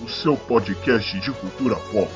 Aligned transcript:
O 0.00 0.08
seu 0.08 0.36
podcast 0.36 1.18
de 1.18 1.32
cultura 1.32 1.74
pop. 1.74 2.08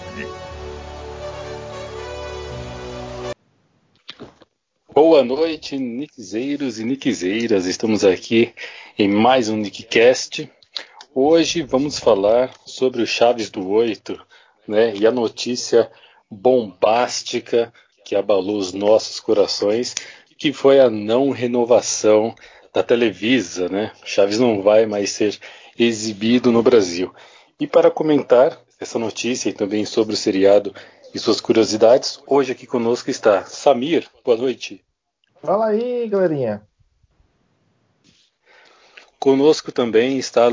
Boa 4.95 5.25
noite, 5.25 5.77
niquezeiros 5.77 6.79
e 6.79 6.85
niquezeiras. 6.85 7.67
Estamos 7.67 8.05
aqui 8.05 8.55
em 8.97 9.09
mais 9.09 9.49
um 9.49 9.57
Nickcast. 9.57 10.51
Hoje 11.13 11.63
vamos 11.63 11.99
falar 11.99 12.53
sobre 12.65 13.03
o 13.03 13.07
Chaves 13.07 13.51
do 13.51 13.69
Oito, 13.69 14.21
né? 14.69 14.95
E 14.95 15.07
a 15.07 15.11
notícia 15.11 15.91
bombástica 16.31 17.73
que 18.05 18.15
abalou 18.15 18.59
os 18.59 18.73
nossos 18.73 19.19
corações, 19.19 19.95
que 20.39 20.53
foi 20.53 20.79
a 20.79 20.89
não 20.89 21.31
renovação 21.31 22.35
da 22.73 22.83
Televisa, 22.83 23.69
né? 23.69 23.91
Chaves 24.05 24.39
não 24.39 24.63
vai 24.63 24.87
mais 24.87 25.11
ser 25.11 25.39
exibido 25.79 26.51
no 26.51 26.63
Brasil. 26.63 27.15
E 27.59 27.67
para 27.67 27.91
comentar 27.91 28.59
essa 28.79 28.99
notícia 28.99 29.49
e 29.49 29.53
também 29.53 29.85
sobre 29.85 30.15
o 30.15 30.17
seriado 30.17 30.75
e 31.15 31.19
suas 31.19 31.41
curiosidades, 31.41 32.21
hoje 32.27 32.53
aqui 32.53 32.67
conosco 32.67 33.11
está 33.11 33.45
Samir. 33.45 34.07
Boa 34.25 34.37
noite. 34.37 34.85
Fala 35.43 35.69
aí, 35.69 36.09
galerinha. 36.09 36.63
Conosco 39.19 39.73
também 39.73 40.19
está 40.19 40.49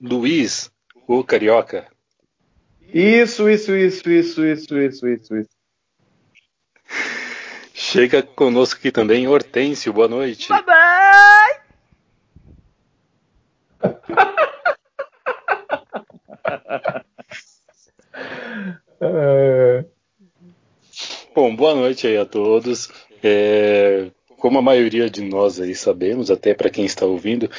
Luiz, 0.00 0.70
o 1.06 1.24
Carioca. 1.24 1.86
Isso, 2.92 3.48
isso, 3.48 3.76
isso, 3.76 4.08
isso, 4.08 4.44
isso, 4.44 4.78
isso, 4.78 5.08
isso, 5.08 5.36
isso. 5.36 5.50
Chega 7.74 8.22
conosco 8.22 8.78
aqui 8.78 8.90
também 8.90 9.28
Hortêncio, 9.28 9.92
boa 9.92 10.08
noite. 10.08 10.48
Bye 10.48 10.64
bye! 10.64 11.60
é... 19.00 19.84
Bom, 21.34 21.54
boa 21.54 21.74
noite 21.74 22.06
aí 22.06 22.16
a 22.16 22.24
todos. 22.24 22.88
É, 23.22 24.10
como 24.38 24.58
a 24.58 24.62
maioria 24.62 25.10
de 25.10 25.22
nós 25.22 25.60
aí 25.60 25.74
sabemos, 25.74 26.30
até 26.30 26.54
para 26.54 26.70
quem 26.70 26.84
está 26.84 27.04
ouvindo, 27.04 27.50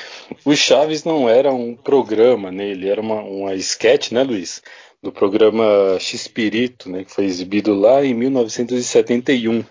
o 0.45 0.55
Chaves 0.55 1.03
não 1.03 1.29
era 1.29 1.51
um 1.51 1.75
programa, 1.75 2.51
né? 2.51 2.69
Ele 2.69 2.89
era 2.89 3.01
uma, 3.01 3.21
uma 3.21 3.55
sketch, 3.55 4.11
né, 4.11 4.23
Luiz? 4.23 4.61
Do 5.01 5.11
programa 5.11 5.97
X-Pirito, 5.99 6.89
né? 6.89 7.03
Que 7.03 7.11
foi 7.11 7.25
exibido 7.25 7.73
lá 7.73 8.03
em 8.03 8.13
1971, 8.13 9.63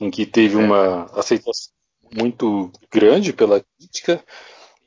em 0.00 0.10
que 0.10 0.26
teve 0.26 0.56
uma 0.56 1.04
aceitação 1.14 1.72
muito 2.14 2.70
grande 2.90 3.32
pela 3.32 3.62
crítica 3.78 4.22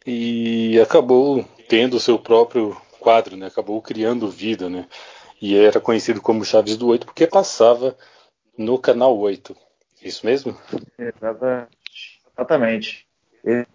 e 0.05 0.79
acabou 0.79 1.43
tendo 1.67 1.97
o 1.97 1.99
seu 1.99 2.17
próprio 2.17 2.75
quadro, 2.99 3.37
né? 3.37 3.47
Acabou 3.47 3.81
criando 3.81 4.29
vida, 4.29 4.69
né? 4.69 4.87
E 5.41 5.55
era 5.57 5.79
conhecido 5.79 6.21
como 6.21 6.43
Chaves 6.43 6.75
do 6.75 6.87
Oito 6.87 7.05
porque 7.05 7.25
passava 7.25 7.95
no 8.57 8.77
canal 8.77 9.17
8. 9.17 9.55
Isso 10.03 10.25
mesmo? 10.25 10.55
Exatamente. 12.37 13.07
Ele, 13.43 13.65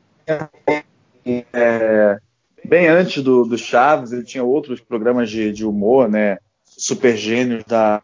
é, 1.53 2.19
bem 2.65 2.89
antes 2.89 3.23
do, 3.23 3.45
do, 3.45 3.57
Chaves, 3.57 4.13
ele 4.13 4.25
tinha 4.25 4.45
outros 4.45 4.81
programas 4.81 5.31
de, 5.31 5.53
de 5.53 5.65
humor, 5.65 6.09
né? 6.09 6.39
Super 6.65 7.17
gênios 7.17 7.65
da, 7.65 8.03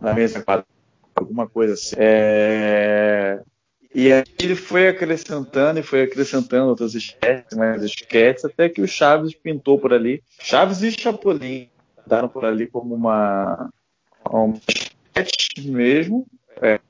da 0.00 0.14
mesa 0.14 0.42
quadra, 0.42 0.66
alguma 1.14 1.48
coisa 1.48 1.74
assim. 1.74 1.94
É, 1.98 3.40
e 3.94 4.12
aí 4.12 4.24
ele 4.40 4.56
foi 4.56 4.88
acrescentando 4.88 5.78
e 5.78 5.82
foi 5.82 6.02
acrescentando 6.02 6.68
outras 6.68 6.94
esquetes, 6.94 7.56
mais 7.56 7.82
esquetes, 7.82 8.44
até 8.44 8.68
que 8.68 8.80
o 8.80 8.88
Chaves 8.88 9.34
pintou 9.34 9.78
por 9.78 9.92
ali. 9.92 10.22
Chaves 10.40 10.82
e 10.82 10.90
Chapolin 10.90 11.68
estaram 12.10 12.28
por 12.28 12.44
ali 12.44 12.66
como 12.66 12.92
uma, 12.92 13.70
uma 14.28 14.54
esquete 14.68 15.70
mesmo, 15.70 16.26
é, 16.60 16.80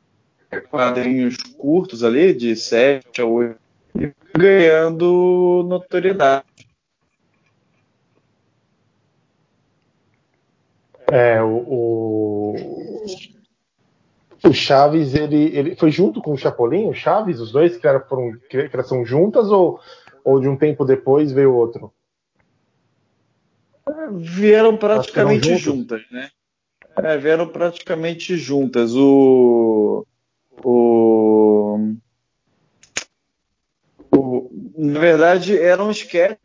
quadrinhos 0.70 1.36
curtos 1.58 2.03
ali, 2.03 2.32
de 2.32 2.56
7 2.56 3.20
a 3.20 3.26
8, 3.26 3.60
e 3.97 4.12
ganhando 4.34 5.66
notoriedade. 5.69 6.47
É, 11.12 11.42
o, 11.42 11.56
o, 11.66 13.04
o, 14.44 14.52
Chaves, 14.54 15.14
ele, 15.14 15.56
ele 15.56 15.76
foi 15.76 15.91
junto 15.91 16.22
com 16.22 16.32
o 16.32 16.38
Chapolin, 16.38 16.88
o 16.88 16.94
Chaves, 16.94 17.41
os 17.41 17.52
dois 17.52 17.76
que 17.76 17.87
foram 18.08 18.32
criação 18.48 19.04
juntas 19.04 19.50
ou, 19.50 19.81
ou 20.25 20.41
de 20.41 20.48
um 20.48 20.56
tempo 20.56 20.84
depois 20.84 21.32
veio 21.32 21.52
outro? 21.52 21.92
Vieram 24.12 24.76
praticamente 24.76 25.56
juntas, 25.56 26.03
né? 26.10 26.31
É, 26.97 27.16
vieram 27.16 27.47
praticamente 27.48 28.37
juntas. 28.37 28.94
O, 28.94 30.06
o, 30.65 31.94
o, 34.10 34.50
na 34.76 34.99
verdade, 34.99 35.56
era 35.56 35.82
um 35.82 35.91
sketch. 35.91 36.38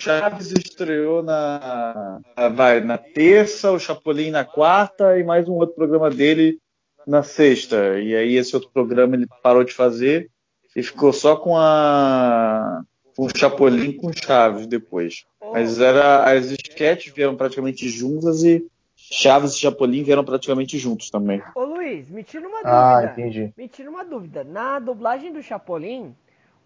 Chaves 0.00 0.50
estreou 0.50 1.22
na, 1.22 2.20
vai, 2.56 2.80
na 2.80 2.98
terça, 2.98 3.70
o 3.70 3.78
Chapolin 3.78 4.32
na 4.32 4.44
quarta 4.44 5.16
e 5.16 5.22
mais 5.22 5.48
um 5.48 5.52
outro 5.52 5.76
programa 5.76 6.10
dele 6.10 6.58
na 7.06 7.22
sexta. 7.22 8.00
E 8.00 8.14
aí 8.14 8.36
esse 8.36 8.54
outro 8.56 8.68
programa 8.70 9.14
ele 9.14 9.28
parou 9.44 9.62
de 9.62 9.72
fazer 9.72 10.28
e 10.74 10.82
ficou 10.82 11.12
só 11.12 11.36
com 11.36 11.56
a 11.56 12.82
com 13.16 13.26
o 13.26 13.36
Chapolin 13.36 13.92
com 13.96 14.12
Chaves 14.12 14.66
depois. 14.66 15.24
Mas 15.52 15.80
era 15.80 16.24
as 16.24 16.46
sketches 16.50 17.12
vieram 17.12 17.36
praticamente 17.36 17.88
juntas 17.88 18.42
e 18.42 18.66
Chaves 18.96 19.54
e 19.54 19.58
Chapolin 19.58 20.02
vieram 20.02 20.24
praticamente 20.24 20.78
juntos 20.78 21.10
também. 21.10 21.42
Ô 21.54 21.64
Luiz, 21.64 22.08
me 22.08 22.22
tira 22.22 22.48
uma 22.48 22.60
ah, 22.60 22.62
dúvida. 22.62 22.98
Ah, 22.98 23.12
entendi. 23.12 23.52
Me 23.56 23.68
tira 23.68 23.90
uma 23.90 24.04
dúvida. 24.04 24.44
Na 24.44 24.78
dublagem 24.78 25.32
do 25.32 25.42
Chapolin, 25.42 26.14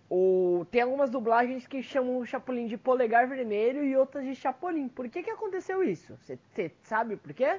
o... 0.08 0.64
tem 0.70 0.82
algumas 0.82 1.10
dublagens 1.10 1.66
que 1.66 1.82
chamam 1.82 2.18
o 2.18 2.26
Chapolin 2.26 2.66
de 2.66 2.76
polegar 2.76 3.26
vermelho 3.26 3.84
e 3.84 3.96
outras 3.96 4.24
de 4.24 4.36
Chapolin. 4.36 4.88
Por 4.88 5.08
que 5.08 5.22
que 5.22 5.30
aconteceu 5.30 5.82
isso? 5.82 6.16
Você 6.22 6.70
sabe 6.84 7.16
por 7.16 7.32
quê? 7.32 7.58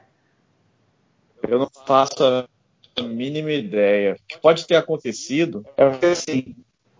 Eu 1.47 1.59
não 1.59 1.69
faço 1.85 2.23
a 2.23 2.47
mínima 3.03 3.51
ideia. 3.51 4.13
O 4.13 4.27
que 4.27 4.39
pode 4.39 4.65
ter 4.65 4.75
acontecido 4.75 5.65
é 5.75 5.89
porque 5.89 6.05
assim, 6.05 6.55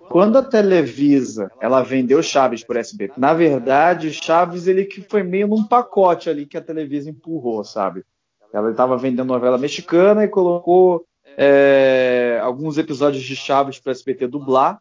quando 0.10 0.38
a 0.38 0.44
Televisa 0.44 1.52
ela 1.60 1.82
vendeu 1.82 2.22
Chaves 2.24 2.64
por 2.64 2.78
SBT, 2.78 3.14
na 3.18 3.34
verdade, 3.34 4.12
Chaves 4.12 4.68
ele 4.68 4.86
que 4.86 5.02
foi 5.02 5.24
meio 5.24 5.48
num 5.48 5.64
pacote 5.64 6.30
ali 6.30 6.46
que 6.46 6.58
a 6.58 6.62
Televisa 6.62 7.10
empurrou, 7.10 7.64
sabe? 7.64 8.04
Ela 8.54 8.72
estava 8.72 8.98
vendendo 8.98 9.26
novela 9.26 9.58
mexicana 9.58 10.24
e 10.24 10.28
colocou 10.28 11.06
é, 11.38 12.40
alguns 12.42 12.78
episódios 12.78 13.24
de 13.24 13.36
Chaves 13.36 13.80
para 13.80 13.90
o 13.90 13.92
SBT 13.92 14.28
dublar, 14.28 14.80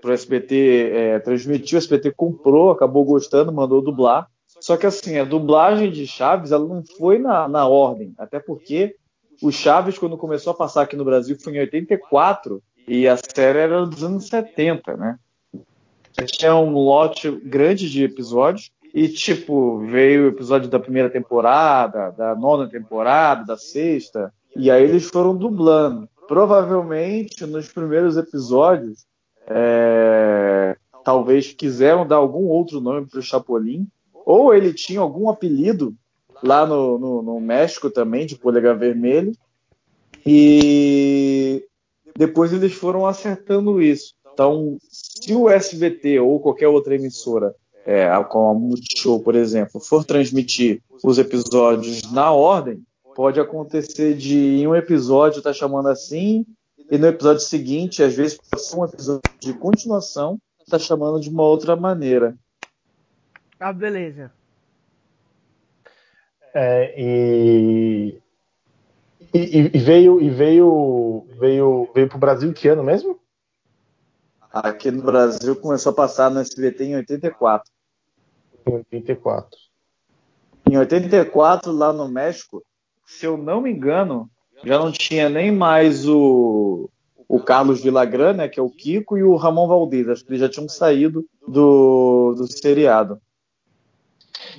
para 0.00 0.10
o 0.10 0.14
SBT 0.14 0.90
é, 0.92 1.18
transmitir, 1.18 1.76
o 1.76 1.78
SBT 1.78 2.12
comprou, 2.12 2.70
acabou 2.70 3.04
gostando, 3.04 3.52
mandou 3.52 3.82
dublar. 3.82 4.28
Só 4.60 4.76
que 4.76 4.86
assim, 4.86 5.18
a 5.18 5.24
dublagem 5.24 5.90
de 5.90 6.06
Chaves 6.06 6.52
ela 6.52 6.66
não 6.66 6.82
foi 6.96 7.18
na, 7.18 7.48
na 7.48 7.66
ordem, 7.66 8.14
até 8.16 8.38
porque 8.38 8.94
o 9.42 9.50
Chaves, 9.50 9.98
quando 9.98 10.16
começou 10.16 10.52
a 10.52 10.56
passar 10.56 10.82
aqui 10.82 10.96
no 10.96 11.04
Brasil, 11.04 11.36
foi 11.38 11.56
em 11.56 11.60
84, 11.60 12.62
e 12.86 13.08
a 13.08 13.16
série 13.16 13.58
era 13.58 13.86
dos 13.86 14.04
anos 14.04 14.28
70, 14.28 14.96
né? 14.96 15.18
Tinha 16.26 16.54
um 16.54 16.72
lote 16.72 17.30
grande 17.30 17.90
de 17.90 18.04
episódios. 18.04 18.70
E, 18.92 19.08
tipo, 19.08 19.80
veio 19.80 20.24
o 20.24 20.28
episódio 20.28 20.68
da 20.68 20.78
primeira 20.78 21.10
temporada, 21.10 22.12
da 22.12 22.34
nona 22.36 22.68
temporada, 22.68 23.44
da 23.44 23.56
sexta. 23.56 24.32
E 24.54 24.70
aí 24.70 24.84
eles 24.84 25.08
foram 25.08 25.36
dublando. 25.36 26.08
Provavelmente, 26.28 27.44
nos 27.44 27.68
primeiros 27.72 28.16
episódios, 28.16 29.04
é, 29.48 30.76
talvez 31.04 31.52
quiseram 31.52 32.06
dar 32.06 32.16
algum 32.16 32.44
outro 32.44 32.80
nome 32.80 33.06
para 33.06 33.18
o 33.18 33.22
Chapolin. 33.22 33.88
Ou 34.24 34.54
ele 34.54 34.72
tinha 34.72 35.00
algum 35.00 35.28
apelido 35.28 35.92
lá 36.40 36.64
no, 36.64 36.96
no, 36.96 37.22
no 37.22 37.40
México 37.40 37.90
também, 37.90 38.26
de 38.26 38.36
polegar 38.36 38.78
vermelho. 38.78 39.32
E 40.24 41.33
depois 42.16 42.52
eles 42.52 42.74
foram 42.74 43.06
acertando 43.06 43.82
isso. 43.82 44.14
Então, 44.32 44.78
se 44.90 45.32
o 45.34 45.48
SBT 45.48 46.18
ou 46.20 46.40
qualquer 46.40 46.68
outra 46.68 46.94
emissora, 46.94 47.54
é, 47.86 48.08
como 48.24 48.48
a 48.48 48.54
Multishow, 48.54 49.20
por 49.20 49.34
exemplo, 49.34 49.80
for 49.80 50.04
transmitir 50.04 50.82
os 51.02 51.18
episódios 51.18 52.10
na 52.10 52.32
ordem, 52.32 52.82
pode 53.14 53.38
acontecer 53.38 54.16
de 54.16 54.36
em 54.36 54.66
um 54.66 54.74
episódio 54.74 55.38
estar 55.38 55.50
tá 55.50 55.54
chamando 55.54 55.88
assim, 55.88 56.44
e 56.90 56.98
no 56.98 57.06
episódio 57.06 57.40
seguinte, 57.40 58.02
às 58.02 58.14
vezes, 58.14 58.38
pode 58.38 58.62
ser 58.62 58.76
um 58.76 58.84
episódio 58.84 59.22
de 59.40 59.52
continuação, 59.54 60.38
está 60.60 60.78
chamando 60.78 61.20
de 61.20 61.30
uma 61.30 61.42
outra 61.42 61.76
maneira. 61.76 62.36
Ah, 63.58 63.72
beleza. 63.72 64.32
É, 66.52 66.94
e 66.96 68.18
e, 69.34 69.70
e, 69.74 69.78
veio 69.78 70.20
e 70.20 70.30
veio 70.30 71.26
veio 71.38 71.90
veio 71.92 72.08
pro 72.08 72.18
Brasil 72.18 72.52
que 72.52 72.68
ano 72.68 72.84
mesmo? 72.84 73.18
Aqui 74.52 74.90
no 74.92 75.02
Brasil 75.02 75.56
começou 75.56 75.90
a 75.90 75.94
passar 75.94 76.30
no 76.30 76.38
SBT 76.38 76.84
em 76.84 76.96
84. 76.96 77.68
Em 78.66 78.74
84. 78.74 79.58
Em 80.70 80.78
84, 80.78 81.72
lá 81.72 81.92
no 81.92 82.08
México, 82.08 82.64
se 83.04 83.26
eu 83.26 83.36
não 83.36 83.60
me 83.60 83.72
engano, 83.72 84.30
já 84.62 84.78
não 84.78 84.92
tinha 84.92 85.28
nem 85.28 85.50
mais 85.50 86.08
o, 86.08 86.88
o 87.28 87.40
Carlos 87.40 87.82
Villagrán, 87.82 88.34
né, 88.34 88.48
que 88.48 88.60
é 88.60 88.62
o 88.62 88.70
Kiko, 88.70 89.18
e 89.18 89.24
o 89.24 89.34
Ramon 89.34 89.66
Valdez. 89.66 90.08
Acho 90.08 90.24
que 90.24 90.30
eles 90.30 90.40
já 90.40 90.48
tinham 90.48 90.68
saído 90.68 91.26
do, 91.46 92.34
do 92.34 92.46
seriado. 92.46 93.20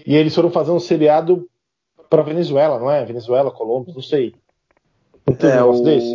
E 0.06 0.16
eles 0.16 0.36
foram 0.36 0.52
fazer 0.52 0.72
um 0.72 0.80
seriado 0.80 1.50
para 2.10 2.22
Venezuela, 2.22 2.78
não 2.78 2.92
é? 2.92 3.04
Venezuela, 3.06 3.50
Colômbia, 3.50 3.94
não 3.94 4.02
sei. 4.02 4.36
É, 5.28 5.64
o... 5.64 5.82
desse? 5.82 6.12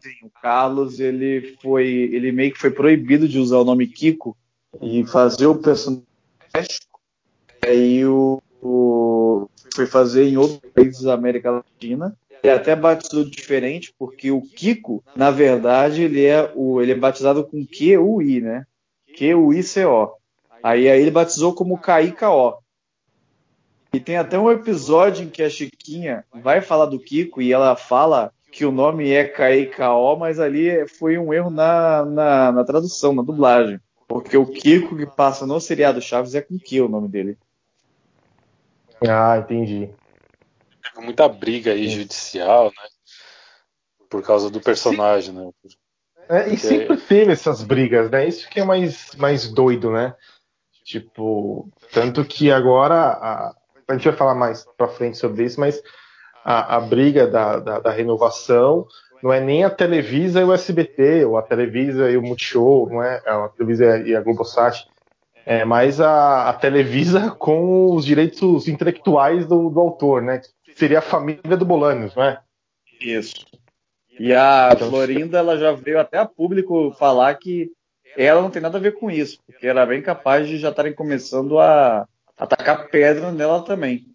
Sim, 0.00 0.26
o 0.26 0.30
Carlos, 0.40 1.00
ele 1.00 1.56
foi, 1.60 1.86
ele 1.86 2.30
meio 2.32 2.52
que 2.52 2.58
foi 2.58 2.70
proibido 2.70 3.28
de 3.28 3.38
usar 3.38 3.58
o 3.58 3.64
nome 3.64 3.86
Kiko 3.86 4.36
e 4.80 5.04
fazer 5.04 5.46
o 5.46 5.56
personagem. 5.56 6.04
Aí 7.64 8.06
o, 8.06 8.40
o 8.62 9.48
foi 9.74 9.86
fazer 9.86 10.28
em 10.28 10.36
outros 10.36 10.60
países 10.72 11.02
da 11.02 11.14
América 11.14 11.50
Latina. 11.50 12.16
Ele 12.42 12.52
até 12.52 12.76
batizou 12.76 13.24
diferente, 13.24 13.92
porque 13.98 14.30
o 14.30 14.40
Kiko, 14.40 15.02
na 15.16 15.30
verdade, 15.30 16.02
ele 16.02 16.24
é, 16.24 16.50
o, 16.54 16.80
ele 16.80 16.92
é 16.92 16.94
batizado 16.94 17.44
com 17.44 17.66
Q-U-I, 17.66 18.40
né? 18.40 18.66
Q-U-I-C-O. 19.16 20.12
Aí, 20.62 20.88
aí 20.88 21.00
ele 21.00 21.10
batizou 21.10 21.54
como 21.54 21.78
K-I-K-O. 21.78 22.58
E 23.96 24.00
tem 24.00 24.18
até 24.18 24.38
um 24.38 24.50
episódio 24.50 25.24
em 25.24 25.30
que 25.30 25.42
a 25.42 25.48
Chiquinha 25.48 26.22
vai 26.30 26.60
falar 26.60 26.84
do 26.84 27.00
Kiko 27.00 27.40
e 27.40 27.50
ela 27.50 27.74
fala 27.74 28.30
que 28.52 28.66
o 28.66 28.70
nome 28.70 29.10
é 29.10 29.24
K-I-K-O, 29.24 30.16
mas 30.16 30.38
ali 30.38 30.86
foi 30.86 31.16
um 31.16 31.32
erro 31.32 31.48
na, 31.48 32.04
na, 32.04 32.52
na 32.52 32.62
tradução, 32.62 33.14
na 33.14 33.22
dublagem. 33.22 33.80
Porque 34.06 34.36
o 34.36 34.44
Kiko 34.44 34.98
que 34.98 35.06
passa 35.06 35.46
no 35.46 35.58
seriado 35.58 36.02
Chaves 36.02 36.34
é 36.34 36.42
com 36.42 36.58
Q 36.58 36.82
o 36.82 36.90
nome 36.90 37.08
dele. 37.08 37.38
Ah, 39.08 39.38
entendi. 39.38 39.88
Teve 40.82 41.06
muita 41.06 41.26
briga 41.26 41.72
aí 41.72 41.88
judicial, 41.88 42.66
né? 42.66 42.88
Por 44.10 44.22
causa 44.22 44.50
do 44.50 44.60
personagem, 44.60 45.34
Sim. 45.34 45.40
né? 45.40 45.50
É, 46.28 46.52
e 46.52 46.58
sempre 46.58 46.98
teve 46.98 47.32
essas 47.32 47.62
brigas, 47.62 48.10
né? 48.10 48.28
Isso 48.28 48.46
que 48.50 48.60
é 48.60 48.64
mais, 48.64 49.14
mais 49.14 49.48
doido, 49.48 49.90
né? 49.90 50.14
Tipo, 50.84 51.66
tanto 51.94 52.22
que 52.26 52.50
agora 52.52 52.94
a, 52.94 53.56
a 53.88 53.94
gente 53.94 54.08
vai 54.08 54.16
falar 54.16 54.34
mais 54.34 54.66
pra 54.76 54.88
frente 54.88 55.16
sobre 55.16 55.44
isso, 55.44 55.60
mas 55.60 55.82
a, 56.44 56.76
a 56.76 56.80
briga 56.80 57.26
da, 57.26 57.58
da, 57.58 57.80
da, 57.80 57.90
renovação 57.90 58.86
não 59.22 59.32
é 59.32 59.40
nem 59.40 59.64
a 59.64 59.70
Televisa 59.70 60.40
e 60.40 60.44
o 60.44 60.52
SBT, 60.52 61.24
ou 61.24 61.36
a 61.36 61.42
Televisa 61.42 62.10
e 62.10 62.16
o 62.16 62.22
Multishow, 62.22 62.88
não 62.88 63.02
é 63.02 63.22
a 63.26 63.48
Televisa 63.48 63.98
e 63.98 64.14
a 64.14 64.20
Globosat, 64.20 64.86
é 65.44 65.64
mais 65.64 66.00
a, 66.00 66.48
a 66.48 66.52
Televisa 66.52 67.30
com 67.30 67.94
os 67.94 68.04
direitos 68.04 68.68
intelectuais 68.68 69.46
do, 69.46 69.70
do 69.70 69.80
autor, 69.80 70.22
né? 70.22 70.40
Seria 70.74 70.98
a 70.98 71.02
família 71.02 71.56
do 71.56 71.64
Bolanos, 71.64 72.14
não 72.14 72.24
é? 72.24 72.40
Isso. 73.00 73.46
E 74.18 74.32
a 74.32 74.70
então, 74.72 74.90
Florinda, 74.90 75.38
ela 75.38 75.56
já 75.56 75.72
veio 75.72 76.00
até 76.00 76.18
a 76.18 76.26
público 76.26 76.92
falar 76.98 77.34
que 77.34 77.70
ela 78.16 78.40
não 78.40 78.50
tem 78.50 78.62
nada 78.62 78.78
a 78.78 78.80
ver 78.80 78.92
com 78.92 79.10
isso, 79.10 79.38
porque 79.46 79.66
era 79.66 79.84
bem 79.84 80.00
capaz 80.00 80.48
de 80.48 80.58
já 80.58 80.70
estarem 80.70 80.94
começando 80.94 81.58
a 81.58 82.06
atacar 82.36 82.88
pedra 82.88 83.32
nela 83.32 83.62
também. 83.64 84.06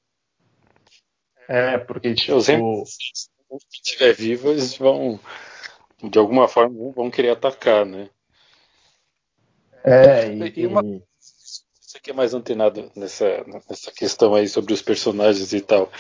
É, 1.48 1.78
porque 1.78 2.14
tipo, 2.14 2.40
se 2.42 3.30
estiver 3.74 4.14
vivo, 4.14 4.52
eles 4.52 4.78
vão 4.78 5.20
de 6.02 6.18
alguma 6.18 6.48
forma 6.48 6.92
vão 6.94 7.12
querer 7.12 7.32
atacar, 7.32 7.86
né? 7.86 8.10
É, 9.84 10.32
e, 10.32 10.62
e 10.62 10.68
uma... 10.68 10.82
você 10.82 12.00
que 12.00 12.12
é 12.12 12.14
mais 12.14 12.34
antenado 12.34 12.92
nessa, 12.96 13.44
nessa 13.70 13.92
questão 13.92 14.34
aí 14.34 14.48
sobre 14.48 14.74
os 14.74 14.82
personagens 14.82 15.54
e 15.54 15.62
tal. 15.62 15.92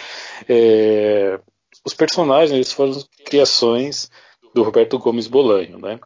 É, 0.48 1.40
os 1.86 1.94
personagens 1.94 2.52
eles 2.52 2.72
foram 2.72 2.94
criações 3.26 4.10
do 4.54 4.64
Roberto 4.64 4.98
Gomes 5.00 5.28
Bolanho, 5.28 5.80
né? 5.80 6.00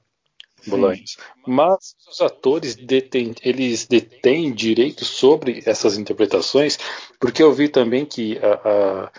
Bolanhos. 0.67 1.17
Mas 1.45 1.95
os 2.09 2.21
atores 2.21 2.75
detêm, 2.75 3.33
eles 3.43 3.85
detêm 3.85 4.53
direitos 4.53 5.07
sobre 5.07 5.61
essas 5.65 5.97
interpretações, 5.97 6.77
porque 7.19 7.41
eu 7.41 7.53
vi 7.53 7.69
também 7.69 8.05
que 8.05 8.37
a, 8.39 8.53
a 9.05 9.11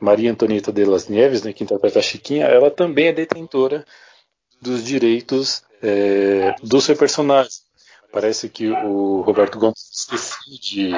Maria 0.00 0.30
Antonieta 0.30 0.72
de 0.72 0.84
las 0.84 1.08
Nieves, 1.08 1.42
né, 1.42 1.52
que 1.52 1.64
interpreta 1.64 1.98
a 1.98 2.02
Chiquinha, 2.02 2.46
ela 2.46 2.70
também 2.70 3.08
é 3.08 3.12
detentora 3.12 3.84
dos 4.60 4.84
direitos 4.84 5.62
é, 5.82 6.54
do 6.62 6.80
seu 6.80 6.96
personagem. 6.96 7.52
Parece 8.12 8.48
que 8.48 8.68
o 8.70 9.20
Roberto 9.20 9.58
Gomes 9.58 10.06
decide 10.10 10.90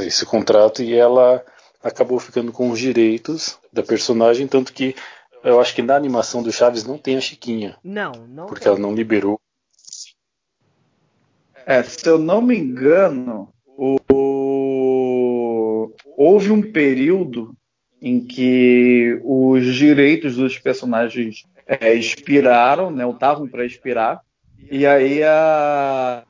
esse 0.00 0.26
contrato 0.26 0.82
e 0.82 0.94
ela 0.94 1.44
acabou 1.82 2.18
ficando 2.18 2.52
com 2.52 2.70
os 2.70 2.78
direitos 2.78 3.58
da 3.72 3.82
personagem, 3.82 4.46
tanto 4.46 4.72
que 4.72 4.94
eu 5.46 5.60
acho 5.60 5.74
que 5.74 5.82
na 5.82 5.94
animação 5.94 6.42
do 6.42 6.50
Chaves 6.52 6.84
não 6.84 6.98
tem 6.98 7.16
a 7.16 7.20
Chiquinha. 7.20 7.76
Não, 7.82 8.12
não. 8.28 8.46
Porque 8.46 8.64
tem. 8.64 8.72
ela 8.72 8.80
não 8.80 8.94
liberou. 8.94 9.40
É, 11.64 11.82
se 11.82 12.08
eu 12.08 12.18
não 12.18 12.40
me 12.42 12.56
engano, 12.56 13.48
o... 13.66 13.96
houve 16.16 16.50
um 16.52 16.62
período 16.62 17.56
em 18.00 18.20
que 18.20 19.20
os 19.24 19.74
direitos 19.74 20.36
dos 20.36 20.58
personagens 20.58 21.44
é, 21.66 21.92
expiraram, 21.94 22.90
né, 22.90 23.08
estavam 23.08 23.48
para 23.48 23.64
expirar, 23.64 24.20
e 24.70 24.86
aí 24.86 25.22
a, 25.22 26.24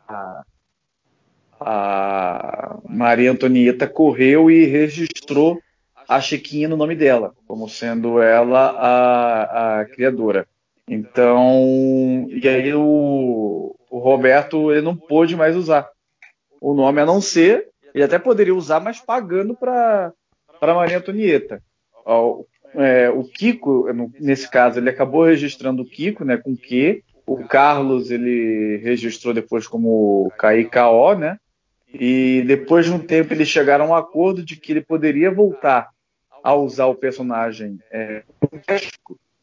a 1.61 2.79
Maria 2.89 3.33
Antonieta 3.33 3.87
correu 3.87 4.51
e 4.51 4.65
registrou 4.65 5.61
a 6.09 6.21
Chiquinha 6.21 6.69
no 6.69 6.77
nome 6.77 6.95
dela, 6.95 7.35
como 7.47 7.69
sendo 7.69 8.21
ela 8.21 8.71
a, 8.71 9.81
a 9.81 9.85
criadora. 9.85 10.47
Então, 10.89 12.27
e 12.29 12.49
aí 12.49 12.73
o, 12.73 13.75
o 13.91 13.99
Roberto 13.99 14.71
ele 14.71 14.83
não 14.83 14.97
pôde 14.97 15.35
mais 15.35 15.57
usar 15.57 15.89
o 16.61 16.75
nome 16.75 17.01
a 17.01 17.07
não 17.07 17.21
ser, 17.21 17.69
ele 17.95 18.05
até 18.05 18.19
poderia 18.19 18.55
usar, 18.55 18.81
mas 18.81 19.01
pagando 19.01 19.55
para 19.55 20.13
Maria 20.63 20.99
Antonieta. 20.99 21.63
O, 22.05 22.47
é, 22.75 23.11
o 23.11 23.25
Kiko, 23.25 23.87
nesse 24.21 24.51
caso, 24.51 24.79
ele 24.79 24.91
acabou 24.91 25.25
registrando 25.25 25.83
o 25.83 25.87
Kiko, 25.87 26.25
né, 26.25 26.37
com 26.37 26.57
Q. 26.57 27.03
O 27.27 27.45
Carlos 27.45 28.11
ele 28.11 28.77
registrou 28.85 29.35
depois 29.35 29.67
como 29.67 30.31
KIKO, 30.39 31.15
né? 31.19 31.39
E 31.93 32.45
depois 32.47 32.85
de 32.85 32.93
um 32.93 32.99
tempo 32.99 33.33
eles 33.33 33.49
chegaram 33.49 33.87
a 33.87 33.89
um 33.89 33.95
acordo 33.95 34.45
de 34.45 34.57
que 34.57 34.73
ele 34.73 34.81
poderia 34.81 35.31
voltar 35.31 35.89
a 36.47 36.55
usar 36.55 36.87
o 36.87 36.95
personagem 36.95 37.81
é, 37.91 38.23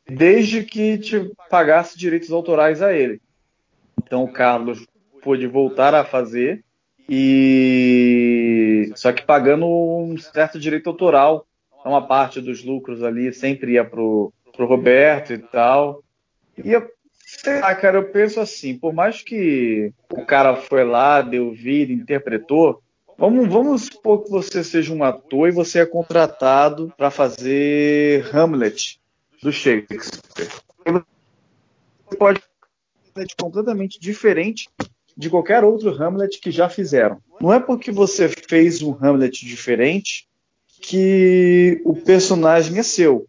desde 0.08 0.64
que 0.64 0.98
te 0.98 1.30
pagasse 1.50 2.00
direitos 2.00 2.32
autorais 2.32 2.82
a 2.82 2.94
ele. 2.94 3.22
Então 4.02 4.24
o 4.24 4.32
Carlos 4.32 4.88
pôde 5.22 5.46
voltar 5.46 5.94
a 5.94 6.06
fazer 6.06 6.64
e 7.10 8.90
só 8.96 9.12
que 9.12 9.22
pagando 9.22 9.66
um 9.66 10.18
certo 10.18 10.58
direito 10.58 10.88
autoral, 10.90 11.46
uma 11.84 12.08
parte 12.08 12.40
dos 12.40 12.64
lucros 12.64 13.04
ali 13.04 13.34
sempre 13.34 13.74
ia 13.74 13.84
pro, 13.84 14.32
pro 14.56 14.66
Roberto 14.66 15.34
e 15.34 15.40
tal. 15.40 16.02
E 16.58 16.72
eu, 16.72 16.90
sei 17.18 17.60
lá, 17.60 17.76
cara, 17.76 17.98
eu 17.98 18.06
penso 18.12 18.40
assim, 18.40 18.78
por 18.78 18.94
mais 18.94 19.22
que 19.22 19.92
o 20.10 20.26
cara 20.26 20.56
foi 20.56 20.86
lá, 20.86 21.22
deu 21.22 21.52
vida, 21.52 21.92
interpretou, 21.92 22.82
Vamos, 23.18 23.48
vamos 23.48 23.84
supor 23.84 24.24
que 24.24 24.30
você 24.30 24.64
seja 24.64 24.94
um 24.94 25.04
ator 25.04 25.48
e 25.48 25.52
você 25.52 25.80
é 25.80 25.86
contratado 25.86 26.94
para 26.98 27.12
fazer 27.12 28.26
Hamlet 28.36 29.00
do 29.42 29.52
Shakespeare. 29.52 30.50
Você 30.86 32.18
pode 32.18 32.42
fazer 33.14 33.28
completamente 33.40 34.00
diferente 34.00 34.70
de 35.16 35.30
qualquer 35.30 35.64
outro 35.64 35.90
Hamlet 35.90 36.40
que 36.40 36.52
já 36.52 36.68
fizeram. 36.68 37.22
Não 37.40 37.54
é 37.54 37.60
porque 37.60 37.92
você 37.92 38.28
fez 38.28 38.82
um 38.82 38.98
Hamlet 39.00 39.46
diferente 39.46 40.28
que 40.82 41.82
o 41.86 41.96
personagem 41.96 42.80
é 42.80 42.84
seu. 42.84 43.28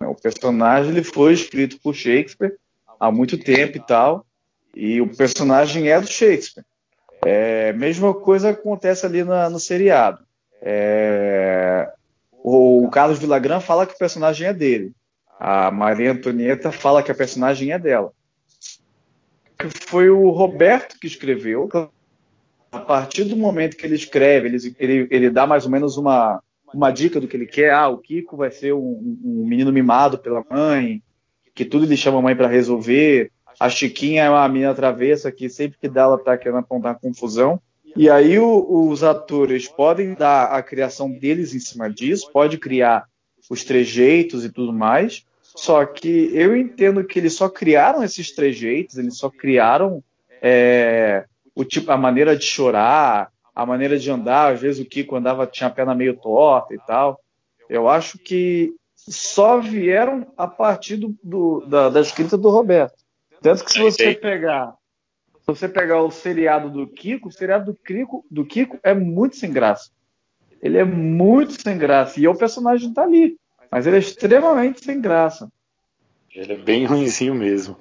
O 0.00 0.14
personagem 0.14 0.90
ele 0.90 1.04
foi 1.04 1.32
escrito 1.32 1.78
por 1.80 1.94
Shakespeare 1.94 2.56
há 2.98 3.10
muito 3.10 3.36
tempo 3.38 3.76
e 3.76 3.80
tal, 3.80 4.24
e 4.74 5.00
o 5.00 5.08
personagem 5.08 5.90
é 5.90 6.00
do 6.00 6.06
Shakespeare. 6.06 6.64
É, 7.24 7.72
mesma 7.72 8.12
coisa 8.12 8.50
acontece 8.50 9.06
ali 9.06 9.22
na, 9.22 9.48
no 9.48 9.60
seriado. 9.60 10.24
É, 10.60 11.92
o, 12.32 12.84
o 12.84 12.90
Carlos 12.90 13.18
Villagrán 13.18 13.60
fala 13.60 13.86
que 13.86 13.94
o 13.94 13.98
personagem 13.98 14.48
é 14.48 14.52
dele. 14.52 14.92
A 15.38 15.70
Maria 15.70 16.12
Antonieta 16.12 16.70
fala 16.70 17.02
que 17.02 17.10
a 17.10 17.14
personagem 17.14 17.72
é 17.72 17.78
dela. 17.78 18.12
Foi 19.86 20.10
o 20.10 20.30
Roberto 20.30 20.98
que 20.98 21.06
escreveu. 21.06 21.68
A 22.70 22.80
partir 22.80 23.24
do 23.24 23.36
momento 23.36 23.76
que 23.76 23.86
ele 23.86 23.94
escreve, 23.94 24.48
ele, 24.48 24.76
ele, 24.78 25.08
ele 25.10 25.30
dá 25.30 25.46
mais 25.46 25.64
ou 25.64 25.70
menos 25.70 25.96
uma, 25.96 26.42
uma 26.72 26.90
dica 26.90 27.20
do 27.20 27.28
que 27.28 27.36
ele 27.36 27.46
quer. 27.46 27.72
Ah, 27.72 27.88
o 27.88 27.98
Kiko 27.98 28.36
vai 28.36 28.50
ser 28.50 28.72
um, 28.72 29.18
um 29.24 29.46
menino 29.46 29.72
mimado 29.72 30.18
pela 30.18 30.44
mãe, 30.50 31.02
que 31.54 31.64
tudo 31.64 31.84
ele 31.84 31.96
chama 31.96 32.18
a 32.18 32.22
mãe 32.22 32.34
para 32.34 32.48
resolver. 32.48 33.30
A 33.62 33.68
Chiquinha 33.68 34.24
é 34.24 34.28
uma 34.28 34.48
mina 34.48 34.74
travessa 34.74 35.30
que 35.30 35.48
sempre 35.48 35.78
que 35.78 35.88
dá 35.88 36.00
ela 36.02 36.18
tá 36.18 36.36
querendo 36.36 36.58
apontar 36.58 36.98
confusão. 36.98 37.62
E 37.94 38.10
aí 38.10 38.36
o, 38.36 38.88
os 38.88 39.04
atores 39.04 39.68
podem 39.68 40.14
dar 40.14 40.46
a 40.46 40.60
criação 40.60 41.08
deles 41.08 41.54
em 41.54 41.60
cima 41.60 41.88
disso, 41.88 42.28
pode 42.32 42.58
criar 42.58 43.06
os 43.48 43.62
trejeitos 43.62 44.44
e 44.44 44.50
tudo 44.50 44.72
mais. 44.72 45.24
Só 45.40 45.84
que 45.84 46.28
eu 46.34 46.56
entendo 46.56 47.04
que 47.04 47.20
eles 47.20 47.34
só 47.34 47.48
criaram 47.48 48.02
esses 48.02 48.32
trejeitos, 48.34 48.98
eles 48.98 49.16
só 49.16 49.30
criaram 49.30 50.02
é, 50.42 51.24
o 51.54 51.64
tipo, 51.64 51.92
a 51.92 51.96
maneira 51.96 52.36
de 52.36 52.44
chorar, 52.44 53.30
a 53.54 53.64
maneira 53.64 53.96
de 53.96 54.10
andar. 54.10 54.54
Às 54.54 54.60
vezes 54.60 54.84
o 54.84 54.88
Kiko 54.88 55.14
andava 55.14 55.46
tinha 55.46 55.68
a 55.68 55.72
perna 55.72 55.94
meio 55.94 56.16
torta 56.16 56.74
e 56.74 56.78
tal. 56.78 57.20
Eu 57.70 57.88
acho 57.88 58.18
que 58.18 58.74
só 58.96 59.60
vieram 59.60 60.26
a 60.36 60.48
partir 60.48 60.96
do, 60.96 61.14
do, 61.22 61.64
da, 61.68 61.88
da 61.90 62.00
escrita 62.00 62.36
do 62.36 62.50
Roberto. 62.50 63.01
Tanto 63.42 63.64
que 63.64 63.72
se 63.72 63.80
você 63.80 64.14
pegar 64.14 64.74
se 65.42 65.46
você 65.46 65.68
pegar 65.68 66.00
o 66.00 66.10
seriado 66.10 66.70
do 66.70 66.86
Kiko, 66.86 67.28
o 67.28 67.32
seriado 67.32 67.72
do 67.72 67.74
Kiko, 67.74 68.24
do 68.30 68.46
Kiko 68.46 68.78
é 68.80 68.94
muito 68.94 69.36
sem 69.36 69.52
graça. 69.52 69.90
Ele 70.60 70.78
é 70.78 70.84
muito 70.84 71.60
sem 71.60 71.76
graça. 71.76 72.20
E 72.20 72.28
o 72.28 72.34
personagem 72.34 72.94
tá 72.94 73.02
ali. 73.02 73.36
Mas 73.68 73.84
ele 73.84 73.96
é 73.96 73.98
extremamente 73.98 74.84
sem 74.84 75.00
graça. 75.00 75.50
Ele 76.32 76.52
é 76.52 76.56
bem 76.56 76.84
ruimzinho 76.84 77.34
mesmo. 77.34 77.76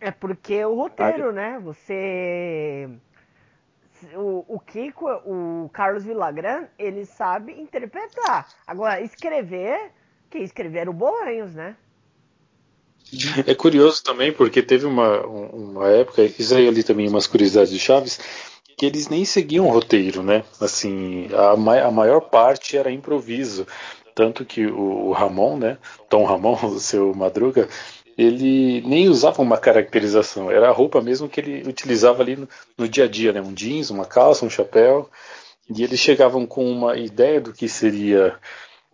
É 0.00 0.12
porque 0.12 0.64
o 0.64 0.76
roteiro, 0.76 1.32
né? 1.32 1.58
Você. 1.58 2.88
O, 4.14 4.44
o 4.46 4.60
Kiko, 4.60 5.10
o 5.24 5.68
Carlos 5.72 6.04
Villagrán, 6.04 6.66
ele 6.78 7.04
sabe 7.04 7.52
interpretar. 7.60 8.46
Agora, 8.64 9.00
escrever, 9.00 9.90
quem 10.30 10.44
escrever 10.44 10.80
era 10.80 10.90
o 10.90 10.94
Bolanhos, 10.94 11.52
né? 11.54 11.76
É 13.46 13.54
curioso 13.54 14.02
também, 14.02 14.32
porque 14.32 14.62
teve 14.62 14.84
uma, 14.84 15.20
uma 15.26 15.88
época, 15.88 16.22
isso 16.22 16.54
aí 16.54 16.66
ali 16.66 16.82
também 16.82 17.08
umas 17.08 17.26
curiosidades 17.26 17.72
de 17.72 17.78
Chaves, 17.78 18.18
que 18.76 18.84
eles 18.84 19.08
nem 19.08 19.24
seguiam 19.24 19.66
o 19.66 19.70
roteiro, 19.70 20.22
né? 20.22 20.44
Assim, 20.60 21.28
a, 21.32 21.52
a 21.52 21.90
maior 21.90 22.20
parte 22.20 22.76
era 22.76 22.90
improviso. 22.90 23.66
Tanto 24.14 24.44
que 24.44 24.66
o, 24.66 25.08
o 25.08 25.12
Ramon, 25.12 25.56
né? 25.56 25.78
Tom 26.08 26.24
Ramon, 26.24 26.58
o 26.66 26.80
seu 26.80 27.14
Madruga, 27.14 27.68
ele 28.18 28.82
nem 28.82 29.08
usava 29.08 29.42
uma 29.42 29.58
caracterização, 29.58 30.50
era 30.50 30.68
a 30.68 30.72
roupa 30.72 31.02
mesmo 31.02 31.28
que 31.28 31.40
ele 31.40 31.68
utilizava 31.68 32.22
ali 32.22 32.34
no, 32.36 32.48
no 32.76 32.88
dia 32.88 33.04
a 33.04 33.08
dia, 33.08 33.32
né? 33.32 33.40
Um 33.40 33.54
jeans, 33.54 33.90
uma 33.90 34.04
calça, 34.04 34.44
um 34.44 34.50
chapéu. 34.50 35.08
E 35.68 35.82
eles 35.82 35.98
chegavam 35.98 36.46
com 36.46 36.64
uma 36.70 36.96
ideia 36.96 37.40
do 37.40 37.52
que 37.52 37.68
seria 37.68 38.36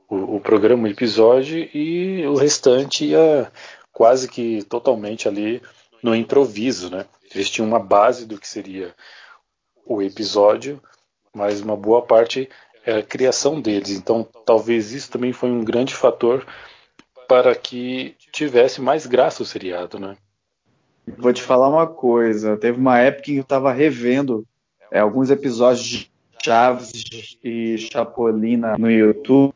o, 0.09 0.37
o 0.37 0.40
programa, 0.40 0.88
o 0.88 0.90
episódio, 0.90 1.69
e 1.75 2.26
o 2.26 2.35
restante 2.35 3.04
ia 3.07 3.50
quase 3.93 4.29
que 4.29 4.63
totalmente 4.65 5.29
ali 5.29 5.63
no 6.03 6.15
improviso, 6.15 6.91
né? 6.91 7.07
Eles 7.35 7.49
tinham 7.49 7.69
uma 7.69 7.79
base 7.79 8.27
do 8.27 8.39
que 8.39 8.49
seria 8.49 8.95
o 9.87 10.03
episódio, 10.03 10.83
mas 11.35 11.61
uma 11.61 11.77
boa 11.77 12.03
parte 12.03 12.49
é 12.85 12.99
a 12.99 13.03
criação 13.03 13.61
deles. 13.61 13.91
Então, 13.91 14.27
talvez 14.45 14.93
isso 14.93 15.11
também 15.11 15.33
foi 15.33 15.51
um 15.51 15.65
grande 15.65 15.95
fator 15.95 16.47
para 17.29 17.55
que 17.55 18.17
tivesse 18.33 18.81
mais 18.81 19.07
graça 19.07 19.43
o 19.43 19.47
seriado, 19.47 19.99
né? 19.99 20.17
Vou 21.19 21.33
te 21.33 21.43
falar 21.43 21.69
uma 21.69 21.87
coisa. 21.87 22.57
Teve 22.57 22.79
uma 22.79 22.99
época 22.99 23.31
em 23.31 23.35
que 23.35 23.39
eu 23.39 23.43
estava 23.43 23.73
revendo 23.73 24.47
é, 24.91 25.01
alguns 25.01 25.31
episódios 25.31 25.87
de 25.87 26.13
Chaves 26.45 27.39
e 27.43 27.79
Chapolina 27.79 28.77
no 28.77 28.91
YouTube 28.91 29.55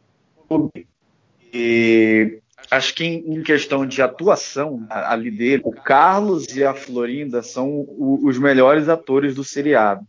e 1.53 2.41
acho 2.71 2.95
que 2.95 3.05
em, 3.05 3.43
questão 3.43 3.87
de 3.87 4.03
atuação 4.03 4.87
ali 4.91 5.31
dele, 5.31 5.63
o 5.65 5.73
Carlos 5.73 6.47
e 6.55 6.65
a 6.65 6.75
Florinda 6.75 7.43
são 7.43 7.87
os 7.99 8.39
melhores 8.39 8.89
atores 8.89 9.35
do 9.35 9.45
seriado. 9.45 10.05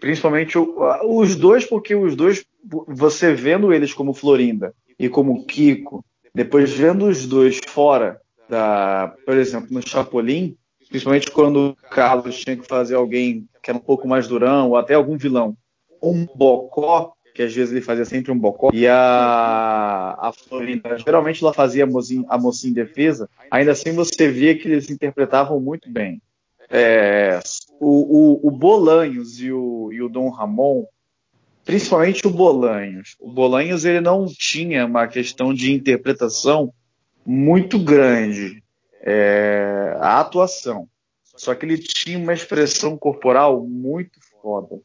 Principalmente 0.00 0.58
os 0.58 1.36
dois, 1.36 1.64
porque 1.64 1.94
os 1.94 2.16
dois, 2.16 2.44
você 2.88 3.32
vendo 3.34 3.72
eles 3.72 3.92
como 3.92 4.14
Florinda 4.14 4.74
e 4.98 5.08
como 5.08 5.44
Kiko, 5.46 6.04
depois 6.34 6.72
vendo 6.72 7.06
os 7.06 7.26
dois 7.26 7.60
fora 7.68 8.20
da, 8.48 9.14
por 9.24 9.36
exemplo, 9.36 9.68
no 9.70 9.86
Chapolin, 9.86 10.56
principalmente 10.88 11.30
quando 11.30 11.70
o 11.70 11.88
Carlos 11.88 12.40
tinha 12.40 12.56
que 12.56 12.66
fazer 12.66 12.96
alguém 12.96 13.46
que 13.62 13.70
era 13.70 13.78
um 13.78 13.82
pouco 13.82 14.08
mais 14.08 14.26
durão, 14.26 14.70
ou 14.70 14.76
até 14.76 14.94
algum 14.94 15.16
vilão, 15.16 15.56
um 16.02 16.26
bocó, 16.34 17.12
que 17.34 17.42
às 17.42 17.54
vezes 17.54 17.72
ele 17.72 17.80
fazia 17.80 18.04
sempre 18.04 18.30
um 18.30 18.38
bocó, 18.38 18.70
e 18.72 18.86
a, 18.86 20.16
a 20.18 20.32
Florinda, 20.32 20.98
geralmente 20.98 21.42
ela 21.42 21.52
fazia 21.52 21.84
a 21.84 21.86
mocinha, 21.86 22.24
a 22.28 22.38
mocinha 22.38 22.70
em 22.70 22.74
defesa, 22.74 23.28
ainda 23.50 23.72
assim 23.72 23.92
você 23.92 24.30
via 24.30 24.56
que 24.56 24.68
eles 24.68 24.90
interpretavam 24.90 25.60
muito 25.60 25.90
bem. 25.90 26.20
É, 26.68 27.40
o, 27.80 28.46
o, 28.46 28.48
o, 28.48 28.50
Bolanhos 28.50 29.40
e 29.40 29.52
o, 29.52 29.90
e 29.92 30.00
o 30.00 30.08
Dom 30.08 30.30
Ramon, 30.30 30.86
principalmente 31.64 32.26
o 32.26 32.30
Bolanhos, 32.30 33.16
o 33.20 33.30
Bolanhos 33.30 33.84
ele 33.84 34.00
não 34.00 34.26
tinha 34.26 34.86
uma 34.86 35.06
questão 35.06 35.52
de 35.52 35.72
interpretação 35.72 36.72
muito 37.26 37.78
grande, 37.78 38.62
é, 39.02 39.96
a 40.00 40.20
atuação, 40.20 40.88
só 41.36 41.54
que 41.54 41.66
ele 41.66 41.78
tinha 41.78 42.18
uma 42.18 42.32
expressão 42.32 42.96
corporal 42.96 43.66
muito 43.66 44.18
foda 44.40 44.80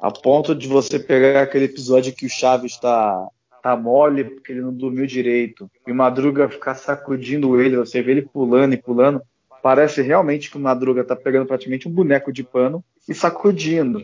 a 0.00 0.10
ponto 0.10 0.54
de 0.54 0.66
você 0.66 0.98
pegar 0.98 1.42
aquele 1.42 1.66
episódio 1.66 2.14
que 2.14 2.26
o 2.26 2.30
Chaves 2.30 2.72
está 2.72 3.28
tá 3.62 3.76
mole 3.76 4.24
porque 4.24 4.52
ele 4.52 4.62
não 4.62 4.72
dormiu 4.72 5.06
direito 5.06 5.70
e 5.86 5.92
o 5.92 5.94
Madruga 5.94 6.48
ficar 6.48 6.74
sacudindo 6.74 7.60
ele, 7.60 7.76
você 7.76 8.00
vê 8.00 8.12
ele 8.12 8.22
pulando 8.22 8.72
e 8.72 8.78
pulando, 8.78 9.20
parece 9.62 10.00
realmente 10.00 10.50
que 10.50 10.56
o 10.56 10.60
Madruga 10.60 11.04
tá 11.04 11.14
pegando 11.14 11.46
praticamente 11.46 11.86
um 11.86 11.92
boneco 11.92 12.32
de 12.32 12.42
pano 12.42 12.82
e 13.06 13.14
sacudindo, 13.14 14.02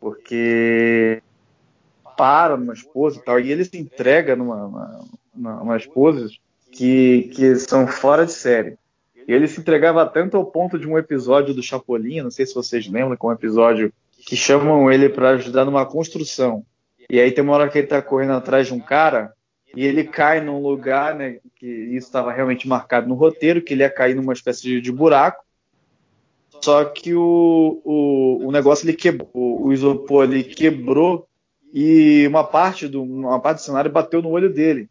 porque 0.00 1.22
para 2.16 2.56
numa 2.56 2.72
esposa 2.72 3.18
e 3.18 3.22
tal, 3.22 3.38
e 3.38 3.52
ele 3.52 3.64
se 3.64 3.76
entrega 3.76 4.34
numa, 4.34 4.56
numa, 5.34 5.56
numa 5.56 5.78
poses 5.92 6.38
que, 6.72 7.30
que 7.34 7.56
são 7.56 7.86
fora 7.86 8.24
de 8.24 8.32
série. 8.32 8.78
E 9.26 9.32
ele 9.32 9.48
se 9.48 9.60
entregava 9.60 10.06
tanto 10.06 10.36
ao 10.36 10.46
ponto 10.46 10.78
de 10.78 10.86
um 10.86 10.98
episódio 10.98 11.54
do 11.54 11.62
Chapolin, 11.62 12.22
não 12.22 12.30
sei 12.30 12.46
se 12.46 12.54
vocês 12.54 12.86
lembram, 12.88 13.16
com 13.16 13.28
um 13.28 13.32
episódio 13.32 13.92
que 14.24 14.36
chamam 14.36 14.90
ele 14.90 15.08
para 15.08 15.30
ajudar 15.30 15.64
numa 15.64 15.84
construção. 15.84 16.64
E 17.10 17.20
aí 17.20 17.30
tem 17.30 17.44
uma 17.44 17.54
hora 17.54 17.68
que 17.68 17.78
ele 17.78 17.86
está 17.86 18.00
correndo 18.00 18.32
atrás 18.32 18.66
de 18.66 18.74
um 18.74 18.80
cara 18.80 19.32
e 19.76 19.84
ele 19.84 20.04
cai 20.04 20.40
num 20.40 20.60
lugar, 20.62 21.14
né, 21.14 21.38
que 21.56 21.66
isso 21.66 22.06
estava 22.06 22.32
realmente 22.32 22.66
marcado 22.66 23.08
no 23.08 23.14
roteiro, 23.14 23.60
que 23.60 23.74
ele 23.74 23.82
ia 23.82 23.90
cair 23.90 24.14
numa 24.14 24.32
espécie 24.32 24.62
de, 24.62 24.80
de 24.80 24.92
buraco. 24.92 25.44
Só 26.62 26.84
que 26.84 27.14
o, 27.14 27.82
o, 27.84 28.46
o 28.46 28.52
negócio 28.52 28.86
ele 28.86 28.96
quebrou, 28.96 29.28
o, 29.34 29.66
o 29.66 29.72
isopor 29.72 30.24
ele 30.24 30.44
quebrou 30.44 31.28
e 31.72 32.26
uma 32.26 32.44
parte 32.44 32.88
do 32.88 33.02
uma 33.02 33.40
parte 33.40 33.58
do 33.58 33.62
cenário 33.62 33.90
bateu 33.90 34.22
no 34.22 34.30
olho 34.30 34.52
dele. 34.52 34.88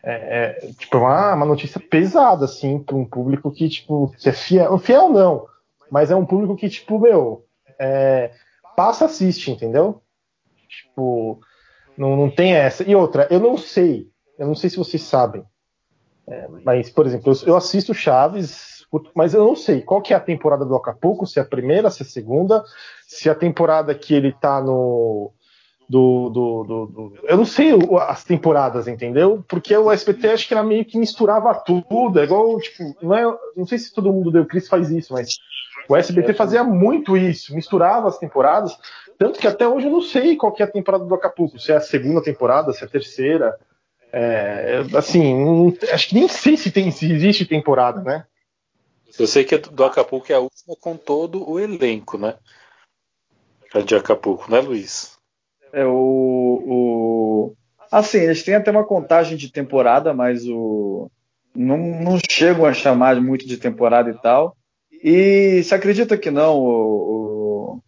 é, 0.02 0.12
é, 0.12 0.73
tipo, 0.78 0.97
é 0.97 1.00
uma, 1.00 1.35
uma 1.35 1.47
notícia 1.47 1.80
pesada, 1.80 2.45
assim, 2.45 2.78
para 2.78 2.97
um 2.97 3.04
público 3.04 3.50
que, 3.50 3.68
tipo, 3.68 4.14
é 4.25 4.33
fiel, 4.33 4.78
fiel 4.78 5.11
não, 5.11 5.47
mas 5.90 6.11
é 6.11 6.16
um 6.16 6.25
público 6.25 6.57
que, 6.57 6.68
tipo, 6.68 6.99
meu, 6.99 7.45
é, 7.78 8.30
passa, 8.76 9.07
assiste, 9.07 9.50
entendeu? 9.50 10.00
Tipo, 10.68 11.40
não, 11.98 12.16
não 12.16 12.30
tem 12.30 12.54
essa. 12.54 12.88
E 12.88 12.94
outra, 12.94 13.26
eu 13.30 13.40
não 13.40 13.58
sei, 13.58 14.08
eu 14.38 14.46
não 14.46 14.54
sei 14.54 14.70
se 14.70 14.76
vocês 14.76 15.02
sabem, 15.02 15.44
é, 16.26 16.46
mas, 16.64 16.90
por 16.90 17.06
exemplo, 17.06 17.32
eu, 17.32 17.48
eu, 17.48 17.56
assisto 17.56 17.92
Chaves, 17.92 18.86
mas 19.14 19.34
eu 19.34 19.44
não 19.44 19.56
sei 19.56 19.80
qual 19.80 20.00
que 20.00 20.12
é 20.12 20.16
a 20.16 20.20
temporada 20.20 20.64
do 20.64 20.76
Acapulco, 20.76 21.26
se 21.26 21.38
é 21.38 21.42
a 21.42 21.44
primeira, 21.44 21.90
se 21.90 22.02
é 22.02 22.06
a 22.06 22.08
segunda, 22.08 22.64
se 23.06 23.28
é 23.28 23.32
a 23.32 23.34
temporada 23.34 23.94
que 23.94 24.14
ele 24.14 24.32
tá 24.32 24.60
no, 24.60 25.32
do, 25.88 26.28
do, 26.28 26.64
do, 26.64 26.86
do, 26.86 27.18
Eu 27.22 27.38
não 27.38 27.46
sei 27.46 27.70
as 28.02 28.24
temporadas, 28.24 28.86
entendeu? 28.86 29.42
Porque 29.48 29.74
o 29.74 29.90
SBT 29.90 30.28
acho 30.28 30.46
que 30.46 30.54
era 30.54 30.62
meio 30.62 30.84
que 30.84 30.98
misturava 30.98 31.54
tudo. 31.54 32.20
É 32.20 32.24
igual, 32.24 32.58
tipo, 32.58 32.94
não, 33.00 33.16
é, 33.16 33.38
não 33.56 33.66
sei 33.66 33.78
se 33.78 33.92
todo 33.92 34.12
mundo 34.12 34.30
deu 34.30 34.46
Cris 34.46 34.68
faz 34.68 34.90
isso, 34.90 35.14
mas 35.14 35.38
o 35.88 35.97
SBT 35.97 36.35
fazia 36.35 36.62
muito 36.62 37.16
isso, 37.16 37.54
misturava 37.54 38.09
as 38.09 38.18
temporadas. 38.18 38.78
Tanto 39.16 39.40
que 39.40 39.47
até 39.47 39.66
hoje 39.66 39.87
eu 39.87 39.92
não 39.92 40.02
sei 40.02 40.37
qual 40.37 40.54
é 40.59 40.62
a 40.62 40.71
temporada 40.71 41.04
do 41.04 41.14
Acapulco, 41.14 41.59
se 41.59 41.73
é 41.73 41.76
a 41.76 41.80
segunda 41.80 42.23
temporada, 42.23 42.73
se 42.73 42.85
é 42.85 42.87
a 42.87 42.90
terceira. 42.90 43.59
É, 44.12 44.83
assim, 44.97 45.35
não, 45.35 45.75
acho 45.92 46.09
que 46.09 46.14
nem 46.14 46.28
sei 46.28 46.57
se, 46.57 46.71
tem, 46.71 46.90
se 46.90 47.11
existe 47.11 47.47
temporada, 47.47 48.02
né? 48.02 48.26
Eu 49.18 49.26
sei 49.26 49.45
que 49.45 49.57
do 49.57 49.85
Acapulco 49.85 50.30
é 50.30 50.35
a 50.35 50.40
última 50.40 50.76
com 50.80 50.97
todo 50.97 51.49
o 51.49 51.59
elenco, 51.59 52.18
né? 52.18 52.37
A 53.75 53.80
de 53.80 53.95
Acapulco, 53.95 54.50
né, 54.50 54.61
Luiz? 54.61 55.18
É 55.73 55.85
o, 55.85 55.92
o. 56.66 57.54
Assim, 57.90 58.18
eles 58.18 58.42
têm 58.42 58.54
até 58.54 58.71
uma 58.71 58.85
contagem 58.85 59.37
de 59.37 59.50
temporada, 59.50 60.12
mas 60.12 60.47
o. 60.47 61.11
Não, 61.54 61.76
não 61.76 62.18
chegam 62.30 62.64
a 62.64 62.73
chamar 62.73 63.21
muito 63.21 63.47
de 63.47 63.57
temporada 63.57 64.11
e 64.11 64.14
tal. 64.21 64.57
E 65.02 65.62
se 65.62 65.74
acredita 65.74 66.16
que 66.16 66.30
não, 66.30 66.58
o, 66.58 67.80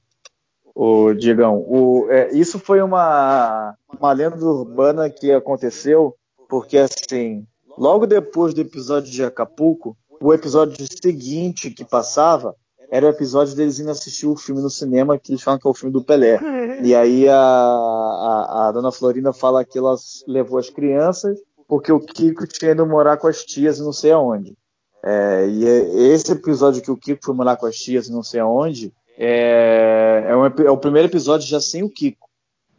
o, 0.75 1.09
o 1.09 1.15
Digão, 1.15 1.59
o, 1.59 2.07
é, 2.11 2.33
isso 2.33 2.59
foi 2.59 2.81
uma, 2.81 3.75
uma 3.99 4.13
lenda 4.13 4.37
urbana 4.45 5.11
que 5.11 5.33
aconteceu, 5.33 6.15
porque 6.49 6.79
assim, 6.79 7.47
logo 7.77 8.07
depois 8.07 8.55
do 8.55 8.61
episódio 8.61 9.11
de 9.11 9.25
Acapulco, 9.25 9.97
o 10.21 10.33
episódio 10.33 10.77
seguinte 11.03 11.71
que 11.71 11.85
passava 11.85 12.55
era 12.91 13.07
o 13.07 13.11
episódio 13.11 13.55
deles 13.55 13.79
indo 13.79 13.91
assistir 13.91 14.27
o 14.27 14.37
filme 14.37 14.61
no 14.61 14.69
cinema, 14.69 15.19
que 15.19 15.33
eles 15.33 15.43
falam 15.43 15.59
que 15.61 15.67
é 15.67 15.71
o 15.71 15.75
filme 15.75 15.93
do 15.93 16.05
Pelé. 16.05 16.39
E 16.83 16.95
aí 16.95 17.29
a, 17.29 17.37
a, 17.37 18.69
a 18.69 18.73
dona 18.73 18.91
Florinda 18.91 19.35
fala 19.35 19.67
que 19.67 19.77
ela 19.77 19.95
levou 20.27 20.59
as 20.59 20.71
crianças 20.71 21.39
porque 21.71 21.93
o 21.93 22.01
Kiko 22.01 22.49
tinha 22.49 22.73
ido 22.73 22.85
morar 22.85 23.17
com 23.17 23.29
as 23.29 23.45
tias 23.45 23.79
e 23.79 23.83
não 23.83 23.93
sei 23.93 24.11
aonde. 24.11 24.57
É, 25.03 25.47
e 25.49 25.67
é, 25.67 26.13
esse 26.15 26.33
episódio 26.33 26.83
que 26.83 26.91
o 26.91 26.97
Kiko 26.97 27.25
foi 27.25 27.35
morar 27.35 27.57
com 27.57 27.67
as 27.67 27.77
tias 27.77 28.11
não 28.11 28.23
sei 28.23 28.41
aonde 28.41 28.93
é, 29.23 30.25
é, 30.29 30.37
um, 30.37 30.47
é, 30.47 30.71
o 30.71 30.79
primeiro 30.79 31.09
episódio 31.09 31.47
já 31.47 31.61
sem 31.61 31.83
o 31.83 31.91
Kiko. 31.91 32.27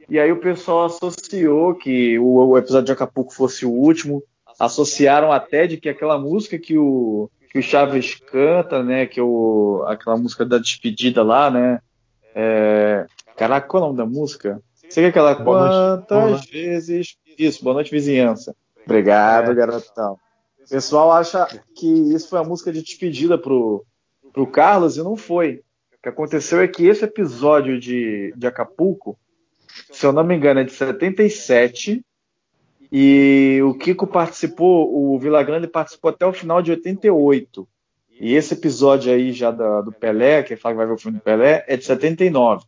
E 0.09 0.19
aí 0.19 0.31
o 0.31 0.39
pessoal 0.39 0.85
associou 0.85 1.75
que 1.75 2.17
o, 2.17 2.47
o 2.47 2.57
episódio 2.57 2.87
de 2.87 2.91
Acapulco 2.91 3.31
fosse 3.31 3.63
o 3.63 3.71
último, 3.71 4.23
associaram 4.59 5.31
até 5.31 5.67
de 5.67 5.77
que 5.77 5.87
aquela 5.87 6.17
música 6.17 6.57
que 6.57 6.75
o, 6.75 7.29
que 7.51 7.59
o 7.59 7.63
Chaves 7.63 8.15
canta, 8.15 8.81
né? 8.81 9.05
Que 9.05 9.19
é 9.19 9.23
o, 9.23 9.85
aquela 9.87 10.17
música 10.17 10.43
da 10.43 10.57
despedida 10.57 11.21
lá, 11.21 11.51
né? 11.51 11.79
É, 12.33 13.05
caraca, 13.37 13.67
qual 13.67 13.83
é 13.83 13.85
o 13.85 13.87
nome 13.89 13.97
da 13.99 14.05
música? 14.05 14.59
Seria 14.89 15.09
aquela 15.09 15.35
Boa 15.35 15.99
quantas 15.99 16.31
noite. 16.31 16.51
vezes. 16.51 17.17
Isso, 17.37 17.63
Boa 17.63 17.75
Noite 17.75 17.91
Vizinhança. 17.91 18.55
Obrigado, 18.83 19.51
é. 19.51 19.53
garotão. 19.53 20.17
O 20.65 20.69
pessoal 20.69 21.11
acha 21.11 21.47
que 21.75 21.87
isso 21.87 22.29
foi 22.29 22.39
a 22.39 22.43
música 22.43 22.71
de 22.71 22.81
despedida 22.81 23.37
pro, 23.37 23.85
pro 24.31 24.47
Carlos 24.47 24.97
e 24.97 25.03
não 25.03 25.15
foi. 25.15 25.61
O 25.97 26.01
que 26.01 26.09
aconteceu 26.09 26.59
é 26.59 26.67
que 26.67 26.85
esse 26.85 27.03
episódio 27.03 27.79
de, 27.79 28.33
de 28.35 28.47
Acapulco, 28.47 29.17
se 29.91 30.05
eu 30.05 30.11
não 30.11 30.23
me 30.23 30.35
engano, 30.35 30.59
é 30.59 30.63
de 30.63 30.71
77 30.71 32.03
e 32.91 33.61
o 33.63 33.73
Kiko 33.73 34.05
participou, 34.05 34.93
o 34.93 35.17
Villagrande 35.17 35.67
participou 35.67 36.09
até 36.09 36.25
o 36.25 36.33
final 36.33 36.61
de 36.61 36.71
88. 36.71 37.67
E 38.19 38.35
esse 38.35 38.53
episódio 38.53 39.13
aí 39.13 39.31
já 39.31 39.49
do, 39.49 39.83
do 39.83 39.91
Pelé, 39.91 40.43
que 40.43 40.55
fala 40.55 40.75
que 40.75 40.77
vai 40.77 40.87
ver 40.87 40.93
o 40.93 40.97
filme 40.97 41.17
do 41.17 41.23
Pelé, 41.23 41.63
é 41.67 41.77
de 41.77 41.85
79. 41.85 42.65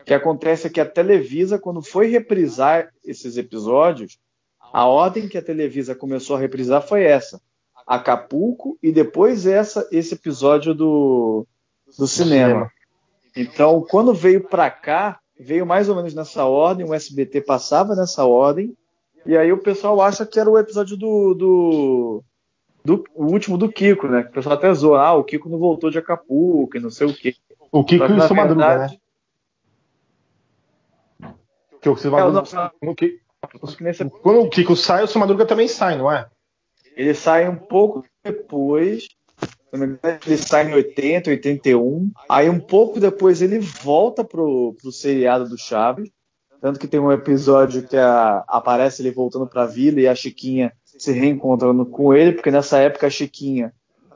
O 0.00 0.04
que 0.04 0.12
acontece 0.12 0.66
é 0.66 0.70
que 0.70 0.80
a 0.80 0.84
Televisa, 0.84 1.58
quando 1.58 1.80
foi 1.80 2.08
reprisar 2.08 2.92
esses 3.04 3.36
episódios, 3.36 4.18
a 4.72 4.86
ordem 4.86 5.28
que 5.28 5.36
a 5.36 5.42
Televisa 5.42 5.94
começou 5.94 6.36
a 6.36 6.38
reprisar 6.38 6.80
foi 6.80 7.04
essa: 7.04 7.40
Acapulco 7.86 8.78
e 8.82 8.90
depois 8.90 9.46
essa, 9.46 9.86
esse 9.92 10.14
episódio 10.14 10.74
do, 10.74 11.46
do 11.98 12.06
cinema. 12.06 12.70
Então, 13.36 13.84
quando 13.88 14.14
veio 14.14 14.42
para 14.42 14.70
cá, 14.70 15.20
veio 15.38 15.66
mais 15.66 15.88
ou 15.88 15.96
menos 15.96 16.14
nessa 16.14 16.44
ordem, 16.44 16.86
o 16.86 16.94
SBT 16.94 17.42
passava 17.42 17.94
nessa 17.94 18.24
ordem 18.24 18.76
e 19.24 19.36
aí 19.36 19.52
o 19.52 19.58
pessoal 19.58 20.00
acha 20.00 20.26
que 20.26 20.38
era 20.38 20.50
o 20.50 20.58
episódio 20.58 20.96
do. 20.96 21.34
do, 21.34 22.24
do 22.84 23.04
o 23.14 23.26
último 23.26 23.56
do 23.56 23.70
Kiko, 23.70 24.08
né? 24.08 24.20
O 24.20 24.32
pessoal 24.32 24.56
até 24.56 24.72
zoa, 24.74 25.00
ah, 25.00 25.14
o 25.14 25.24
Kiko 25.24 25.48
não 25.48 25.58
voltou 25.58 25.90
de 25.90 25.98
Acapulco 25.98 26.76
e 26.76 26.80
não 26.80 26.90
sei 26.90 27.06
o 27.06 27.14
quê. 27.14 27.36
O 27.70 27.84
Kiko 27.84 28.04
e 28.04 28.12
o 28.12 28.20
seu 28.22 28.36
Madruga, 28.36 28.78
né? 28.78 28.96
Que 31.80 31.88
o 31.88 31.96
seu 31.96 32.10
Madruga, 32.10 32.40
é, 32.40 32.70
não, 32.82 32.94
que, 33.48 34.10
quando 34.22 34.40
o 34.40 34.50
Kiko 34.50 34.76
sai, 34.76 35.04
o 35.04 35.06
seu 35.06 35.20
Madruga 35.20 35.46
também 35.46 35.68
sai, 35.68 35.96
não 35.96 36.10
é? 36.10 36.26
Ele 36.96 37.14
sai 37.14 37.48
um 37.48 37.56
pouco 37.56 38.04
depois. 38.24 39.08
Ele 39.72 40.36
sai 40.36 40.70
em 40.70 40.74
80, 40.74 41.30
81. 41.30 42.10
Aí 42.28 42.48
um 42.48 42.60
pouco 42.60 43.00
depois 43.00 43.40
ele 43.40 43.58
volta 43.58 44.22
pro, 44.22 44.76
pro 44.80 44.92
seriado 44.92 45.48
do 45.48 45.56
Chaves. 45.56 46.10
Tanto 46.60 46.78
que 46.78 46.86
tem 46.86 47.00
um 47.00 47.10
episódio 47.10 47.82
que 47.88 47.96
a, 47.96 48.44
aparece 48.46 49.02
ele 49.02 49.10
voltando 49.10 49.46
para 49.46 49.62
a 49.62 49.66
vila 49.66 50.00
e 50.00 50.06
a 50.06 50.14
Chiquinha 50.14 50.72
se 50.84 51.10
reencontrando 51.10 51.84
com 51.84 52.14
ele, 52.14 52.32
porque 52.32 52.50
nessa 52.50 52.78
época 52.78 53.08
a 53.08 53.10
Chiquinha, 53.10 53.72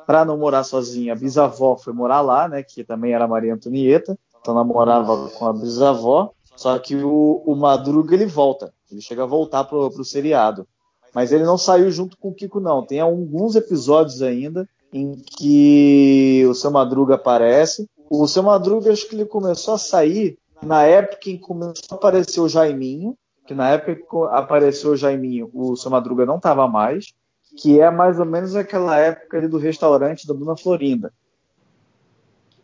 para 0.07 0.25
não 0.25 0.39
morar 0.39 0.63
sozinha, 0.63 1.15
a 1.15 1.17
bisavó 1.17 1.77
foi 1.77 1.93
morar 1.93 2.21
lá, 2.21 2.49
né, 2.49 2.63
que 2.63 2.85
também 2.85 3.13
era 3.13 3.27
Maria 3.27 3.55
Antonieta, 3.55 4.17
então 4.41 4.55
namorava 4.55 5.29
com 5.31 5.47
a 5.47 5.53
bisavó, 5.53 6.33
só 6.57 6.79
que 6.79 6.97
o, 6.97 7.43
o 7.47 7.55
Madruga 7.55 8.15
ele 8.15 8.27
volta, 8.27 8.73
ele 8.91 9.01
chega 9.01 9.23
a 9.23 9.27
voltar 9.27 9.65
pro, 9.65 9.91
pro 9.91 10.05
seriado. 10.05 10.67
Mas 11.15 11.33
ele 11.33 11.45
não 11.45 11.57
saiu 11.57 11.91
junto 11.91 12.17
com 12.19 12.29
o 12.29 12.35
Kiko, 12.35 12.61
não. 12.61 12.85
Tem 12.85 13.01
alguns 13.01 13.57
episódios 13.57 14.21
ainda 14.21 14.69
em 14.93 15.15
que 15.15 16.45
o 16.49 16.55
seu 16.55 16.71
Madruga 16.71 17.15
aparece. 17.15 17.89
O 18.11 18.27
seu 18.27 18.43
Madruga, 18.43 18.93
acho 18.93 19.09
que 19.09 19.15
ele 19.15 19.25
começou 19.25 19.75
a 19.75 19.79
sair 19.79 20.39
na 20.63 20.83
época 20.83 21.31
em 21.31 21.37
que 21.37 21.39
começou 21.39 21.93
a 21.93 21.95
aparecer 21.95 22.41
o 22.41 22.49
Jaiminho, 22.49 23.17
que 23.47 23.55
na 23.55 23.71
época 23.71 23.95
que 23.95 24.03
apareceu 24.31 24.93
o 24.93 24.97
Jaiminho, 24.97 25.51
o 25.55 25.77
seu 25.77 25.91
Madruga 25.91 26.27
não 26.27 26.37
estava 26.37 26.67
mais, 26.69 27.15
que 27.57 27.81
é 27.81 27.91
mais 27.91 28.19
ou 28.19 28.27
menos 28.27 28.55
aquela 28.55 28.99
época 28.99 29.39
ali 29.39 29.49
do 29.49 29.59
restaurante 29.59 30.27
da 30.27 30.35
Dona 30.35 30.57
Florinda. 30.57 31.13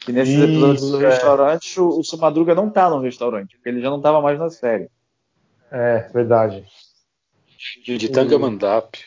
Que 0.04 0.12
nesses 0.12 0.34
Isso, 0.34 0.44
episódios 0.44 0.90
do 0.90 1.04
é. 1.04 1.10
restaurante, 1.10 1.80
o, 1.80 2.00
o 2.00 2.04
seu 2.04 2.18
Madruga 2.18 2.54
não 2.54 2.68
tá 2.68 2.90
no 2.90 3.00
restaurante, 3.00 3.56
porque 3.56 3.68
ele 3.68 3.80
já 3.80 3.88
não 3.88 3.98
estava 3.98 4.20
mais 4.20 4.38
na 4.38 4.50
série. 4.50 4.90
É, 5.70 6.08
verdade. 6.12 6.66
De 7.84 8.08
Tangamandap. 8.08 8.98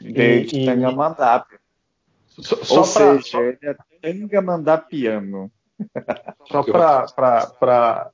De 0.00 0.64
Tangamandap. 0.66 1.46
Ou 2.68 2.82
pra, 2.82 2.84
seja, 2.84 3.40
ele 3.40 3.58
é 3.62 3.76
Tangamandapiano. 4.02 5.50
Só 6.50 6.62
pra, 6.62 7.06
pra, 7.06 7.46
pra. 7.46 8.10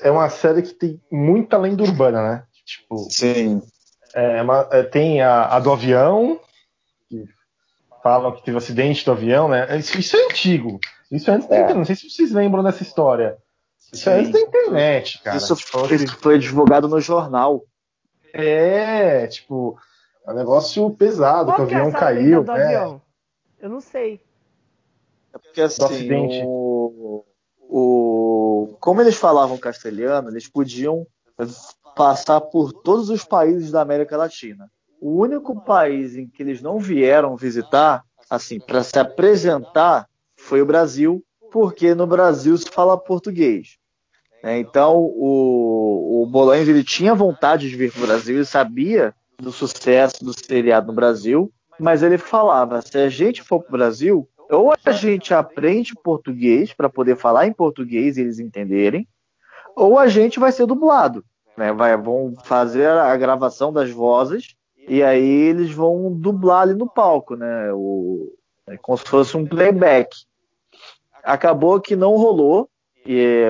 É 0.00 0.10
uma 0.10 0.28
série 0.28 0.62
que 0.62 0.74
tem 0.74 1.00
muita 1.10 1.58
lenda 1.58 1.82
urbana, 1.82 2.22
né? 2.22 2.44
Tipo, 2.64 2.96
Sim. 3.10 3.62
É 4.14 4.42
uma, 4.42 4.66
é, 4.72 4.82
tem 4.82 5.20
a, 5.20 5.44
a, 5.44 5.60
do 5.60 5.70
avião, 5.70 6.40
falam 8.06 8.32
que 8.32 8.42
teve 8.44 8.54
um 8.54 8.58
acidente 8.58 9.04
do 9.04 9.10
avião, 9.10 9.48
né? 9.48 9.76
Isso, 9.76 9.98
isso 9.98 10.16
é 10.16 10.24
antigo. 10.26 10.78
Isso 11.10 11.28
é 11.28 11.34
antes 11.34 11.48
da 11.48 11.56
internet. 11.56 11.76
Não 11.76 11.84
sei 11.84 11.96
se 11.96 12.08
vocês 12.08 12.30
lembram 12.30 12.62
dessa 12.62 12.84
história. 12.84 13.36
Isso 13.92 14.04
Sim. 14.04 14.10
é 14.10 14.12
antes 14.14 14.30
da 14.30 14.40
internet, 14.40 15.22
cara. 15.22 15.36
Isso, 15.36 15.56
tipo, 15.56 15.92
isso 15.92 16.16
foi 16.18 16.38
divulgado 16.38 16.88
no 16.88 17.00
jornal. 17.00 17.64
É, 18.32 19.26
tipo, 19.26 19.76
é 20.24 20.30
um 20.30 20.36
negócio 20.36 20.88
pesado, 20.90 21.46
Qual 21.46 21.56
que 21.56 21.62
o 21.62 21.64
avião 21.64 21.88
é 21.88 21.92
caiu. 21.92 22.44
né? 22.44 22.64
Avião? 22.64 23.02
Eu 23.58 23.70
não 23.70 23.80
sei. 23.80 24.20
É 25.34 25.38
porque 25.38 25.60
assim, 25.60 26.08
o, 26.44 27.24
o, 27.60 28.76
como 28.78 29.00
eles 29.00 29.16
falavam 29.16 29.58
castelhano, 29.58 30.30
eles 30.30 30.48
podiam 30.48 31.04
passar 31.96 32.40
por 32.40 32.72
todos 32.72 33.10
os 33.10 33.24
países 33.24 33.72
da 33.72 33.80
América 33.80 34.16
Latina. 34.16 34.70
O 35.00 35.20
único 35.20 35.60
país 35.60 36.16
em 36.16 36.26
que 36.26 36.42
eles 36.42 36.62
não 36.62 36.78
vieram 36.78 37.36
visitar, 37.36 38.02
assim, 38.28 38.58
para 38.58 38.82
se 38.82 38.98
apresentar, 38.98 40.08
foi 40.36 40.62
o 40.62 40.66
Brasil, 40.66 41.22
porque 41.52 41.94
no 41.94 42.06
Brasil 42.06 42.56
se 42.56 42.70
fala 42.70 42.96
português. 42.96 43.78
É, 44.42 44.58
então, 44.58 44.96
o, 44.96 46.28
o 46.32 46.54
ele 46.54 46.84
tinha 46.84 47.14
vontade 47.14 47.68
de 47.68 47.76
vir 47.76 47.92
para 47.92 48.02
o 48.02 48.06
Brasil, 48.06 48.36
ele 48.36 48.44
sabia 48.44 49.14
do 49.38 49.52
sucesso 49.52 50.24
do 50.24 50.32
seriado 50.32 50.88
no 50.88 50.92
Brasil, 50.92 51.52
mas 51.78 52.02
ele 52.02 52.18
falava: 52.18 52.80
se 52.80 52.96
a 52.98 53.08
gente 53.08 53.42
for 53.42 53.60
para 53.60 53.68
o 53.68 53.78
Brasil, 53.78 54.28
ou 54.50 54.72
a 54.84 54.92
gente 54.92 55.34
aprende 55.34 55.94
português 55.94 56.72
para 56.72 56.88
poder 56.88 57.16
falar 57.16 57.46
em 57.46 57.52
português 57.52 58.16
e 58.16 58.22
eles 58.22 58.38
entenderem, 58.38 59.06
ou 59.74 59.98
a 59.98 60.08
gente 60.08 60.38
vai 60.38 60.52
ser 60.52 60.66
dublado. 60.66 61.24
Né? 61.56 61.72
Vai, 61.72 61.96
vão 61.96 62.34
fazer 62.44 62.88
a 62.88 63.16
gravação 63.16 63.72
das 63.72 63.90
vozes 63.90 64.55
e 64.86 65.02
aí 65.02 65.28
eles 65.28 65.70
vão 65.70 66.12
dublar 66.12 66.62
ali 66.62 66.74
no 66.74 66.88
palco, 66.88 67.34
né? 67.34 67.72
O, 67.72 68.32
é 68.66 68.76
como 68.76 68.96
se 68.96 69.04
fosse 69.04 69.36
um 69.36 69.46
playback. 69.46 70.08
Acabou 71.22 71.80
que 71.80 71.96
não 71.96 72.16
rolou. 72.16 72.68
E 73.04 73.46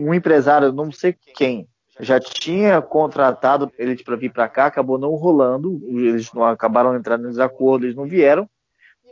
um 0.00 0.12
empresário, 0.12 0.72
não 0.72 0.90
sei 0.90 1.14
quem, 1.36 1.68
já 2.00 2.18
tinha 2.18 2.82
contratado 2.82 3.70
eles 3.78 4.02
para 4.02 4.16
vir 4.16 4.32
para 4.32 4.48
cá, 4.48 4.66
acabou 4.66 4.98
não 4.98 5.14
rolando, 5.14 5.80
eles 5.86 6.32
não 6.32 6.44
acabaram 6.44 6.96
entrando 6.96 7.22
nos 7.22 7.38
acordos, 7.38 7.84
eles 7.84 7.96
não 7.96 8.04
vieram. 8.04 8.48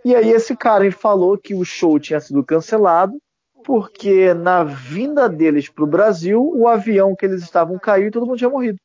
E 0.04 0.16
aí 0.16 0.30
esse 0.30 0.56
cara 0.56 0.90
falou 0.90 1.38
que 1.38 1.54
o 1.54 1.64
show 1.64 1.96
tinha 2.00 2.18
sido 2.18 2.42
cancelado 2.42 3.16
porque 3.64 4.34
na 4.34 4.64
vinda 4.64 5.28
deles 5.28 5.68
para 5.68 5.84
o 5.84 5.86
Brasil, 5.86 6.50
o 6.54 6.66
avião 6.66 7.14
que 7.14 7.24
eles 7.24 7.42
estavam 7.42 7.78
caiu 7.78 8.08
e 8.08 8.10
todo 8.10 8.26
mundo 8.26 8.38
tinha 8.38 8.50
morrido. 8.50 8.78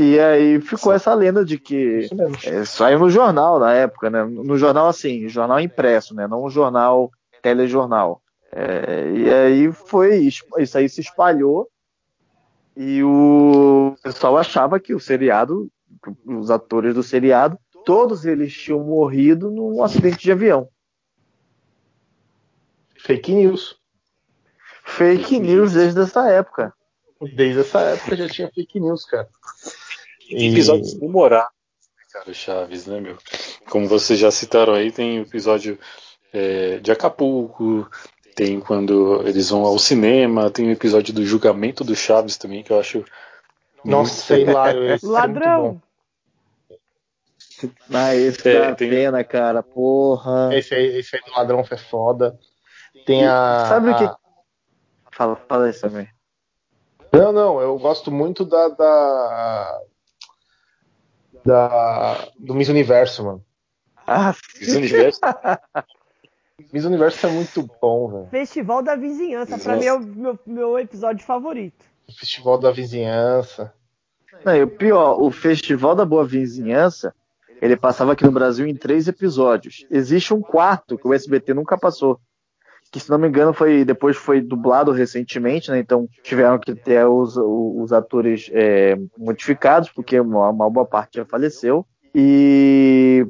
E 0.00 0.16
aí 0.20 0.60
ficou 0.60 0.92
essa 0.92 1.12
lenda 1.12 1.44
de 1.44 1.58
que 1.58 2.08
é, 2.44 2.64
saiu 2.64 3.00
no 3.00 3.10
jornal 3.10 3.58
na 3.58 3.74
época, 3.74 4.08
né? 4.08 4.22
No 4.22 4.56
jornal 4.56 4.86
assim, 4.86 5.28
jornal 5.28 5.58
impresso, 5.58 6.14
né? 6.14 6.28
Não 6.28 6.44
um 6.44 6.48
jornal 6.48 7.10
telejornal. 7.42 8.22
É, 8.52 9.10
e 9.10 9.28
aí 9.28 9.72
foi 9.72 10.18
isso 10.18 10.78
aí 10.78 10.88
se 10.88 11.00
espalhou 11.00 11.68
e 12.76 13.02
o 13.02 13.96
pessoal 14.00 14.38
achava 14.38 14.78
que 14.78 14.94
o 14.94 15.00
seriado, 15.00 15.68
os 16.24 16.48
atores 16.48 16.94
do 16.94 17.02
seriado, 17.02 17.58
todos 17.84 18.24
eles 18.24 18.52
tinham 18.52 18.78
morrido 18.78 19.50
num 19.50 19.82
acidente 19.82 20.18
de 20.18 20.30
avião. 20.30 20.68
Fake 23.00 23.34
news. 23.34 23.76
Fake 24.84 25.40
news 25.40 25.72
desde 25.72 26.00
essa 26.00 26.30
época. 26.30 26.72
Desde 27.20 27.62
essa 27.62 27.80
época 27.80 28.14
já 28.14 28.28
tinha 28.28 28.48
fake 28.48 28.78
news, 28.78 29.04
cara. 29.04 29.28
E... 30.28 30.48
Episódios 30.48 30.94
memoráveis, 30.94 31.50
cara, 32.12 32.34
Chaves, 32.34 32.86
né, 32.86 33.00
meu? 33.00 33.16
Como 33.70 33.88
vocês 33.88 34.18
já 34.18 34.30
citaram 34.30 34.74
aí, 34.74 34.92
tem 34.92 35.18
episódio 35.18 35.78
é, 36.32 36.78
de 36.78 36.92
Acapulco, 36.92 37.88
tem 38.34 38.60
quando 38.60 39.26
eles 39.26 39.50
vão 39.50 39.64
ao 39.64 39.78
cinema, 39.78 40.50
tem 40.50 40.68
o 40.68 40.72
episódio 40.72 41.12
do 41.14 41.24
julgamento 41.24 41.82
do 41.82 41.96
Chaves 41.96 42.36
também, 42.36 42.62
que 42.62 42.72
eu 42.72 42.78
acho. 42.78 43.04
Nossa, 43.84 44.14
sei 44.14 44.44
lá, 44.44 44.70
é 44.70 44.98
Ladrão! 45.02 45.80
Ah, 47.92 48.14
esse 48.14 48.48
é, 48.48 48.74
tem... 48.74 48.90
pena, 48.90 49.24
cara, 49.24 49.62
porra. 49.62 50.50
Esse 50.52 50.74
aí, 50.74 50.98
esse 50.98 51.16
aí 51.16 51.22
do 51.22 51.32
ladrão 51.32 51.64
foi 51.64 51.76
foda. 51.76 52.38
Tem 53.04 53.26
a. 53.26 53.66
Sabe 53.68 53.90
a... 53.90 53.92
o 53.92 53.98
que. 53.98 54.16
Fala, 55.10 55.36
fala 55.48 55.66
aí 55.66 55.72
também. 55.72 56.08
Não, 57.12 57.32
não, 57.32 57.60
eu 57.60 57.76
gosto 57.78 58.10
muito 58.10 58.44
da. 58.44 58.68
da... 58.68 59.80
da 61.48 62.28
do 62.38 62.54
Miss 62.54 62.68
Universo, 62.68 63.24
mano. 63.24 63.44
Ah, 64.06 64.34
Miss 64.60 64.74
Universo? 64.74 65.20
Miss 66.72 66.84
Universo 66.84 67.26
é 67.26 67.30
muito 67.30 67.68
bom, 67.80 68.08
velho. 68.08 68.26
Festival 68.26 68.82
da 68.82 68.94
Vizinhança, 68.94 69.54
Exato. 69.54 69.64
pra 69.64 69.76
mim 69.76 69.84
é 69.86 69.92
o 69.94 70.00
meu, 70.00 70.38
meu 70.46 70.78
episódio 70.78 71.24
favorito. 71.24 71.84
Festival 72.18 72.58
da 72.58 72.70
Vizinhança. 72.70 73.72
Não, 74.44 74.54
e 74.54 74.62
o 74.62 74.68
pior, 74.68 75.20
o 75.20 75.30
Festival 75.30 75.94
da 75.94 76.04
Boa 76.04 76.24
Vizinhança, 76.24 77.14
ele 77.60 77.76
passava 77.76 78.12
aqui 78.12 78.24
no 78.24 78.32
Brasil 78.32 78.66
em 78.66 78.74
três 78.74 79.08
episódios. 79.08 79.86
Existe 79.90 80.34
um 80.34 80.40
quarto 80.40 80.98
que 80.98 81.08
o 81.08 81.14
SBT 81.14 81.54
nunca 81.54 81.78
passou. 81.78 82.20
Que, 82.90 82.98
se 83.00 83.10
não 83.10 83.18
me 83.18 83.28
engano, 83.28 83.52
foi 83.52 83.84
depois 83.84 84.16
foi 84.16 84.40
dublado 84.40 84.92
recentemente, 84.92 85.70
né? 85.70 85.78
Então 85.78 86.08
tiveram 86.22 86.58
que 86.58 86.74
ter 86.74 87.04
os, 87.06 87.36
os 87.36 87.92
atores 87.92 88.50
é, 88.52 88.96
modificados, 89.16 89.90
porque 89.90 90.18
uma, 90.18 90.48
uma 90.48 90.70
boa 90.70 90.86
parte 90.86 91.18
já 91.18 91.24
faleceu. 91.24 91.86
E 92.14 93.26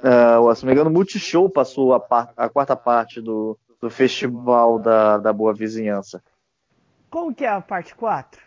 Uh, 0.00 0.54
se 0.54 0.64
não 0.64 0.68
me 0.68 0.72
engano, 0.72 0.90
o 0.90 0.92
Multishow 0.92 1.48
passou 1.48 1.92
a, 1.92 2.00
par, 2.00 2.32
a 2.36 2.48
quarta 2.48 2.74
parte 2.74 3.20
do, 3.20 3.58
do 3.80 3.90
festival 3.90 4.78
da, 4.78 5.18
da 5.18 5.32
Boa 5.32 5.52
Vizinhança. 5.52 6.22
Como 7.10 7.34
que 7.34 7.44
é 7.44 7.48
a 7.48 7.60
parte 7.60 7.94
4? 7.94 8.40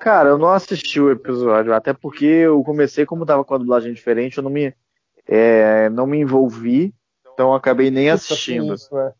Cara, 0.00 0.30
eu 0.30 0.38
não 0.38 0.48
assisti 0.48 1.00
o 1.00 1.10
episódio, 1.10 1.74
até 1.74 1.92
porque 1.92 2.24
eu 2.24 2.62
comecei, 2.62 3.04
como 3.04 3.26
tava 3.26 3.44
com 3.44 3.54
a 3.54 3.58
dublagem 3.58 3.92
diferente, 3.92 4.38
eu 4.38 4.44
não 4.44 4.50
me, 4.50 4.74
é, 5.26 5.88
não 5.90 6.06
me 6.06 6.18
envolvi, 6.18 6.94
então 7.32 7.48
eu 7.48 7.54
acabei 7.54 7.90
nem 7.90 8.10
assistindo. 8.10 8.74
Isso, 8.74 8.94
né? 8.94 9.12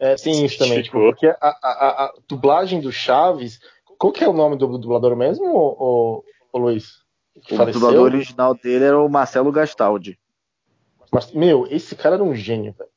É, 0.00 0.14
tem 0.14 0.46
isso 0.46 0.56
também, 0.56 0.82
tipo, 0.82 0.98
porque 0.98 1.26
a, 1.26 1.36
a, 1.40 2.04
a, 2.04 2.14
dublagem 2.26 2.80
do 2.80 2.90
Chaves, 2.90 3.60
qual 3.98 4.10
que 4.10 4.24
é 4.24 4.28
o 4.28 4.32
nome 4.32 4.56
do 4.56 4.78
dublador 4.78 5.14
mesmo, 5.14 5.44
ô, 5.44 5.76
ô, 5.78 6.24
ô 6.50 6.58
Luiz? 6.58 7.02
O 7.36 7.54
faleceu? 7.54 7.80
dublador 7.80 8.06
original 8.06 8.54
dele 8.54 8.84
era 8.84 8.98
o 8.98 9.10
Marcelo 9.10 9.52
Gastaldi. 9.52 10.18
Mas, 11.12 11.30
meu, 11.32 11.66
esse 11.70 11.94
cara 11.94 12.14
era 12.14 12.24
um 12.24 12.34
gênio, 12.34 12.72
velho. 12.72 12.90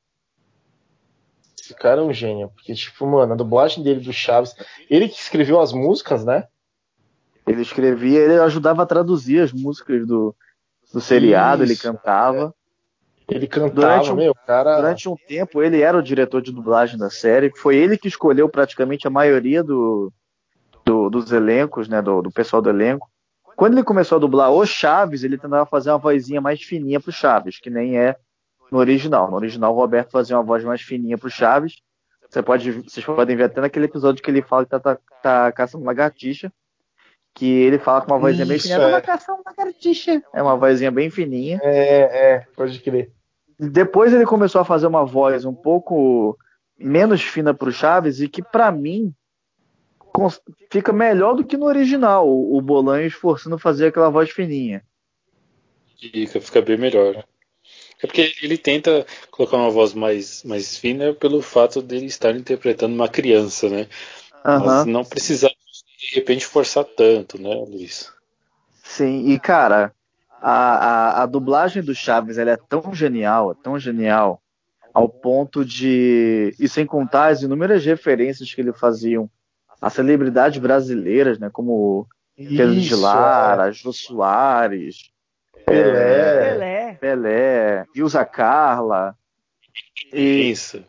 Esse 1.60 1.74
cara 1.74 2.02
é 2.02 2.04
um 2.04 2.14
gênio. 2.14 2.50
Porque, 2.50 2.74
tipo, 2.74 3.06
mano, 3.06 3.34
a 3.34 3.36
dublagem 3.36 3.84
dele 3.84 4.00
do 4.00 4.14
Chaves. 4.14 4.56
Ele 4.90 5.10
que 5.10 5.20
escreveu 5.20 5.60
as 5.60 5.74
músicas, 5.74 6.24
né? 6.24 6.48
Ele 7.48 7.62
escrevia, 7.62 8.20
ele 8.20 8.40
ajudava 8.40 8.84
a 8.84 8.86
traduzir 8.86 9.42
as 9.42 9.52
músicas 9.52 10.06
do, 10.08 10.36
do 10.94 11.02
seriado, 11.02 11.64
Isso, 11.64 11.74
ele 11.74 11.80
cantava. 11.80 12.54
Ele 13.34 13.48
cantava, 13.48 13.74
durante 13.74 14.12
um, 14.12 14.16
meu, 14.16 14.36
cara. 14.36 14.76
Durante 14.78 15.10
um 15.10 15.16
tempo, 15.16 15.62
ele 15.62 15.82
era 15.82 15.98
o 15.98 16.04
diretor 16.04 16.42
de 16.42 16.52
dublagem 16.52 16.98
da 16.98 17.10
série. 17.10 17.52
Foi 17.58 17.76
ele 17.76 17.98
que 17.98 18.08
escolheu 18.08 18.48
praticamente 18.48 19.08
a 19.08 19.12
maioria 19.12 19.64
do, 19.64 20.12
do 20.86 21.10
dos 21.10 21.32
elencos, 21.32 21.88
né? 21.88 22.02
Do, 22.02 22.22
do 22.22 22.32
pessoal 22.32 22.62
do 22.62 22.70
elenco. 22.70 23.10
Quando 23.56 23.74
ele 23.74 23.84
começou 23.84 24.18
a 24.18 24.20
dublar 24.20 24.52
o 24.52 24.66
Chaves, 24.66 25.24
ele 25.24 25.38
tentava 25.38 25.66
fazer 25.66 25.92
uma 25.92 25.98
vozinha 25.98 26.42
mais 26.42 26.62
fininha 26.62 27.00
pro 27.00 27.12
Chaves, 27.12 27.60
que 27.60 27.70
nem 27.70 27.98
é 27.98 28.16
no 28.72 28.80
original. 28.80 29.30
No 29.30 29.38
original, 29.38 29.74
o 29.74 29.78
Roberto 29.78 30.12
fazia 30.12 30.36
uma 30.36 30.44
voz 30.44 30.64
mais 30.64 30.82
fininha 30.82 31.18
pro 31.18 31.30
Chaves. 31.30 31.82
Você 32.30 32.42
pode, 32.42 32.72
vocês 32.72 33.06
podem 33.06 33.36
ver 33.36 33.44
até 33.44 33.62
naquele 33.62 33.86
episódio 33.86 34.24
que 34.24 34.32
ele 34.32 34.42
fala 34.42 34.66
que 34.66 34.72
tá, 34.72 34.80
tá, 34.80 34.98
tá 35.22 35.52
caçando 35.52 35.86
lagartixa, 35.86 36.52
que 37.34 37.46
ele 37.46 37.78
fala 37.78 38.02
com 38.02 38.12
uma 38.12 38.20
vozinha 38.20 38.46
bem 38.46 38.58
fininha. 38.58 38.80
É. 38.80 39.02
caçando 39.02 39.44
lagartixa. 39.46 40.22
É 40.34 40.42
uma 40.42 40.58
vozinha 40.58 40.90
bem 40.90 41.12
fininha. 41.12 41.60
É, 41.62 42.34
é, 42.34 42.48
pode 42.56 42.80
crer. 42.80 43.12
Depois 43.72 44.14
ele 44.14 44.26
começou 44.26 44.62
a 44.62 44.66
fazer 44.66 44.88
uma 44.88 45.06
voz 45.06 45.46
um 45.46 45.54
pouco 45.54 46.38
menos 46.78 47.22
fina 47.22 47.54
pro 47.54 47.72
Chaves 47.72 48.20
e 48.20 48.28
que 48.28 48.42
para 48.42 48.72
mim 48.72 49.14
fica 50.72 50.94
melhor 50.94 51.36
do 51.36 51.44
que 51.44 51.58
no 51.58 51.66
original, 51.66 52.28
o 52.30 52.62
Bolanhos 52.62 53.14
forçando 53.14 53.58
fazer 53.58 53.88
aquela 53.88 54.10
voz 54.10 54.30
fininha. 54.30 54.84
Fica, 55.98 56.42
fica 56.42 56.62
bem 56.62 56.78
melhor. 56.78 57.24
É 58.02 58.08
porque 58.08 58.34
ele 58.42 58.58
tenta 58.58 59.06
colocar 59.32 59.58
uma 59.58 59.70
voz 59.70 59.94
mais, 59.94 60.44
mais 60.44 60.78
fina 60.78 61.14
pelo 61.14 61.42
fato 61.42 61.82
dele 61.82 62.06
estar 62.08 62.36
interpretando 62.36 62.94
uma 62.94 63.08
criança, 63.08 63.70
né? 63.70 63.88
Uhum. 64.46 64.66
Mas 64.66 64.86
não 64.86 65.06
precisar 65.06 65.50
de 65.50 66.16
repente 66.16 66.46
forçar 66.46 66.84
tanto, 66.84 67.42
né, 67.42 67.56
Luiz? 67.56 68.12
Sim, 68.84 69.30
e 69.32 69.40
cara, 69.40 69.96
a, 70.46 70.52
a, 70.52 71.24
a 71.24 71.26
dublagem 71.26 71.82
do 71.82 71.96
Chaves 71.96 72.38
ela 72.38 72.52
é 72.52 72.58
tão 72.58 72.94
genial, 72.94 73.54
é 73.54 73.64
tão 73.64 73.80
genial, 73.80 74.42
ao 74.94 75.08
ponto 75.08 75.64
de. 75.64 76.54
E 76.60 76.68
sem 76.68 76.86
contar 76.86 77.28
as 77.28 77.42
inúmeras 77.42 77.86
referências 77.86 78.54
que 78.54 78.60
ele 78.60 78.74
faziam 78.74 79.30
as 79.82 79.94
celebridades 79.94 80.60
brasileiras, 80.60 81.40
né? 81.40 81.50
Como 81.50 82.06
Pedro 82.36 82.76
de 82.76 82.94
Lara, 82.94 83.70
é. 83.70 83.72
Jô 83.72 83.94
Soares, 83.94 85.12
Pelé, 85.66 86.52
Pelé, 86.52 86.94
Pelé 86.96 87.86
Ilza 87.96 88.26
Carla. 88.26 89.16
E, 90.12 90.52
Isso. 90.52 90.84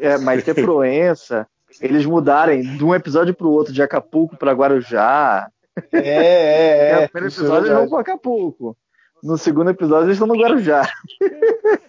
É, 0.00 0.18
Maite 0.18 0.52
Proença. 0.54 1.46
eles 1.80 2.04
mudarem 2.04 2.62
de 2.76 2.84
um 2.84 2.92
episódio 2.92 3.34
para 3.34 3.46
o 3.46 3.52
outro, 3.52 3.72
de 3.72 3.82
Acapulco 3.82 4.36
para 4.36 4.52
Guarujá. 4.52 5.48
É, 5.92 5.98
é, 5.98 6.88
é. 6.88 6.90
é 6.90 7.04
o 7.04 7.08
primeiro 7.08 7.34
episódio 7.34 7.66
eles 7.66 7.78
vão 7.78 7.88
para 7.88 8.00
Acapulco. 8.00 8.76
No 9.22 9.36
segundo 9.36 9.70
episódio 9.70 10.06
eles 10.06 10.14
estão 10.14 10.26
no 10.26 10.38
Guarujá. 10.38 10.88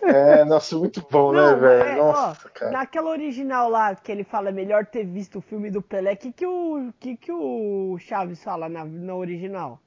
É, 0.02 0.44
nossa, 0.44 0.76
muito 0.78 1.06
bom, 1.10 1.32
né, 1.32 1.40
Não, 1.40 1.52
né, 1.52 1.58
velho? 1.58 1.90
É, 1.90 1.96
nossa, 1.96 2.48
ó, 2.48 2.50
cara. 2.54 2.72
Naquela 2.72 3.10
original 3.10 3.70
lá 3.70 3.96
que 3.96 4.12
ele 4.12 4.24
fala 4.24 4.52
melhor 4.52 4.86
ter 4.86 5.06
visto 5.06 5.38
o 5.38 5.42
filme 5.42 5.72
do 5.72 5.82
Pelé, 5.82 6.14
o 6.14 6.18
que, 6.18 6.32
que, 6.34 6.46
o, 6.46 6.94
que, 7.00 7.16
que 7.16 7.32
o 7.32 7.98
Chaves 8.00 8.44
fala 8.44 8.68
na, 8.68 8.84
na 8.84 9.16
original? 9.16 9.80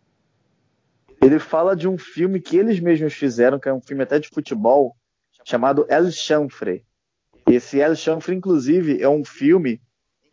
Ele 1.21 1.38
fala 1.38 1.77
de 1.77 1.87
um 1.87 1.99
filme 1.99 2.40
que 2.40 2.57
eles 2.57 2.81
mesmos 2.81 3.12
fizeram, 3.12 3.59
que 3.59 3.69
é 3.69 3.73
um 3.73 3.81
filme 3.81 4.03
até 4.03 4.19
de 4.19 4.29
futebol, 4.29 4.97
chamado 5.45 5.85
El 5.88 6.11
Chanfre. 6.11 6.85
Esse 7.47 7.81
El 7.81 7.95
Chanfre, 7.95 8.35
inclusive, 8.35 9.03
é 9.03 9.09
um 9.09 9.25
filme 9.25 9.81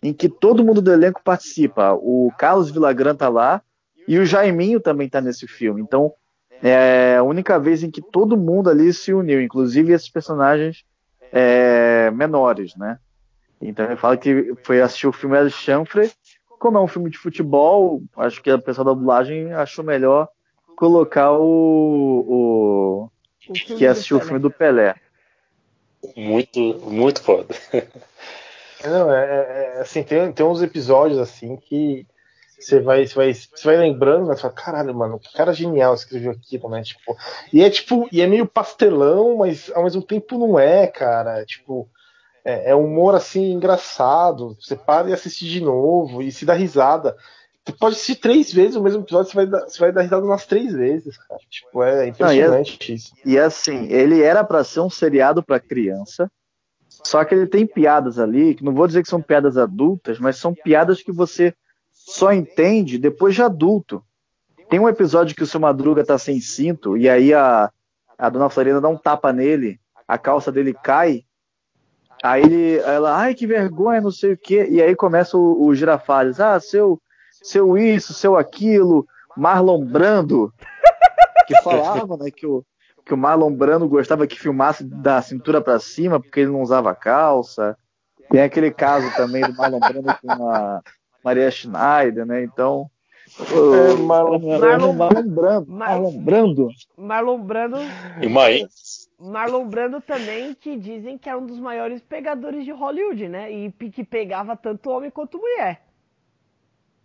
em 0.01 0.13
que 0.13 0.27
todo 0.27 0.63
mundo 0.63 0.81
do 0.81 0.91
elenco 0.91 1.21
participa. 1.23 1.93
O 1.93 2.31
Carlos 2.37 2.71
Villagrán 2.71 3.15
tá 3.15 3.29
lá 3.29 3.61
e 4.07 4.17
o 4.17 4.25
Jaiminho 4.25 4.79
também 4.79 5.07
tá 5.07 5.21
nesse 5.21 5.47
filme. 5.47 5.81
Então, 5.81 6.13
é 6.61 7.17
a 7.17 7.23
única 7.23 7.59
vez 7.59 7.83
em 7.83 7.91
que 7.91 8.01
todo 8.01 8.37
mundo 8.37 8.69
ali 8.69 8.91
se 8.93 9.13
uniu, 9.13 9.41
inclusive 9.41 9.93
esses 9.93 10.09
personagens 10.09 10.83
é, 11.31 12.11
menores, 12.11 12.75
né? 12.75 12.99
Então 13.61 13.85
ele 13.85 13.95
fala 13.95 14.17
que 14.17 14.53
foi 14.63 14.81
assistir 14.81 15.07
o 15.07 15.13
filme 15.13 15.37
El 15.37 15.49
Chanfre, 15.49 16.11
como 16.59 16.77
é 16.77 16.81
um 16.81 16.87
filme 16.87 17.09
de 17.09 17.17
futebol, 17.17 18.01
acho 18.17 18.41
que 18.41 18.49
a 18.49 18.57
pessoa 18.57 18.85
da 18.85 18.93
dublagem 18.93 19.53
achou 19.53 19.83
melhor 19.83 20.27
colocar 20.75 21.31
o, 21.31 21.41
o, 22.27 23.09
o 23.49 23.53
que 23.53 23.85
assistiu 23.85 24.17
o 24.17 24.21
filme 24.21 24.39
do 24.39 24.51
Pelé. 24.51 24.95
Muito, 26.15 26.59
muito 26.89 27.21
foda. 27.21 27.55
Não, 28.83 29.11
é, 29.11 29.25
é, 29.25 29.73
é, 29.77 29.81
assim, 29.81 30.03
tem, 30.03 30.31
tem 30.31 30.45
uns 30.45 30.61
episódios 30.61 31.19
assim 31.19 31.55
que 31.57 32.05
você 32.59 32.79
vai, 32.79 33.05
você 33.07 33.15
vai, 33.15 33.33
você 33.33 33.49
vai 33.63 33.77
lembrando? 33.77 34.27
Você 34.27 34.41
fala, 34.41 34.53
caralho, 34.53 34.93
mano, 34.93 35.19
que 35.19 35.33
cara 35.33 35.53
genial 35.53 35.93
escreveu 35.95 36.31
aquilo, 36.31 36.69
né? 36.69 36.83
Tipo, 36.83 37.17
e 37.51 37.63
é 37.63 37.69
tipo, 37.69 38.07
e 38.11 38.21
é 38.21 38.27
meio 38.27 38.45
pastelão, 38.45 39.37
mas 39.37 39.71
ao 39.73 39.83
mesmo 39.83 40.01
tempo 40.01 40.37
não 40.37 40.59
é, 40.59 40.85
cara. 40.85 41.43
Tipo, 41.45 41.89
é, 42.45 42.71
é 42.71 42.75
humor 42.75 43.15
assim 43.15 43.51
engraçado. 43.51 44.55
Você 44.59 44.75
para 44.75 45.09
e 45.09 45.13
assiste 45.13 45.47
de 45.47 45.59
novo 45.59 46.21
e 46.21 46.31
se 46.31 46.45
dá 46.45 46.53
risada. 46.53 47.15
Você 47.65 47.73
pode 47.73 47.95
assistir 47.95 48.15
três 48.15 48.51
vezes 48.51 48.75
o 48.75 48.81
mesmo 48.81 49.03
episódio, 49.03 49.31
você 49.31 49.35
vai 49.35 49.45
dar, 49.45 49.61
você 49.61 49.79
vai 49.79 49.91
dar 49.91 50.01
risada 50.01 50.25
umas 50.25 50.45
três 50.45 50.73
vezes, 50.73 51.17
cara. 51.17 51.39
Tipo, 51.49 51.83
é 51.83 52.07
impressionante 52.07 52.79
Não, 52.79 52.87
e 52.87 52.91
é, 52.91 52.95
isso. 52.95 53.13
E 53.25 53.39
assim, 53.39 53.87
ele 53.91 54.21
era 54.21 54.43
para 54.43 54.63
ser 54.63 54.79
um 54.79 54.89
seriado 54.89 55.43
para 55.43 55.59
criança, 55.59 56.29
só 57.03 57.23
que 57.23 57.33
ele 57.33 57.47
tem 57.47 57.65
piadas 57.65 58.19
ali, 58.19 58.55
que 58.55 58.63
não 58.63 58.73
vou 58.73 58.87
dizer 58.87 59.01
que 59.01 59.09
são 59.09 59.21
piadas 59.21 59.57
adultas, 59.57 60.19
mas 60.19 60.37
são 60.37 60.53
piadas 60.53 61.01
que 61.01 61.11
você 61.11 61.53
só 61.91 62.31
entende 62.31 62.97
depois 62.97 63.35
de 63.35 63.41
adulto. 63.41 64.03
Tem 64.69 64.79
um 64.79 64.89
episódio 64.89 65.35
que 65.35 65.43
o 65.43 65.47
seu 65.47 65.59
Madruga 65.59 66.05
tá 66.05 66.17
sem 66.17 66.39
cinto, 66.39 66.95
e 66.97 67.09
aí 67.09 67.33
a, 67.33 67.71
a 68.17 68.29
dona 68.29 68.49
Florinda 68.49 68.79
dá 68.79 68.87
um 68.87 68.97
tapa 68.97 69.33
nele, 69.33 69.79
a 70.07 70.17
calça 70.17 70.51
dele 70.51 70.73
cai, 70.73 71.23
aí 72.23 72.43
ele, 72.43 72.77
ela, 72.77 73.17
ai 73.17 73.33
que 73.33 73.47
vergonha, 73.47 73.99
não 73.99 74.11
sei 74.11 74.33
o 74.33 74.37
quê, 74.37 74.67
e 74.69 74.81
aí 74.81 74.95
começa 74.95 75.37
o, 75.37 75.65
o 75.65 75.75
Girafales, 75.75 76.39
ah, 76.39 76.59
seu, 76.59 77.01
seu 77.43 77.77
isso, 77.77 78.13
seu 78.13 78.37
aquilo, 78.37 79.05
Marlon 79.35 79.83
Brando, 79.85 80.53
que 81.47 81.61
falava, 81.61 82.15
né, 82.17 82.29
que 82.31 82.45
o, 82.45 82.63
que 83.11 83.13
o 83.13 83.17
Marlon 83.17 83.53
Brando 83.53 83.89
gostava 83.89 84.25
que 84.25 84.39
filmasse 84.39 84.85
da 84.85 85.21
cintura 85.21 85.59
para 85.61 85.77
cima, 85.79 86.17
porque 86.17 86.39
ele 86.39 86.51
não 86.51 86.61
usava 86.61 86.95
calça. 86.95 87.77
Tem 88.29 88.41
aquele 88.41 88.71
caso 88.71 89.13
também 89.17 89.41
do 89.41 89.53
Marlon 89.53 89.79
Brando 89.81 90.17
com 90.21 90.49
a 90.49 90.81
Maria 91.21 91.51
Schneider, 91.51 92.25
né? 92.25 92.41
Então. 92.41 92.89
É, 93.37 93.93
Marlon, 93.95 94.39
Marlon, 94.39 94.93
Marlon 94.93 95.27
Brando. 95.27 95.71
Marlon 95.71 96.17
Brando. 96.19 96.69
Marlon 96.97 97.41
Brando. 97.41 97.77
E 98.21 98.29
mais. 98.29 99.09
Marlon 99.19 99.67
Brando 99.67 99.99
também, 99.99 100.53
que 100.53 100.77
dizem 100.77 101.17
que 101.17 101.29
é 101.29 101.35
um 101.35 101.45
dos 101.45 101.59
maiores 101.59 102.01
pegadores 102.01 102.63
de 102.63 102.71
Hollywood, 102.71 103.27
né? 103.27 103.51
E 103.51 103.71
que 103.71 104.05
pegava 104.05 104.55
tanto 104.55 104.89
homem 104.89 105.11
quanto 105.11 105.37
mulher. 105.37 105.81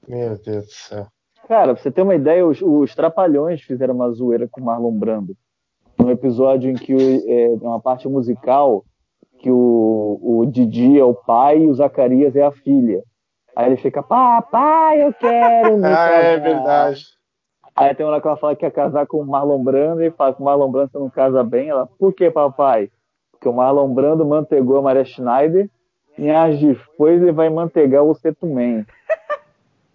Meu 0.07 0.38
Deus 0.38 0.66
do 0.66 0.73
céu. 0.73 1.07
Cara, 1.49 1.75
pra 1.75 1.83
você 1.83 1.90
ter 1.90 2.03
uma 2.03 2.14
ideia, 2.14 2.47
os, 2.47 2.62
os 2.62 2.95
Trapalhões 2.95 3.61
fizeram 3.61 3.95
uma 3.95 4.12
zoeira 4.12 4.47
com 4.49 4.61
Marlon 4.61 4.92
Brando. 4.92 5.37
No 5.98 6.11
episódio 6.11 6.70
em 6.70 6.74
que 6.74 6.94
é 7.28 7.48
uma 7.61 7.80
parte 7.80 8.09
musical 8.09 8.85
que 9.38 9.50
o, 9.50 10.20
o 10.22 10.46
Didi 10.46 10.98
é 10.98 11.04
o 11.04 11.14
pai 11.14 11.59
e 11.59 11.68
o 11.68 11.74
Zacarias 11.74 12.37
é 12.37 12.42
a 12.42 12.50
filha. 12.50 13.02
Aí 13.54 13.66
ele 13.66 13.76
fica, 13.76 14.02
papai, 14.02 15.02
eu 15.02 15.12
quero 15.14 15.78
me 15.78 15.85
Ah, 15.88 16.11
é 16.11 16.38
verdade. 16.38 17.04
Aí 17.74 17.94
tem 17.94 18.04
uma 18.04 18.12
hora 18.12 18.20
que 18.20 18.28
ela 18.28 18.37
fala 18.37 18.54
que 18.54 18.61
quer 18.61 18.70
casar 18.70 19.06
com 19.06 19.18
o 19.18 19.26
Marlon 19.26 19.62
Brando 19.62 20.02
e 20.02 20.11
fala 20.11 20.35
que 20.35 20.40
o 20.40 20.44
Marlon 20.44 20.70
Brando 20.70 20.90
você 20.90 20.98
não 20.98 21.11
casa 21.11 21.42
bem. 21.42 21.68
Ela, 21.68 21.87
por 21.87 22.12
que, 22.12 22.30
papai? 22.30 22.90
Porque 23.30 23.48
o 23.48 23.52
Marlon 23.52 23.92
Brando 23.92 24.24
mantegou 24.24 24.78
a 24.78 24.82
Maria 24.82 25.04
Schneider 25.04 25.70
e 26.18 26.30
as 26.30 26.59
depois 26.59 27.20
ele 27.20 27.32
vai 27.32 27.50
mantegar 27.50 28.02
o 28.02 28.14
Setumen. 28.14 28.87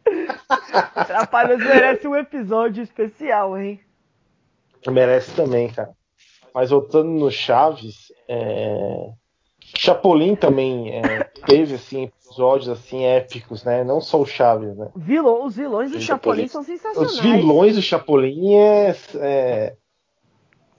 Trapalhões 1.08 1.60
merece 1.60 2.08
um 2.08 2.16
episódio 2.16 2.84
especial, 2.84 3.58
hein? 3.58 3.80
Merece 4.90 5.34
também, 5.36 5.70
cara. 5.70 5.92
Mas 6.54 6.70
voltando 6.70 7.10
no 7.10 7.32
Chaves, 7.32 8.12
é... 8.28 9.12
Chapolin 9.78 10.36
também 10.36 10.92
é, 10.92 11.24
teve 11.46 11.76
assim 11.76 12.04
episódios 12.04 12.70
assim 12.70 13.06
épicos, 13.06 13.64
né? 13.64 13.84
Não 13.84 14.02
só 14.02 14.20
o 14.20 14.26
Chaves, 14.26 14.76
né? 14.76 14.90
Vilão, 14.96 15.46
os 15.46 15.56
vilões 15.56 15.92
do 15.92 16.02
Chapolin 16.02 16.48
são 16.48 16.64
sensacionais. 16.64 17.14
Os 17.14 17.20
vilões 17.20 17.76
do 17.76 17.82
Chapolin 17.82 18.56
é, 18.56 18.96
é, 19.16 19.76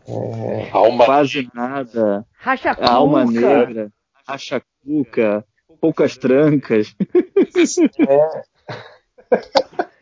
é... 0.06 0.70
Alma 0.72 1.04
Quase 1.04 1.48
nada. 1.54 2.26
Racha 2.36 2.76
Alma 2.80 3.24
Cuca. 3.24 3.40
Negra, 3.40 3.92
Racha 4.26 4.62
Cuca, 4.84 5.44
Poucas 5.80 6.16
Trancas. 6.16 6.94
é. 8.08 8.42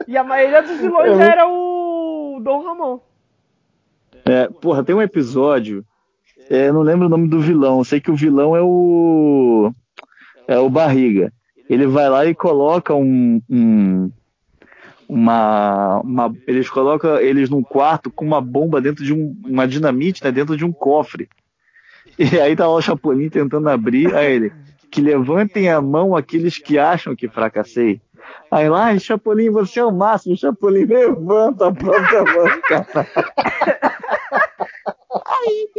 E 0.09 0.17
a 0.17 0.25
maioria 0.25 0.63
dos 0.63 0.81
vilões 0.81 1.19
É. 1.19 1.23
era 1.23 1.49
o 1.49 2.41
Dom 2.43 2.65
Ramon. 2.65 3.01
É, 4.31 4.49
porra, 4.61 4.85
tem 4.85 4.95
um 4.95 5.03
episódio. 5.03 5.85
é, 6.49 6.71
não 6.73 6.83
lembro 6.83 7.07
o 7.07 7.11
nome 7.11 7.29
do 7.29 7.41
vilão. 7.41 7.83
Sei 7.85 8.01
que 8.01 8.11
o 8.11 8.17
vilão 8.17 8.55
é 8.57 8.61
o. 8.63 9.73
É 10.47 10.59
o 10.59 10.69
Barriga. 10.71 11.33
Ele 11.69 11.87
vai 11.87 12.09
lá 12.09 12.27
e 12.27 12.35
coloca 12.35 12.95
um. 12.95 13.41
um- 13.49 14.11
uma, 15.09 16.01
uma- 16.05 16.33
Eles 16.47 16.69
colocam 16.71 17.19
eles 17.19 17.51
num 17.51 17.63
quarto 17.63 18.11
com 18.11 18.25
uma 18.25 18.41
bomba 18.41 18.81
dentro 18.81 19.05
de 19.05 19.13
um. 19.13 19.35
Uma 19.45 19.67
dinamite, 19.67 20.23
né, 20.23 20.31
dentro 20.31 20.57
de 20.57 20.65
um 20.65 20.73
cofre. 20.73 21.29
E 22.19 22.39
aí 22.41 22.55
tá 22.55 22.67
lá 22.69 22.75
o 22.75 22.83
Chapolin 22.83 23.29
tentando 23.29 23.69
abrir. 23.69 24.15
Aí 24.15 24.33
ele. 24.33 24.53
Que 24.91 25.01
levantem 25.01 25.69
a 25.71 25.81
mão 25.81 26.17
aqueles 26.17 26.59
que 26.59 26.77
acham 26.79 27.15
que 27.17 27.29
fracassei. 27.29 28.01
Aí 28.51 28.69
lá, 28.69 28.87
"Ai, 28.87 28.99
Chapolin, 28.99 29.51
você 29.51 29.79
é 29.81 29.85
o 29.85 29.93
máximo. 29.93 30.37
Chapolin 30.37 30.85
levanta 30.85 31.69
a 31.69 31.73
própria 31.73 32.23
mão, 32.25 32.61
cara. 32.69 33.07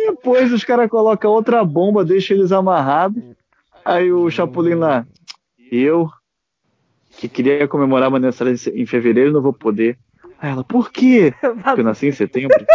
Depois 0.07 0.51
os 0.51 0.63
caras 0.63 0.89
colocam 0.89 1.31
outra 1.31 1.63
bomba, 1.63 2.03
deixam 2.03 2.37
eles 2.37 2.51
amarrados. 2.51 3.21
Aí 3.83 4.11
o 4.11 4.29
Chapolin 4.29 4.75
lá, 4.75 5.05
eu 5.71 6.09
que 7.17 7.27
queria 7.27 7.67
comemorar 7.67 8.09
meu 8.09 8.17
aniversário 8.17 8.55
em 8.73 8.85
fevereiro, 8.85 9.31
não 9.31 9.41
vou 9.41 9.53
poder. 9.53 9.97
Aí 10.39 10.51
ela, 10.51 10.63
por 10.63 10.91
quê? 10.91 11.33
Porque 11.41 11.81
eu 11.81 11.85
nasci 11.85 12.07
em 12.07 12.11
setembro. 12.11 12.57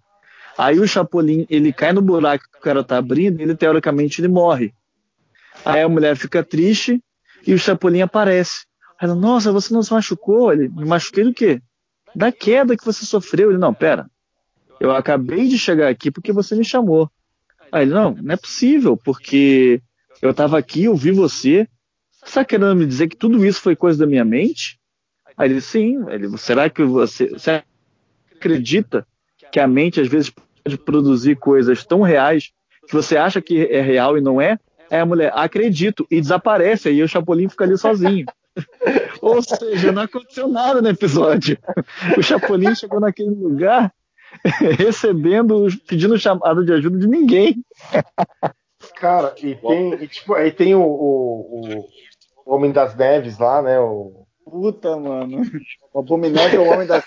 Aí 0.57 0.81
o 0.81 0.89
Chapolin, 0.89 1.45
ele 1.51 1.71
cai 1.71 1.93
no 1.93 2.01
buraco 2.01 2.45
que 2.51 2.59
o 2.61 2.63
cara 2.63 2.83
tá 2.83 2.97
abrindo, 2.97 3.41
e 3.41 3.43
ele 3.43 3.55
teoricamente 3.55 4.23
ele 4.23 4.29
morre. 4.29 4.73
Aí 5.67 5.83
a 5.83 5.89
mulher 5.89 6.17
fica 6.17 6.43
triste 6.43 6.99
e 7.47 7.53
o 7.53 7.59
Chapolin 7.59 8.01
aparece. 8.01 8.65
Ela, 8.99 9.15
nossa, 9.15 9.53
você 9.53 9.71
não 9.75 9.83
se 9.83 9.93
machucou? 9.93 10.51
Ele, 10.51 10.67
me 10.71 10.87
machuquei 10.87 11.25
do 11.25 11.35
quê? 11.35 11.61
Da 12.15 12.33
queda 12.33 12.77
que 12.77 12.85
você 12.85 13.05
sofreu. 13.05 13.51
Ele, 13.51 13.59
não, 13.59 13.73
pera. 13.73 14.11
Eu 14.79 14.93
acabei 14.93 15.47
de 15.49 15.59
chegar 15.59 15.89
aqui 15.89 16.11
porque 16.11 16.33
você 16.33 16.55
me 16.55 16.65
chamou. 16.65 17.11
Aí 17.71 17.83
ele, 17.83 17.93
não, 17.93 18.15
não 18.15 18.35
é 18.35 18.37
possível, 18.37 18.97
porque 18.97 19.81
eu 20.21 20.35
tava 20.35 20.59
aqui, 20.59 20.85
eu 20.85 20.97
vi 20.97 21.11
você. 21.13 21.69
Você 22.25 22.35
tá 22.35 22.45
querendo 22.45 22.77
me 22.77 22.87
dizer 22.87 23.09
que 23.09 23.17
tudo 23.17 23.45
isso 23.45 23.61
foi 23.61 23.77
coisa 23.77 23.99
da 23.99 24.07
minha 24.07 24.25
mente? 24.25 24.79
Aí 25.37 25.49
ele, 25.51 25.61
sim. 25.61 26.05
Ele, 26.09 26.37
será 26.37 26.69
que 26.69 26.83
você, 26.83 27.29
você 27.29 27.63
acredita 28.35 29.07
que 29.53 29.61
a 29.61 29.67
mente 29.67 30.01
às 30.01 30.09
vezes 30.09 30.31
pode 30.31 30.79
produzir 30.79 31.37
coisas 31.37 31.85
tão 31.85 32.03
reais 32.03 32.53
que 32.87 32.93
você 32.95 33.17
acha 33.17 33.41
que 33.41 33.67
é 33.67 33.81
real 33.81 34.19
e 34.19 34.21
não 34.21 34.41
é? 34.41 34.59
Aí 34.91 34.99
a 34.99 35.07
mulher, 35.07 35.33
acredito, 35.35 36.07
e 36.11 36.21
desaparece, 36.21 36.89
aí 36.89 37.03
o 37.03 37.09
Chapolin 37.09 37.49
fica 37.49 37.65
ali 37.65 37.79
sozinho. 37.79 38.27
Ou 39.21 39.43
seja, 39.43 39.93
não 39.93 40.03
aconteceu 40.03 40.49
nada 40.49 40.81
no 40.81 40.89
episódio. 40.89 41.59
O 42.17 42.23
Chapolin 42.23 42.75
chegou 42.75 43.01
naquele 43.01 43.31
lugar 43.31 43.93
recebendo, 44.79 45.67
pedindo 45.87 46.19
chamada 46.19 46.65
de 46.65 46.73
ajuda 46.73 46.99
de 46.99 47.07
ninguém. 47.07 47.65
Cara, 48.97 49.35
e 49.39 49.55
tem, 49.55 49.95
e, 49.95 50.09
tipo, 50.09 50.35
aí 50.35 50.51
tem 50.51 50.75
o, 50.75 50.83
o, 50.83 51.87
o, 52.45 52.55
Homem 52.55 52.73
das 52.73 52.95
Neves 52.95 53.39
lá, 53.39 53.63
né? 53.63 53.79
O... 53.79 54.27
Puta, 54.45 54.97
mano. 54.97 55.43
O 55.93 56.01
Abominável 56.01 56.65
é 56.65 56.69
o 56.69 56.73
Homem 56.73 56.87
das 56.87 57.05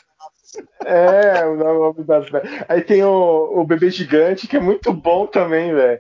É, 0.86 1.46
o 1.46 1.90
Homem 1.90 2.06
das 2.06 2.32
Neves. 2.32 2.66
Aí 2.68 2.82
tem 2.82 3.04
o, 3.04 3.62
o 3.62 3.66
Bebê 3.66 3.90
Gigante, 3.90 4.48
que 4.48 4.58
é 4.58 4.60
muito 4.60 4.94
bom 4.94 5.26
também, 5.26 5.74
velho. 5.74 6.00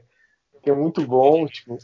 Que 0.62 0.70
é 0.70 0.74
muito 0.74 1.02
bom, 1.02 1.46
tipo. 1.48 1.78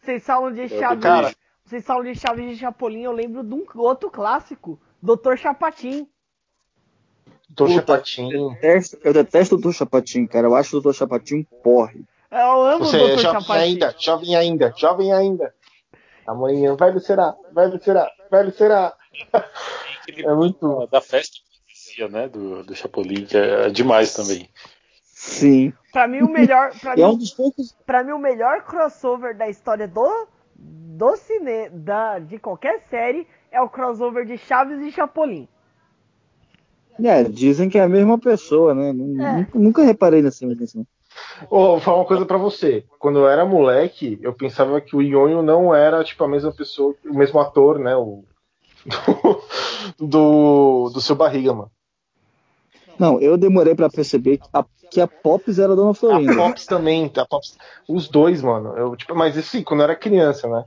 Vocês 0.00 0.24
falam 0.24 0.50
de 0.52 0.68
Chaves. 0.68 1.02
Cara, 1.02 1.32
vocês 1.70 1.84
falam 1.84 2.02
de 2.02 2.18
Chaves 2.18 2.50
de 2.50 2.56
Chapolin, 2.56 3.02
eu 3.02 3.12
lembro 3.12 3.44
de 3.44 3.54
um 3.54 3.64
outro 3.76 4.10
clássico, 4.10 4.76
Doutor 5.00 5.38
Chapatin. 5.38 6.08
Doutor 7.48 7.74
Chapatin. 7.74 8.28
Eu 8.32 8.50
detesto, 8.50 8.98
eu 9.04 9.12
detesto 9.12 9.54
o 9.54 9.58
Doutor 9.58 9.78
Chapatin, 9.78 10.26
cara. 10.26 10.48
Eu 10.48 10.56
acho 10.56 10.70
o 10.76 10.80
Doutor 10.80 10.98
Chapatin 10.98 11.36
um 11.36 11.44
porre. 11.62 12.04
Eu 12.28 12.62
amo 12.64 12.84
Você 12.84 12.96
o 12.96 12.98
Doutor 12.98 13.18
é 13.18 13.22
jovem 13.22 13.40
Chapatin. 13.40 13.60
ainda, 13.60 13.94
jovem 13.98 14.36
ainda, 14.36 14.74
jovem 14.76 15.12
ainda. 15.12 15.54
Amanhã, 16.26 16.74
velho 16.74 16.98
será, 16.98 17.36
velho 17.54 17.80
será, 17.80 18.10
velho 18.30 18.52
será. 18.52 18.96
É 20.16 20.34
muito. 20.34 20.88
Da 20.90 21.00
festa 21.00 21.36
né, 22.10 22.26
do, 22.28 22.64
do 22.64 22.74
Chapolin, 22.74 23.26
que 23.26 23.36
é 23.36 23.70
demais 23.70 24.12
também. 24.12 24.48
Sim. 25.04 25.72
Pra 25.92 26.08
mim 26.08 26.22
o 26.22 26.28
melhor, 26.28 26.72
pra 26.80 26.96
mim, 26.96 27.02
É 27.02 27.06
um 27.06 27.16
dos 27.16 27.30
poucos. 27.30 27.76
pra 27.86 28.02
mim 28.02 28.10
o 28.10 28.18
melhor 28.18 28.64
crossover 28.64 29.36
da 29.36 29.48
história 29.48 29.86
do 29.86 30.26
do 30.60 31.16
cine, 31.16 31.70
da 31.70 32.18
de 32.18 32.38
qualquer 32.38 32.80
série 32.90 33.26
é 33.50 33.60
o 33.60 33.68
crossover 33.68 34.26
de 34.26 34.36
Chaves 34.36 34.80
e 34.80 34.92
Chapolin. 34.92 35.48
É, 37.02 37.24
dizem 37.24 37.68
que 37.70 37.78
é 37.78 37.82
a 37.82 37.88
mesma 37.88 38.18
pessoa, 38.18 38.74
né? 38.74 38.90
É. 38.90 38.92
Nunca, 38.92 39.58
nunca 39.58 39.82
reparei 39.82 40.20
nessa 40.20 40.44
nisso. 40.44 40.86
Ô, 41.48 41.70
vou 41.70 41.80
falar 41.80 41.96
uma 41.98 42.04
coisa 42.04 42.26
pra 42.26 42.36
você. 42.36 42.84
Quando 42.98 43.20
eu 43.20 43.28
era 43.28 43.44
moleque, 43.44 44.18
eu 44.22 44.32
pensava 44.32 44.80
que 44.80 44.94
o 44.94 45.02
Ionho 45.02 45.42
não 45.42 45.74
era 45.74 46.04
tipo 46.04 46.22
a 46.22 46.28
mesma 46.28 46.52
pessoa, 46.52 46.94
o 47.04 47.16
mesmo 47.16 47.40
ator, 47.40 47.78
né? 47.78 47.96
O, 47.96 48.24
do, 49.98 50.06
do, 50.06 50.90
do 50.94 51.00
seu 51.00 51.16
barriga, 51.16 51.52
mano. 51.52 51.70
Não, 53.00 53.18
eu 53.18 53.38
demorei 53.38 53.74
pra 53.74 53.88
perceber 53.88 54.36
que 54.36 54.48
a, 54.52 54.62
que 54.90 55.00
a 55.00 55.06
Pops 55.06 55.58
era 55.58 55.72
a 55.72 55.74
Dona 55.74 55.92
A 55.92 55.94
Florinda. 55.94 56.36
Pops 56.36 56.66
também, 56.66 57.10
a 57.16 57.24
Pops, 57.24 57.56
os 57.88 58.08
dois, 58.08 58.42
mano. 58.42 58.76
Eu, 58.76 58.94
tipo, 58.94 59.14
mas 59.14 59.38
assim, 59.38 59.62
quando 59.62 59.80
eu 59.80 59.84
era 59.84 59.96
criança, 59.96 60.46
né? 60.46 60.64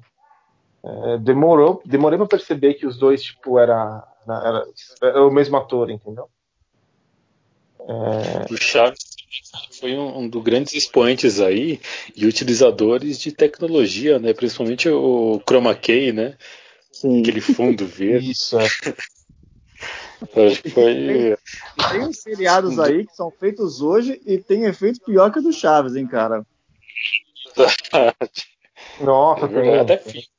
É, 0.83 1.17
demorou, 1.19 1.79
demorei 1.85 2.17
pra 2.17 2.25
perceber 2.25 2.73
que 2.73 2.87
os 2.87 2.97
dois, 2.97 3.21
tipo, 3.21 3.59
era, 3.59 4.03
era, 4.27 4.65
era 5.03 5.23
o 5.23 5.31
mesmo 5.31 5.55
ator, 5.57 5.91
entendeu? 5.91 6.27
O 8.49 8.57
Chaves 8.57 9.13
foi 9.79 9.95
um, 9.95 10.21
um 10.21 10.27
dos 10.27 10.41
grandes 10.41 10.73
expoentes 10.73 11.39
aí 11.39 11.79
e 12.15 12.25
utilizadores 12.25 13.19
de 13.19 13.31
tecnologia, 13.31 14.17
né? 14.17 14.33
Principalmente 14.33 14.89
o 14.89 15.39
Chroma 15.47 15.75
Key, 15.75 16.11
né? 16.11 16.35
Sim. 16.91 17.21
Aquele 17.21 17.41
fundo 17.41 17.85
verde. 17.85 18.31
Isso, 18.31 18.57
é. 18.59 18.67
Foi. 20.73 21.35
Tem 21.91 22.01
uns 22.01 22.19
seriados 22.21 22.79
aí 22.79 23.05
que 23.05 23.15
são 23.15 23.31
feitos 23.31 23.81
hoje 23.81 24.21
e 24.25 24.37
tem 24.37 24.63
efeito 24.65 25.01
pior 25.05 25.31
que 25.31 25.39
o 25.39 25.41
do 25.41 25.51
Chaves, 25.53 25.95
hein, 25.95 26.07
cara? 26.07 26.45
Nossa, 28.99 29.47
tem. 29.47 29.79
Até 29.79 29.97
filmes. 29.97 30.29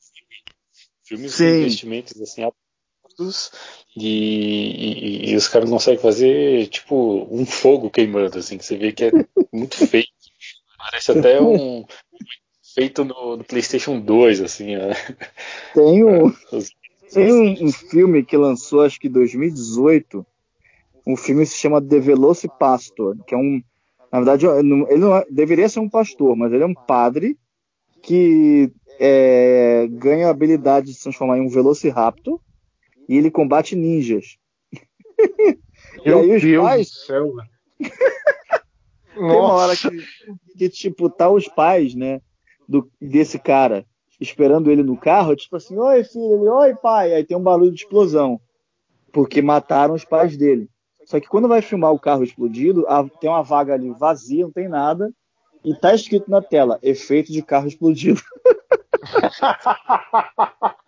Filmes 1.04 1.32
com 1.32 1.36
Sim. 1.38 1.58
investimentos 1.60 2.20
assim 2.20 2.42
altos 2.44 3.52
e, 3.94 5.26
e- 5.26 5.30
e 5.30 5.36
os 5.36 5.46
caras 5.46 5.68
conseguem 5.68 6.00
fazer 6.00 6.66
tipo 6.68 7.28
um 7.30 7.44
fogo 7.44 7.90
queimando, 7.90 8.38
assim, 8.38 8.56
que 8.56 8.64
você 8.64 8.76
vê 8.76 8.90
que 8.90 9.04
é 9.04 9.10
muito 9.52 9.76
feio. 9.86 10.06
Parece 10.78 11.12
até 11.12 11.40
um 11.40 11.84
feito 12.74 13.04
no, 13.04 13.36
no 13.36 13.44
PlayStation 13.44 14.00
2, 14.00 14.40
assim. 14.40 14.76
ó. 14.76 14.94
Tem 15.74 16.02
um, 16.04 16.26
Os- 16.50 16.70
tem 17.14 17.32
um, 17.32 17.66
um 17.66 17.72
filme 17.72 18.24
que 18.24 18.36
lançou, 18.36 18.82
acho 18.82 18.98
que 18.98 19.08
em 19.08 19.12
2018. 19.12 20.26
Um 21.06 21.16
filme 21.16 21.42
que 21.42 21.50
se 21.50 21.58
chama 21.58 21.82
The 21.82 21.98
Velocipastor, 22.00 23.16
que 23.26 23.34
é 23.34 23.38
um. 23.38 23.62
Na 24.10 24.20
verdade, 24.20 24.46
ele 24.46 24.62
não 24.98 25.16
é- 25.16 25.26
deveria 25.30 25.68
ser 25.68 25.80
um 25.80 25.88
pastor, 25.88 26.36
mas 26.36 26.52
ele 26.52 26.62
é 26.62 26.66
um 26.66 26.74
padre 26.74 27.36
que 28.02 28.70
é, 28.98 29.86
ganha 29.90 30.28
a 30.28 30.30
habilidade 30.30 30.86
de 30.86 30.94
se 30.94 31.02
transformar 31.02 31.38
em 31.38 31.40
um 31.40 31.48
Velociraptor 31.48 32.40
e 33.08 33.16
ele 33.16 33.30
combate 33.30 33.74
ninjas. 33.74 34.38
e 35.18 35.58
Meu 36.04 36.20
aí 36.20 36.36
os 36.36 36.42
Deus 36.42 36.64
pais, 36.64 36.88
do 36.88 36.94
céu. 36.94 37.32
Tem 39.14 39.22
uma 39.22 39.52
hora 39.52 39.76
que, 39.76 39.88
que, 40.58 40.68
tipo, 40.68 41.08
tá 41.08 41.30
os 41.30 41.46
pais, 41.46 41.94
né, 41.94 42.20
do, 42.68 42.90
desse 43.00 43.38
cara, 43.38 43.86
esperando 44.24 44.70
ele 44.70 44.82
no 44.82 44.96
carro, 44.96 45.36
tipo 45.36 45.56
assim, 45.56 45.78
oi 45.78 46.02
filho, 46.04 46.34
ele, 46.40 46.48
oi 46.48 46.74
pai, 46.74 47.12
aí 47.14 47.24
tem 47.24 47.36
um 47.36 47.42
barulho 47.42 47.70
de 47.70 47.82
explosão, 47.82 48.40
porque 49.12 49.40
mataram 49.42 49.94
os 49.94 50.04
pais 50.04 50.36
dele. 50.36 50.68
Só 51.04 51.20
que 51.20 51.28
quando 51.28 51.48
vai 51.48 51.60
filmar 51.62 51.92
o 51.92 51.98
carro 51.98 52.24
explodido, 52.24 52.86
tem 53.20 53.28
uma 53.30 53.42
vaga 53.42 53.74
ali 53.74 53.90
vazia, 53.90 54.44
não 54.44 54.52
tem 54.52 54.68
nada, 54.68 55.12
e 55.64 55.74
tá 55.74 55.94
escrito 55.94 56.30
na 56.30 56.42
tela, 56.42 56.78
efeito 56.82 57.32
de 57.32 57.42
carro 57.42 57.68
explodido. 57.68 58.20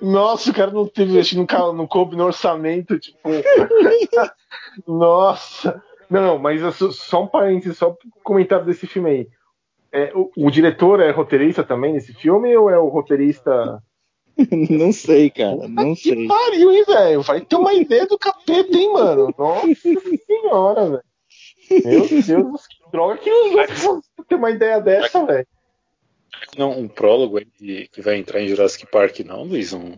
Nossa, 0.00 0.50
o 0.50 0.54
cara 0.54 0.70
não 0.70 0.86
teve, 0.86 1.20
não, 1.36 1.72
não 1.72 1.86
coube 1.86 2.16
no 2.16 2.24
orçamento, 2.24 2.98
tipo. 2.98 3.28
Nossa. 4.86 5.82
Não, 6.08 6.38
mas 6.38 6.62
eu 6.62 6.72
só- 6.72 6.90
só 6.90 7.22
um 7.22 7.26
parênteses, 7.26 7.78
só 7.78 7.90
um 7.90 7.96
comentário 8.22 8.64
desse 8.64 8.86
filme 8.86 9.10
aí. 9.10 9.28
É, 9.92 10.12
o, 10.14 10.30
o 10.36 10.50
diretor 10.50 11.00
é 11.00 11.10
roteirista 11.10 11.64
também 11.64 11.92
nesse 11.92 12.12
filme 12.12 12.54
ou 12.56 12.70
é 12.70 12.78
o 12.78 12.88
roteirista. 12.88 13.82
não 14.70 14.92
sei, 14.92 15.30
cara, 15.30 15.66
não 15.68 15.94
que 15.94 16.14
sei. 16.14 16.26
pariu, 16.26 16.70
hein, 16.70 16.84
velho? 16.86 17.22
Vai 17.22 17.40
ter 17.40 17.56
uma 17.56 17.74
ideia 17.74 18.06
do 18.06 18.18
capeta, 18.18 18.76
hein, 18.76 18.92
mano? 18.92 19.34
Nossa 19.36 19.66
senhora, 20.26 20.90
velho. 20.90 21.04
Meu 21.84 22.08
Deus, 22.08 22.66
que 22.66 22.90
droga 22.90 23.18
que 23.18 23.30
pra 24.16 24.24
ter 24.26 24.34
uma 24.36 24.50
ideia 24.50 24.80
dessa, 24.80 25.24
velho. 25.24 25.46
Não, 26.56 26.70
um 26.70 26.88
prólogo 26.88 27.40
que, 27.56 27.88
que 27.88 28.00
vai 28.00 28.16
entrar 28.16 28.40
em 28.40 28.48
Jurassic 28.48 28.86
Park, 28.90 29.20
não, 29.20 29.44
Luiz? 29.44 29.72
Um, 29.72 29.96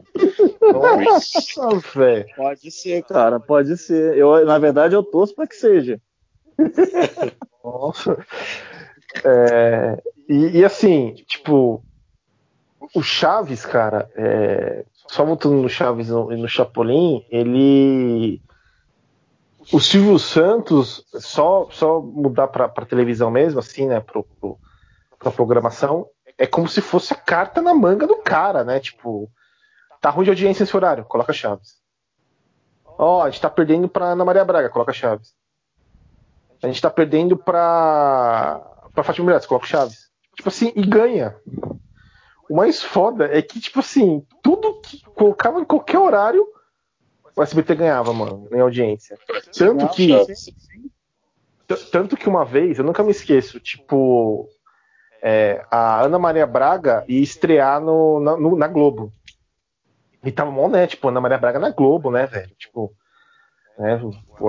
Nossa, 0.61 1.69
velho. 1.95 2.27
Pode 2.37 2.71
ser, 2.71 3.03
cara, 3.05 3.39
pode 3.39 3.77
ser. 3.77 4.17
Eu, 4.17 4.45
na 4.45 4.59
verdade, 4.59 4.95
eu 4.95 5.03
torço 5.03 5.35
pra 5.35 5.47
que 5.47 5.55
seja. 5.55 6.01
Nossa. 7.65 8.25
É, 9.25 10.03
e, 10.29 10.59
e 10.59 10.65
assim, 10.65 11.15
tipo, 11.27 11.83
o 12.95 13.03
Chaves, 13.03 13.65
cara, 13.65 14.11
é, 14.15 14.85
só 15.09 15.25
voltando 15.25 15.57
no 15.57 15.69
Chaves 15.69 16.09
e 16.09 16.13
no, 16.13 16.49
Chapolin, 16.49 17.25
ele. 17.31 18.41
O 19.73 19.79
Silvio 19.79 20.19
Santos, 20.19 21.05
só, 21.15 21.69
só 21.71 22.01
mudar 22.01 22.49
pra, 22.49 22.69
pra 22.69 22.87
televisão 22.87 23.31
mesmo, 23.31 23.61
assim, 23.61 23.87
né, 23.87 24.01
pro, 24.01 24.25
pro, 24.41 24.59
pra 25.19 25.31
programação, 25.31 26.09
é 26.37 26.47
como 26.47 26.67
se 26.67 26.81
fosse 26.81 27.13
a 27.13 27.17
carta 27.17 27.61
na 27.61 27.75
manga 27.75 28.07
do 28.07 28.17
cara, 28.17 28.65
né? 28.65 28.81
Tipo, 28.81 29.31
tá 30.01 30.11
ruim 30.11 30.25
de 30.25 30.31
audiência 30.31 30.65
esse 30.65 30.75
horário, 30.75 31.05
coloca 31.05 31.33
Chaves. 31.33 31.79
Ó, 32.85 33.23
a 33.23 33.31
gente 33.31 33.41
tá 33.41 33.51
perdendo 33.51 33.89
pra 33.89 34.07
Ana 34.07 34.25
Maria 34.25 34.45
Braga, 34.45 34.71
coloca 34.71 34.93
Chaves. 34.93 35.35
A 36.63 36.67
gente 36.67 36.81
tá 36.81 36.91
perdendo 36.91 37.37
pra, 37.37 38.70
pra 38.95 39.05
Fátima 39.05 39.27
Bernardes, 39.27 39.47
coloca 39.49 39.67
o 39.67 39.69
Chaves. 39.69 40.11
Tipo 40.37 40.49
assim, 40.49 40.73
e 40.75 40.83
ganha. 40.87 41.37
O 42.49 42.57
mais 42.57 42.83
foda 42.83 43.27
é 43.27 43.41
que, 43.43 43.61
tipo 43.61 43.81
assim, 43.81 44.27
tudo 44.43 44.81
que 44.81 45.03
colocava 45.15 45.61
em 45.61 45.65
qualquer 45.65 45.99
horário, 45.99 46.47
o 47.37 47.43
SBT 47.43 47.75
ganhava, 47.77 48.13
mano, 48.13 48.49
em 48.53 48.61
audiência. 48.61 49.17
Tanto 49.53 49.85
que, 49.95 50.09
tanto 51.93 52.17
que 52.17 52.29
uma 52.29 52.45
vez, 52.45 52.79
eu 52.79 52.85
nunca 52.85 53.03
me 53.05 53.13
esqueço, 53.13 53.61
tipo, 53.61 54.49
é, 55.23 55.65
a 55.71 56.01
Ana 56.03 56.19
Maria 56.19 56.47
Braga 56.47 57.05
ia 57.07 57.23
estrear 57.23 57.81
no, 57.81 58.19
na, 58.21 58.37
no- 58.37 58.57
na 58.57 58.67
Globo. 58.67 59.13
E 60.25 60.33
tava 60.33 60.51
mó, 60.51 60.69
né? 60.69 60.87
Tipo, 60.87 61.09
Ana 61.09 61.21
Maria 61.21 61.39
Braga 61.39 61.59
na 61.59 61.71
Globo, 61.71 62.11
né, 62.11 62.27
velho? 62.27 62.51
Tipo, 62.59 62.93
né, 63.79 64.01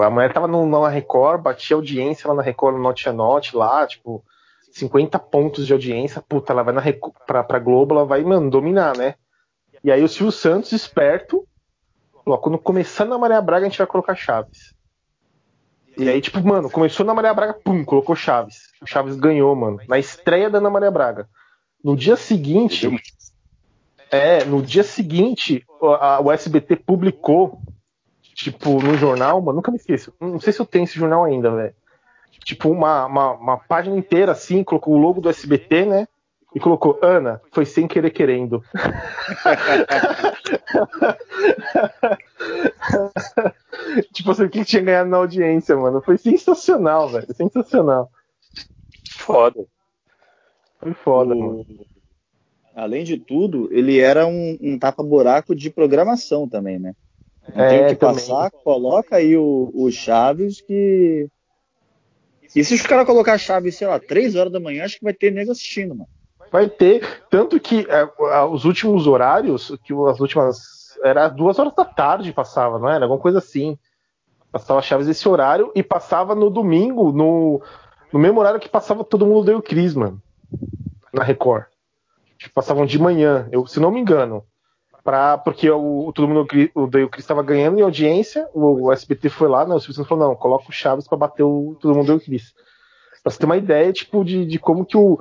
a 0.03 0.09
mulher 0.09 0.33
tava 0.33 0.47
no, 0.47 0.65
na 0.65 0.89
Record, 0.89 1.41
batia 1.41 1.75
audiência 1.75 2.27
lá 2.27 2.33
na 2.33 2.41
Record, 2.41 2.75
no 2.75 2.81
Note 2.81 3.07
a 3.07 3.13
Note 3.13 3.55
lá, 3.55 3.85
tipo, 3.85 4.23
50 4.71 5.19
pontos 5.19 5.67
de 5.67 5.73
audiência, 5.73 6.21
puta, 6.21 6.53
ela 6.53 6.63
vai 6.63 6.73
na 6.73 6.81
pra, 7.25 7.43
pra 7.43 7.59
Globo, 7.59 7.93
ela 7.93 8.05
vai, 8.05 8.23
mano, 8.23 8.49
dominar, 8.49 8.97
né? 8.97 9.15
E 9.83 9.91
aí 9.91 10.03
o 10.03 10.07
Silvio 10.07 10.31
Santos, 10.31 10.71
esperto, 10.71 11.45
falou, 12.23 12.39
quando 12.39 12.57
começar 12.57 13.05
na 13.05 13.17
Maria 13.17 13.41
Braga, 13.41 13.65
a 13.65 13.69
gente 13.69 13.77
vai 13.77 13.87
colocar 13.87 14.15
Chaves. 14.15 14.73
E 15.97 16.07
aí, 16.07 16.21
tipo, 16.21 16.39
mano, 16.41 16.69
começou 16.69 17.05
na 17.05 17.13
Maria 17.13 17.33
Braga, 17.33 17.53
pum, 17.53 17.83
colocou 17.83 18.15
Chaves. 18.15 18.71
O 18.81 18.85
Chaves 18.85 19.15
ganhou, 19.15 19.53
mano. 19.55 19.79
Na 19.87 19.99
estreia 19.99 20.49
da 20.49 20.59
Ana 20.59 20.69
Maria 20.69 20.89
Braga. 20.89 21.27
No 21.83 21.95
dia 21.95 22.15
seguinte. 22.15 22.89
É, 24.09 24.43
no 24.45 24.61
dia 24.61 24.83
seguinte, 24.83 25.65
a, 25.99 26.21
o 26.21 26.31
SBT 26.31 26.77
publicou, 26.77 27.61
tipo, 28.21 28.81
no 28.81 28.95
jornal, 28.95 29.41
mano, 29.41 29.57
nunca 29.57 29.71
me 29.71 29.77
esqueço. 29.77 30.13
Não 30.19 30.39
sei 30.39 30.53
se 30.53 30.59
eu 30.59 30.65
tenho 30.65 30.83
esse 30.83 30.95
jornal 30.97 31.25
ainda, 31.25 31.51
velho. 31.51 31.75
Tipo, 32.43 32.69
uma, 32.69 33.05
uma, 33.05 33.31
uma 33.33 33.57
página 33.57 33.95
inteira 33.95 34.31
assim, 34.31 34.63
colocou 34.63 34.95
o 34.95 34.97
logo 34.97 35.21
do 35.21 35.29
SBT, 35.29 35.85
né? 35.85 36.07
e 36.53 36.59
colocou 36.59 36.99
Ana, 37.01 37.41
foi 37.51 37.65
sem 37.65 37.87
querer 37.87 38.11
querendo. 38.11 38.61
tipo 44.11 44.31
assim, 44.31 44.43
o 44.43 44.49
que 44.49 44.65
tinha 44.65 44.81
ganhado 44.81 45.09
na 45.09 45.15
audiência, 45.17 45.77
mano? 45.77 46.01
Foi 46.01 46.17
sensacional, 46.17 47.07
velho. 47.07 47.33
Sensacional. 47.33 48.11
Foda. 49.11 49.65
Foi 50.79 50.93
foda, 50.93 51.33
o... 51.33 51.39
mano. 51.39 51.65
Além 52.75 53.03
de 53.03 53.17
tudo, 53.17 53.67
ele 53.71 53.99
era 53.99 54.27
um, 54.27 54.57
um 54.61 54.79
tapa-buraco 54.79 55.55
de 55.55 55.69
programação 55.69 56.47
também, 56.47 56.79
né? 56.79 56.95
Não 57.55 57.63
é, 57.63 57.69
tem 57.69 57.87
que 57.87 57.95
passar, 57.95 58.51
coloca 58.51 59.15
aí 59.15 59.37
o, 59.37 59.71
o 59.73 59.89
Chaves 59.91 60.61
que. 60.61 61.27
E 62.55 62.63
se 62.63 62.73
os 62.73 62.81
caras 62.81 63.05
colocar 63.05 63.37
Chaves, 63.37 63.75
sei 63.77 63.87
lá, 63.87 63.99
3 63.99 64.35
horas 64.35 64.51
da 64.51 64.59
manhã, 64.59 64.83
acho 64.83 64.97
que 64.97 65.03
vai 65.03 65.13
ter 65.13 65.31
nego 65.31 65.51
assistindo, 65.51 65.95
mano. 65.95 66.09
Vai 66.51 66.69
ter. 66.69 67.23
Tanto 67.29 67.59
que 67.59 67.87
é, 67.89 68.09
os 68.45 68.65
últimos 68.65 69.07
horários, 69.07 69.71
que 69.83 69.93
as 69.93 70.19
últimas. 70.19 70.81
Era 71.03 71.29
duas 71.29 71.57
horas 71.57 71.73
da 71.73 71.85
tarde 71.85 72.33
passava, 72.33 72.77
não 72.77 72.89
era? 72.89 73.05
Alguma 73.05 73.19
coisa 73.19 73.39
assim. 73.39 73.77
Passava 74.51 74.81
Chaves 74.81 75.07
esse 75.07 75.27
horário 75.27 75.71
e 75.73 75.81
passava 75.81 76.35
no 76.35 76.49
domingo, 76.49 77.11
no, 77.11 77.61
no 78.11 78.19
mesmo 78.19 78.39
horário 78.39 78.59
que 78.59 78.67
passava 78.67 79.03
todo 79.03 79.25
mundo 79.25 79.45
deu 79.45 79.57
o 79.59 79.61
Cris, 79.61 79.95
mano. 79.95 80.21
Na 81.13 81.23
Record. 81.23 81.65
Passavam 82.53 82.85
de 82.85 82.99
manhã, 82.99 83.47
eu, 83.51 83.65
se 83.65 83.79
não 83.79 83.91
me 83.91 83.99
engano. 83.99 84.43
Pra, 85.03 85.37
porque 85.37 85.69
o, 85.69 86.11
todo 86.13 86.27
mundo 86.27 86.47
o 86.75 86.87
Dale 86.87 87.09
Cris 87.09 87.23
estava 87.23 87.41
ganhando 87.41 87.79
em 87.79 87.81
audiência, 87.81 88.47
o, 88.53 88.85
o, 88.85 88.93
SBT 88.93 89.29
foi 89.29 89.47
lá, 89.47 89.65
não, 89.65 89.77
o 89.77 89.79
Silvio 89.79 90.05
falou, 90.05 90.29
não, 90.29 90.35
coloca 90.35 90.69
o 90.69 90.71
Chaves 90.71 91.07
para 91.07 91.17
bater 91.17 91.41
o 91.41 91.75
todo 91.79 91.95
mundo 91.95 92.07
deu 92.07 92.19
Cris. 92.19 92.53
Pra 93.23 93.31
você 93.31 93.39
ter 93.39 93.45
uma 93.45 93.57
ideia, 93.57 93.91
tipo, 93.91 94.23
de, 94.23 94.45
de 94.45 94.59
como 94.59 94.85
que 94.85 94.97
o. 94.97 95.19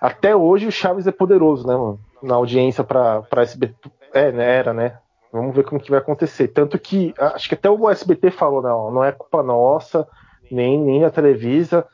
Até 0.00 0.34
hoje 0.34 0.66
o 0.66 0.72
Chaves 0.72 1.06
é 1.06 1.12
poderoso, 1.12 1.66
né, 1.66 1.74
mano? 1.74 2.00
Na 2.22 2.34
audiência 2.34 2.84
pra, 2.84 3.22
pra 3.22 3.42
SBT. 3.42 3.90
É, 4.12 4.32
né, 4.32 4.56
era, 4.56 4.72
né? 4.72 4.98
Vamos 5.32 5.54
ver 5.54 5.64
como 5.64 5.80
que 5.80 5.90
vai 5.90 6.00
acontecer. 6.00 6.48
Tanto 6.48 6.78
que, 6.78 7.14
acho 7.16 7.48
que 7.48 7.54
até 7.54 7.70
o 7.70 7.88
SBT 7.88 8.32
falou, 8.32 8.60
não, 8.60 8.90
não 8.90 9.04
é 9.04 9.12
culpa 9.12 9.42
nossa, 9.42 10.06
nem, 10.50 10.76
nem 10.76 11.04
a 11.04 11.10
Televisa. 11.10 11.86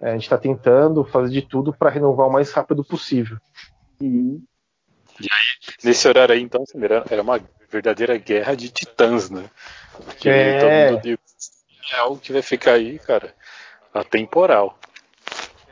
É, 0.00 0.10
a 0.10 0.12
gente 0.12 0.24
está 0.24 0.36
tentando 0.36 1.04
fazer 1.04 1.30
de 1.30 1.42
tudo 1.42 1.72
para 1.72 1.90
renovar 1.90 2.28
o 2.28 2.32
mais 2.32 2.52
rápido 2.52 2.84
possível. 2.84 3.38
Uhum. 4.00 4.42
E 5.22 5.28
aí, 5.30 5.74
nesse 5.84 6.06
horário 6.08 6.34
aí, 6.34 6.42
então, 6.42 6.64
era 7.10 7.22
uma 7.22 7.40
verdadeira 7.70 8.16
guerra 8.16 8.54
de 8.54 8.70
titãs, 8.70 9.30
né? 9.30 9.44
Porque 10.04 10.28
é... 10.28 10.58
todo 10.58 10.96
mundo 10.96 11.18
é 11.92 11.98
algo 11.98 12.18
que 12.18 12.32
vai 12.32 12.42
ficar 12.42 12.72
aí, 12.72 12.98
cara, 12.98 13.34
atemporal. 13.92 14.78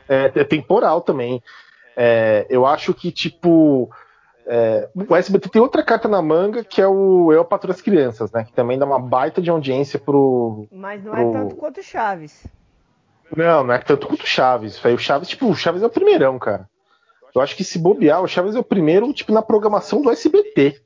É, 0.07 0.31
é 0.35 0.43
temporal 0.43 1.01
também. 1.01 1.41
É, 1.95 2.45
eu 2.49 2.65
acho 2.65 2.93
que, 2.93 3.11
tipo, 3.11 3.89
é, 4.45 4.89
o 4.95 5.15
SBT 5.15 5.49
tem 5.49 5.61
outra 5.61 5.83
carta 5.83 6.07
na 6.07 6.21
manga 6.21 6.63
que 6.63 6.81
é 6.81 6.87
o 6.87 7.31
Eu 7.31 7.45
Patrulho 7.45 7.73
as 7.73 7.81
Crianças, 7.81 8.31
né? 8.31 8.43
Que 8.43 8.53
também 8.53 8.77
dá 8.77 8.85
uma 8.85 8.99
baita 8.99 9.41
de 9.41 9.49
audiência 9.49 9.99
pro. 9.99 10.67
Mas 10.71 11.03
não 11.03 11.11
pro... 11.11 11.21
é 11.21 11.31
tanto 11.31 11.55
quanto 11.55 11.83
Chaves. 11.83 12.45
Não, 13.35 13.63
não 13.63 13.73
é 13.73 13.77
tanto 13.79 14.07
quanto 14.07 14.27
Chaves. 14.27 14.83
O 14.83 14.97
Chaves, 14.97 15.29
tipo, 15.29 15.47
o 15.47 15.55
Chaves 15.55 15.83
é 15.83 15.85
o 15.85 15.89
primeirão, 15.89 16.37
cara. 16.37 16.69
Eu 17.33 17.41
acho 17.41 17.55
que 17.55 17.63
se 17.63 17.79
bobear, 17.79 18.21
o 18.21 18.27
Chaves 18.27 18.55
é 18.55 18.59
o 18.59 18.63
primeiro, 18.63 19.11
tipo, 19.13 19.31
na 19.31 19.41
programação 19.41 20.01
do 20.01 20.11
SBT. 20.11 20.81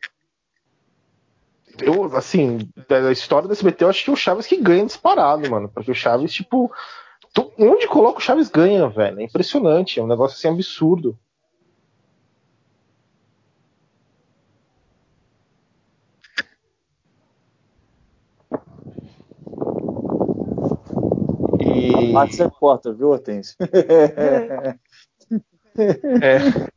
Eu, 1.82 2.06
assim, 2.16 2.70
da 2.88 3.12
história 3.12 3.48
do 3.48 3.54
SBT, 3.54 3.84
eu 3.84 3.89
acho 3.89 4.04
que 4.04 4.10
é 4.10 4.14
o 4.14 4.18
Chaves 4.18 4.48
que 4.48 4.58
ganha 4.58 4.86
disparado, 4.86 5.50
mano. 5.50 5.70
Porque 5.70 5.91
o 5.91 5.96
Chaves, 5.96 6.32
tipo, 6.32 6.72
onde 7.58 7.88
coloca 7.88 8.20
o 8.20 8.22
Chaves 8.22 8.50
ganha, 8.50 8.88
velho. 8.88 9.20
É 9.20 9.24
impressionante, 9.24 10.00
é 10.00 10.04
um 10.04 10.08
negócio 10.08 10.38
assim 10.38 10.54
absurdo. 10.54 11.18
E... 21.60 22.12
Max 22.12 22.39
é 22.39 22.48
porta, 22.48 22.93
viu, 22.93 23.10
Hortêncio? 23.10 23.56
É. 23.60 24.76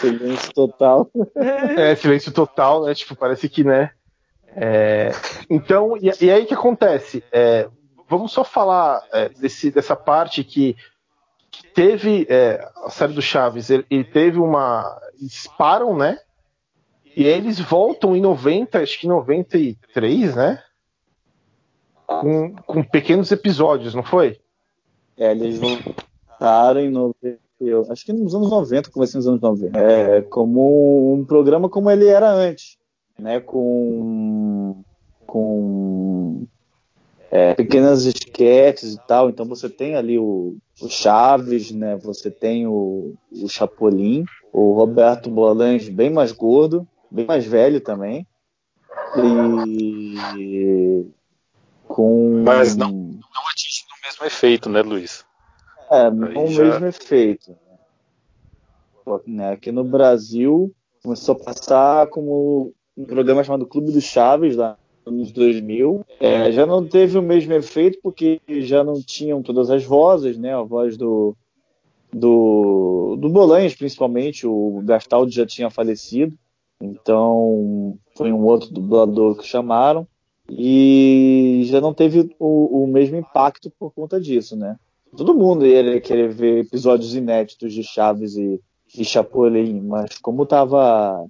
silêncio 0.00 0.52
total. 0.54 1.10
É, 1.76 1.94
silêncio 1.96 2.32
total, 2.32 2.84
né? 2.84 2.94
Tipo, 2.94 3.16
parece 3.16 3.48
que, 3.48 3.64
né? 3.64 3.90
É... 4.54 5.10
Então, 5.50 5.96
e, 5.96 6.10
e, 6.24 6.30
aí 6.30 6.44
o 6.44 6.46
que 6.46 6.54
acontece? 6.54 7.22
É, 7.32 7.68
vamos 8.08 8.32
só 8.32 8.44
falar 8.44 9.02
é, 9.12 9.28
desse, 9.28 9.70
dessa 9.70 9.94
parte 9.94 10.42
que, 10.44 10.76
que 11.50 11.66
teve 11.68 12.26
é, 12.28 12.66
a 12.84 12.90
série 12.90 13.12
do 13.12 13.22
Chaves, 13.22 13.70
ele, 13.70 13.84
ele, 13.90 14.04
teve 14.04 14.38
uma. 14.38 15.00
Eles 15.20 15.46
param, 15.58 15.96
né? 15.96 16.18
E 17.16 17.24
eles 17.24 17.58
voltam 17.58 18.14
em 18.14 18.20
90, 18.20 18.80
acho 18.80 19.00
que 19.00 19.08
93, 19.08 20.36
né? 20.36 20.62
Com, 22.06 22.54
com 22.54 22.82
pequenos 22.82 23.32
episódios, 23.32 23.94
não 23.94 24.04
foi? 24.04 24.40
É, 25.16 25.32
eles 25.32 25.58
voltaram 25.58 26.80
em 26.80 26.90
90 26.90 27.47
eu 27.60 27.86
acho 27.90 28.04
que 28.04 28.12
nos 28.12 28.34
anos 28.34 28.50
90, 28.50 28.90
comecei 28.90 29.18
nos 29.18 29.26
anos 29.26 29.40
90, 29.40 29.78
é, 29.78 30.22
como 30.22 31.14
um 31.14 31.24
programa 31.24 31.68
como 31.68 31.90
ele 31.90 32.06
era 32.06 32.30
antes, 32.30 32.76
né, 33.18 33.40
com, 33.40 34.82
com 35.26 36.46
é, 37.30 37.54
pequenas 37.54 38.04
esquetes 38.04 38.94
e 38.94 39.06
tal, 39.06 39.28
então 39.28 39.44
você 39.44 39.68
tem 39.68 39.96
ali 39.96 40.18
o, 40.18 40.56
o 40.80 40.88
Chaves, 40.88 41.72
né, 41.72 41.96
você 41.96 42.30
tem 42.30 42.66
o, 42.66 43.14
o 43.32 43.48
Chapolin, 43.48 44.24
o 44.52 44.72
Roberto 44.74 45.28
Bolange 45.28 45.90
bem 45.90 46.10
mais 46.10 46.30
gordo, 46.30 46.86
bem 47.10 47.26
mais 47.26 47.44
velho 47.44 47.80
também, 47.80 48.26
e 49.16 51.06
com... 51.88 52.42
Mas 52.44 52.76
não, 52.76 52.90
não 52.92 53.48
atinge 53.50 53.82
o 53.82 54.06
mesmo 54.06 54.24
efeito, 54.24 54.68
né, 54.68 54.80
Luiz? 54.82 55.26
É, 55.90 56.10
não 56.10 56.44
o 56.44 56.48
já... 56.48 56.64
mesmo 56.64 56.86
efeito. 56.86 57.56
Né? 59.26 59.52
Aqui 59.52 59.72
no 59.72 59.84
Brasil 59.84 60.72
começou 61.02 61.34
a 61.34 61.38
passar 61.38 62.06
como 62.08 62.72
um 62.96 63.04
programa 63.04 63.44
chamado 63.44 63.66
Clube 63.66 63.92
dos 63.92 64.04
Chaves, 64.04 64.56
lá 64.56 64.76
nos 65.06 65.32
2000. 65.32 66.04
É, 66.20 66.52
já 66.52 66.66
não 66.66 66.86
teve 66.86 67.16
o 67.16 67.22
mesmo 67.22 67.52
efeito 67.54 67.98
porque 68.02 68.40
já 68.46 68.84
não 68.84 69.00
tinham 69.00 69.42
todas 69.42 69.70
as 69.70 69.84
vozes, 69.84 70.36
né? 70.36 70.54
A 70.54 70.62
voz 70.62 70.96
do, 70.96 71.34
do, 72.12 73.16
do 73.18 73.28
Bolanhos, 73.28 73.74
principalmente, 73.74 74.46
o 74.46 74.82
Gastaldi 74.84 75.34
já 75.34 75.46
tinha 75.46 75.70
falecido. 75.70 76.36
Então 76.80 77.98
foi 78.16 78.32
um 78.32 78.44
outro 78.44 78.70
dublador 78.70 79.36
que 79.36 79.46
chamaram 79.46 80.06
e 80.48 81.62
já 81.64 81.80
não 81.80 81.92
teve 81.92 82.34
o, 82.38 82.84
o 82.84 82.86
mesmo 82.86 83.16
impacto 83.16 83.70
por 83.78 83.92
conta 83.92 84.20
disso, 84.20 84.56
né? 84.56 84.76
Todo 85.16 85.34
mundo 85.34 85.66
ia 85.66 86.00
querer 86.00 86.28
ver 86.28 86.64
episódios 86.64 87.14
inéditos 87.14 87.72
de 87.72 87.82
Chaves 87.82 88.36
e, 88.36 88.60
e 88.94 89.04
Chapolin, 89.04 89.80
mas 89.80 90.18
como 90.18 90.46
tava 90.46 91.26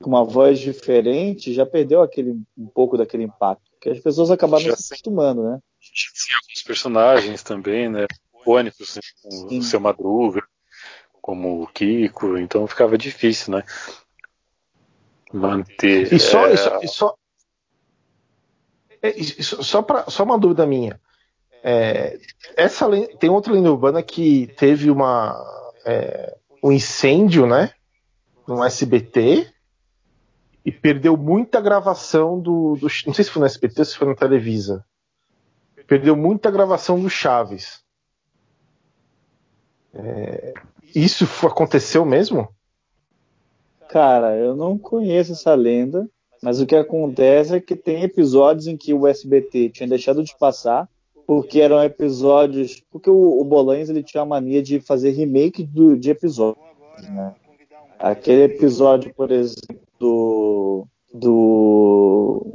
com 0.00 0.08
uma 0.08 0.24
voz 0.24 0.58
diferente, 0.58 1.52
já 1.52 1.66
perdeu 1.66 2.02
aquele 2.02 2.30
um 2.56 2.66
pouco 2.66 2.96
daquele 2.96 3.24
impacto, 3.24 3.70
que 3.80 3.90
as 3.90 4.00
pessoas 4.00 4.30
acabaram 4.30 4.64
já 4.64 4.76
se 4.76 4.94
acostumando, 4.94 5.42
né? 5.42 5.58
Tinha 5.78 6.38
alguns 6.38 6.62
personagens 6.62 7.42
também, 7.42 7.88
né? 7.88 8.06
Icônicos, 8.40 8.96
né? 8.96 9.02
como 9.22 9.58
o 9.58 9.62
seu 9.62 9.80
Madruga, 9.80 10.42
como 11.20 11.62
o 11.62 11.66
Kiko, 11.66 12.38
então 12.38 12.66
ficava 12.66 12.96
difícil, 12.96 13.54
né? 13.54 13.62
Manter. 15.32 16.12
E 16.12 16.18
só, 16.18 16.46
é... 16.46 16.54
e 16.54 16.56
só, 16.56 16.80
e 16.82 16.88
só, 16.88 17.14
é, 19.02 19.42
só, 19.42 19.82
pra, 19.82 20.10
só 20.10 20.24
uma 20.24 20.38
dúvida 20.38 20.66
minha. 20.66 21.00
É, 21.62 22.18
essa 22.56 22.88
tem 23.18 23.28
outra 23.28 23.52
lenda 23.52 23.70
urbana 23.70 24.02
que 24.02 24.46
teve 24.56 24.90
uma 24.90 25.36
é, 25.84 26.36
um 26.62 26.72
incêndio, 26.72 27.46
né, 27.46 27.72
no 28.46 28.64
SBT 28.64 29.52
e 30.64 30.72
perdeu 30.72 31.16
muita 31.16 31.60
gravação 31.60 32.38
do, 32.38 32.76
do, 32.76 32.86
não 33.06 33.14
sei 33.14 33.24
se 33.24 33.30
foi 33.30 33.40
no 33.40 33.46
SBT 33.46 33.80
ou 33.80 33.84
se 33.84 33.96
foi 33.96 34.08
na 34.08 34.14
Televisa. 34.14 34.84
Perdeu 35.86 36.14
muita 36.14 36.50
gravação 36.50 37.00
do 37.00 37.08
Chaves. 37.08 37.82
É, 39.92 40.54
isso 40.94 41.24
aconteceu 41.46 42.04
mesmo? 42.04 42.48
Cara, 43.88 44.36
eu 44.36 44.54
não 44.54 44.78
conheço 44.78 45.32
essa 45.32 45.54
lenda, 45.54 46.08
mas 46.42 46.60
o 46.60 46.66
que 46.66 46.76
acontece 46.76 47.56
é 47.56 47.60
que 47.60 47.74
tem 47.74 48.02
episódios 48.02 48.66
em 48.66 48.76
que 48.76 48.94
o 48.94 49.06
SBT 49.06 49.70
tinha 49.70 49.88
deixado 49.88 50.22
de 50.22 50.36
passar 50.38 50.88
porque 51.30 51.60
eram 51.60 51.80
episódios. 51.80 52.82
Porque 52.90 53.08
o, 53.08 53.40
o 53.40 53.44
Bolanhos 53.44 53.88
ele 53.88 54.02
tinha 54.02 54.24
a 54.24 54.26
mania 54.26 54.60
de 54.60 54.80
fazer 54.80 55.10
remake 55.10 55.62
do, 55.62 55.96
de 55.96 56.10
episódios. 56.10 56.66
Né? 57.08 57.32
Aquele 58.00 58.52
episódio, 58.52 59.14
por 59.14 59.30
exemplo, 59.30 59.78
do. 59.96 60.88
do. 61.14 62.52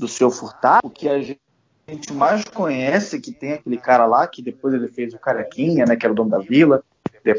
do 0.00 0.08
Seu 0.08 0.32
Furtado, 0.32 0.90
que 0.90 1.08
a 1.08 1.20
gente 1.20 2.12
mais 2.12 2.42
conhece, 2.42 3.20
que 3.20 3.30
tem 3.30 3.52
aquele 3.52 3.76
cara 3.76 4.04
lá, 4.04 4.26
que 4.26 4.42
depois 4.42 4.74
ele 4.74 4.88
fez 4.88 5.14
o 5.14 5.18
Carequinha, 5.20 5.84
né? 5.86 5.94
Que 5.94 6.04
era 6.04 6.12
o 6.12 6.16
dono 6.16 6.30
da 6.30 6.38
vila, 6.38 6.82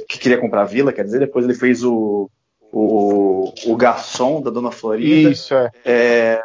que 0.07 0.17
queria 0.17 0.39
comprar 0.39 0.61
a 0.61 0.65
vila, 0.65 0.93
quer 0.93 1.03
dizer, 1.03 1.19
depois 1.19 1.43
ele 1.43 1.55
fez 1.55 1.83
o. 1.83 2.29
o, 2.71 3.53
o 3.67 3.75
garçom 3.75 4.41
da 4.41 4.49
Dona 4.49 4.71
Florinda. 4.71 5.29
Isso, 5.29 5.53
é. 5.53 5.71
é 5.83 6.41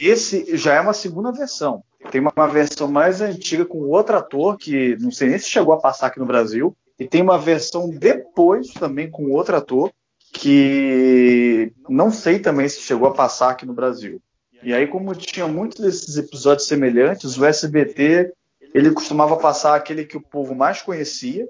esse 0.00 0.56
já 0.56 0.72
é 0.72 0.80
uma 0.80 0.94
segunda 0.94 1.30
versão. 1.32 1.84
Tem 2.10 2.20
uma, 2.20 2.46
versão 2.46 2.88
mais 2.88 3.20
antiga 3.20 3.64
com 3.64 3.78
outro 3.88 4.16
ator, 4.16 4.56
que 4.56 4.96
não 5.00 5.10
sei 5.10 5.28
nem 5.28 5.38
se 5.38 5.48
chegou 5.48 5.74
a 5.74 5.80
passar 5.80 6.06
aqui 6.06 6.18
no 6.18 6.26
Brasil. 6.26 6.76
E 6.98 7.06
tem 7.06 7.22
uma 7.22 7.38
versão 7.38 7.90
depois 7.90 8.68
também 8.72 9.10
com 9.10 9.30
outro 9.32 9.56
ator, 9.56 9.90
que 10.32 11.72
não 11.88 12.10
sei 12.10 12.38
também 12.38 12.68
se 12.68 12.80
chegou 12.80 13.08
a 13.08 13.14
passar 13.14 13.50
aqui 13.50 13.66
no 13.66 13.74
Brasil. 13.74 14.20
E 14.62 14.72
aí, 14.72 14.86
como 14.86 15.14
tinha 15.14 15.46
muitos 15.46 15.80
desses 15.80 16.16
episódios 16.16 16.66
semelhantes, 16.66 17.38
o 17.38 17.44
SBT 17.44 18.32
ele 18.74 18.90
costumava 18.90 19.36
passar 19.36 19.74
aquele 19.74 20.04
que 20.04 20.16
o 20.16 20.20
povo 20.20 20.54
mais 20.54 20.82
conhecia, 20.82 21.48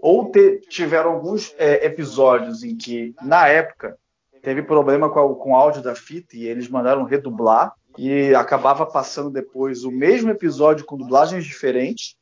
ou 0.00 0.30
ter, 0.30 0.60
tiveram 0.68 1.12
alguns 1.12 1.54
é, 1.58 1.86
episódios 1.86 2.64
em 2.64 2.76
que, 2.76 3.14
na 3.22 3.46
época, 3.46 3.96
teve 4.42 4.62
problema 4.62 5.08
com, 5.08 5.20
a, 5.20 5.34
com 5.36 5.52
o 5.52 5.56
áudio 5.56 5.82
da 5.82 5.94
fita 5.94 6.36
e 6.36 6.46
eles 6.46 6.68
mandaram 6.68 7.04
redublar 7.04 7.72
e 7.98 8.34
acabava 8.34 8.86
passando 8.86 9.30
depois 9.30 9.84
o 9.84 9.90
mesmo 9.90 10.30
episódio 10.30 10.84
com 10.84 10.96
dublagens 10.96 11.44
diferentes, 11.44 12.16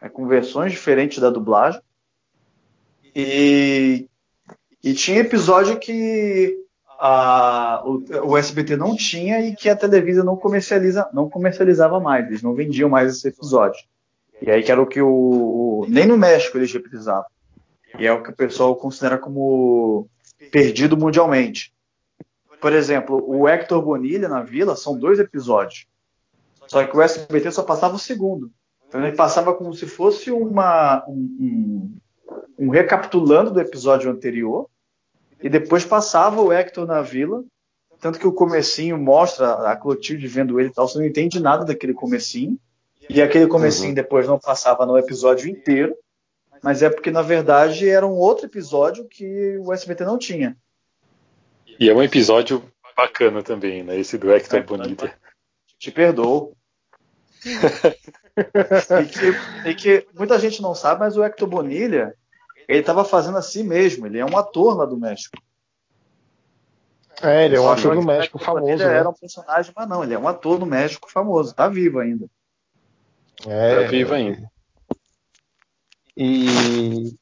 né, 0.00 0.08
com 0.08 0.26
versões 0.26 0.72
diferentes 0.72 1.18
da 1.18 1.30
dublagem. 1.30 1.80
E, 3.14 4.08
e 4.82 4.94
tinha 4.94 5.20
episódio 5.20 5.78
que 5.78 6.56
a, 6.98 7.82
o, 7.84 8.30
o, 8.30 8.36
SBT 8.36 8.76
não 8.76 8.96
tinha 8.96 9.40
e 9.40 9.54
que 9.54 9.68
a 9.68 9.76
Televisa 9.76 10.24
não, 10.24 10.36
comercializa, 10.36 11.08
não 11.12 11.28
comercializava 11.28 12.00
mais, 12.00 12.26
eles 12.26 12.42
não 12.42 12.54
vendiam 12.54 12.88
mais 12.88 13.14
esse 13.14 13.28
episódio. 13.28 13.80
E 14.40 14.50
aí 14.50 14.62
que 14.62 14.70
era 14.70 14.80
o 14.80 14.86
que 14.86 15.00
o, 15.00 15.08
o 15.08 15.86
nem 15.88 16.06
no 16.06 16.16
México 16.16 16.58
eles 16.58 16.72
reprisavam. 16.72 17.24
E 17.98 18.06
é 18.06 18.12
o 18.12 18.22
que 18.22 18.30
o 18.30 18.36
pessoal 18.36 18.76
considera 18.76 19.16
como 19.16 20.08
perdido 20.50 20.96
mundialmente. 20.96 21.72
Por 22.60 22.72
exemplo, 22.72 23.22
o 23.26 23.48
Hector 23.48 23.82
Bonilha 23.82 24.28
na 24.28 24.42
Vila 24.42 24.76
são 24.76 24.98
dois 24.98 25.18
episódios. 25.18 25.86
Só 26.66 26.84
que 26.84 26.96
o 26.96 27.02
SBT 27.02 27.52
só 27.52 27.62
passava 27.62 27.94
o 27.94 27.98
segundo. 27.98 28.50
Então 28.88 29.04
ele 29.04 29.16
passava 29.16 29.54
como 29.54 29.72
se 29.74 29.86
fosse 29.86 30.30
uma, 30.30 31.04
um, 31.08 31.92
um, 32.58 32.66
um 32.66 32.68
recapitulando 32.70 33.50
do 33.50 33.60
episódio 33.60 34.10
anterior 34.10 34.68
e 35.42 35.48
depois 35.48 35.84
passava 35.84 36.40
o 36.40 36.52
Hector 36.52 36.86
na 36.86 37.02
Vila 37.02 37.44
tanto 38.00 38.18
que 38.18 38.26
o 38.26 38.32
comecinho 38.32 38.98
mostra 38.98 39.70
a 39.70 39.76
Clotilde 39.76 40.26
vendo 40.26 40.60
ele 40.60 40.68
e 40.68 40.72
tal, 40.72 40.86
você 40.86 40.98
não 40.98 41.06
entende 41.06 41.40
nada 41.40 41.64
daquele 41.64 41.94
comecinho. 41.94 42.58
E 43.08 43.22
aquele 43.22 43.46
comecinho 43.46 43.90
uhum. 43.90 43.94
depois 43.94 44.26
não 44.26 44.38
passava 44.38 44.84
no 44.84 44.98
episódio 44.98 45.48
inteiro, 45.48 45.96
mas 46.62 46.82
é 46.82 46.90
porque 46.90 47.10
na 47.10 47.22
verdade 47.22 47.88
era 47.88 48.06
um 48.06 48.16
outro 48.16 48.46
episódio 48.46 49.06
que 49.06 49.56
o 49.58 49.72
SBT 49.72 50.04
não 50.04 50.18
tinha. 50.18 50.56
E 51.78 51.90
é 51.90 51.94
um 51.94 52.02
episódio 52.02 52.62
bacana 52.96 53.42
também, 53.42 53.82
né? 53.82 53.98
Esse 53.98 54.16
do 54.16 54.32
Hector 54.32 54.60
é, 54.60 54.62
Bonita. 54.62 55.14
Te 55.78 55.90
perdoo. 55.90 56.56
e, 57.44 59.06
que, 59.06 59.68
e, 59.68 59.74
que, 59.74 60.06
muita 60.14 60.38
gente 60.38 60.62
não 60.62 60.74
sabe, 60.74 61.00
mas 61.00 61.16
o 61.16 61.22
Hector 61.22 61.46
Bonilha 61.46 62.14
ele 62.66 62.80
estava 62.80 63.04
fazendo 63.04 63.38
assim 63.38 63.62
mesmo. 63.62 64.06
Ele 64.06 64.18
é 64.18 64.24
um 64.24 64.36
ator 64.36 64.76
lá 64.76 64.86
do 64.86 64.96
México. 64.96 65.36
É, 67.22 67.44
ele 67.46 67.56
é 67.56 67.60
um 67.60 67.70
ator 67.70 67.94
do 67.94 68.02
México 68.02 68.38
famoso. 68.38 68.70
Ele 68.70 68.84
né? 68.84 68.96
era 68.96 69.08
um 69.08 69.14
personagem, 69.14 69.72
mas 69.74 69.88
não, 69.88 70.02
ele 70.02 70.14
é 70.14 70.18
um 70.18 70.28
ator 70.28 70.58
do 70.58 70.66
México 70.66 71.10
famoso. 71.10 71.54
Tá 71.54 71.68
vivo 71.68 71.98
ainda. 71.98 72.26
É, 73.46 73.82
tá 73.82 73.88
vivo 73.88 74.14
ainda. 74.14 74.50
E, 76.16 77.14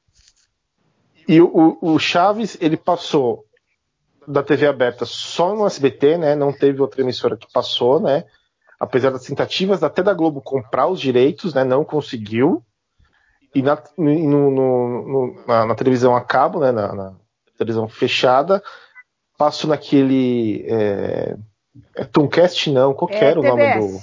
e 1.28 1.40
o, 1.40 1.78
o 1.80 1.98
Chaves, 1.98 2.56
ele 2.60 2.76
passou 2.76 3.43
da 4.26 4.42
TV 4.42 4.66
aberta 4.66 5.04
só 5.04 5.54
no 5.54 5.66
SBT, 5.66 6.18
né? 6.18 6.34
Não 6.34 6.52
teve 6.52 6.80
outra 6.80 7.00
emissora 7.00 7.36
que 7.36 7.50
passou, 7.52 8.00
né? 8.00 8.24
Apesar 8.78 9.10
das 9.10 9.24
tentativas 9.24 9.82
até 9.82 10.02
da 10.02 10.12
Globo 10.12 10.40
comprar 10.40 10.88
os 10.88 11.00
direitos, 11.00 11.54
né? 11.54 11.64
Não 11.64 11.84
conseguiu. 11.84 12.64
E 13.54 13.62
na, 13.62 13.80
no, 13.96 14.50
no, 14.50 15.44
na, 15.46 15.66
na 15.66 15.74
televisão 15.74 16.16
a 16.16 16.20
cabo, 16.20 16.60
né? 16.60 16.72
Na, 16.72 16.92
na, 16.92 17.14
televisão 17.56 17.88
fechada, 17.88 18.62
passou 19.38 19.70
naquele. 19.70 20.64
É, 20.68 21.36
é 21.96 22.04
Tomcast 22.04 22.70
não, 22.70 22.92
qual 22.92 23.10
é, 23.10 23.24
era 23.24 23.40
o 23.40 23.42
nome 23.42 23.78
do. 23.78 24.00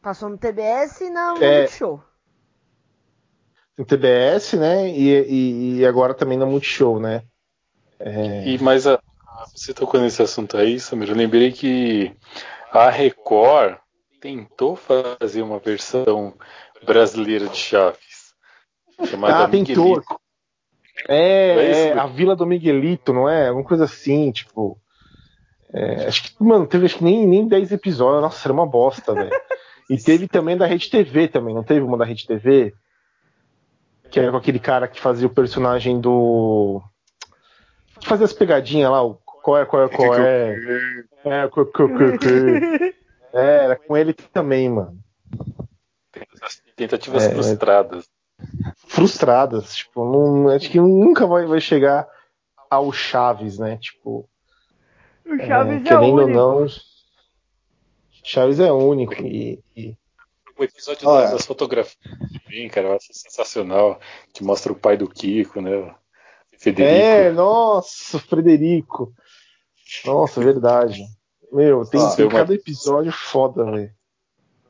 Passou 0.00 0.28
no 0.28 0.38
TBS 0.38 1.00
e 1.02 1.10
na 1.10 1.34
é, 1.40 1.60
Multishow. 1.60 2.02
No 3.76 3.84
TBS, 3.84 4.54
né? 4.54 4.88
E, 4.88 5.78
e, 5.78 5.86
agora 5.86 6.14
também 6.14 6.38
na 6.38 6.46
Multishow, 6.46 7.00
né? 7.00 7.22
É... 7.98 8.48
E, 8.48 8.58
mas 8.58 8.86
a, 8.86 9.00
você 9.54 9.72
tocou 9.72 10.00
nesse 10.00 10.20
assunto 10.20 10.56
aí, 10.56 10.80
Samir, 10.80 11.08
eu 11.08 11.14
lembrei 11.14 11.52
que 11.52 12.14
a 12.72 12.90
Record 12.90 13.78
tentou 14.20 14.74
fazer 14.74 15.42
uma 15.42 15.58
versão 15.58 16.34
brasileira 16.84 17.46
de 17.48 17.56
Chaves. 17.56 18.34
Chamada 19.04 19.44
ah, 19.44 19.48
tentou. 19.48 20.02
É, 21.08 21.18
é, 21.18 21.88
é, 21.88 21.92
a 21.98 22.06
Vila 22.06 22.34
do 22.34 22.46
Miguelito, 22.46 23.12
não 23.12 23.28
é? 23.28 23.50
Uma 23.50 23.64
coisa 23.64 23.84
assim, 23.84 24.32
tipo. 24.32 24.78
É, 25.72 26.06
acho 26.06 26.22
que, 26.22 26.42
mano, 26.42 26.66
teve 26.66 26.86
acho 26.86 26.98
que 26.98 27.04
nem, 27.04 27.26
nem 27.26 27.46
10 27.46 27.72
episódios. 27.72 28.22
Nossa, 28.22 28.46
era 28.46 28.52
uma 28.52 28.66
bosta, 28.66 29.14
velho. 29.14 29.30
E 29.90 29.98
teve 29.98 30.26
também 30.26 30.56
da 30.56 30.66
Rede 30.66 30.88
TV 30.88 31.28
também, 31.28 31.54
não 31.54 31.62
teve 31.62 31.80
uma 31.80 31.98
da 31.98 32.04
Rede 32.04 32.26
TV? 32.26 32.72
Que 34.10 34.18
era 34.18 34.30
com 34.30 34.36
aquele 34.36 34.58
cara 34.58 34.88
que 34.88 35.00
fazia 35.00 35.26
o 35.26 35.34
personagem 35.34 36.00
do. 36.00 36.80
Que 38.00 38.06
fazia 38.06 38.24
as 38.24 38.32
pegadinhas 38.32 38.90
lá, 38.90 39.02
o 39.02 39.14
qual 39.44 39.58
é, 39.58 39.66
qual 39.66 39.84
é, 39.84 39.88
qual 39.90 40.14
é? 40.14 40.54
É, 40.54 41.04
é 43.34 43.64
era 43.64 43.76
com 43.76 43.94
ele 43.94 44.14
também, 44.14 44.70
mano. 44.70 44.98
Tentativas 46.74 47.24
é, 47.24 47.30
frustradas. 47.30 48.08
Frustradas, 48.86 49.76
tipo, 49.76 50.02
não, 50.02 50.48
acho 50.48 50.70
que 50.70 50.80
nunca 50.80 51.26
vai, 51.26 51.44
vai 51.44 51.60
chegar 51.60 52.08
ao 52.70 52.90
Chaves, 52.90 53.58
né? 53.58 53.76
Tipo. 53.76 54.26
O 55.26 55.36
Chaves 55.36 55.74
é, 55.74 55.76
é 55.76 55.82
querendo 55.82 56.14
único. 56.14 56.20
ou 56.20 56.28
não. 56.62 56.66
Chaves 58.24 58.58
é 58.58 58.72
único 58.72 59.12
e, 59.22 59.62
e... 59.76 59.94
O 60.56 60.64
episódio 60.64 61.06
Olha. 61.06 61.32
das 61.32 61.44
fotografias 61.44 61.98
também, 62.42 62.66
cara, 62.70 62.88
eu 62.88 62.96
acho 62.96 63.12
sensacional. 63.12 64.00
Que 64.32 64.42
mostra 64.42 64.72
o 64.72 64.76
pai 64.76 64.96
do 64.96 65.06
Kiko, 65.06 65.60
né? 65.60 65.94
Federico. 66.56 66.96
É, 66.96 67.30
nossa, 67.30 68.18
Frederico. 68.18 69.12
Nossa, 70.04 70.40
verdade. 70.40 71.04
Meu, 71.52 71.84
tem, 71.84 72.00
ah, 72.00 72.10
tem 72.16 72.28
cada 72.28 72.50
uma... 72.50 72.54
episódio 72.54 73.12
foda, 73.12 73.64
velho. 73.70 73.92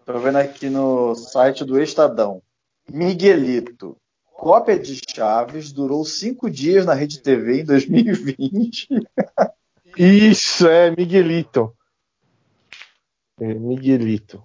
Tô 0.04 0.18
vendo 0.18 0.36
aqui 0.36 0.68
no 0.68 1.14
site 1.14 1.64
do 1.64 1.80
Estadão. 1.80 2.42
Miguelito. 2.90 3.96
Cópia 4.34 4.78
de 4.78 5.00
Chaves 5.08 5.72
durou 5.72 6.04
cinco 6.04 6.50
dias 6.50 6.84
na 6.84 6.92
Rede 6.92 7.22
TV 7.22 7.60
em 7.60 7.64
2020. 7.64 8.88
Isso, 9.96 10.68
é 10.68 10.90
Miguelito. 10.90 11.72
É, 13.40 13.54
Miguelito. 13.54 14.42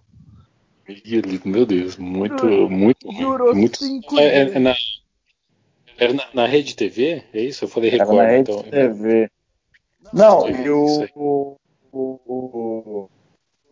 Miguelito, 0.88 1.48
meu 1.48 1.66
Deus, 1.66 1.98
muito, 1.98 2.38
durou, 2.38 2.70
muito 2.70 3.08
Durou 3.12 3.54
muito, 3.54 3.78
cinco 3.78 4.18
é, 4.18 4.42
é, 4.42 4.60
na, 4.60 4.74
era 5.98 6.14
na, 6.14 6.24
na, 6.34 6.48
Rede 6.48 6.76
TV? 6.76 7.24
É 7.34 7.42
isso? 7.42 7.66
Eu 7.66 7.68
falei 7.68 7.90
Record. 7.90 8.18
Era 8.18 8.24
na 8.24 8.30
Rede 8.30 8.52
então. 8.52 8.64
TV. 8.64 9.30
Não, 10.14 10.50
e 10.50 10.70
o, 10.70 11.08
o, 11.16 13.10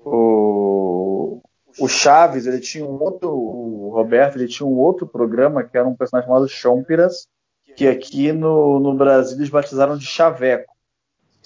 o, 0.05 1.41
o, 1.79 1.87
Chaves, 1.87 2.45
ele 2.45 2.59
tinha 2.59 2.85
um 2.85 3.01
outro, 3.01 3.31
o 3.31 3.89
Roberto, 3.93 4.37
ele 4.37 4.47
tinha 4.47 4.67
um 4.67 4.77
outro 4.77 5.07
programa 5.07 5.63
que 5.63 5.77
era 5.77 5.87
um 5.87 5.95
personagem 5.95 6.27
chamado 6.27 6.47
Chompiras, 6.47 7.27
que 7.75 7.87
aqui 7.87 8.31
no, 8.31 8.79
no 8.79 8.95
Brasil 8.95 9.37
eles 9.37 9.49
batizaram 9.49 9.97
de 9.97 10.05
Chaveco. 10.05 10.75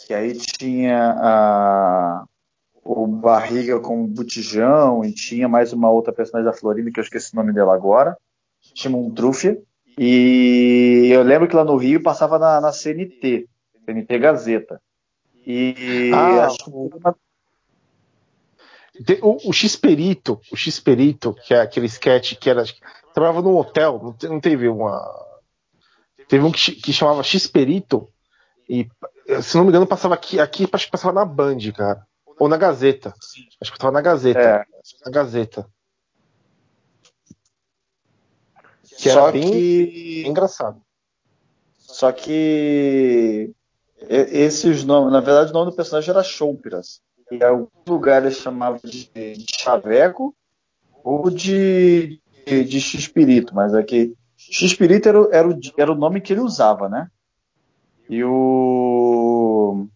Que 0.07 0.13
aí 0.13 0.33
tinha 0.35 1.15
a, 1.17 2.23
o 2.83 3.05
Barriga 3.05 3.79
com 3.79 4.07
Botijão 4.07 5.05
e 5.05 5.13
tinha 5.13 5.47
mais 5.47 5.73
uma 5.73 5.89
outra 5.91 6.11
personagem 6.11 6.51
da 6.51 6.57
Florinda, 6.57 6.91
que 6.91 6.99
eu 6.99 7.03
esqueci 7.03 7.33
o 7.33 7.35
nome 7.35 7.53
dela 7.53 7.73
agora. 7.73 8.17
Tinha 8.73 8.95
um 8.95 9.11
Trúfia. 9.11 9.61
E 9.97 11.09
eu 11.11 11.21
lembro 11.21 11.47
que 11.47 11.55
lá 11.55 11.63
no 11.63 11.75
Rio 11.75 12.01
passava 12.01 12.39
na, 12.39 12.61
na 12.61 12.71
CNT, 12.71 13.47
CNT 13.93 14.19
Gazeta. 14.19 14.81
E 15.45 16.11
Ah, 16.13 16.45
acho 16.45 16.57
que 16.65 16.71
o, 19.21 19.49
o, 19.49 19.53
X-Perito, 19.53 20.39
o 20.51 20.55
X-Perito, 20.55 21.33
que 21.33 21.53
é 21.53 21.61
aquele 21.61 21.87
sketch 21.87 22.35
que 22.35 22.49
era. 22.49 22.63
Trabalhava 23.13 23.41
num 23.41 23.55
hotel, 23.57 23.99
não, 24.03 24.13
te- 24.13 24.27
não 24.27 24.39
teve 24.39 24.67
uma. 24.67 25.01
Teve 26.27 26.45
um 26.45 26.51
que, 26.51 26.71
que 26.73 26.93
chamava 26.93 27.23
X-Perito, 27.23 28.07
e 28.69 28.87
se 29.41 29.55
não 29.57 29.63
me 29.63 29.69
engano 29.69 29.87
passava 29.87 30.13
aqui, 30.13 30.39
aqui 30.39 30.67
acho 30.71 30.85
que 30.85 30.91
passava 30.91 31.13
na 31.13 31.25
Band, 31.25 31.57
cara. 31.75 32.05
Ou 32.39 32.47
na 32.47 32.57
Gazeta. 32.57 33.13
Acho 33.59 33.71
que 33.71 33.77
passava 33.77 33.93
na 33.93 34.01
Gazeta. 34.01 34.39
É. 34.39 34.65
Na 35.05 35.11
Gazeta. 35.11 35.67
Que 38.97 39.09
só 39.09 39.23
era 39.23 39.31
bem, 39.31 39.41
que 39.51 40.21
bem 40.23 40.27
engraçado. 40.27 40.81
Só 41.77 42.11
que 42.11 43.51
esses 44.09 44.83
nomes, 44.83 45.11
na 45.13 45.19
verdade, 45.19 45.51
o 45.51 45.53
nome 45.53 45.71
do 45.71 45.75
personagem 45.75 46.09
era 46.09 46.23
Choupras. 46.23 47.01
E 47.31 47.35
em 47.35 47.43
alguns 47.43 47.69
lugares 47.87 48.37
chamavam 48.37 48.79
de, 48.83 49.09
de 49.13 49.45
Chaveco 49.59 50.35
ou 51.03 51.29
de, 51.29 52.19
de, 52.45 52.63
de 52.63 52.81
X-Pirito, 52.81 53.55
mas 53.55 53.73
aqui 53.73 54.13
X-Pirito 54.37 55.07
era, 55.07 55.21
o- 55.21 55.29
era, 55.31 55.47
o, 55.47 55.59
era 55.77 55.91
o 55.91 55.95
nome 55.95 56.19
que 56.21 56.33
ele 56.33 56.41
usava, 56.41 56.89
né? 56.89 57.07
E 58.09 58.23
o. 58.23 59.87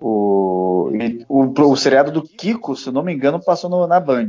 O, 0.00 0.90
e 0.92 1.24
o, 1.28 1.44
o 1.70 1.76
seriado 1.76 2.10
do 2.12 2.22
Kiko, 2.22 2.76
se 2.76 2.90
não 2.90 3.02
me 3.02 3.14
engano, 3.14 3.42
passou 3.42 3.70
no- 3.70 3.86
na 3.86 3.98
Band. 3.98 4.28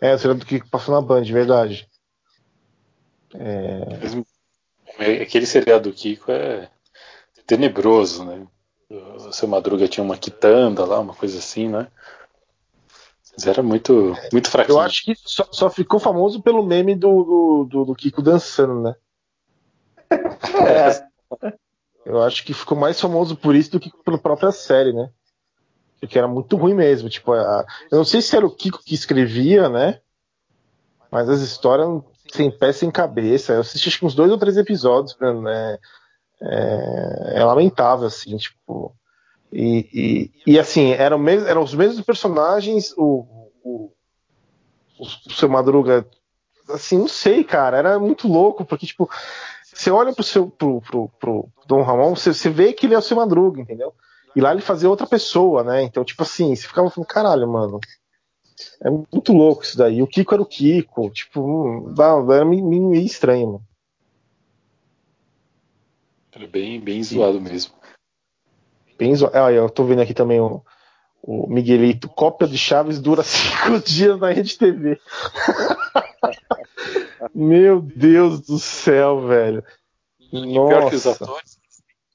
É, 0.00 0.14
o 0.14 0.18
seriado 0.18 0.40
do 0.40 0.46
que 0.46 0.62
passou 0.70 0.94
na 0.94 1.00
Band, 1.00 1.24
verdade. 1.24 1.88
É, 3.34 3.80
Aquele 4.98 5.46
seriado 5.46 5.90
do 5.90 5.94
Kiko 5.94 6.30
é 6.30 6.70
tenebroso, 7.46 8.24
né? 8.24 8.46
O 8.90 9.32
seu 9.32 9.48
Madruga 9.48 9.88
tinha 9.88 10.04
uma 10.04 10.16
quitanda 10.16 10.84
lá, 10.84 11.00
uma 11.00 11.14
coisa 11.14 11.38
assim, 11.38 11.68
né? 11.68 11.88
Mas 13.36 13.46
era 13.46 13.62
muito, 13.62 14.14
muito 14.32 14.48
fraquinho. 14.50 14.76
Eu 14.76 14.80
acho 14.80 15.04
que 15.04 15.14
só, 15.16 15.44
só 15.50 15.68
ficou 15.68 15.98
famoso 15.98 16.40
pelo 16.42 16.64
meme 16.64 16.94
do, 16.94 17.24
do, 17.24 17.64
do- 17.68 17.84
do 17.86 17.94
Kiko 17.94 18.22
dançando, 18.22 18.80
né? 18.82 18.94
É, 20.10 21.04
Eu 22.06 22.22
acho 22.22 22.44
que 22.44 22.52
ficou 22.52 22.76
mais 22.76 23.00
famoso 23.00 23.34
por 23.34 23.54
isso 23.56 23.70
do 23.72 23.80
que 23.80 23.90
pela 24.04 24.18
própria 24.18 24.52
série, 24.52 24.92
né? 24.92 25.08
Porque 25.98 26.18
era 26.18 26.28
muito 26.28 26.54
ruim 26.56 26.74
mesmo. 26.74 27.08
Tipo, 27.08 27.32
a- 27.32 27.64
eu 27.90 27.96
não 27.98 28.04
sei 28.04 28.20
se 28.20 28.36
era 28.36 28.46
o 28.46 28.54
Kiko 28.54 28.82
que 28.84 28.94
escrevia, 28.94 29.68
né? 29.70 30.00
Mas 31.10 31.28
as 31.28 31.40
histórias 31.40 31.88
sem 32.34 32.50
pé, 32.50 32.72
sem 32.72 32.90
cabeça. 32.90 33.52
Eu 33.52 33.60
assisti 33.60 33.88
acho 33.88 34.04
uns 34.04 34.14
dois 34.14 34.30
ou 34.30 34.38
três 34.38 34.56
episódios, 34.56 35.16
né? 35.18 35.78
É, 36.42 37.32
é 37.40 37.44
lamentável, 37.44 38.06
assim, 38.06 38.36
tipo. 38.36 38.94
E, 39.52 40.30
e, 40.46 40.52
e, 40.54 40.58
assim, 40.58 40.90
eram, 40.90 41.16
mes- 41.16 41.44
eram 41.46 41.62
os 41.62 41.74
mesmos 41.74 42.04
personagens, 42.04 42.92
o, 42.96 43.50
o, 43.62 43.92
o, 44.98 45.04
o 45.28 45.32
seu 45.32 45.48
Madruga. 45.48 46.04
Assim, 46.68 46.98
não 46.98 47.08
sei, 47.08 47.44
cara, 47.44 47.76
era 47.76 47.98
muito 47.98 48.26
louco, 48.26 48.64
porque, 48.64 48.86
tipo, 48.86 49.08
você 49.62 49.90
olha 49.90 50.12
pro 50.12 50.24
seu 50.24 50.48
pro, 50.48 50.80
pro, 50.80 51.08
pro 51.20 51.48
Dom 51.66 51.82
Ramon, 51.82 52.16
você, 52.16 52.32
você 52.34 52.48
vê 52.50 52.72
que 52.72 52.86
ele 52.86 52.94
é 52.94 52.98
o 52.98 53.02
seu 53.02 53.16
Madruga, 53.16 53.60
entendeu? 53.60 53.92
E 54.34 54.40
lá 54.40 54.50
ele 54.50 54.60
fazia 54.62 54.90
outra 54.90 55.06
pessoa, 55.06 55.62
né? 55.62 55.82
Então, 55.82 56.04
tipo 56.04 56.22
assim, 56.22 56.54
você 56.56 56.66
ficava 56.66 56.90
falando, 56.90 57.06
caralho, 57.06 57.46
mano. 57.46 57.78
É 58.80 58.88
muito 58.90 59.32
louco 59.32 59.64
isso 59.64 59.76
daí. 59.76 60.00
O 60.02 60.06
Kiko 60.06 60.34
era 60.34 60.42
o 60.42 60.46
Kiko, 60.46 61.10
tipo, 61.10 61.40
hum, 61.40 61.94
era 62.32 62.44
meio, 62.44 62.64
meio 62.64 63.04
estranho, 63.04 63.46
mano. 63.46 63.62
Era 66.32 66.46
bem, 66.46 66.80
bem 66.80 67.02
zoado 67.02 67.40
mesmo. 67.40 67.74
Bem 68.98 69.14
zo- 69.14 69.30
Ah, 69.32 69.52
eu 69.52 69.68
tô 69.70 69.84
vendo 69.84 70.02
aqui 70.02 70.12
também 70.14 70.40
o, 70.40 70.62
o 71.22 71.46
Miguelito. 71.48 72.08
Cópia 72.08 72.46
de 72.48 72.58
Chaves 72.58 73.00
dura 73.00 73.22
cinco 73.26 73.78
dias 73.84 74.18
na 74.18 74.30
Rede 74.30 74.58
TV. 74.58 74.98
Meu 77.34 77.80
Deus 77.80 78.40
do 78.40 78.58
céu, 78.58 79.26
velho. 79.26 79.64
Pior 80.30 80.88
que 80.90 80.96
os 80.96 81.04
Nossa. 81.04 81.24
atores, 81.24 81.58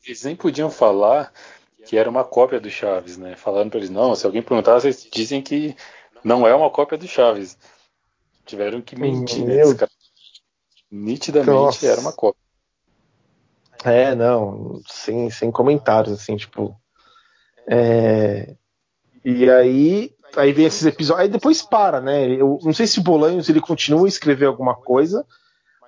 eles 0.06 0.24
nem 0.24 0.36
podiam 0.36 0.70
falar 0.70 1.32
que 1.86 1.98
era 1.98 2.10
uma 2.10 2.24
cópia 2.24 2.60
do 2.60 2.70
Chaves, 2.70 3.18
né? 3.18 3.36
Falando 3.36 3.72
pra 3.72 3.80
eles, 3.80 3.90
não, 3.90 4.16
se 4.16 4.26
alguém 4.26 4.42
perguntar, 4.42 4.80
vocês 4.80 5.08
dizem 5.12 5.42
que 5.42 5.76
não 6.24 6.48
é 6.48 6.54
uma 6.54 6.70
cópia 6.70 6.98
do 6.98 7.08
Chaves. 7.08 7.58
Tiveram 8.46 8.82
que 8.82 8.96
mentir, 8.96 9.46
né? 9.46 9.56
Meu 9.56 9.68
Esse 9.70 9.76
cara- 9.76 9.92
Nitidamente 10.92 11.52
Nossa. 11.52 11.86
era 11.88 12.02
uma 12.02 12.12
cópia. 12.12 12.40
É, 13.86 14.14
não, 14.16 14.82
sem, 14.88 15.30
sem 15.30 15.52
comentários, 15.52 16.14
assim, 16.20 16.36
tipo. 16.36 16.76
É, 17.68 18.56
E 19.24 19.50
aí, 19.50 20.12
aí 20.36 20.52
vem 20.52 20.66
esses 20.66 20.86
episódios. 20.86 21.24
Aí 21.26 21.30
depois 21.32 21.62
para, 21.62 22.02
né? 22.02 22.28
Eu 22.30 22.60
não 22.64 22.74
sei 22.74 22.88
se 22.88 23.00
o 23.00 23.04
Bolanhos 23.04 23.48
ele 23.50 23.62
continua 23.62 24.06
a 24.06 24.10
escrever 24.10 24.48
alguma 24.48 24.76
coisa, 24.76 25.26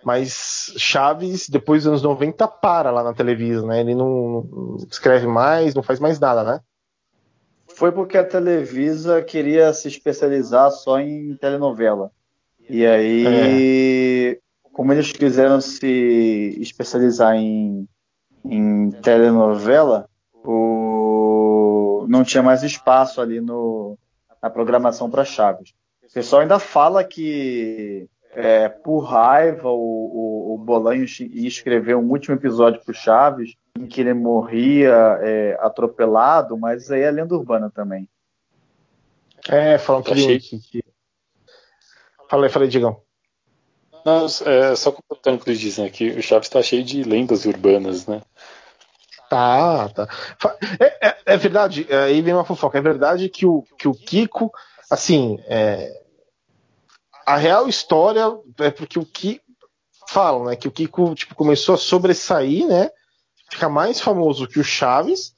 mas 0.04 0.72
Chaves, 0.78 1.50
depois 1.50 1.84
dos 1.84 1.90
anos 1.90 2.02
90, 2.04 2.48
para 2.48 2.92
lá 2.92 3.04
na 3.04 3.14
televisão, 3.14 3.68
né? 3.68 3.80
Ele 3.82 3.96
não, 3.96 4.44
não 4.44 4.78
escreve 4.90 5.26
mais, 5.28 5.74
não 5.74 5.82
faz 5.84 6.00
mais 6.00 6.20
nada, 6.20 6.44
né? 6.44 6.62
Foi 7.82 7.92
porque 7.92 8.16
a 8.16 8.24
Televisa 8.24 9.24
queria 9.24 9.74
se 9.74 9.88
especializar 9.88 10.70
só 10.70 11.00
em 11.00 11.36
telenovela. 11.36 12.12
E 12.70 12.86
aí, 12.86 14.40
como 14.72 14.94
eles 14.94 15.12
quiseram 15.12 15.60
se 15.60 16.56
especializar 16.60 17.36
em, 17.36 17.90
em 18.46 18.92
telenovela, 18.92 20.08
o... 20.46 22.06
não 22.08 22.24
tinha 22.24 22.44
mais 22.44 22.62
espaço 22.62 23.20
ali 23.20 23.42
no, 23.42 23.98
na 24.40 24.52
programação 24.52 25.10
para 25.10 25.26
Chaves. 25.26 25.74
O 26.08 26.14
pessoal 26.14 26.44
ainda 26.44 26.60
fala 26.60 27.04
que, 27.04 28.08
é, 28.34 28.70
por 28.70 29.00
raiva, 29.02 29.70
o, 29.70 29.76
o, 29.76 30.56
o 30.56 30.58
Bolanhos 30.58 31.20
ia 31.20 31.48
escrever 31.48 31.96
um 31.96 32.10
último 32.10 32.36
episódio 32.36 32.82
para 32.84 32.94
Chaves, 32.94 33.56
em 33.78 33.86
que 33.86 34.02
ele 34.02 34.14
morria 34.14 35.20
é, 35.22 35.58
atropelado, 35.62 36.58
mas 36.58 36.92
aí 36.92 37.02
é 37.02 37.12
lenda 37.12 37.36
urbana 37.36 37.70
também. 37.70 38.08
É, 39.50 39.78
falam 39.78 40.04
que, 40.04 40.12
Achei- 40.12 40.40
que, 40.40 40.60
que... 40.60 40.84
Falei, 42.30 42.50
falei, 42.50 42.68
Digão. 42.70 43.02
Não, 44.06 44.26
é, 44.26 44.76
só 44.76 44.92
completando 44.92 45.38
o 45.38 45.40
que 45.44 45.50
eles 45.50 45.60
dizem 45.60 45.86
aqui, 45.86 46.10
o 46.10 46.22
Chaves 46.22 46.48
está 46.48 46.62
cheio 46.62 46.84
de 46.84 47.04
lendas 47.04 47.46
urbanas, 47.46 48.08
né? 48.08 48.22
Tá, 49.30 49.88
tá. 49.90 50.08
É, 50.80 51.08
é- 51.10 51.18
é 51.26 51.38
verdade, 51.38 51.86
é, 51.90 52.04
aí 52.04 52.22
vem 52.22 52.34
uma 52.34 52.44
fofoca. 52.44 52.78
É 52.78 52.82
verdade 52.82 53.30
que 53.30 53.46
o, 53.46 53.64
que 53.78 53.88
o 53.88 53.94
Kiko, 53.94 54.52
assim, 54.90 55.40
é, 55.48 56.01
a 57.34 57.38
real 57.38 57.68
história 57.68 58.26
é 58.60 58.70
porque 58.72 59.00
o 59.00 59.06
Kiko. 59.06 59.44
Falam, 60.08 60.46
né? 60.46 60.56
Que 60.56 60.68
o 60.68 60.72
Kiko 60.72 61.16
tipo, 61.16 61.36
começou 61.36 61.76
a 61.76 61.78
sobressair, 61.78 62.68
né? 62.68 62.90
Ficar 63.50 63.70
mais 63.70 64.02
famoso 64.02 64.48
que 64.48 64.60
o 64.60 64.64
Chaves. 64.64 65.34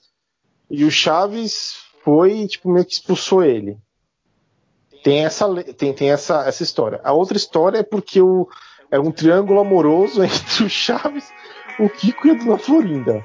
E 0.70 0.84
o 0.84 0.90
Chaves 0.90 1.76
foi, 2.04 2.48
tipo, 2.48 2.70
meio 2.72 2.86
que 2.86 2.94
expulsou 2.94 3.44
ele. 3.44 3.78
Tem 5.04 5.26
essa, 5.26 5.46
tem, 5.74 5.94
tem 5.94 6.10
essa, 6.12 6.48
essa 6.48 6.64
história. 6.64 7.00
A 7.04 7.12
outra 7.14 7.38
história 7.38 7.80
é 7.80 7.84
porque 7.84 8.22
o, 8.22 8.48
é 8.90 9.00
um 9.00 9.12
triângulo 9.12 9.60
amoroso 9.60 10.24
entre 10.26 10.64
o 10.64 10.70
Chaves, 10.70 11.26
o 11.80 11.90
Kiko 11.90 12.28
e 12.28 12.32
a 12.32 12.34
Dona 12.36 12.58
Florinda. 12.58 13.24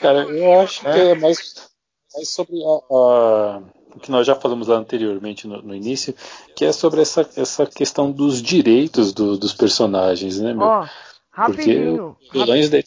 Cara, 0.00 0.20
eu 0.22 0.60
acho 0.60 0.80
que 0.80 0.86
é 0.88 1.14
mais, 1.16 1.68
mais 2.14 2.30
sobre 2.30 2.56
a, 2.64 2.94
a- 2.96 3.62
que 4.00 4.10
nós 4.10 4.26
já 4.26 4.34
falamos 4.34 4.68
lá 4.68 4.76
anteriormente 4.76 5.46
no, 5.48 5.60
no 5.62 5.74
início, 5.74 6.14
que 6.54 6.64
é 6.64 6.72
sobre 6.72 7.00
essa, 7.02 7.28
essa 7.36 7.66
questão 7.66 8.12
dos 8.12 8.40
direitos 8.42 9.12
do- 9.12 9.36
dos 9.38 9.52
personagens, 9.52 10.38
né, 10.40 10.52
meu? 10.52 10.66
Ó, 10.66 10.86
rapidinho. 11.30 12.16
Porque 12.32 12.38
da- 12.70 12.82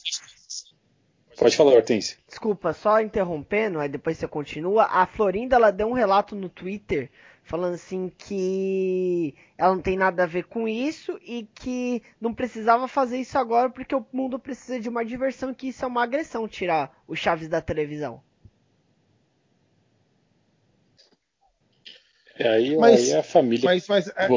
Pode 1.37 1.57
falar, 1.57 1.71
Hortense. 1.73 2.17
Desculpa, 2.27 2.73
só 2.73 3.01
interrompendo, 3.01 3.79
aí 3.79 3.89
depois 3.89 4.17
você 4.17 4.27
continua. 4.27 4.83
A 4.83 5.05
Florinda 5.07 5.55
ela 5.55 5.71
deu 5.71 5.87
um 5.87 5.93
relato 5.93 6.35
no 6.35 6.47
Twitter 6.47 7.09
falando 7.43 7.73
assim 7.73 8.09
que 8.17 9.33
ela 9.57 9.75
não 9.75 9.81
tem 9.81 9.97
nada 9.97 10.23
a 10.23 10.27
ver 10.27 10.43
com 10.45 10.67
isso 10.67 11.19
e 11.25 11.47
que 11.55 12.01
não 12.21 12.33
precisava 12.33 12.87
fazer 12.87 13.17
isso 13.17 13.37
agora 13.37 13.69
porque 13.69 13.93
o 13.95 14.05
mundo 14.13 14.37
precisa 14.39 14.79
de 14.79 14.87
uma 14.87 15.03
diversão 15.03 15.53
que 15.53 15.67
isso 15.69 15.83
é 15.83 15.87
uma 15.87 16.03
agressão 16.03 16.47
tirar 16.47 16.95
o 17.07 17.15
Chaves 17.15 17.49
da 17.49 17.59
televisão. 17.61 18.21
É, 22.43 22.49
aí, 22.49 22.77
Mas- 22.77 23.11
aí 23.13 23.19
a 23.19 23.23
família 23.23 23.65
Mas, 23.65 23.87
mas, 23.87 24.07
é, 24.09 24.27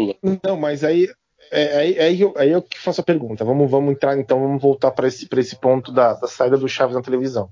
não, 0.44 0.56
mas 0.56 0.84
aí, 0.84 1.08
é, 1.50 1.76
aí, 1.76 1.98
aí, 1.98 2.20
eu, 2.20 2.34
aí 2.36 2.50
eu 2.50 2.62
que 2.62 2.78
faço 2.78 3.00
a 3.00 3.04
pergunta. 3.04 3.44
Vamos, 3.44 3.70
vamos 3.70 3.92
entrar 3.92 4.16
então, 4.18 4.40
vamos 4.40 4.62
voltar 4.62 4.90
para 4.92 5.08
esse, 5.08 5.26
pra 5.26 5.40
esse 5.40 5.56
ponto 5.56 5.90
da, 5.92 6.14
da 6.14 6.26
saída 6.28 6.56
do 6.56 6.68
Chaves 6.68 6.94
na 6.94 7.02
televisão. 7.02 7.50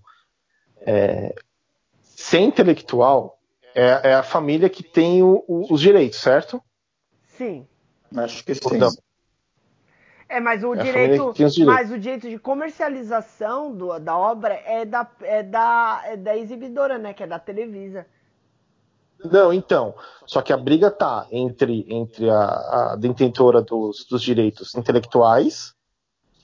É, 0.80 1.34
ser 2.00 2.40
intelectual 2.40 3.38
é, 3.74 4.11
é 4.11 4.14
a 4.14 4.22
família 4.22 4.68
que 4.70 4.82
tem 4.82 5.22
o- 5.22 5.44
o- 5.48 5.72
os 5.72 5.80
direitos, 5.80 6.20
certo? 6.20 6.62
Sim. 7.36 7.66
Acho 8.16 8.44
que 8.44 8.55
sim. 8.55 8.78
Não? 8.78 8.90
É, 10.28 10.40
mas 10.40 10.62
o 10.64 10.74
É 10.74 10.78
direito, 10.82 11.34
mas 11.66 11.90
o 11.90 11.98
direito 11.98 12.28
de 12.28 12.38
comercialização 12.38 13.74
do- 13.74 13.98
da 13.98 14.16
obra 14.16 14.55
é 14.64 14.84
da, 14.84 15.09
é, 15.22 15.42
da, 15.42 16.02
é 16.07 16.16
da 16.16 16.36
exibidora, 16.36 16.98
né? 16.98 17.12
Que 17.12 17.22
é 17.24 17.26
da 17.26 17.38
Televisa. 17.38 18.07
Não, 19.25 19.53
então. 19.53 19.95
Só 20.27 20.43
que 20.43 20.53
a 20.53 20.57
briga 20.57 20.91
tá 20.91 21.27
entre, 21.31 21.87
entre 21.89 22.29
a, 22.31 22.93
a 22.93 22.97
detentora 22.97 23.62
dos, 23.62 24.07
dos 24.07 24.22
direitos 24.22 24.75
intelectuais, 24.75 25.75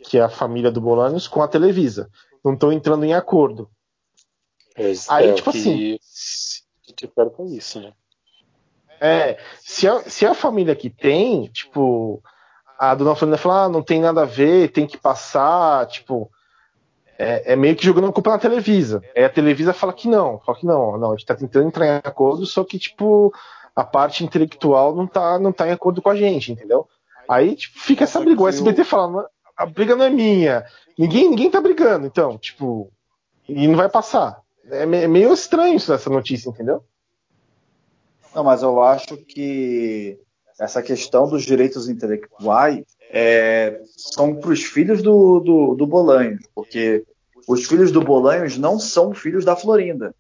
que 0.05 0.18
é 0.18 0.22
a 0.22 0.28
família 0.28 0.70
do 0.70 0.81
Bolanos, 0.81 1.28
com 1.28 1.43
a 1.43 1.49
Televisa. 1.49 2.11
Não 2.45 2.55
estão 2.55 2.72
entrando 2.72 3.05
em 3.05 3.14
acordo. 3.14 3.70
É, 4.76 4.93
Aí, 5.09 5.31
é, 5.31 5.33
tipo 5.35 5.53
que 5.53 5.59
assim, 5.59 5.99
tiveram 6.95 7.31
com 7.31 7.47
isso, 7.47 7.81
né? 7.81 7.93
É, 9.01 9.39
se 9.61 9.89
a, 9.89 10.01
se 10.01 10.26
a 10.26 10.35
família 10.35 10.76
que 10.76 10.91
tem, 10.91 11.47
tipo, 11.47 12.22
a 12.78 12.95
dona 12.95 13.14
Florinda 13.14 13.39
fala, 13.39 13.64
ah, 13.64 13.68
não 13.68 13.83
tem 13.83 14.01
nada 14.01 14.22
a 14.22 14.26
ver, 14.26 14.72
tem 14.72 14.87
que 14.87 14.99
passar, 14.99 15.87
tipo, 15.87 16.31
é, 17.20 17.52
é 17.52 17.56
meio 17.56 17.76
que 17.76 17.84
jogando 17.84 18.06
a 18.06 18.12
culpa 18.12 18.30
na 18.30 18.38
Televisa. 18.38 19.02
Aí 19.14 19.22
a 19.22 19.28
Televisa 19.28 19.74
fala 19.74 19.92
que 19.92 20.08
não, 20.08 20.38
fala 20.40 20.58
que 20.58 20.64
não, 20.64 20.96
não, 20.96 21.12
a 21.12 21.16
gente 21.16 21.26
tá 21.26 21.34
tentando 21.34 21.68
entrar 21.68 21.86
em 21.86 22.00
acordo, 22.02 22.46
só 22.46 22.64
que, 22.64 22.78
tipo, 22.78 23.30
a 23.76 23.84
parte 23.84 24.24
intelectual 24.24 24.96
não 24.96 25.06
tá, 25.06 25.38
não 25.38 25.52
tá 25.52 25.68
em 25.68 25.72
acordo 25.72 26.00
com 26.00 26.08
a 26.08 26.16
gente, 26.16 26.50
entendeu? 26.50 26.88
Aí, 27.28 27.56
tipo, 27.56 27.78
fica 27.78 28.04
essa 28.04 28.20
briga. 28.20 28.42
O 28.42 28.48
SBT 28.48 28.84
fala, 28.84 29.28
a 29.54 29.66
briga 29.66 29.94
não 29.94 30.06
é 30.06 30.10
minha. 30.10 30.64
Ninguém, 30.98 31.28
ninguém 31.28 31.50
tá 31.50 31.60
brigando, 31.60 32.06
então, 32.06 32.38
tipo, 32.38 32.90
e 33.46 33.68
não 33.68 33.76
vai 33.76 33.90
passar. 33.90 34.40
É 34.70 34.84
é 34.84 34.86
meio 34.86 35.34
estranho 35.34 35.76
isso, 35.76 35.92
essa 35.92 36.08
notícia, 36.08 36.48
entendeu? 36.48 36.82
Não, 38.34 38.44
mas 38.44 38.62
eu 38.62 38.82
acho 38.82 39.18
que 39.18 40.18
essa 40.58 40.82
questão 40.82 41.28
dos 41.28 41.42
direitos 41.42 41.86
intelectuais 41.86 42.84
é, 43.12 43.80
são 43.96 44.34
para 44.34 44.50
os 44.50 44.62
filhos 44.62 45.02
do, 45.02 45.40
do, 45.40 45.74
do 45.74 45.86
porque 46.54 47.04
os 47.48 47.66
filhos 47.66 47.90
do 47.90 48.00
Bolanhos 48.00 48.56
não 48.56 48.78
são 48.78 49.12
filhos 49.12 49.44
da 49.44 49.56
Florinda. 49.56 50.14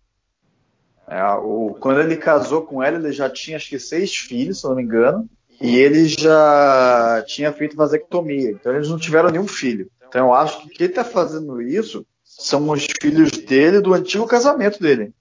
É, 1.06 1.22
o- 1.34 1.76
quando 1.80 2.00
ele 2.00 2.16
casou 2.16 2.62
com 2.62 2.82
ela, 2.82 2.96
ele 2.96 3.12
já 3.12 3.28
tinha 3.28 3.56
acho 3.56 3.68
que 3.68 3.78
seis 3.78 4.14
filhos, 4.16 4.60
se 4.60 4.64
não 4.66 4.74
me 4.74 4.82
engano, 4.82 5.28
e 5.60 5.76
ele 5.76 6.06
já 6.06 7.22
tinha 7.26 7.52
feito 7.52 7.76
vasectomia, 7.76 8.50
então 8.50 8.74
eles 8.74 8.88
não 8.88 8.98
tiveram 8.98 9.30
nenhum 9.30 9.46
filho. 9.46 9.90
Então 10.08 10.26
eu 10.28 10.34
acho 10.34 10.62
que 10.62 10.70
quem 10.70 10.86
está 10.86 11.04
fazendo 11.04 11.60
isso 11.62 12.04
são 12.24 12.68
os 12.70 12.86
filhos 13.00 13.30
dele 13.32 13.80
do 13.80 13.92
antigo 13.92 14.26
casamento 14.26 14.80
dele. 14.80 15.12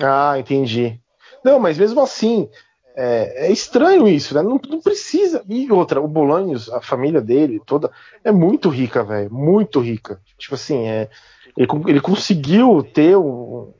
Ah, 0.00 0.38
entendi. 0.38 1.00
Não, 1.44 1.58
mas 1.58 1.78
mesmo 1.78 2.00
assim, 2.00 2.48
é, 2.94 3.46
é 3.46 3.52
estranho 3.52 4.06
isso, 4.08 4.34
né? 4.34 4.42
Não, 4.42 4.60
não 4.68 4.80
precisa. 4.80 5.42
E 5.48 5.70
outra, 5.70 6.00
o 6.00 6.08
Bolanhos, 6.08 6.70
a 6.70 6.80
família 6.80 7.20
dele 7.20 7.60
toda, 7.64 7.90
é 8.22 8.30
muito 8.30 8.68
rica, 8.68 9.02
velho. 9.02 9.32
Muito 9.32 9.80
rica. 9.80 10.20
Tipo 10.38 10.54
assim, 10.54 10.86
é, 10.86 11.08
ele, 11.56 11.68
ele 11.86 12.00
conseguiu 12.00 12.82
ter 12.82 13.16
um. 13.16 13.72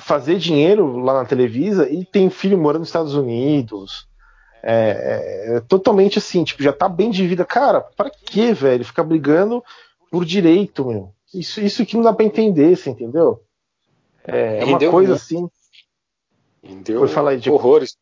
fazer 0.00 0.38
dinheiro 0.38 0.98
lá 0.98 1.14
na 1.14 1.24
Televisa 1.24 1.88
e 1.88 2.04
tem 2.04 2.30
filho 2.30 2.58
morando 2.58 2.80
nos 2.80 2.88
Estados 2.88 3.14
Unidos. 3.14 4.06
É, 4.62 5.52
é, 5.52 5.56
é 5.56 5.60
totalmente 5.60 6.18
assim, 6.18 6.42
tipo, 6.42 6.62
já 6.62 6.72
tá 6.72 6.88
bem 6.88 7.10
de 7.10 7.26
vida. 7.26 7.44
Cara, 7.44 7.80
pra 7.80 8.10
que, 8.10 8.52
velho? 8.52 8.84
Ficar 8.84 9.04
brigando 9.04 9.62
por 10.10 10.24
direito, 10.24 10.84
meu. 10.84 11.12
Isso, 11.32 11.60
isso 11.60 11.86
que 11.86 11.96
não 11.96 12.02
dá 12.02 12.12
pra 12.12 12.24
entender, 12.24 12.76
você 12.76 12.90
entendeu? 12.90 13.40
É, 14.26 14.60
é 14.60 14.64
uma 14.64 14.78
coisa 14.78 15.14
assim. 15.14 15.48
Deu 16.82 17.00
Foi 17.00 17.08
falar 17.08 17.30
aí, 17.30 17.38
Diego. 17.38 17.56
horrores. 17.56 17.96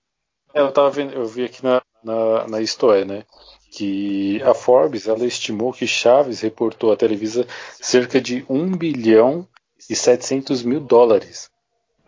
É, 0.52 0.60
eu 0.60 0.72
tava 0.72 0.90
vendo, 0.90 1.12
eu 1.12 1.26
vi 1.26 1.44
aqui 1.44 1.62
na, 1.64 1.82
na, 2.02 2.46
na 2.48 2.60
Isto 2.60 2.92
É, 2.92 3.04
né? 3.04 3.24
Que 3.72 4.40
a 4.42 4.54
Forbes 4.54 5.08
ela 5.08 5.24
estimou 5.26 5.72
que 5.72 5.86
Chaves 5.86 6.40
reportou 6.40 6.92
à 6.92 6.96
Televisa 6.96 7.44
cerca 7.80 8.20
de 8.20 8.44
1 8.48 8.70
bilhão 8.76 9.48
e 9.90 9.96
700 9.96 10.62
mil 10.62 10.80
dólares 10.80 11.50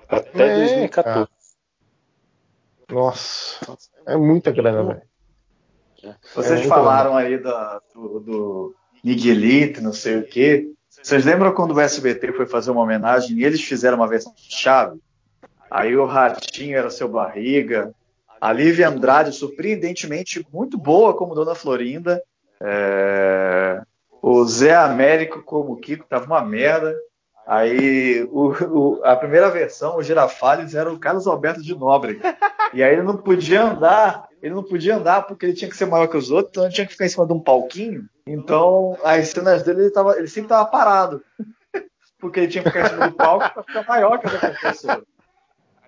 até 0.09 0.47
É, 0.47 0.55
2014. 0.55 1.29
Nossa, 2.89 3.59
é 4.07 4.17
muita 4.17 4.53
grana, 4.53 4.85
velho. 4.85 6.15
Vocês 6.35 6.61
É, 6.61 6.65
falaram 6.69 7.17
aí 7.17 7.37
da- 7.37 7.81
do, 7.93 8.21
do 8.21 8.75
Miguelito, 9.03 9.83
não 9.83 9.93
sei 9.93 10.19
o 10.19 10.27
quê. 10.27 10.71
Vocês 10.89 11.25
lembram 11.25 11.53
quando 11.53 11.75
o 11.75 11.81
SBT 11.81 12.33
foi 12.33 12.47
fazer 12.47 12.71
uma 12.71 12.83
homenagem 12.83 13.37
e 13.39 13.45
eles 13.45 13.61
fizeram 13.61 13.97
uma 13.97 14.07
versão 14.09 14.33
de 14.35 14.43
chave? 14.55 15.01
Aí 15.71 15.97
o 15.97 16.05
Ratinho 16.07 16.77
era 16.77 16.91
seu 16.91 17.09
barriga. 17.09 17.93
A 18.41 18.53
Lívia 18.53 18.89
Andrade, 18.89 19.33
surpreendentemente 19.33 20.47
muito 20.53 20.77
boa 20.79 21.15
como 21.15 21.35
Dona 21.35 21.55
Florinda. 21.55 22.23
É, 22.63 23.81
O 24.23 24.45
Zé 24.45 24.75
Américo 24.75 25.43
como 25.43 25.77
Kiko 25.77 26.05
tava 26.09 26.27
uma 26.27 26.45
merda. 26.45 26.95
Aí 27.47 28.25
o- 28.33 28.51
o- 28.99 29.01
a 29.05 29.15
primeira 29.15 29.49
versão, 29.51 29.97
o 29.97 30.03
Girafales, 30.03 30.75
era 30.75 30.93
o 30.93 30.99
Carlos 30.99 31.27
Alberto 31.29 31.63
de 31.63 31.75
Nóbrega. 31.77 32.37
E 32.75 32.83
aí 32.83 32.93
ele 32.93 33.03
não 33.03 33.17
podia 33.17 33.63
andar, 33.63 34.27
ele 34.43 34.53
não 34.55 34.65
podia 34.65 34.97
andar 34.97 35.23
porque 35.23 35.47
ele 35.47 35.55
tinha 35.55 35.71
que 35.71 35.77
ser 35.77 35.87
maior 35.87 36.09
que 36.09 36.17
os 36.17 36.31
outros, 36.33 36.51
então 36.51 36.65
ele 36.65 36.73
tinha 36.75 36.85
que 36.87 36.93
ficar 36.93 37.07
em 37.07 37.09
cima 37.09 37.25
de 37.27 37.33
um 37.33 37.39
palquinho. 37.41 38.05
Então, 38.27 38.99
as 39.05 39.29
cenas 39.29 39.63
dele, 39.63 39.83
ele, 39.83 39.91
tava, 39.91 40.17
ele 40.19 40.27
sempre 40.27 40.47
estava 40.47 40.65
parado. 40.69 41.23
Porque 42.19 42.41
ele 42.41 42.49
tinha 42.49 42.65
que 42.65 42.71
ficar 42.71 42.87
em 42.87 42.89
cima 42.91 43.09
do 43.09 43.15
palco 43.15 43.53
para 43.55 43.63
ficar 43.63 43.85
maior 43.87 44.19
que 44.19 44.27
as 44.27 44.33
outras 44.35 44.61
pessoas. 44.61 45.03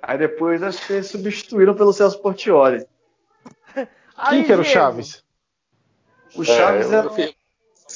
Aí 0.03 0.19
depois 0.19 0.63
acho 0.63 0.87
que 0.87 0.93
eles 0.95 1.07
substituíram 1.07 1.75
pelo 1.75 1.93
Celso 1.93 2.21
Portioli. 2.23 2.87
Quem 4.29 4.45
que 4.45 4.53
era 4.53 4.61
o 4.61 4.65
Chaves? 4.65 5.23
O 6.35 6.45
Chaves 6.45 6.93
É, 6.93 6.97
era. 6.97 7.11
aí. 7.13 7.35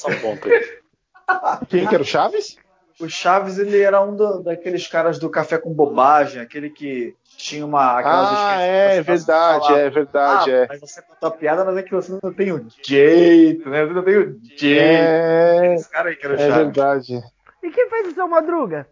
Quem 1.69 1.87
que 1.87 1.93
era 1.95 2.03
o 2.03 2.05
Chaves? 2.05 2.57
O 2.99 3.09
Chaves 3.09 3.57
ele 3.57 3.81
era 3.81 4.01
um 4.01 4.15
do- 4.15 4.43
daqueles 4.43 4.87
caras 4.87 5.17
do 5.17 5.29
café 5.29 5.57
com 5.57 5.73
bobagem, 5.73 6.41
aquele 6.41 6.69
que 6.69 7.15
tinha 7.37 7.65
uma. 7.65 7.99
aquelas 7.99 8.29
Ah, 8.31 8.61
é 8.61 9.01
verdade, 9.01 9.73
é 9.73 9.89
verdade, 9.89 10.51
ah, 10.51 10.55
é. 10.55 10.67
Mas 10.67 10.79
você 10.79 11.01
contou 11.01 11.29
a 11.29 11.31
piada, 11.31 11.65
mas 11.65 11.77
é 11.77 11.83
que 11.83 11.91
você 11.91 12.17
não 12.21 12.33
tem 12.33 12.51
o 12.51 12.65
jeito, 12.85 13.69
né? 13.69 13.85
Você 13.85 13.93
não 13.93 14.03
tem 14.03 14.17
o 14.17 14.39
jeito. 14.43 14.63
É, 14.79 15.73
Esse 15.73 15.89
cara 15.89 16.09
aí 16.09 16.15
que 16.15 16.25
era 16.25 16.35
o 16.35 16.39
é 16.39 16.47
Chaves. 16.47 16.63
verdade. 16.65 17.21
E 17.63 17.71
quem 17.71 17.89
fez 17.89 18.07
o 18.09 18.13
seu 18.13 18.27
Madruga? 18.27 18.87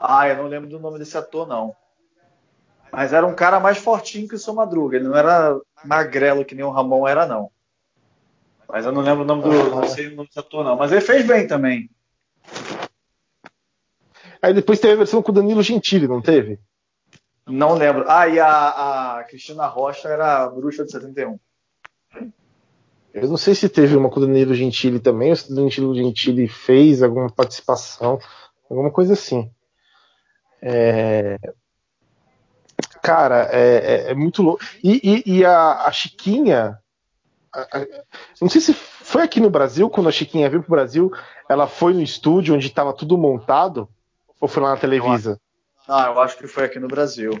Ah, 0.00 0.28
eu 0.28 0.36
não 0.36 0.46
lembro 0.46 0.68
do 0.68 0.78
nome 0.78 0.98
desse 0.98 1.16
ator, 1.16 1.46
não. 1.46 1.74
Mas 2.92 3.12
era 3.12 3.26
um 3.26 3.34
cara 3.34 3.60
mais 3.60 3.78
fortinho 3.78 4.28
que 4.28 4.34
o 4.34 4.38
seu 4.38 4.54
Madruga. 4.54 4.96
Ele 4.96 5.08
não 5.08 5.16
era 5.16 5.58
magrelo 5.84 6.44
que 6.44 6.54
nem 6.54 6.64
o 6.64 6.70
Ramon 6.70 7.06
era, 7.06 7.26
não. 7.26 7.50
Mas 8.68 8.84
eu 8.84 8.92
não 8.92 9.02
lembro 9.02 9.22
o 9.22 9.26
nome 9.26 9.42
do. 9.42 9.50
Não 9.50 9.84
sei 9.84 10.08
o 10.08 10.16
nome 10.16 10.28
desse 10.28 10.38
ator, 10.38 10.64
não. 10.64 10.76
Mas 10.76 10.92
ele 10.92 11.00
fez 11.00 11.26
bem 11.26 11.46
também. 11.46 11.90
Aí 14.42 14.52
depois 14.52 14.80
teve 14.80 14.94
a 14.94 14.98
versão 14.98 15.22
com 15.22 15.32
o 15.32 15.34
Danilo 15.34 15.62
Gentili, 15.62 16.06
não 16.06 16.20
teve? 16.20 16.58
Não 17.46 17.74
lembro. 17.74 18.04
Ah, 18.08 18.28
e 18.28 18.38
a, 18.40 19.18
a 19.18 19.24
Cristina 19.24 19.66
Rocha 19.66 20.08
era 20.08 20.44
a 20.44 20.48
bruxa 20.48 20.84
de 20.84 20.90
71. 20.90 21.38
Eu 23.14 23.28
não 23.28 23.36
sei 23.36 23.54
se 23.54 23.68
teve 23.68 23.96
uma 23.96 24.10
com 24.10 24.20
o 24.20 24.26
Danilo 24.26 24.54
Gentili 24.54 25.00
também, 25.00 25.30
ou 25.30 25.36
se 25.36 25.50
o 25.50 25.54
Danilo 25.54 25.94
Gentili 25.94 26.48
fez 26.48 27.02
alguma 27.02 27.30
participação, 27.30 28.18
alguma 28.68 28.90
coisa 28.90 29.14
assim. 29.14 29.50
É, 30.62 31.38
Cara, 33.02 33.48
é, 33.52 33.76
é- 34.08 34.10
é 34.10 34.14
muito 34.14 34.42
louco. 34.42 34.64
E, 34.82 35.22
e- 35.26 35.38
e 35.38 35.44
a, 35.44 35.84
a 35.86 35.92
Chiquinha. 35.92 36.78
a- 37.54 37.78
a- 37.78 37.86
Não 38.40 38.48
sei 38.48 38.60
se 38.60 38.74
foi 38.74 39.22
aqui 39.22 39.40
no 39.40 39.48
Brasil, 39.48 39.88
quando 39.88 40.08
a 40.08 40.12
Chiquinha 40.12 40.50
veio 40.50 40.62
pro 40.62 40.72
Brasil, 40.72 41.10
ela 41.48 41.66
foi 41.66 41.94
no 41.94 42.02
estúdio 42.02 42.54
onde 42.54 42.66
estava 42.66 42.92
tudo 42.92 43.16
montado, 43.16 43.88
ou 44.40 44.48
foi 44.48 44.62
lá 44.62 44.70
na 44.70 44.76
Televisa? 44.76 45.40
Ah, 45.88 46.06
eu 46.06 46.20
acho 46.20 46.36
que 46.36 46.48
foi 46.48 46.64
aqui 46.64 46.78
no 46.80 46.88
Brasil. 46.88 47.38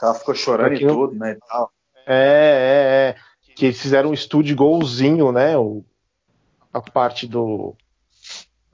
Ela 0.00 0.14
ficou 0.14 0.34
chorando 0.34 0.74
e 0.74 0.84
no- 0.84 0.94
tudo, 0.94 1.14
né? 1.16 1.32
E 1.32 1.38
tal. 1.48 1.70
É, 2.06 3.16
é, 3.16 3.50
é. 3.50 3.54
Que 3.54 3.66
eles 3.66 3.80
fizeram 3.80 4.10
um 4.10 4.14
estúdio 4.14 4.52
igualzinho, 4.52 5.32
né? 5.32 5.58
O, 5.58 5.84
a 6.72 6.80
parte 6.80 7.26
do, 7.26 7.74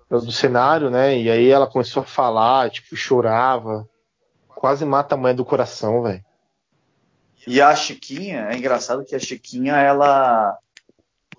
do 0.08 0.32
cenário, 0.32 0.90
né? 0.90 1.18
E 1.18 1.30
aí 1.30 1.48
ela 1.48 1.66
começou 1.66 2.02
a 2.02 2.06
falar, 2.06 2.70
tipo, 2.70 2.96
chorava. 2.96 3.88
Quase 4.48 4.84
mata 4.84 5.14
a 5.14 5.18
mãe 5.18 5.34
do 5.34 5.44
coração, 5.44 6.02
velho. 6.02 6.24
E 7.46 7.60
a 7.60 7.74
Chiquinha, 7.74 8.48
é 8.50 8.56
engraçado 8.56 9.04
que 9.04 9.14
a 9.14 9.18
Chiquinha, 9.18 9.74
ela. 9.74 10.58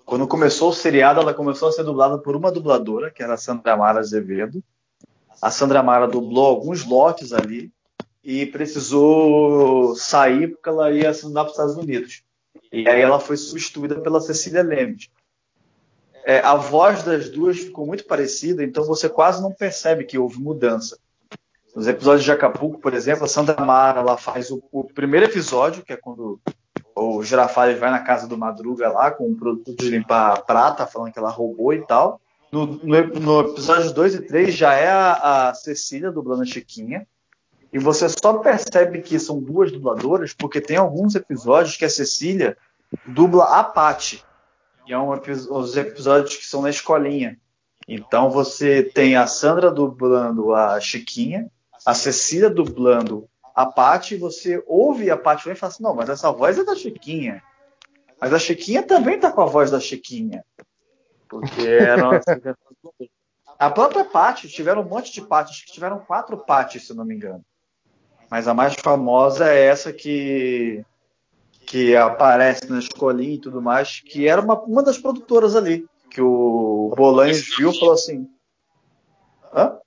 Quando 0.04 0.26
começou 0.26 0.70
o 0.70 0.74
seriado, 0.74 1.20
ela 1.20 1.34
começou 1.34 1.68
a 1.68 1.72
ser 1.72 1.84
dublada 1.84 2.18
por 2.18 2.34
uma 2.34 2.50
dubladora, 2.50 3.10
que 3.10 3.22
era 3.22 3.34
a 3.34 3.38
Sandra 3.38 3.76
Mara 3.76 4.00
Azevedo. 4.00 4.62
A 5.40 5.50
Sandra 5.50 5.82
Mara 5.82 6.08
dublou 6.08 6.46
alguns 6.46 6.84
lotes 6.84 7.32
ali 7.32 7.70
e 8.24 8.46
precisou 8.46 9.94
sair 9.96 10.48
porque 10.48 10.68
ela 10.68 10.90
ia 10.90 11.12
se 11.12 11.26
mudar 11.26 11.44
para 11.44 11.50
os 11.50 11.58
Estados 11.58 11.76
Unidos. 11.76 12.22
E 12.72 12.88
aí 12.88 13.00
ela 13.00 13.20
foi 13.20 13.36
substituída 13.36 14.00
pela 14.00 14.20
Cecília 14.20 14.62
Lemes. 14.62 15.10
É, 16.24 16.40
a 16.40 16.54
voz 16.54 17.02
das 17.02 17.28
duas 17.28 17.58
ficou 17.58 17.86
muito 17.86 18.04
parecida, 18.04 18.62
então 18.62 18.84
você 18.84 19.08
quase 19.08 19.42
não 19.42 19.52
percebe 19.52 20.04
que 20.04 20.18
houve 20.18 20.38
mudança. 20.38 20.98
Nos 21.74 21.86
episódios 21.86 22.24
de 22.24 22.32
Acapulco, 22.32 22.78
por 22.80 22.92
exemplo, 22.92 23.24
a 23.24 23.28
Sandra 23.28 23.64
Mara 23.64 24.00
ela 24.00 24.16
faz 24.16 24.50
o, 24.50 24.62
o 24.72 24.84
primeiro 24.84 25.26
episódio, 25.26 25.82
que 25.82 25.92
é 25.92 25.96
quando 25.96 26.40
o 26.94 27.22
Girafales 27.22 27.78
vai 27.78 27.90
na 27.90 28.00
casa 28.00 28.26
do 28.26 28.36
Madruga 28.36 28.88
lá 28.88 29.10
com 29.10 29.28
um 29.28 29.34
produto 29.34 29.74
de 29.74 29.88
limpar 29.88 30.42
prata, 30.44 30.86
falando 30.86 31.12
que 31.12 31.18
ela 31.18 31.30
roubou 31.30 31.72
e 31.72 31.86
tal. 31.86 32.20
No, 32.50 32.66
no, 32.66 33.06
no 33.06 33.40
episódio 33.40 33.92
2 33.92 34.14
e 34.14 34.22
3 34.22 34.54
já 34.54 34.74
é 34.74 34.88
a, 34.88 35.48
a 35.48 35.54
Cecília 35.54 36.10
dublando 36.10 36.42
a 36.42 36.46
Chiquinha. 36.46 37.06
E 37.72 37.78
você 37.78 38.08
só 38.08 38.38
percebe 38.38 39.02
que 39.02 39.18
são 39.18 39.40
duas 39.40 39.70
dubladoras 39.70 40.32
porque 40.32 40.60
tem 40.60 40.76
alguns 40.76 41.14
episódios 41.14 41.76
que 41.76 41.84
a 41.84 41.90
Cecília 41.90 42.56
dubla 43.06 43.44
a 43.44 43.62
Paty. 43.62 44.24
E 44.88 44.92
é 44.92 44.98
um, 44.98 45.10
os 45.10 45.76
episódios 45.76 46.36
que 46.36 46.46
são 46.46 46.62
na 46.62 46.70
escolinha. 46.70 47.38
Então 47.86 48.30
você 48.30 48.82
tem 48.82 49.16
a 49.16 49.26
Sandra 49.26 49.70
dublando 49.70 50.54
a 50.54 50.80
Chiquinha, 50.80 51.50
a 51.84 51.94
Cecília 51.94 52.48
dublando 52.48 53.28
a 53.54 53.66
Paty, 53.66 54.16
você 54.16 54.62
ouve 54.66 55.10
a 55.10 55.16
Paty 55.16 55.50
e 55.50 55.54
fala 55.54 55.72
assim, 55.72 55.82
não, 55.82 55.94
mas 55.94 56.08
essa 56.08 56.30
voz 56.32 56.58
é 56.58 56.64
da 56.64 56.74
Chiquinha. 56.74 57.42
Mas 58.20 58.32
a 58.32 58.38
Chiquinha 58.38 58.82
também 58.82 59.18
tá 59.18 59.30
com 59.30 59.42
a 59.42 59.46
voz 59.46 59.70
da 59.70 59.78
Chiquinha. 59.78 60.44
Porque 61.28 61.66
eram 61.66 62.10
A 63.58 63.68
própria 63.70 64.04
Paty, 64.04 64.48
tiveram 64.48 64.82
um 64.82 64.88
monte 64.88 65.12
de 65.12 65.20
Paty, 65.20 65.66
que 65.66 65.72
tiveram 65.72 65.98
quatro 65.98 66.38
Paty, 66.38 66.78
se 66.78 66.94
não 66.94 67.04
me 67.04 67.16
engano. 67.16 67.44
Mas 68.30 68.46
a 68.46 68.54
mais 68.54 68.74
famosa 68.74 69.48
é 69.52 69.64
essa 69.64 69.92
que 69.92 70.84
que 71.68 71.94
aparece 71.94 72.66
na 72.70 72.78
escolinha 72.78 73.34
e 73.34 73.40
tudo 73.40 73.60
mais, 73.60 74.00
que 74.00 74.26
era 74.26 74.40
uma, 74.40 74.58
uma 74.62 74.82
das 74.82 74.96
produtoras 74.96 75.54
ali, 75.54 75.86
que 76.10 76.20
o 76.20 76.94
Bolanes 76.96 77.46
viu 77.56 77.70
e 77.70 77.78
falou 77.78 77.92
assim. 77.92 78.26
Hã? 79.52 79.78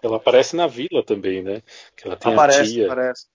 Ela 0.00 0.16
aparece 0.18 0.54
na 0.54 0.68
vila 0.68 1.04
também, 1.04 1.42
né? 1.42 1.62
Que 1.96 2.06
ela 2.06 2.16
tem 2.16 2.32
aparece, 2.32 2.60
a 2.60 2.64
tia. 2.64 2.86
Aparece. 2.86 3.26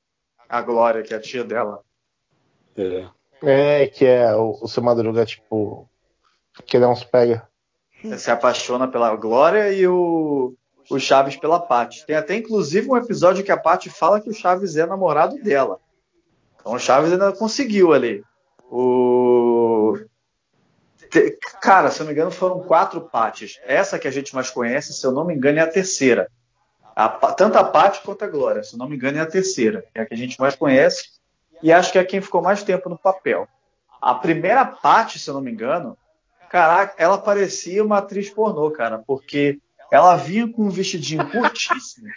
A 0.48 0.62
Glória, 0.62 1.04
que 1.04 1.14
é 1.14 1.18
a 1.18 1.20
tia 1.20 1.44
dela. 1.44 1.84
É. 2.78 3.10
É, 3.42 3.88
que 3.88 4.06
é 4.06 4.34
o, 4.34 4.58
o 4.62 4.68
seu 4.68 4.82
Madruga, 4.82 5.26
tipo, 5.26 5.90
que 6.66 6.80
dá 6.80 6.90
uns 6.90 7.04
pega. 7.04 7.46
Você 8.02 8.18
se 8.18 8.32
apaixona 8.32 8.88
pela 8.88 9.14
Glória 9.18 9.74
e 9.74 9.86
o, 9.86 10.56
o 10.90 11.00
Chaves 11.00 11.36
pela 11.36 11.60
Paty. 11.60 12.06
Tem 12.06 12.16
até 12.16 12.36
inclusive 12.36 12.90
um 12.90 12.96
episódio 12.96 13.44
que 13.44 13.52
a 13.52 13.58
Paty 13.58 13.90
fala 13.90 14.22
que 14.22 14.30
o 14.30 14.34
Chaves 14.34 14.78
é 14.78 14.86
namorado 14.86 15.36
dela. 15.44 15.80
Então 16.70 16.78
o 16.78 16.80
Chaves 16.80 17.12
ainda 17.12 17.34
conseguiu 17.34 17.94
ali. 17.94 18.24
O... 18.70 19.98
Cara, 21.60 21.90
se 21.90 22.00
eu 22.00 22.04
não 22.04 22.10
me 22.10 22.14
engano, 22.14 22.30
foram 22.30 22.60
quatro 22.60 23.02
Pates. 23.02 23.60
Essa 23.66 23.98
que 23.98 24.08
a 24.08 24.12
gente 24.12 24.36
mais 24.36 24.52
conhece, 24.52 24.94
se 24.94 25.04
eu 25.04 25.12
não 25.12 25.26
me 25.26 25.34
engano, 25.34 25.58
é 25.58 25.64
a 25.64 25.68
terceira. 25.68 26.30
A, 26.96 27.10
tanto 27.10 27.58
a 27.58 27.64
Paty 27.64 28.02
quanto 28.04 28.24
a 28.24 28.28
Glória, 28.28 28.62
se 28.62 28.76
eu 28.76 28.78
não 28.78 28.88
me 28.88 28.96
engano, 28.96 29.18
é 29.18 29.22
a 29.22 29.26
terceira. 29.26 29.84
É 29.96 30.02
a 30.02 30.06
que 30.06 30.14
a 30.14 30.18
gente 30.18 30.40
mais 30.40 30.56
conhece. 30.56 31.10
E 31.64 31.74
acho 31.74 31.92
que 31.92 31.98
é 31.98 32.04
quem 32.04 32.22
ficou 32.22 32.40
mais 32.40 32.62
tempo 32.62 32.88
no 32.88 32.98
papel. 32.98 33.48
A 34.00 34.14
primeira 34.14 34.64
Paty, 34.64 35.18
se 35.18 35.28
eu 35.28 35.34
não 35.34 35.42
me 35.42 35.52
engano, 35.52 35.98
caraca, 36.52 36.94
ela 37.00 37.18
parecia 37.18 37.84
uma 37.84 37.98
atriz 37.98 38.30
pornô, 38.30 38.70
cara, 38.70 39.00
porque 39.00 39.60
ela 39.92 40.16
vinha 40.16 40.48
com 40.48 40.66
um 40.66 40.70
vestidinho 40.70 41.28
curtíssimo. 41.32 42.08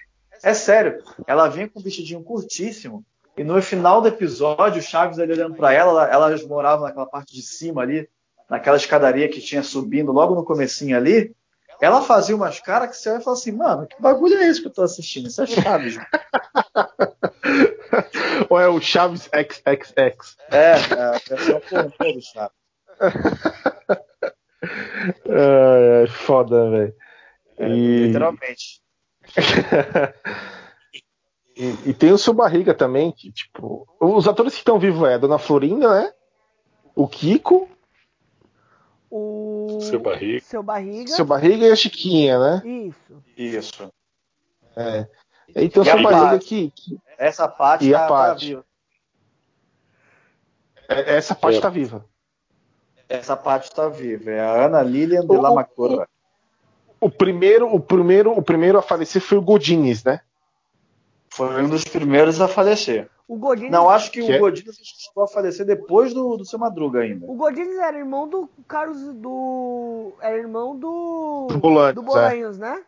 É 0.42 0.52
sério, 0.52 1.02
ela 1.26 1.48
vinha 1.48 1.70
com 1.70 1.80
um 1.80 1.82
vestidinho 1.82 2.22
curtíssimo 2.22 3.02
e 3.36 3.42
no 3.42 3.60
final 3.62 4.02
do 4.02 4.08
episódio, 4.08 4.80
o 4.80 4.84
Chaves 4.84 5.18
ali 5.18 5.32
olhando 5.32 5.54
para 5.54 5.72
ela, 5.72 6.06
elas 6.08 6.44
moravam 6.44 6.86
naquela 6.86 7.06
parte 7.06 7.32
de 7.32 7.40
cima 7.42 7.80
ali, 7.82 8.08
naquela 8.48 8.76
escadaria 8.76 9.28
que 9.28 9.40
tinha 9.40 9.62
subindo 9.62 10.12
logo 10.12 10.34
no 10.34 10.44
comecinho 10.44 10.96
ali. 10.96 11.34
Ela 11.80 12.02
fazia 12.02 12.36
umas 12.36 12.60
caras 12.60 12.90
que 12.90 12.96
você 12.96 13.12
vai 13.12 13.20
falar 13.20 13.36
assim, 13.36 13.52
mano, 13.52 13.86
que 13.86 14.00
bagulho 14.00 14.36
é 14.36 14.46
esse 14.46 14.60
que 14.60 14.68
eu 14.68 14.72
tô 14.72 14.82
assistindo? 14.82 15.28
Isso 15.28 15.42
é 15.42 15.46
Chaves. 15.46 15.96
Ou 18.48 18.56
é 18.60 18.68
o 18.68 18.80
Chaves 18.80 19.22
XXX? 19.22 20.36
É, 20.50 20.72
é 20.72 21.02
a 21.02 21.20
versão 21.28 21.60
pornô 21.60 22.12
do 22.12 22.20
Chaves. 22.20 22.56
é, 25.26 26.04
é 26.04 26.06
foda, 26.06 26.70
velho. 26.70 26.94
É, 27.58 27.68
e... 27.68 28.06
Literalmente. 28.06 28.80
E, 31.56 31.90
e, 31.90 31.94
tem 31.94 32.12
o 32.12 32.18
seu 32.18 32.32
barriga 32.32 32.72
também, 32.72 33.12
que, 33.12 33.30
tipo, 33.30 33.86
os 34.00 34.26
atores 34.26 34.54
que 34.54 34.60
estão 34.60 34.78
vivos 34.78 35.06
é 35.08 35.14
a 35.14 35.18
Dona 35.18 35.38
Florinda, 35.38 35.88
né? 36.02 36.12
O 36.94 37.06
Kiko. 37.06 37.68
O. 39.10 39.78
Seu 39.82 40.00
barriga. 40.00 40.40
Seu 40.40 40.62
barriga. 40.62 41.10
Seu 41.10 41.24
barriga 41.24 41.66
e 41.66 41.70
a 41.70 41.76
Chiquinha, 41.76 42.38
né? 42.38 42.62
Isso. 42.64 43.22
Isso. 43.36 43.92
É. 44.74 45.06
E 45.54 45.68
tem 45.68 45.82
o 45.82 45.84
seu 45.84 46.02
barriga 46.02 46.38
que, 46.38 46.70
que, 46.70 46.98
Essa 47.18 47.46
parte 47.46 47.86
e 47.86 47.92
tá, 47.92 47.98
a 47.98 48.00
tá 48.02 48.08
parte. 48.08 48.46
viva. 48.46 48.64
É, 50.88 51.16
essa 51.16 51.34
parte 51.34 51.58
É. 51.58 51.60
tá 51.60 51.68
viva. 51.68 52.04
Essa 53.08 53.36
parte 53.36 53.70
tá 53.74 53.88
viva. 53.88 54.30
É 54.30 54.40
a 54.40 54.64
Ana 54.64 54.80
Lilian 54.82 55.20
de 55.26 55.32
O- 55.32 55.40
Lamacora. 55.40 56.08
O 56.98 57.10
primeiro, 57.10 57.66
o 57.74 57.78
primeiro, 57.80 58.32
o 58.32 58.42
primeiro 58.42 58.78
a 58.78 58.82
falecer 58.82 59.20
foi 59.20 59.36
o 59.36 59.42
Godines, 59.42 60.02
né? 60.04 60.20
Foi 61.34 61.62
um 61.62 61.68
dos 61.68 61.84
primeiros 61.84 62.40
a 62.40 62.46
falecer. 62.48 63.08
O 63.26 63.38
Godinez, 63.38 63.72
Não, 63.72 63.88
acho 63.88 64.10
que, 64.10 64.22
Que 64.22 64.32
é- 64.32 64.36
o 64.36 64.40
Godinez 64.40 64.76
chegou 64.76 65.24
a 65.24 65.28
falecer 65.28 65.64
depois 65.64 66.12
do, 66.12 66.36
do 66.36 66.44
seu 66.44 66.58
Madruga 66.58 67.00
ainda. 67.00 67.24
o 67.26 67.34
Godinez 67.34 67.78
era 67.78 67.96
irmão 67.98 68.28
do 68.28 68.48
Carlos 68.68 68.98
do. 69.14 70.12
Era 70.20 70.36
irmão 70.36 70.76
do. 70.78 71.46
Do 71.50 71.58
Bolanhos, 71.58 71.94
do 71.94 72.02
Bolanhos, 72.02 72.58
né? 72.58 72.82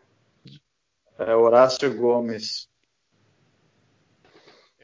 É 1.18 1.34
Horácio 1.34 1.96
Gomes. 1.96 2.68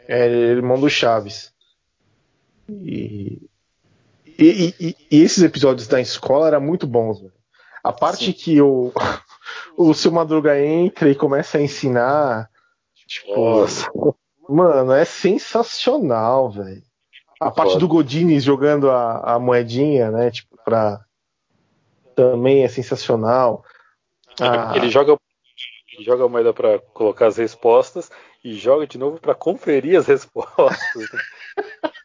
É 0.09 0.27
irmão 0.29 0.81
do 0.81 0.89
Chaves. 0.89 1.53
E, 2.69 3.43
e, 4.39 4.75
e- 4.81 4.97
e 5.11 5.23
esses 5.23 5.43
episódios 5.43 5.87
da 5.87 6.01
escola 6.01 6.47
eram 6.49 6.61
muito 6.61 6.87
bons, 6.87 7.21
velho. 7.21 7.33
A 7.83 7.93
parte 7.93 8.27
Sim. 8.27 8.33
que 8.33 8.61
o, 8.63 8.93
o 9.77 9.93
seu 9.95 10.11
Madruga 10.13 10.59
entra 10.59 11.11
e 11.11 11.15
começa 11.15 11.59
a 11.59 11.63
ensinar. 11.63 12.49
Tipo, 13.11 13.35
Nossa. 13.35 13.91
mano, 14.49 14.93
é 14.93 15.05
sensacional, 15.05 16.49
velho. 16.49 16.81
A 17.41 17.51
parte 17.51 17.77
do 17.77 17.89
Godines 17.89 18.45
jogando 18.45 18.89
a, 18.89 19.35
a 19.35 19.39
moedinha, 19.39 20.13
né? 20.13 20.31
Tipo, 20.31 20.57
pra. 20.65 21.05
Também 22.15 22.63
é 22.63 22.69
sensacional. 22.69 23.65
Ah, 24.41 24.75
Ele 24.77 24.89
joga, 24.91 25.19
ele 25.93 26.05
joga 26.05 26.25
a 26.25 26.29
moeda 26.29 26.55
para 26.55 26.79
colocar 26.79 27.27
as 27.27 27.37
respostas 27.37 28.13
e 28.45 28.55
joga 28.55 28.87
de 28.87 28.97
novo 28.97 29.19
para 29.19 29.35
conferir 29.35 29.99
as 29.99 30.07
respostas. 30.07 30.79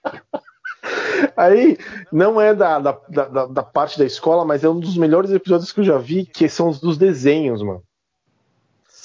Aí, 1.38 1.78
não 2.12 2.41
é 2.41 2.56
da, 2.56 2.80
da, 2.80 2.91
da, 3.10 3.45
da 3.45 3.64
parte 3.64 3.99
da 3.99 4.06
escola, 4.06 4.43
mas 4.43 4.64
é 4.64 4.70
um 4.70 4.80
dos 4.80 4.97
melhores 4.97 5.32
episódios 5.32 5.72
que 5.72 5.82
eu 5.82 5.84
já 5.84 5.97
vi, 5.97 6.26
que 6.26 6.49
são 6.49 6.70
os 6.70 6.80
dos 6.80 6.97
desenhos, 6.97 7.62
mano. 7.62 7.84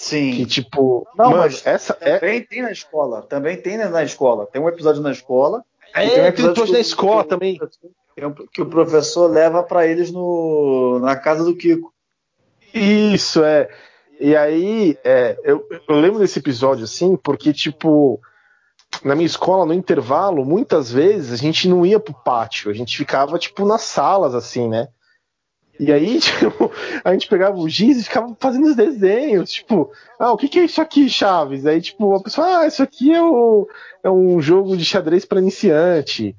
Sim. 0.00 0.32
Que 0.32 0.46
tipo. 0.46 1.06
Não, 1.14 1.26
mano, 1.26 1.42
mas 1.42 1.66
essa 1.66 1.94
é. 2.00 2.18
Também 2.18 2.42
tem 2.42 2.62
na 2.62 2.72
escola. 2.72 3.20
Também 3.20 3.60
tem 3.60 3.76
na 3.76 4.02
escola. 4.02 4.46
Tem 4.46 4.60
um 4.60 4.66
episódio 4.66 5.02
na 5.02 5.12
escola. 5.12 5.62
É, 5.94 6.08
tem 6.08 6.22
um 6.22 6.26
episódio 6.26 6.64
que 6.64 6.72
o- 6.72 6.76
escola 6.78 7.22
que 7.22 7.28
também. 7.28 7.60
Que 8.50 8.62
o 8.62 8.66
professor 8.66 9.30
leva 9.30 9.62
pra 9.62 9.86
eles 9.86 10.10
no, 10.10 10.98
na 11.02 11.16
casa 11.16 11.44
do 11.44 11.54
Kiko. 11.54 11.92
Isso, 12.72 13.44
é. 13.44 13.68
E 14.18 14.34
aí, 14.34 14.96
é, 15.04 15.36
eu, 15.44 15.66
eu 15.86 16.00
lembro 16.00 16.18
desse 16.18 16.38
episódio 16.38 16.84
assim, 16.84 17.14
porque, 17.16 17.52
tipo, 17.52 18.18
na 19.04 19.14
minha 19.14 19.26
escola, 19.26 19.66
no 19.66 19.74
intervalo, 19.74 20.46
muitas 20.46 20.90
vezes 20.90 21.30
a 21.30 21.36
gente 21.36 21.68
não 21.68 21.84
ia 21.84 22.00
pro 22.00 22.14
pátio, 22.14 22.70
a 22.70 22.74
gente 22.74 22.96
ficava, 22.96 23.38
tipo, 23.38 23.66
nas 23.66 23.82
salas, 23.82 24.34
assim, 24.34 24.66
né? 24.66 24.88
E 25.82 25.90
aí, 25.90 26.20
tipo, 26.20 26.70
a 27.02 27.12
gente 27.12 27.26
pegava 27.26 27.56
o 27.56 27.66
giz 27.68 27.98
e 27.98 28.04
ficava 28.04 28.36
fazendo 28.38 28.66
os 28.66 28.76
desenhos, 28.76 29.50
tipo, 29.50 29.90
ah, 30.18 30.30
o 30.30 30.36
que, 30.36 30.46
que 30.46 30.58
é 30.58 30.64
isso 30.64 30.80
aqui, 30.80 31.08
Chaves? 31.08 31.64
Aí, 31.64 31.80
tipo, 31.80 32.14
a 32.14 32.22
pessoa, 32.22 32.58
ah, 32.58 32.66
isso 32.66 32.82
aqui 32.82 33.14
é, 33.14 33.22
o, 33.22 33.66
é 34.04 34.10
um 34.10 34.40
jogo 34.42 34.76
de 34.76 34.84
xadrez 34.84 35.24
para 35.24 35.40
iniciante. 35.40 36.36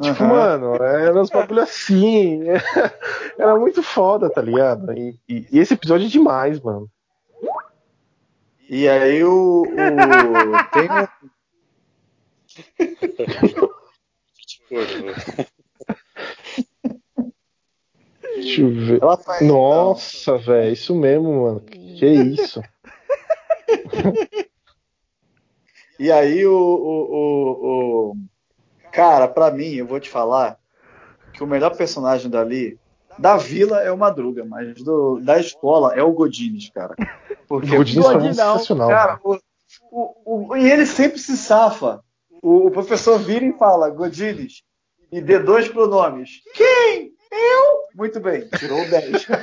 Tipo, 0.00 0.22
Aham. 0.24 0.28
mano, 0.28 0.74
era 0.82 1.20
uns 1.20 1.28
bagulho 1.28 1.60
assim. 1.60 2.44
Era 3.36 3.56
muito 3.58 3.82
foda, 3.82 4.30
tá 4.30 4.40
ligado? 4.40 4.92
E, 4.92 5.18
e- 5.28 5.46
e 5.52 5.58
esse 5.58 5.74
episódio 5.74 6.06
é 6.06 6.10
demais, 6.10 6.60
mano. 6.60 6.88
E 8.70 8.88
aí 8.88 9.24
o. 9.24 9.62
o- 9.62 10.64
tem 10.72 10.88
um, 10.88 11.06
Deixa 18.40 18.60
eu 18.62 18.70
ver. 18.70 19.02
ela 19.02 19.16
faz- 19.16 19.46
Nossa, 19.46 20.36
velho, 20.38 20.72
isso 20.72 20.94
mesmo, 20.94 21.42
mano. 21.42 21.60
Que 21.60 22.06
isso? 22.06 22.62
E 25.98 26.12
aí 26.12 26.46
o, 26.46 26.52
o, 26.52 27.14
o, 27.16 28.10
o- 28.12 28.16
Cara, 28.92 29.26
pra 29.28 29.50
mim, 29.50 29.74
eu 29.74 29.86
vou 29.86 29.98
te 30.00 30.08
falar 30.08 30.56
que 31.32 31.42
o 31.42 31.46
melhor 31.46 31.76
personagem 31.76 32.30
dali, 32.30 32.78
da 33.18 33.36
vila 33.36 33.80
é 33.82 33.90
o 33.90 33.98
Madruga, 33.98 34.44
mas 34.44 34.74
do, 34.82 35.20
da 35.20 35.38
escola 35.38 35.94
é 35.94 36.02
o 36.02 36.12
Godines, 36.12 36.70
cara. 36.70 36.94
Porque 37.48 37.74
O 37.74 37.78
Godinez 37.78 38.06
foi 38.06 38.20
sensacional. 38.20 38.88
Cara, 38.88 39.20
o, 39.24 39.38
o, 39.90 40.48
o- 40.52 40.56
e 40.56 40.70
ele 40.70 40.86
sempre 40.86 41.18
se 41.18 41.36
safa. 41.36 42.00
O, 42.42 42.68
o 42.68 42.70
professor 42.70 43.18
vira 43.18 43.44
e 43.44 43.52
fala, 43.58 43.90
Godines, 43.90 44.62
e 45.10 45.20
dê 45.20 45.38
dois 45.40 45.68
pronomes. 45.68 46.40
Quem? 46.54 47.07
Muito 47.98 48.20
bem, 48.20 48.48
tirou 48.56 48.88
10. 48.88 49.26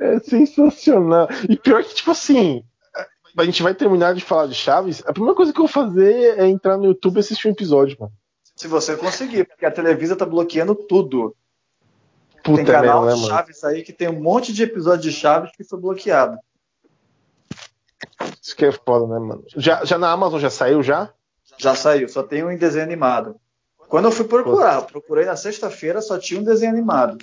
É 0.00 0.20
sensacional. 0.20 1.28
E 1.48 1.56
pior 1.56 1.82
que, 1.82 1.94
tipo 1.94 2.12
assim, 2.12 2.64
a 3.36 3.44
gente 3.44 3.62
vai 3.62 3.74
terminar 3.74 4.14
de 4.14 4.20
falar 4.22 4.46
de 4.46 4.54
Chaves, 4.54 5.02
a 5.06 5.12
primeira 5.12 5.34
coisa 5.34 5.52
que 5.52 5.58
eu 5.58 5.66
vou 5.66 5.72
fazer 5.72 6.38
é 6.38 6.46
entrar 6.46 6.76
no 6.76 6.86
YouTube 6.86 7.16
e 7.16 7.20
assistir 7.20 7.48
um 7.48 7.50
episódio, 7.50 7.96
mano. 7.98 8.12
Se 8.54 8.68
você 8.68 8.96
conseguir, 8.96 9.44
porque 9.44 9.66
a 9.66 9.70
Televisa 9.70 10.16
tá 10.16 10.24
bloqueando 10.24 10.74
tudo. 10.74 11.34
Puta 12.44 12.56
tem 12.56 12.64
canal 12.64 13.04
merda, 13.04 13.20
né? 13.20 13.28
Chaves 13.28 13.64
aí 13.64 13.82
que 13.82 13.92
tem 13.92 14.08
um 14.08 14.20
monte 14.20 14.52
de 14.52 14.62
episódio 14.62 15.10
de 15.10 15.12
Chaves 15.12 15.50
que 15.56 15.64
foi 15.64 15.80
bloqueado. 15.80 16.38
Isso 18.40 18.56
que 18.56 18.66
é 18.66 18.72
foda, 18.72 19.06
né, 19.06 19.18
mano? 19.18 19.44
Já, 19.56 19.84
já 19.84 19.98
na 19.98 20.10
Amazon 20.10 20.40
já 20.40 20.50
saiu 20.50 20.82
já? 20.82 21.12
Já 21.58 21.74
saiu, 21.74 22.08
só 22.08 22.22
tem 22.22 22.44
um 22.44 22.50
em 22.50 22.56
desenho 22.56 22.84
animado. 22.84 23.36
Quando 23.88 24.04
eu 24.06 24.12
fui 24.12 24.26
procurar, 24.26 24.82
procurei 24.82 25.24
na 25.24 25.36
sexta-feira, 25.36 26.00
só 26.00 26.18
tinha 26.18 26.40
um 26.40 26.44
desenho 26.44 26.72
animado. 26.72 27.18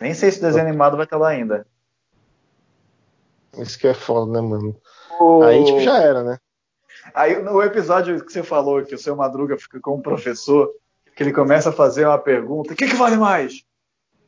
Nem 0.00 0.12
sei 0.14 0.30
se 0.30 0.38
o 0.38 0.42
desenho 0.42 0.66
animado 0.66 0.96
vai 0.96 1.04
estar 1.04 1.18
lá 1.18 1.28
ainda. 1.28 1.66
Isso 3.56 3.78
que 3.78 3.86
é 3.86 3.94
foda, 3.94 4.30
né, 4.32 4.40
mano? 4.40 4.76
O- 5.18 5.42
Aí, 5.42 5.64
tipo, 5.64 5.80
já 5.80 5.98
era, 5.98 6.22
né? 6.22 6.38
Aí 7.14 7.40
no 7.42 7.62
episódio 7.62 8.24
que 8.24 8.32
você 8.32 8.42
falou 8.42 8.84
que 8.84 8.94
o 8.94 8.98
seu 8.98 9.14
Madruga 9.16 9.56
fica 9.58 9.80
com 9.80 9.96
um 9.96 10.02
professor, 10.02 10.70
que 11.16 11.22
ele 11.22 11.32
começa 11.32 11.70
a 11.70 11.72
fazer 11.72 12.06
uma 12.06 12.18
pergunta: 12.18 12.72
o 12.72 12.76
que, 12.76 12.86
que 12.86 12.94
vale 12.96 13.16
mais? 13.16 13.62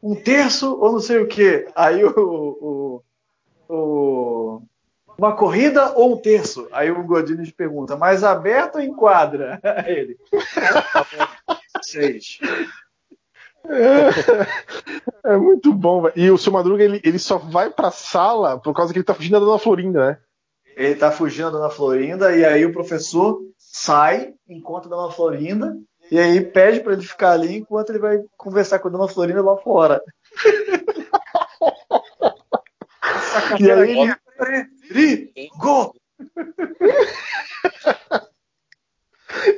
Um 0.02 0.14
terço 0.14 0.78
ou 0.80 0.92
não 0.92 1.00
sei 1.00 1.18
o 1.18 1.26
quê? 1.28 1.68
Aí 1.74 2.02
o, 2.04 2.12
o, 2.16 3.02
o- 3.68 4.62
uma 5.20 5.36
corrida 5.36 5.92
ou 5.92 6.14
um 6.14 6.16
terço? 6.16 6.66
Aí 6.72 6.90
o 6.90 7.04
Godines 7.04 7.50
pergunta: 7.50 7.94
mais 7.94 8.24
aberto 8.24 8.76
ou 8.76 8.80
em 8.80 8.94
quadra? 8.94 9.60
Ele: 9.86 10.16
seis. 11.82 12.38
É, 13.62 15.32
é 15.32 15.36
muito 15.36 15.74
bom. 15.74 16.10
E 16.16 16.30
o 16.30 16.38
seu 16.38 16.50
Madruga, 16.50 16.82
ele, 16.82 16.98
ele 17.04 17.18
só 17.18 17.36
vai 17.36 17.68
pra 17.68 17.90
sala 17.90 18.58
por 18.58 18.74
causa 18.74 18.90
que 18.90 18.98
ele 18.98 19.04
tá 19.04 19.12
fugindo 19.12 19.38
da 19.38 19.40
Dona 19.40 19.58
Florinda, 19.58 20.06
né? 20.06 20.18
Ele 20.74 20.94
tá 20.94 21.12
fugindo 21.12 21.50
da 21.50 21.58
Dona 21.58 21.68
Florinda 21.68 22.34
e 22.34 22.42
aí 22.42 22.64
o 22.64 22.72
professor 22.72 23.38
sai, 23.58 24.32
encontra 24.48 24.88
a 24.88 24.96
Dona 24.96 25.12
Florinda 25.12 25.76
e 26.10 26.18
aí 26.18 26.40
pede 26.40 26.80
para 26.80 26.94
ele 26.94 27.02
ficar 27.02 27.32
ali 27.32 27.58
enquanto 27.58 27.90
ele 27.90 27.98
vai 27.98 28.18
conversar 28.38 28.78
com 28.78 28.88
a 28.88 28.90
Dona 28.90 29.08
Florinda 29.08 29.42
lá 29.42 29.58
fora. 29.58 30.02
E 33.58 33.70
aí 33.70 33.98
ele, 33.98 34.14
Rodrigo! 34.90 35.94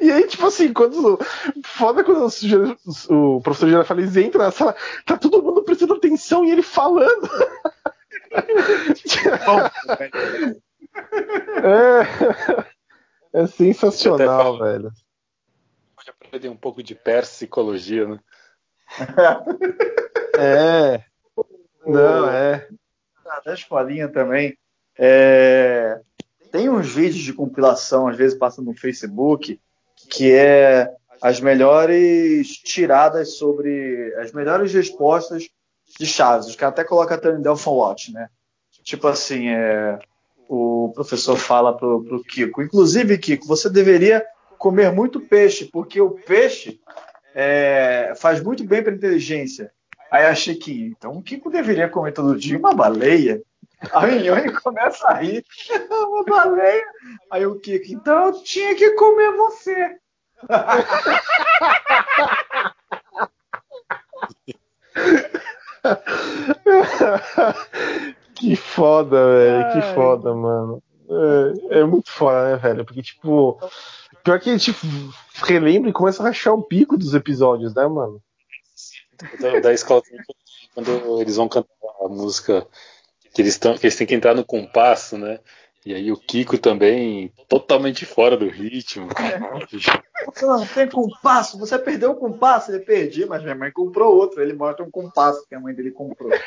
E 0.03 0.13
aí, 0.13 0.29
tipo 0.29 0.47
assim, 0.47 0.71
quando. 0.71 1.19
Foda 1.65 2.05
quando 2.05 2.29
o, 3.09 3.37
o 3.37 3.41
professor 3.41 3.71
Girafales 3.71 4.15
entra 4.19 4.45
na 4.45 4.51
sala, 4.51 4.77
tá 5.07 5.17
todo 5.17 5.43
mundo 5.43 5.65
prestando 5.65 5.95
atenção 5.95 6.45
e 6.45 6.51
ele 6.51 6.61
falando. 6.63 7.27
é, 13.33 13.41
é 13.41 13.47
sensacional, 13.47 14.59
velho. 14.59 14.93
Pode 15.97 16.11
aprender 16.11 16.51
um 16.51 16.57
pouco 16.57 16.83
de 16.83 16.95
persicologia, 16.95 18.07
né? 18.07 18.21
É. 20.35 21.05
Não, 21.85 22.27
é. 22.29 22.67
Da 23.45 23.53
escolinha 23.53 24.09
também. 24.09 24.57
É, 24.99 26.01
Tem 26.51 26.69
uns 26.69 26.93
vídeos 26.93 27.23
de 27.23 27.33
compilação, 27.33 28.09
às 28.09 28.17
vezes 28.17 28.39
passa 28.39 28.61
no 28.61 28.75
Facebook, 28.75 29.61
que 30.11 30.33
é 30.33 30.91
as 31.21 31.41
melhores 31.41 32.49
tiradas 32.49 33.37
sobre. 33.37 34.15
as 34.17 34.33
melhores 34.33 34.73
respostas 34.73 35.49
de 35.99 36.07
Chaves. 36.07 36.49
Os 36.49 36.57
caras 36.57 36.73
até 36.73 36.85
colocam 36.85 37.17
até 37.17 37.33
no 37.33 37.43
Delphine 37.43 37.77
Watch, 37.77 38.13
né? 38.13 38.29
Tipo 38.83 39.07
assim, 39.09 39.49
é, 39.49 39.99
o 40.49 40.91
professor 40.95 41.37
fala 41.37 41.77
pro, 41.77 42.03
pro 42.05 42.23
Kiko, 42.25 42.63
inclusive, 42.63 43.17
Kiko, 43.19 43.47
você 43.47 43.71
deveria 43.71 44.25
comer 44.59 44.93
muito 44.93 45.21
peixe, 45.21 45.65
porque 45.65 46.01
o 46.01 46.11
peixe 46.11 46.81
é, 47.35 48.13
faz 48.17 48.43
muito 48.43 48.65
bem 48.65 48.83
para 48.83 48.93
inteligência. 48.93 49.73
Aí 50.11 50.27
a 50.27 50.35
Chiquinha, 50.35 50.89
então 50.89 51.13
o 51.13 51.23
Kiko 51.23 51.51
deveria 51.51 51.89
comer 51.89 52.13
todo 52.13 52.39
dia 52.39 52.59
uma 52.59 52.75
baleia. 52.75 53.43
A 53.93 54.07
Minhone 54.07 54.53
começa 54.53 55.09
a 55.09 55.15
rir, 55.15 55.45
uma 55.91 56.23
baleia. 56.25 56.85
Aí 57.31 57.47
o 57.47 57.59
Kiko, 57.59 57.93
então 57.93 58.27
eu 58.27 58.43
tinha 58.43 58.75
que 58.75 58.91
comer 58.93 59.33
você. 59.33 59.97
que 68.35 68.57
foda, 68.57 69.27
velho. 69.27 69.73
Que 69.73 69.83
foda, 69.95 70.35
mano. 70.35 70.83
É, 71.71 71.81
é 71.81 71.85
muito 71.85 72.11
foda, 72.11 72.53
né, 72.53 72.57
velho? 72.57 72.85
Porque, 72.85 73.03
tipo. 73.03 73.59
Pior 74.23 74.39
que 74.39 74.51
a 74.51 74.57
gente 74.57 74.73
relembra 75.45 75.91
e 75.91 75.93
começa 75.93 76.23
a 76.23 76.27
rachar 76.27 76.55
o 76.55 76.63
pico 76.63 76.97
dos 76.97 77.13
episódios, 77.13 77.75
né, 77.75 77.85
mano? 77.89 78.23
Da, 79.41 79.59
da 79.59 79.73
escola 79.73 80.01
quando 80.75 81.21
eles 81.21 81.37
vão 81.37 81.49
cantar 81.49 81.69
a 82.01 82.09
música 82.09 82.67
que 83.33 83.43
eles, 83.43 83.59
tão, 83.59 83.77
que 83.77 83.87
eles 83.87 83.97
têm 83.97 84.07
que 84.07 84.15
entrar 84.15 84.35
no 84.35 84.45
compasso, 84.45 85.17
né? 85.17 85.41
E 85.85 85.93
aí 85.95 86.13
o 86.13 86.17
Kiko 86.17 86.57
também 86.59 87.33
totalmente 87.49 88.07
fora 88.07 88.37
do 88.37 88.49
ritmo. 88.49 89.09
Você 90.27 90.47
não 90.47 90.65
tem 90.65 90.89
compasso, 90.89 91.59
você 91.59 91.77
perdeu 91.77 92.13
o 92.13 92.17
compasso. 92.17 92.71
Ele 92.71 92.85
perdi, 92.85 93.27
mas 93.27 93.43
minha 93.43 93.57
mãe 93.57 93.73
comprou 93.73 94.15
outro. 94.15 94.41
Ele 94.41 94.53
mostra 94.53 94.85
um 94.85 94.91
compasso 94.91 95.45
que 95.49 95.55
a 95.55 95.61
mãe 95.61 95.75
dele 95.75 95.91
comprou. 95.91 96.31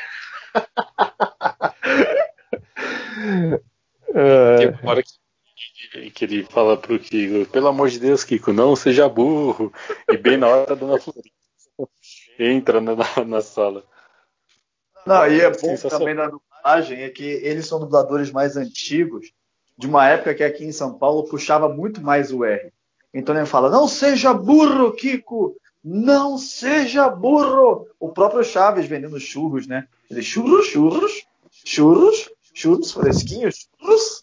É, 4.14 4.56
Tem 4.56 4.68
uma 4.68 4.92
hora 4.92 5.02
que, 5.02 6.10
que 6.10 6.24
ele 6.24 6.44
fala 6.44 6.76
pro 6.76 6.98
Kiko, 6.98 7.50
pelo 7.50 7.68
amor 7.68 7.90
de 7.90 7.98
Deus, 7.98 8.24
Kiko, 8.24 8.52
não 8.52 8.74
seja 8.74 9.08
burro. 9.08 9.72
E 10.08 10.16
bem 10.16 10.38
na 10.38 10.48
hora 10.48 10.72
a 10.72 10.76
dona 10.76 10.98
Florinda 10.98 11.28
entra 12.38 12.80
na, 12.80 12.94
na, 12.96 13.24
na 13.26 13.40
sala. 13.42 13.84
Não, 15.06 15.26
e 15.26 15.40
é 15.40 15.50
bom 15.50 15.76
também 15.88 16.14
na 16.14 16.30
dublagem 16.66 17.02
é 17.02 17.08
que 17.08 17.24
eles 17.24 17.66
são 17.66 17.78
dubladores 17.78 18.32
mais 18.32 18.56
antigos, 18.56 19.32
de 19.78 19.86
uma 19.86 20.08
época 20.08 20.34
que 20.34 20.42
aqui 20.42 20.64
em 20.64 20.72
São 20.72 20.94
Paulo 20.94 21.28
puxava 21.28 21.68
muito 21.68 22.00
mais 22.00 22.32
o 22.32 22.44
R. 22.44 22.72
Então 23.14 23.36
ele 23.36 23.46
fala: 23.46 23.70
Não 23.70 23.86
seja 23.86 24.34
burro, 24.34 24.92
Kiko! 24.92 25.56
Não 25.84 26.36
seja 26.36 27.08
burro! 27.08 27.86
O 28.00 28.08
próprio 28.08 28.42
Chaves 28.42 28.86
vendendo 28.86 29.20
churros, 29.20 29.66
né? 29.66 29.86
Ele 30.10 30.22
churros, 30.22 30.66
churros, 30.66 31.24
churros, 31.64 32.28
churros 32.52 32.92
fresquinhos, 32.92 33.68
churros, 33.80 34.22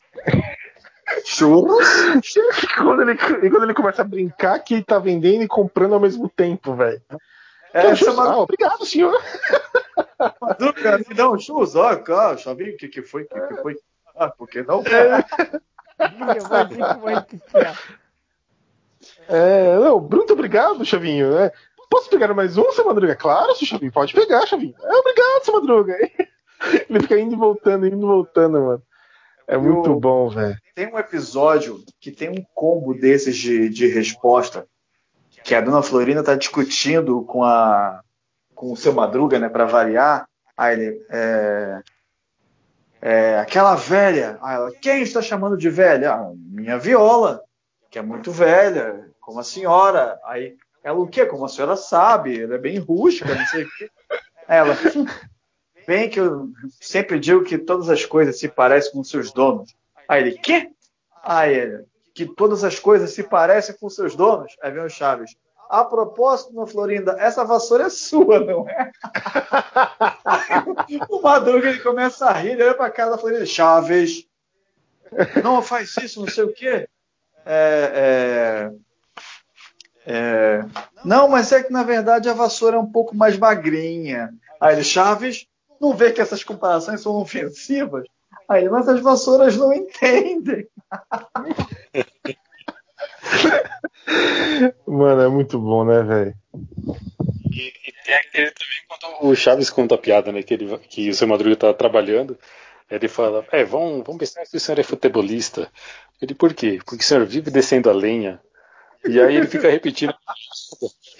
churros. 1.24 1.88
E 2.64 2.76
quando, 2.76 3.02
ele, 3.04 3.12
e 3.14 3.50
quando 3.50 3.64
ele 3.64 3.74
começa 3.74 4.02
a 4.02 4.06
brincar 4.06 4.60
que 4.60 4.74
ele 4.74 4.84
tá 4.84 5.00
vendendo 5.00 5.44
e 5.44 5.48
comprando 5.48 5.94
ao 5.94 6.00
mesmo 6.00 6.28
tempo, 6.28 6.76
velho. 6.76 7.02
É, 7.74 7.88
Ah, 7.88 7.96
chama 7.96 8.38
obrigado, 8.38 8.86
senhor. 8.86 9.18
Madruga, 10.41 10.97
me 10.97 11.16
dá 11.16 11.30
um 11.30 11.38
churros, 11.39 11.76
ó, 11.76 11.95
cara, 11.97 12.38
Chavinho, 12.38 12.74
o 12.74 12.78
que, 12.78 12.88
que 12.88 13.01
foi? 13.01 13.24
O 13.24 13.28
que, 13.28 13.39
que 13.47 13.61
foi? 13.61 13.76
Ah, 14.16 14.30
por 14.30 14.47
que 14.47 14.61
não? 14.64 14.82
É 14.82 15.24
que 17.24 17.36
é. 17.57 17.74
É, 19.28 19.78
não, 19.80 19.99
muito 19.99 20.34
obrigado, 20.34 20.86
Chavinho. 20.86 21.38
É, 21.38 21.51
posso 21.89 22.09
pegar 22.09 22.34
mais 22.34 22.57
um, 22.57 22.72
seu 22.72 22.86
Madruga? 22.86 23.16
Claro, 23.16 23.55
seu 23.55 23.68
Chavinho, 23.68 23.91
pode 23.91 24.14
pegar, 24.14 24.45
Chavinho. 24.45 24.76
É, 24.82 24.95
obrigado, 24.95 25.43
seu 25.43 25.53
Madruga. 25.53 25.95
Ele 26.89 26.99
fica 27.01 27.20
indo 27.20 27.34
e 27.34 27.38
voltando, 27.38 27.86
indo 27.86 27.97
e 27.97 28.05
voltando, 28.05 28.61
mano. 28.61 28.84
É 29.47 29.57
muito 29.57 29.89
Eu- 29.89 29.99
bom, 29.99 30.30
velho. 30.30 30.57
Tem 30.74 30.91
um 30.91 30.97
episódio 30.97 31.84
que 31.99 32.11
tem 32.11 32.30
um 32.30 32.43
combo 32.53 32.93
desses 32.93 33.36
de, 33.36 33.70
de 33.70 33.88
resposta, 33.88 34.66
que 35.43 35.53
a 35.53 35.61
dona 35.61 35.82
Florinda 35.82 36.24
tá 36.24 36.36
discutindo 36.36 37.24
com 37.26 37.43
a 37.43 38.01
com 38.64 38.72
o 38.72 38.78
seu 38.78 38.93
Madruga, 38.93 39.38
né, 39.38 39.49
para 39.49 39.66
variar. 39.66 40.26
Aí 40.55 40.74
ele, 40.74 41.05
é, 41.09 41.82
é, 43.01 43.39
aquela 43.39 43.76
velha. 43.76 44.38
Aí 44.41 44.55
ela, 44.55 44.72
quem 44.72 45.01
está 45.01 45.22
chamando 45.22 45.57
de 45.57 45.70
velha? 45.70 46.14
"Ah, 46.14 46.32
minha 46.34 46.80
viola, 46.80 47.43
que 47.91 47.99
é 47.99 48.01
muito 48.01 48.32
velha, 48.32 49.09
como 49.20 49.41
a 49.41 49.43
senhora. 49.43 50.18
Aí 50.24 50.55
ela, 50.82 50.97
o 50.97 51.07
quê? 51.07 51.26
Como 51.26 51.43
a 51.43 51.49
senhora 51.49 51.76
sabe, 51.76 52.41
ela 52.41 52.55
é 52.55 52.57
bem 52.57 52.80
rústica, 52.80 53.36
não 53.36 53.45
sei 53.47 53.64
o 53.64 53.70
quê. 53.78 53.91
Ela, 54.47 54.78
bem 55.86 56.09
que 56.09 56.22
eu 56.22 56.49
sempre 56.80 57.20
digo 57.20 57.43
que 57.43 57.57
todas 57.57 57.89
as 57.89 58.05
coisas 58.05 58.39
se 58.39 58.47
parecem 58.47 58.93
com 58.93 59.03
seus 59.03 59.34
donos. 59.34 59.76
Aí 60.07 60.22
ele, 60.22 60.38
quê? 60.38 60.70
Aí 61.22 61.53
ele, 61.53 61.86
que 62.14 62.26
todas 62.26 62.64
as 62.64 62.80
coisas 62.80 63.11
se 63.11 63.24
parecem 63.24 63.76
com 63.76 63.89
seus 63.89 64.16
donos. 64.16 64.55
Aí 64.61 64.72
vem 64.72 64.84
o 64.84 64.89
Chaves. 64.89 65.36
A 65.74 65.84
propósito, 65.84 66.54
dona 66.54 66.68
Florinda, 66.68 67.16
essa 67.18 67.44
vassoura 67.44 67.86
é 67.86 67.90
sua, 67.90 68.40
não 68.40 68.70
é? 68.70 68.92
o 71.10 71.20
Madruga 71.20 71.68
ele 71.68 71.80
começa 71.80 72.28
a 72.28 72.34
rir, 72.34 72.52
ele 72.52 72.62
olha 72.62 72.76
pra 72.76 72.92
cara 72.92 73.10
da 73.10 73.18
Florinda. 73.18 73.44
Chaves, 73.44 74.24
Não, 75.44 75.64
faz 75.64 75.98
isso, 75.98 76.22
não 76.22 76.28
sei 76.28 76.44
o 76.44 76.54
quê. 76.54 76.88
É, 77.44 78.70
é, 80.06 80.06
é, 80.06 80.66
não, 81.04 81.28
mas 81.28 81.52
é 81.52 81.64
que 81.64 81.74
na 81.74 81.82
verdade 81.82 82.30
a 82.30 82.34
vassoura 82.34 82.78
é 82.78 82.80
um 82.80 82.92
pouco 82.92 83.16
mais 83.16 83.36
magrinha. 83.36 84.32
Aí 84.62 84.76
ele, 84.76 84.84
Chaves, 84.84 85.48
não 85.82 85.96
vê 85.96 86.12
que 86.12 86.22
essas 86.22 86.44
comparações 86.44 87.02
são 87.02 87.16
ofensivas? 87.16 88.06
Aí, 88.48 88.70
mas 88.70 88.88
as 88.88 89.00
vassouras 89.00 89.58
não 89.58 89.74
entendem. 89.74 90.68
Mano, 94.88 95.22
é 95.22 95.28
muito 95.28 95.60
bom, 95.60 95.86
né, 95.86 96.01
velho? 96.04 96.36
E, 97.51 97.68
e, 97.68 97.93
tem 98.06 98.16
aquele 98.16 98.51
também 98.51 98.78
quando 98.88 99.30
o 99.30 99.36
Chaves 99.36 99.70
conta 99.70 99.95
a 99.95 99.97
piada, 99.97 100.32
né? 100.32 100.43
Que, 100.43 100.54
ele, 100.54 100.78
que 100.89 101.10
o 101.10 101.16
seu 101.16 101.28
Madruga 101.28 101.56
tá 101.56 101.74
trabalhando. 101.74 102.38
Ele 102.89 103.08
fala, 103.08 103.45
é, 103.51 103.64
vamos, 103.64 104.04
vamos 104.06 104.20
pensar 104.20 104.45
se 104.45 104.58
o 104.58 104.60
senhor 104.60 104.80
é 104.80 104.84
futebolista. 104.84 105.72
Ele, 106.22 106.36
por 106.36 106.54
quê? 106.54 106.80
Porque 106.86 107.04
o 107.04 107.08
senhor 107.08 107.26
vive 107.26 107.49
descendo 107.49 107.89
a 107.89 107.93
lenha. 107.93 108.39
E 109.06 109.20
aí 109.20 109.36
ele 109.36 109.47
fica 109.47 109.70
repetindo, 109.70 110.14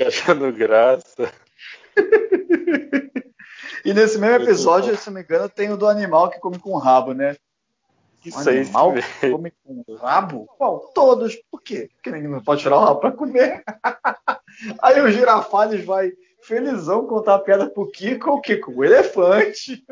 achando 0.06 0.52
graça. 0.54 1.32
E 3.86 3.94
nesse 3.94 4.18
mesmo 4.18 4.44
episódio, 4.44 4.96
se 4.96 5.08
não 5.08 5.16
me 5.16 5.22
engano, 5.24 5.50
tem 5.50 5.70
o 5.70 5.78
do 5.78 5.88
animal 5.88 6.30
que 6.30 6.40
come 6.40 6.58
com 6.58 6.78
rabo, 6.78 7.14
né? 7.14 7.36
Isso 8.26 8.38
um 8.38 8.52
animal 8.52 8.94
que 8.94 9.30
come 9.30 9.52
com 9.64 9.84
rabo? 9.96 10.46
Qual? 10.58 10.80
Todos. 10.94 11.36
Por 11.52 11.62
quê? 11.62 11.90
Porque 11.96 12.12
ninguém 12.12 12.30
não 12.30 12.44
pode 12.44 12.62
tirar 12.62 12.78
o 12.78 12.84
rabo 12.84 13.00
para 13.00 13.12
comer. 13.12 13.64
Aí 14.82 15.02
o 15.02 15.10
Girafales 15.10 15.84
vai 15.84 16.12
felizão 16.42 17.06
contar 17.08 17.36
a 17.36 17.40
piada 17.40 17.70
pro 17.70 17.90
Kiko, 17.90 18.32
o 18.32 18.42
Kiko, 18.42 18.72
o 18.72 18.84
elefante. 18.84 19.84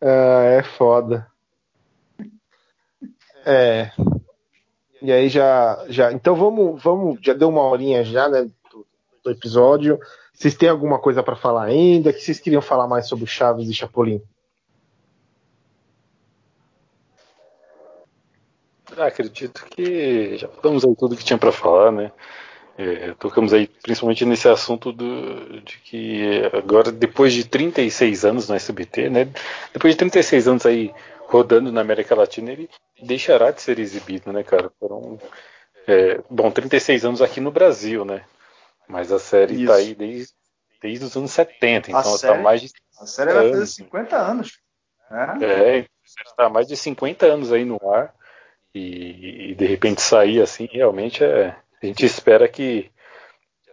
ah, 0.00 0.44
é 0.44 0.62
foda. 0.62 1.26
É. 3.44 3.90
E 5.02 5.12
aí 5.12 5.28
já, 5.28 5.84
já. 5.88 6.12
Então 6.12 6.34
vamos, 6.34 6.82
vamos. 6.82 7.18
Já 7.22 7.34
deu 7.34 7.48
uma 7.50 7.62
horinha 7.62 8.02
já, 8.04 8.28
né? 8.28 8.50
Do, 8.70 8.86
do 9.22 9.30
episódio. 9.30 9.98
Vocês 10.34 10.54
têm 10.54 10.68
alguma 10.68 10.98
coisa 10.98 11.22
para 11.22 11.36
falar 11.36 11.64
ainda? 11.64 12.12
que 12.12 12.20
vocês 12.20 12.40
queriam 12.40 12.60
falar 12.60 12.88
mais 12.88 13.06
sobre 13.06 13.26
Chaves 13.26 13.68
e 13.68 13.72
Chapolin? 13.72 14.20
Ah, 18.96 19.06
acredito 19.06 19.64
que 19.66 20.36
já 20.36 20.48
falamos 20.48 20.84
aí 20.84 20.94
tudo 20.96 21.16
que 21.16 21.24
tinha 21.24 21.38
para 21.38 21.50
falar, 21.50 21.90
né? 21.90 22.12
É, 22.76 23.14
tocamos 23.14 23.52
aí 23.52 23.68
principalmente 23.68 24.24
nesse 24.24 24.48
assunto 24.48 24.92
do, 24.92 25.60
de 25.60 25.78
que 25.78 26.42
agora, 26.52 26.90
depois 26.90 27.32
de 27.32 27.44
36 27.44 28.24
anos 28.24 28.48
no 28.48 28.54
SBT, 28.56 29.08
né? 29.08 29.28
Depois 29.72 29.94
de 29.94 29.98
36 29.98 30.48
anos 30.48 30.66
aí 30.66 30.92
rodando 31.28 31.70
na 31.72 31.80
América 31.80 32.14
Latina, 32.14 32.52
ele 32.52 32.68
deixará 33.00 33.50
de 33.52 33.62
ser 33.62 33.78
exibido, 33.78 34.32
né, 34.32 34.42
cara? 34.42 34.70
Foram, 34.80 35.18
é, 35.86 36.20
bom, 36.28 36.50
36 36.50 37.04
anos 37.04 37.22
aqui 37.22 37.40
no 37.40 37.52
Brasil, 37.52 38.04
né? 38.04 38.24
Mas 38.88 39.10
a 39.12 39.18
série 39.18 39.54
Isso. 39.54 39.66
tá 39.66 39.74
aí 39.74 39.94
desde, 39.94 40.32
desde 40.80 41.04
os 41.04 41.16
anos 41.16 41.30
70, 41.30 41.90
então 41.90 42.02
tá 42.02 42.18
série, 42.18 42.34
tá 42.34 42.42
mais 42.42 42.60
de. 42.60 42.72
A 43.00 43.06
série 43.06 43.32
vai 43.32 43.50
fazer 43.50 43.66
50 43.66 44.16
anos. 44.16 44.58
É, 45.40 45.78
é 45.78 45.86
está 46.04 46.48
mais 46.48 46.66
de 46.66 46.76
50 46.76 47.26
anos 47.26 47.52
aí 47.52 47.64
no 47.64 47.78
ar. 47.90 48.14
E, 48.74 49.50
e, 49.50 49.54
de 49.54 49.66
repente 49.66 50.02
sair 50.02 50.42
assim, 50.42 50.68
realmente 50.70 51.22
é. 51.22 51.56
A 51.82 51.86
gente 51.86 52.04
espera 52.04 52.48
que, 52.48 52.90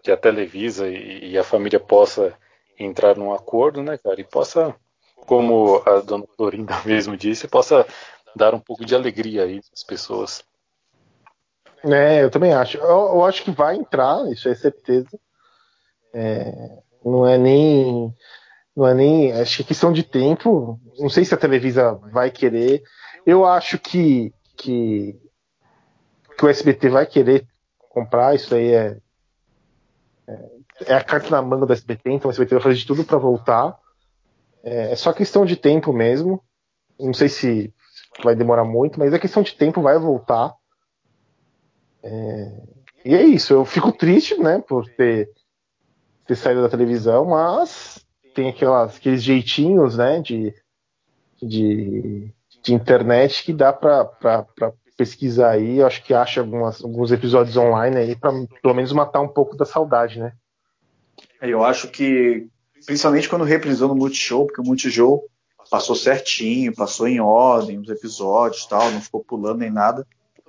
que 0.04 0.12
a 0.12 0.18
Televisa 0.18 0.88
e, 0.88 1.32
e 1.32 1.38
a 1.38 1.44
família 1.44 1.80
possa 1.80 2.38
entrar 2.78 3.16
num 3.18 3.34
acordo, 3.34 3.82
né, 3.82 3.98
cara? 3.98 4.20
E 4.20 4.24
possa, 4.24 4.76
como 5.16 5.82
a 5.88 6.00
dona 6.02 6.26
Florinda 6.36 6.80
mesmo 6.86 7.18
disse, 7.18 7.48
possa 7.48 7.86
dar 8.36 8.54
um 8.54 8.60
pouco 8.60 8.86
de 8.86 8.94
alegria 8.94 9.44
aí 9.44 9.62
às 9.74 9.84
pessoas. 9.84 10.44
É, 11.84 12.24
eu 12.24 12.30
também 12.30 12.54
acho. 12.54 12.78
Eu, 12.78 12.88
eu, 12.88 13.26
acho 13.26 13.44
que 13.44 13.52
vai 13.52 13.76
entrar, 13.76 14.30
isso 14.32 14.48
é 14.48 14.56
certeza. 14.56 15.20
É, 16.14 16.80
não 17.04 17.28
é 17.28 17.38
nem. 17.38 18.14
Não 18.76 18.88
é 18.88 18.94
nem. 18.94 19.32
Acho 19.34 19.58
que 19.58 19.64
é 19.64 19.66
questão 19.68 19.92
de 19.92 20.04
tempo. 20.04 20.80
Não 21.00 21.10
sei 21.10 21.26
se 21.26 21.34
a 21.34 21.38
Televisa 21.38 21.94
vai 22.12 22.30
querer. 22.30 22.84
Eu 23.26 23.46
acho 23.46 23.78
que, 23.78 24.34
que, 24.58 25.20
que 26.38 26.46
o 26.46 26.50
SBT 26.50 26.90
vai 26.90 27.06
querer 27.06 27.48
comprar, 27.90 28.34
isso 28.34 28.56
aí 28.56 28.74
é, 28.74 28.98
é, 30.28 30.50
é 30.88 30.94
a 30.94 31.04
carta 31.04 31.30
na 31.30 31.42
manga 31.42 31.66
do 31.66 31.74
SBT, 31.74 32.12
então 32.12 32.30
o 32.30 32.32
SBT 32.32 32.56
vai 32.56 32.64
fazer 32.64 32.76
de 32.76 32.88
tudo 32.88 33.04
para 33.04 33.18
voltar. 33.18 33.78
É, 34.64 34.92
é, 34.92 34.96
só 34.96 35.12
questão 35.14 35.46
de 35.46 35.56
tempo 35.56 35.92
mesmo. 35.92 36.42
Não 37.00 37.14
sei 37.14 37.30
se 37.30 37.74
vai 38.24 38.36
demorar 38.36 38.64
muito, 38.64 39.00
mas 39.00 39.14
é 39.14 39.20
questão 39.20 39.44
de 39.44 39.56
tempo, 39.56 39.82
vai 39.82 39.98
voltar. 39.98 40.54
É, 42.04 42.52
e 43.06 43.16
é 43.16 43.24
isso, 43.24 43.54
eu 43.54 43.66
fico 43.66 43.92
triste, 43.92 44.38
né, 44.38 44.64
por 44.68 44.88
ter, 44.88 45.30
ter 46.26 46.36
saído 46.36 46.62
da 46.62 46.70
televisão, 46.70 47.26
mas 47.26 48.06
tem 48.34 48.50
aquelas, 48.50 48.98
aqueles 48.98 49.24
jeitinhos, 49.24 49.98
né, 49.98 50.20
de, 50.20 50.54
de, 51.42 52.32
de 52.64 52.74
internet 52.74 53.44
que 53.44 53.54
dá 53.54 53.74
para 53.74 54.44
pesquisar 54.96 55.52
aí. 55.52 55.78
Eu 55.78 55.88
acho 55.88 56.04
que 56.04 56.14
acha 56.14 56.42
algumas, 56.42 56.84
alguns 56.84 57.12
episódios 57.12 57.58
online 57.58 57.98
aí 57.98 58.16
para 58.16 58.32
pelo 58.62 58.74
menos 58.74 58.92
matar 58.94 59.22
um 59.22 59.28
pouco 59.28 59.58
da 59.58 59.66
saudade, 59.66 60.20
né? 60.20 60.34
Eu 61.42 61.64
acho 61.64 61.88
que, 61.90 62.48
principalmente 62.86 63.28
quando 63.28 63.44
reprisou 63.44 63.88
no 63.88 63.96
Multishow, 63.96 64.46
porque 64.46 64.62
o 64.62 64.64
Multishow 64.64 65.24
passou 65.72 65.96
certinho, 65.96 66.76
passou 66.76 67.08
em 67.08 67.20
ordem 67.20 67.80
os 67.80 67.90
episódios 67.90 68.66
tal, 68.66 68.92
não 68.92 69.02
ficou 69.02 69.24
pulando 69.24 69.60
nem 69.60 69.72
nada. 69.72 70.06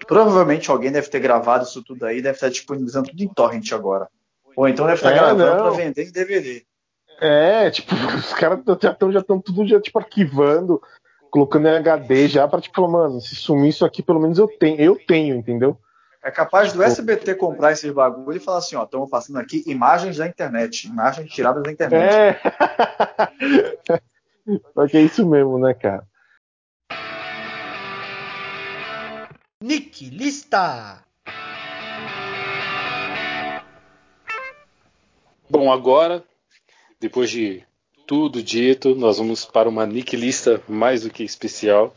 Provavelmente 0.07 0.71
alguém 0.71 0.93
deve 0.93 1.09
ter 1.09 1.21
gravado 1.21 1.65
isso 1.65 1.83
tudo 1.83 2.05
aí, 2.05 2.21
deve 2.21 2.37
estar 2.37 2.49
disponibilizando 2.49 3.11
tudo 3.11 3.23
em 3.23 3.29
torrent 3.29 3.73
agora. 3.73 4.09
Ou 4.57 4.69
então 4.69 4.87
deve 4.87 4.99
estar 4.99 5.11
é, 5.11 5.15
gravando 5.15 5.63
para 5.63 5.71
vender 5.71 6.09
em 6.09 6.13
DVD. 6.13 6.65
É, 7.21 7.71
tipo, 7.71 7.95
os 8.17 8.33
caras 8.35 8.61
já 8.81 8.91
estão 8.91 9.13
já 9.13 9.23
tudo 9.23 9.67
já, 9.67 9.81
tipo, 9.81 9.99
arquivando, 9.99 10.83
colocando 11.31 11.69
em 11.69 11.77
HD 11.77 12.29
já 12.29 12.47
para 12.47 12.61
tipo, 12.61 12.87
mano, 12.89 13.21
se 13.21 13.35
sumir 13.35 13.71
isso 13.71 13.85
aqui, 13.85 14.03
pelo 14.03 14.21
menos 14.21 14.39
eu 14.39 14.49
tenho, 14.49 14.81
eu 14.81 14.99
tenho, 15.07 15.37
entendeu? 15.37 15.79
É 16.25 16.31
capaz 16.31 16.73
do 16.73 16.83
SBT 16.83 17.35
comprar 17.35 17.73
esses 17.73 17.91
bagulho 17.91 18.37
e 18.37 18.41
falar 18.41 18.59
assim, 18.59 18.77
ó, 18.77 18.85
estamos 18.85 19.11
passando 19.11 19.39
aqui 19.41 19.65
imagens 19.67 20.19
da 20.19 20.27
internet, 20.27 20.87
imagens 20.87 21.29
tiradas 21.33 21.65
da 21.65 21.73
internet. 21.73 22.15
É. 22.15 22.41
Só 24.75 24.87
que 24.87 24.97
é 24.97 25.03
isso 25.03 25.27
mesmo, 25.29 25.59
né, 25.59 25.75
cara? 25.75 26.07
Nick 29.63 30.11
Lista. 30.11 31.05
Bom, 35.49 35.71
agora, 35.71 36.25
depois 36.99 37.31
de 37.31 37.63
tudo 38.05 38.43
dito, 38.43 38.97
nós 38.97 39.19
vamos 39.19 39.45
para 39.45 39.69
uma 39.69 39.87
Nick 39.87 40.17
Lista 40.17 40.61
mais 40.69 41.03
do 41.03 41.11
que 41.11 41.23
especial, 41.23 41.95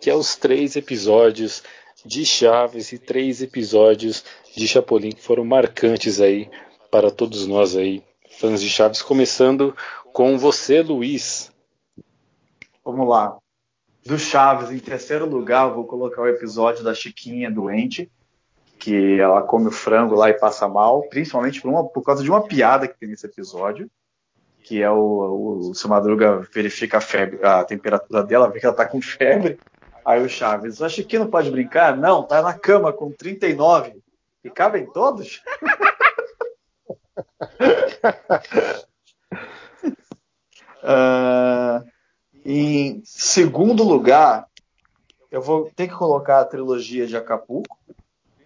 que 0.00 0.08
é 0.08 0.14
os 0.14 0.36
três 0.36 0.76
episódios 0.76 1.64
de 2.06 2.24
Chaves 2.24 2.92
e 2.92 2.98
três 2.98 3.42
episódios 3.42 4.24
de 4.56 4.68
Chapolin 4.68 5.10
que 5.10 5.20
foram 5.20 5.44
marcantes 5.44 6.20
aí 6.20 6.48
para 6.92 7.10
todos 7.10 7.44
nós 7.44 7.74
aí, 7.74 8.04
fãs 8.38 8.62
de 8.62 8.70
Chaves, 8.70 9.02
começando 9.02 9.76
com 10.12 10.38
você, 10.38 10.80
Luiz. 10.80 11.50
Vamos 12.84 13.08
lá. 13.08 13.36
Do 14.04 14.18
Chaves, 14.18 14.70
em 14.70 14.78
terceiro 14.78 15.26
lugar, 15.26 15.68
vou 15.68 15.84
colocar 15.84 16.22
o 16.22 16.28
episódio 16.28 16.82
da 16.82 16.94
Chiquinha 16.94 17.50
doente, 17.50 18.10
que 18.78 19.20
ela 19.20 19.42
come 19.42 19.68
o 19.68 19.72
frango 19.72 20.14
lá 20.14 20.30
e 20.30 20.34
passa 20.34 20.66
mal, 20.66 21.02
principalmente 21.08 21.60
por, 21.60 21.68
uma, 21.68 21.86
por 21.86 22.02
causa 22.02 22.22
de 22.22 22.30
uma 22.30 22.42
piada 22.42 22.88
que 22.88 22.98
tem 22.98 23.08
nesse 23.08 23.26
episódio 23.26 23.90
que 24.62 24.82
é 24.82 24.90
o, 24.90 25.70
o 25.70 25.74
seu 25.74 25.90
Madruga 25.90 26.38
verifica 26.52 26.98
a 26.98 27.00
febre, 27.00 27.44
a 27.44 27.64
temperatura 27.64 28.22
dela, 28.22 28.48
vê 28.48 28.60
que 28.60 28.66
ela 28.66 28.74
tá 28.74 28.86
com 28.86 29.00
febre. 29.00 29.58
Aí 30.04 30.22
o 30.22 30.28
Chaves, 30.28 30.80
acho 30.80 31.04
que 31.04 31.18
não 31.18 31.26
pode 31.26 31.50
brincar? 31.50 31.96
Não, 31.96 32.22
tá 32.22 32.40
na 32.42 32.54
cama 32.54 32.92
com 32.92 33.10
39. 33.10 34.00
E 34.44 34.50
cabem 34.50 34.86
todos? 34.86 35.42
uh, 40.82 41.84
em 42.44 43.02
segundo 43.04 43.82
lugar, 43.82 44.46
eu 45.30 45.40
vou 45.40 45.70
ter 45.74 45.88
que 45.88 45.94
colocar 45.94 46.40
a 46.40 46.44
trilogia 46.44 47.06
de 47.06 47.16
Acapulco, 47.16 47.78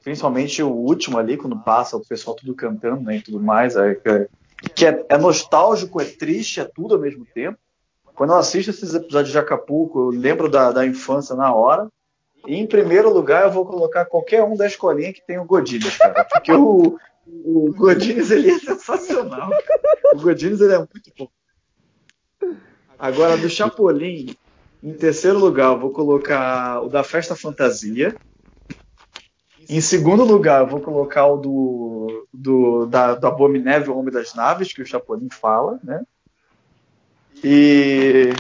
principalmente 0.02 0.62
o 0.62 0.70
último 0.70 1.18
ali, 1.18 1.36
quando 1.36 1.58
passa 1.58 1.96
o 1.96 2.06
pessoal 2.06 2.36
tudo 2.36 2.54
cantando 2.54 3.02
né, 3.02 3.16
e 3.16 3.22
tudo 3.22 3.40
mais. 3.40 3.76
Aí, 3.76 3.96
que 4.74 4.86
é, 4.86 5.04
é, 5.08 5.18
nostálgico, 5.18 6.00
é 6.00 6.04
triste, 6.04 6.60
é 6.60 6.64
tudo 6.64 6.94
ao 6.94 7.00
mesmo 7.00 7.24
tempo. 7.24 7.58
Quando 8.14 8.30
eu 8.30 8.36
assisto 8.36 8.70
esses 8.70 8.94
episódios 8.94 9.32
de 9.32 9.38
Acapulco, 9.38 9.98
eu 9.98 10.08
lembro 10.10 10.48
da, 10.48 10.70
da 10.70 10.86
infância 10.86 11.34
na 11.34 11.52
hora. 11.54 11.88
E 12.46 12.56
em 12.56 12.66
primeiro 12.66 13.12
lugar, 13.12 13.44
eu 13.44 13.50
vou 13.50 13.64
colocar 13.64 14.04
qualquer 14.04 14.42
um 14.42 14.56
da 14.56 14.66
escolinha 14.66 15.12
que 15.12 15.26
tem 15.26 15.38
o 15.38 15.44
Godines, 15.44 15.96
cara. 15.96 16.24
Porque 16.24 16.52
o, 16.52 16.98
o 17.26 17.72
Godines, 17.74 18.30
ele 18.30 18.50
é 18.50 18.58
sensacional. 18.58 19.50
O 20.12 20.20
Godines, 20.20 20.60
ele 20.60 20.74
é 20.74 20.78
muito 20.78 21.12
bom. 21.18 21.28
Agora, 23.04 23.36
do 23.36 23.50
Chapolin, 23.50 24.34
em 24.82 24.94
terceiro 24.94 25.38
lugar, 25.38 25.72
eu 25.72 25.78
vou 25.78 25.90
colocar 25.90 26.80
o 26.80 26.88
da 26.88 27.04
Festa 27.04 27.36
Fantasia. 27.36 28.16
Em 29.68 29.78
segundo 29.82 30.24
lugar, 30.24 30.62
eu 30.62 30.66
vou 30.66 30.80
colocar 30.80 31.26
o 31.26 31.36
do, 31.36 32.26
do, 32.32 32.86
da, 32.86 33.14
do 33.14 33.26
Abominável 33.26 33.94
Homem 33.94 34.10
das 34.10 34.32
Naves, 34.34 34.72
que 34.72 34.80
o 34.80 34.86
Chapolin 34.86 35.28
fala, 35.30 35.78
né? 35.84 36.02
E, 37.44 38.30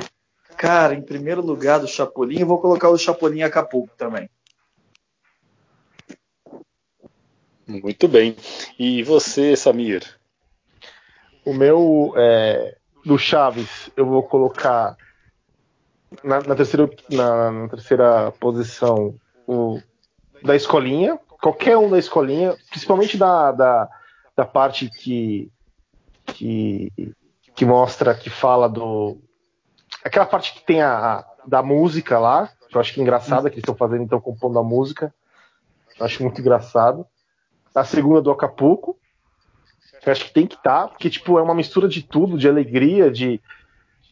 cara, 0.56 0.94
em 0.94 1.02
primeiro 1.02 1.42
lugar 1.42 1.78
do 1.78 1.86
Chapolin, 1.86 2.40
eu 2.40 2.46
vou 2.46 2.58
colocar 2.58 2.88
o 2.88 2.96
Chapolin 2.96 3.42
Acapulco 3.42 3.94
também. 3.98 4.30
Muito 7.66 8.08
bem. 8.08 8.34
E 8.78 9.02
você, 9.02 9.56
Samir? 9.56 10.18
O 11.44 11.52
meu 11.52 12.14
é, 12.16 12.78
do 13.04 13.18
Chaves, 13.18 13.90
eu 13.96 14.06
vou 14.06 14.22
colocar 14.22 14.96
na, 16.22 16.40
na 16.40 16.54
terceira, 16.54 16.88
na, 17.10 17.50
na, 17.50 17.68
terceira 17.68 18.32
posição 18.32 19.14
o 19.46 19.80
da 20.42 20.54
escolinha, 20.54 21.18
qualquer 21.40 21.76
um 21.76 21.90
da 21.90 21.98
escolinha, 21.98 22.56
principalmente 22.70 23.16
da, 23.16 23.52
da, 23.52 23.88
da 24.36 24.44
parte 24.44 24.88
que, 24.88 25.50
que, 26.26 26.92
que 27.54 27.64
mostra, 27.64 28.14
que 28.14 28.30
fala 28.30 28.68
do. 28.68 29.18
Aquela 30.02 30.26
parte 30.26 30.54
que 30.54 30.64
tem 30.64 30.82
a, 30.82 30.96
a 30.96 31.24
da 31.46 31.62
música 31.62 32.18
lá, 32.18 32.50
que 32.68 32.76
eu 32.76 32.80
acho 32.80 32.94
que 32.94 33.00
é 33.00 33.02
engraçada, 33.02 33.48
que 33.50 33.56
eles 33.56 33.62
estão 33.62 33.76
fazendo, 33.76 34.02
então 34.02 34.20
compondo 34.20 34.58
a 34.58 34.62
música. 34.62 35.14
Eu 35.98 36.06
acho 36.06 36.22
muito 36.22 36.40
engraçado. 36.40 37.06
A 37.74 37.84
segunda 37.84 38.22
do 38.22 38.30
Acapulco, 38.30 38.98
eu 40.04 40.12
acho 40.12 40.24
que 40.26 40.32
tem 40.32 40.46
que 40.46 40.54
estar, 40.54 40.82
tá, 40.82 40.88
porque 40.88 41.10
tipo, 41.10 41.38
é 41.38 41.42
uma 41.42 41.54
mistura 41.54 41.88
de 41.88 42.02
tudo, 42.02 42.38
de 42.38 42.48
alegria, 42.48 43.10
de, 43.10 43.40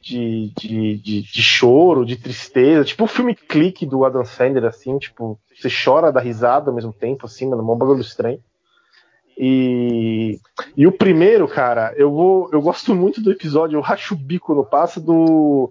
de, 0.00 0.52
de, 0.58 0.98
de, 0.98 1.22
de, 1.22 1.42
choro, 1.42 2.04
de 2.04 2.16
tristeza. 2.16 2.84
Tipo 2.84 3.04
o 3.04 3.08
filme 3.08 3.34
Clique 3.34 3.86
do 3.86 4.04
Adam 4.04 4.24
Sandler, 4.24 4.64
assim, 4.64 4.98
tipo, 4.98 5.38
você 5.54 5.68
chora 5.68 6.10
da 6.10 6.20
risada 6.20 6.70
ao 6.70 6.74
mesmo 6.74 6.92
tempo, 6.92 7.26
assim, 7.26 7.48
mano, 7.48 7.62
é 7.62 7.64
um 7.64 7.76
bagulho 7.76 8.00
estranho. 8.00 8.40
E, 9.36 10.38
e 10.76 10.86
o 10.86 10.92
primeiro, 10.92 11.48
cara, 11.48 11.94
eu 11.96 12.10
vou. 12.10 12.50
Eu 12.52 12.60
gosto 12.60 12.94
muito 12.94 13.20
do 13.20 13.32
episódio, 13.32 13.76
eu 13.76 13.80
racho 13.80 14.14
o 14.14 14.18
bico 14.18 14.54
no 14.54 14.64
passo 14.64 15.00
do. 15.00 15.70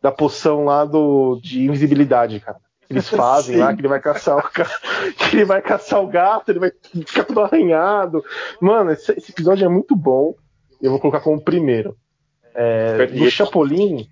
Da 0.00 0.10
poção 0.10 0.64
lá 0.64 0.84
do, 0.84 1.38
de 1.40 1.62
invisibilidade, 1.62 2.40
cara. 2.40 2.58
Eles 2.90 3.08
fazem 3.08 3.54
Sim. 3.54 3.60
lá, 3.60 3.74
que 3.74 3.80
ele 3.80 3.88
vai 3.88 4.00
caçar 4.00 4.36
o 4.36 4.42
que 5.16 5.36
ele 5.36 5.44
vai 5.44 5.62
caçar 5.62 6.02
o 6.02 6.06
gato, 6.06 6.50
ele 6.50 6.58
vai 6.58 6.72
ficar 7.06 7.24
todo 7.24 7.40
arranhado. 7.40 8.22
Mano, 8.60 8.92
esse, 8.92 9.12
esse 9.12 9.32
episódio 9.32 9.64
é 9.64 9.68
muito 9.68 9.96
bom. 9.96 10.34
Eu 10.80 10.90
vou 10.90 11.00
colocar 11.00 11.20
como 11.20 11.40
primeiro. 11.40 11.96
É, 12.54 13.06
do 13.06 13.30
Chapolin. 13.30 14.08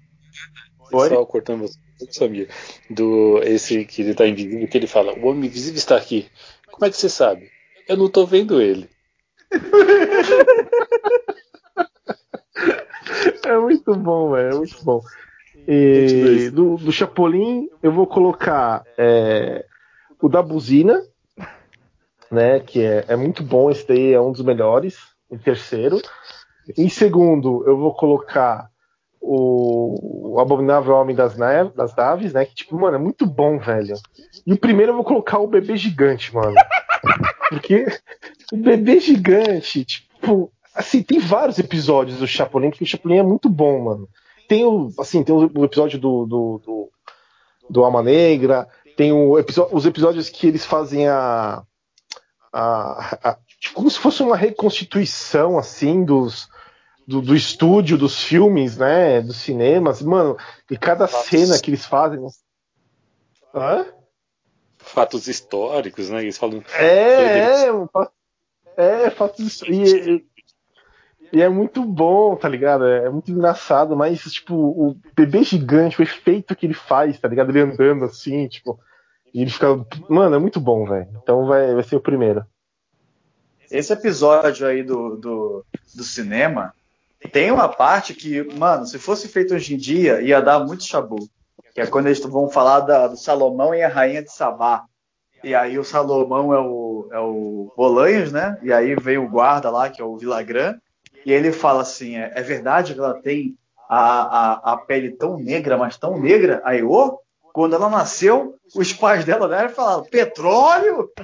Oi? 0.93 1.09
Só 1.09 1.25
cortando 1.27 1.63
você, 1.63 1.79
Samir. 2.11 2.49
Do 2.89 3.41
esse 3.43 3.85
que 3.85 4.03
ele 4.03 4.15
tá 4.15 4.27
invisível, 4.27 4.69
que 4.69 4.79
ele 4.79 4.87
fala: 4.87 5.13
O 5.15 5.27
homem 5.27 5.47
invisível 5.47 5.77
está 5.77 5.97
aqui. 5.97 6.29
Como 6.71 6.87
é 6.87 6.91
que 6.91 6.97
você 6.97 7.09
sabe? 7.09 7.51
Eu 7.89 7.97
não 7.97 8.09
tô 8.09 8.25
vendo 8.25 8.61
ele. 8.61 8.89
é 13.45 13.59
muito 13.59 13.95
bom, 13.95 14.33
velho. 14.33 14.55
É 14.55 14.57
muito 14.57 14.85
bom. 14.85 15.01
E 15.67 16.51
do, 16.51 16.77
do 16.77 16.93
Chapolin, 16.93 17.69
eu 17.83 17.93
vou 17.93 18.07
colocar 18.07 18.85
é, 18.99 19.65
o 20.21 20.29
da 20.29 20.43
buzina, 20.43 21.03
né? 22.31 22.61
Que 22.61 22.83
é, 22.83 23.05
é 23.09 23.17
muito 23.17 23.43
bom. 23.43 23.71
Esse 23.71 23.87
daí 23.87 24.13
é 24.13 24.21
um 24.21 24.33
dos 24.33 24.43
melhores. 24.43 24.99
Em 25.31 25.39
terceiro. 25.39 26.01
Em 26.77 26.89
segundo, 26.89 27.65
eu 27.67 27.77
vou 27.77 27.95
colocar 27.95 28.69
o, 29.21 30.35
o 30.35 30.41
Abominável 30.41 30.95
Homem 30.95 31.15
das, 31.15 31.37
Neve, 31.37 31.71
das 31.77 31.95
Naves, 31.95 32.33
né? 32.33 32.45
Que, 32.45 32.55
tipo, 32.55 32.77
mano, 32.77 32.97
é 32.97 32.99
muito 32.99 33.27
bom, 33.27 33.59
velho. 33.59 33.95
E 34.47 34.53
o 34.53 34.59
primeiro 34.59 34.93
eu 34.93 34.97
vou 34.97 35.05
colocar 35.05 35.39
o 35.39 35.47
Bebê 35.47 35.77
Gigante, 35.77 36.35
mano. 36.35 36.55
Porque 37.49 37.87
o 38.53 38.57
Bebê 38.57 39.01
Gigante, 39.01 39.85
tipo, 39.85 40.53
assim, 40.75 41.03
tem 41.03 41.19
vários 41.19 41.59
episódios 41.59 42.19
do 42.19 42.27
Chapolin, 42.27 42.71
porque 42.71 42.85
o 42.85 42.87
Chapolin 42.87 43.19
é 43.19 43.23
muito 43.23 43.49
bom, 43.49 43.85
mano. 43.85 44.09
Tem 44.51 44.65
o, 44.65 44.93
assim, 44.99 45.23
tem 45.23 45.33
o 45.33 45.65
episódio 45.65 45.97
do, 45.97 46.27
do, 46.27 46.59
do, 46.59 46.93
do 47.71 47.85
Alma 47.85 48.03
Negra, 48.03 48.69
tem 48.97 49.13
o 49.13 49.35
os 49.71 49.87
episódios 49.87 50.29
que 50.29 50.45
eles 50.45 50.67
fazem 50.67 51.07
a, 51.07 51.63
a, 52.53 53.31
a 53.31 53.39
tipo, 53.61 53.77
como 53.77 53.89
se 53.89 54.01
fosse 54.01 54.25
uma 54.25 54.37
reconstituição 54.37 55.57
assim 55.57 56.05
dos 56.05 56.49
do, 57.07 57.23
do, 57.23 57.37
estúdio, 57.37 57.97
dos 57.97 58.25
filmes, 58.25 58.77
né, 58.77 59.21
dos 59.21 59.37
cinemas, 59.37 60.03
mano, 60.03 60.37
e 60.69 60.77
cada 60.77 61.07
Fatos. 61.07 61.29
cena 61.29 61.57
que 61.61 61.71
eles 61.71 61.87
fazem. 61.87 62.19
Hã? 63.55 63.87
Fatos 64.79 65.29
históricos, 65.29 66.11
né? 66.11 66.23
Eles 66.23 66.37
falam. 66.37 66.61
É, 66.75 67.69
é, 67.69 67.69
é, 68.77 69.11
fatos 69.11 69.47
históricos. 69.47 69.93
E, 69.93 70.27
e, 71.33 71.43
é 71.43 71.49
muito 71.49 71.85
bom, 71.85 72.37
tá 72.37 72.49
ligado? 72.49 72.87
É, 72.87 73.07
é 73.07 73.11
muito 73.11 73.31
engraçado, 73.31 73.97
mas, 73.97 74.21
tipo, 74.21 74.55
o 74.55 74.97
bebê 75.15 75.43
gigante, 75.43 76.01
o 76.01 76.03
efeito 76.03 76.55
que 76.57 76.67
ele 76.67 76.75
faz, 76.75 77.19
tá 77.19 77.29
ligado? 77.29 77.51
Ele 77.51 77.61
andando 77.61 78.05
assim, 78.05 78.49
tipo. 78.49 78.79
E 79.33 79.43
ele 79.43 79.51
fica. 79.51 79.69
Mano, 80.09 80.37
é 80.37 80.39
muito 80.39 80.61
bom, 80.61 80.85
velho. 80.85 81.09
Então 81.23 81.47
vai, 81.47 81.75
vai 81.75 81.83
ser 81.83 81.97
o 81.97 82.01
primeiro. 82.01 82.45
Esse 83.71 83.93
episódio 83.93 84.67
aí 84.67 84.83
do, 84.83 85.17
do, 85.17 85.65
do 85.95 86.03
cinema 86.03 86.75
tem 87.29 87.53
uma 87.53 87.69
parte 87.69 88.15
que, 88.15 88.43
mano, 88.57 88.87
se 88.87 88.99
fosse 88.99 89.29
feito 89.29 89.55
hoje 89.55 89.75
em 89.75 89.77
dia, 89.77 90.21
ia 90.21 90.41
dar 90.41 90.61
muito 90.61 90.85
chabu. 90.85 91.29
Que 91.75 91.83
é 91.83 91.87
quando 91.87 92.07
eles 92.07 92.19
vão 92.21 92.49
falar 92.49 92.81
da, 92.81 93.07
do 93.07 93.17
Salomão 93.17 93.75
e 93.75 93.83
a 93.83 93.89
rainha 93.89 94.23
de 94.23 94.33
Sabá. 94.33 94.85
E 95.45 95.55
aí 95.55 95.79
o 95.79 95.85
Salomão 95.85 96.53
é 96.53 96.59
o, 96.59 97.09
é 97.13 97.19
o 97.21 97.73
Bolanhos, 97.77 98.33
né? 98.33 98.59
E 98.63 98.73
aí 98.73 98.95
veio 98.97 99.25
o 99.25 99.29
guarda 99.29 99.71
lá, 99.71 99.89
que 99.89 100.01
é 100.01 100.05
o 100.05 100.17
Villagrán. 100.17 100.75
E 101.25 101.33
ele 101.33 101.53
fala 101.53 101.83
assim: 101.83 102.17
é, 102.17 102.33
é 102.35 102.43
verdade 102.43 102.95
que 102.95 103.01
ela 103.01 103.21
tem 103.21 103.57
a, 103.89 103.99
a, 103.99 104.73
a, 104.73 104.77
pele 104.77 105.13
tão 105.13 105.39
negra, 105.39 105.77
mas 105.77 105.97
tão 105.97 106.19
negra? 106.19 106.61
Aí, 106.65 106.83
ô, 106.83 107.19
quando 107.53 107.75
ela 107.75 107.89
nasceu, 107.89 108.57
os 108.75 108.93
pais 108.93 109.25
dela 109.25 109.49
né, 109.49 109.69
falaram: 109.69 110.05
petróleo? 110.05 111.11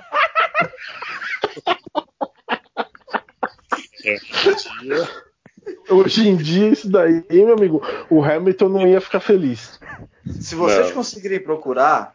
É, 4.05 4.14
Hoje 5.90 6.28
em 6.28 6.36
dia, 6.36 6.68
isso 6.68 6.89
daí, 6.89 7.24
meu 7.28 7.55
amigo, 7.55 7.82
o 8.09 8.23
Hamilton 8.23 8.68
não 8.68 8.86
ia 8.86 9.01
ficar 9.01 9.18
feliz. 9.18 9.81
Se 10.40 10.55
vocês 10.55 10.89
não. 10.89 10.94
conseguirem 10.94 11.43
procurar, 11.43 12.12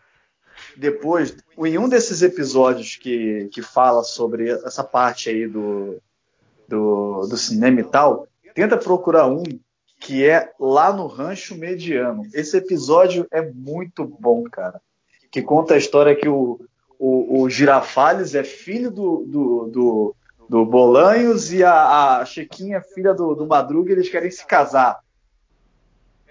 depois, 0.77 1.35
em 1.57 1.77
um 1.77 1.89
desses 1.89 2.21
episódios 2.21 2.95
que, 2.95 3.49
que 3.51 3.61
fala 3.61 4.03
sobre 4.03 4.49
essa 4.49 4.83
parte 4.83 5.29
aí 5.29 5.47
do, 5.47 6.01
do, 6.71 7.27
do 7.27 7.37
cinema 7.37 7.81
e 7.81 7.83
tal, 7.83 8.27
tenta 8.55 8.77
procurar 8.77 9.27
um 9.27 9.43
que 9.99 10.27
é 10.27 10.51
lá 10.59 10.91
no 10.91 11.05
Rancho 11.05 11.55
Mediano. 11.55 12.23
Esse 12.33 12.57
episódio 12.57 13.27
é 13.31 13.41
muito 13.41 14.03
bom, 14.03 14.43
cara. 14.43 14.81
Que 15.29 15.41
conta 15.41 15.75
a 15.75 15.77
história 15.77 16.15
que 16.15 16.27
o, 16.27 16.59
o, 16.97 17.41
o 17.41 17.49
Girafales 17.49 18.33
é 18.33 18.43
filho 18.43 18.89
do, 18.89 19.23
do, 19.27 19.67
do, 19.67 20.15
do 20.49 20.65
Bolanhos 20.65 21.53
e 21.53 21.63
a, 21.63 22.17
a 22.17 22.25
Chiquinha, 22.25 22.81
filha 22.81 23.13
do, 23.13 23.35
do 23.35 23.45
Madruga, 23.45 23.91
eles 23.91 24.09
querem 24.09 24.31
se 24.31 24.45
casar. 24.45 24.99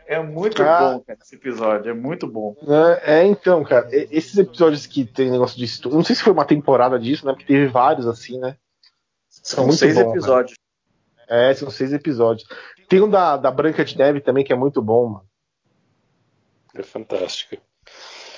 É 0.05 0.21
muito 0.21 0.61
ah, 0.65 0.95
bom, 0.95 1.01
cara, 1.07 1.19
esse 1.23 1.37
episódio. 1.37 1.89
É 1.89 1.95
muito 1.95 2.27
bom. 2.27 2.57
É, 2.67 3.21
é, 3.21 3.25
então, 3.25 3.62
cara, 3.62 3.89
esses 3.93 4.37
episódios 4.37 4.85
que 4.85 5.05
tem 5.05 5.31
negócio 5.31 5.57
de 5.57 5.65
estudo. 5.65 5.95
Não 5.95 6.03
sei 6.03 6.17
se 6.17 6.25
foi 6.25 6.33
uma 6.33 6.45
temporada 6.45 6.99
disso, 6.99 7.25
né? 7.25 7.33
Porque 7.33 7.47
teve 7.47 7.69
vários 7.69 8.09
assim, 8.09 8.37
né? 8.41 8.57
São, 9.51 9.64
são 9.64 9.72
seis 9.72 9.97
bom, 9.97 10.10
episódios. 10.10 10.56
É, 11.28 11.52
são 11.55 11.70
seis 11.70 11.93
episódios. 11.93 12.47
Tem 12.89 13.01
um 13.01 13.10
da, 13.10 13.36
da 13.36 13.51
Branca 13.51 13.85
de 13.85 13.98
Neve 13.98 14.20
também 14.20 14.44
que 14.44 14.52
é 14.52 14.56
muito 14.56 14.81
bom, 14.81 15.09
mano. 15.09 15.27
É 16.72 16.82
fantástico. 16.85 17.56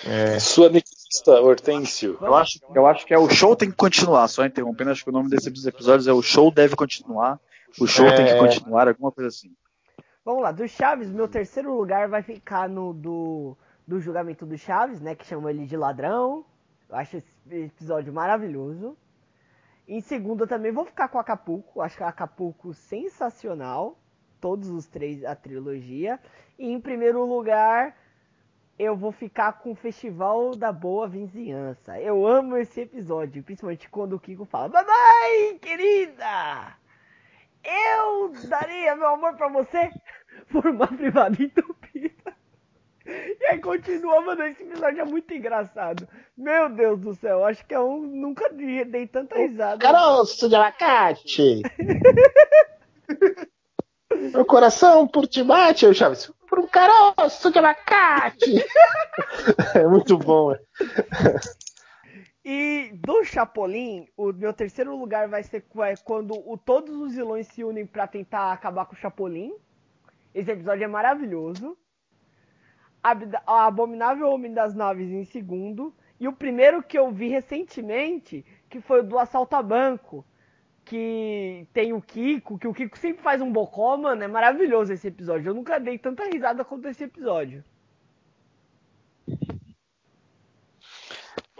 É. 0.07 0.39
Sua 0.41 0.71
Niquista, 0.71 1.39
Hortêncio. 1.41 2.17
Eu 2.19 2.35
acho, 2.35 2.59
eu 2.75 2.87
acho 2.87 3.05
que 3.05 3.13
é 3.13 3.19
o 3.19 3.29
show 3.29 3.55
tem 3.55 3.71
que 3.71 3.77
continuar, 3.77 4.27
só 4.27 4.45
interrompendo, 4.45 4.91
acho 4.91 5.05
que 5.05 5.11
o 5.11 5.13
nome 5.13 5.29
desses 5.29 5.67
episódios 5.67 6.07
é 6.07 6.13
o 6.13 6.23
show 6.23 6.51
deve 6.51 6.75
continuar, 6.75 7.39
o 7.79 7.87
show 7.87 8.07
é... 8.07 8.17
tem 8.17 8.27
que 8.27 8.37
continuar, 8.37 8.89
alguma 8.89 9.13
coisa 9.13 9.29
assim. 9.29 9.55
Vamos 10.25 10.43
lá, 10.43 10.51
do 10.51 10.67
Chaves, 10.67 11.11
meu 11.11 11.29
terceiro 11.29 11.77
lugar 11.77 12.09
vai 12.09 12.23
ficar 12.23 12.69
no 12.69 12.95
do, 12.95 13.57
do 13.87 14.01
julgamento 14.01 14.47
do 14.47 14.57
Chaves, 14.57 15.01
né? 15.01 15.15
Que 15.15 15.27
chamam 15.27 15.51
ele 15.51 15.67
de 15.67 15.77
ladrão. 15.77 16.45
Eu 16.89 16.97
acho 16.97 17.19
esse 17.19 17.29
episódio 17.51 18.13
maravilhoso. 18.13 18.97
Em 19.87 20.01
segundo, 20.01 20.45
eu 20.45 20.49
também 20.49 20.73
vou 20.73 20.85
ficar 20.85 21.09
com 21.09 21.19
Acapulco. 21.19 21.81
Acho 21.81 21.97
que 21.97 22.03
Acapulco 22.03 22.73
sensacional. 22.73 23.99
Todos 24.41 24.69
os 24.69 24.87
três, 24.87 25.25
a 25.25 25.35
trilogia. 25.35 26.19
E 26.59 26.71
em 26.71 26.81
primeiro 26.81 27.25
lugar, 27.25 27.97
eu 28.79 28.97
vou 28.97 29.13
ficar 29.13 29.53
com 29.55 29.73
o 29.73 29.77
Festival 29.77 30.57
da 30.57 30.73
Boa 30.73 31.07
Vizinhança. 31.09 32.01
Eu 32.01 32.27
amo 32.27 32.57
esse 32.57 32.81
episódio, 32.81 33.43
principalmente 33.43 33.89
quando 33.89 34.15
o 34.15 34.21
Kiko 34.21 34.45
fala: 34.45 34.69
Mamãe, 34.69 35.59
querida, 35.61 36.77
eu 37.65 38.33
daria 38.49 38.97
meu 38.97 39.09
amor 39.09 39.37
pra 39.37 39.49
você. 39.49 39.91
por 40.51 40.67
uma 40.67 40.87
privada 40.87 41.43
entupida. 41.43 42.12
E 43.41 43.47
aí 43.47 43.59
continua, 43.59 44.21
mano, 44.21 44.45
esse 44.45 44.63
episódio 44.63 45.01
é 45.01 45.05
muito 45.05 45.33
engraçado. 45.35 46.09
Meu 46.37 46.69
Deus 46.69 47.01
do 47.01 47.15
céu, 47.15 47.45
acho 47.45 47.65
que 47.67 47.75
eu 47.75 47.99
nunca 47.99 48.49
dei 48.51 49.07
tanta 49.07 49.37
risada. 49.37 49.79
Caroço 49.79 50.49
de 50.49 50.55
abacate! 50.55 51.63
Meu 54.33 54.45
coração 54.45 55.07
por 55.09 55.27
te 55.27 55.43
bate, 55.43 55.85
eu 55.85 55.95
Chaves. 55.95 56.31
Por 56.49 56.59
um 56.59 56.67
caroço 56.67 57.51
de 57.51 57.59
abacate! 57.59 58.65
é 59.75 59.87
muito 59.87 60.19
bom, 60.19 60.53
é. 60.53 60.61
E 62.45 62.91
do 62.95 63.25
Chapolin, 63.25 64.09
o 64.17 64.33
meu 64.33 64.53
terceiro 64.53 64.97
lugar 64.97 65.29
vai 65.29 65.43
ser 65.45 65.65
quando 66.05 66.35
o, 66.35 66.59
todos 66.59 66.95
os 66.95 67.15
vilões 67.15 67.47
se 67.47 67.63
unem 67.63 67.87
para 67.87 68.07
tentar 68.07 68.53
acabar 68.53 68.85
com 68.85 68.95
o 68.95 68.99
Chapolin. 68.99 69.55
Esse 70.35 70.51
episódio 70.51 70.85
é 70.85 70.89
maravilhoso. 70.89 71.77
A 73.03 73.67
Abominável 73.67 74.29
Homem 74.29 74.53
das 74.53 74.75
Naves 74.75 75.11
em 75.11 75.25
segundo. 75.25 75.95
E 76.21 76.29
o 76.29 76.33
primeiro 76.33 76.83
que 76.83 76.99
eu 76.99 77.11
vi 77.11 77.29
recentemente, 77.29 78.45
que 78.71 78.81
foi 78.81 79.01
o 79.01 79.03
do 79.03 79.19
Assalto 79.19 79.57
a 79.57 79.63
Banco. 79.63 80.25
Que 80.85 81.67
tem 81.73 81.93
o 81.93 82.03
Kiko, 82.03 82.59
que 82.59 82.67
o 82.67 82.75
Kiko 82.75 82.99
sempre 82.99 83.23
faz 83.23 83.41
um 83.41 83.53
bocó, 83.53 83.97
mano. 83.97 84.23
É 84.23 84.29
maravilhoso 84.29 84.93
esse 84.93 85.09
episódio. 85.09 85.51
Eu 85.51 85.55
nunca 85.55 85.79
dei 85.79 85.99
tanta 85.99 86.25
risada 86.25 86.65
quanto 86.65 86.89
esse 86.89 87.05
episódio. 87.05 87.65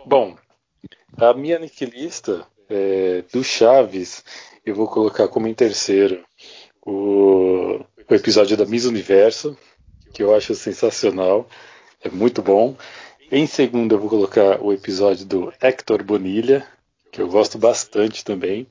Bom, 0.05 0.37
a 1.17 1.33
minha 1.33 1.59
niquilista 1.59 2.47
é, 2.69 3.23
do 3.33 3.45
Chaves, 3.45 4.25
eu 4.65 4.75
vou 4.75 4.89
colocar 4.89 5.29
como 5.29 5.47
em 5.47 5.55
terceiro 5.55 6.25
o, 6.85 7.79
o 8.09 8.15
episódio 8.15 8.57
da 8.57 8.67
Miss 8.67 8.85
Universo, 8.85 9.57
que 10.13 10.23
eu 10.23 10.35
acho 10.35 10.55
sensacional, 10.55 11.49
é 12.03 12.09
muito 12.09 12.43
bom. 12.43 12.77
Em 13.31 13.47
segundo, 13.47 13.95
eu 13.95 13.99
vou 13.99 14.11
colocar 14.11 14.63
o 14.63 14.73
episódio 14.73 15.25
do 15.25 15.53
Hector 15.61 16.05
Bonilha, 16.05 16.67
que 17.11 17.21
eu 17.21 17.29
gosto 17.29 17.59
bastante 17.59 18.25
também. 18.25 18.67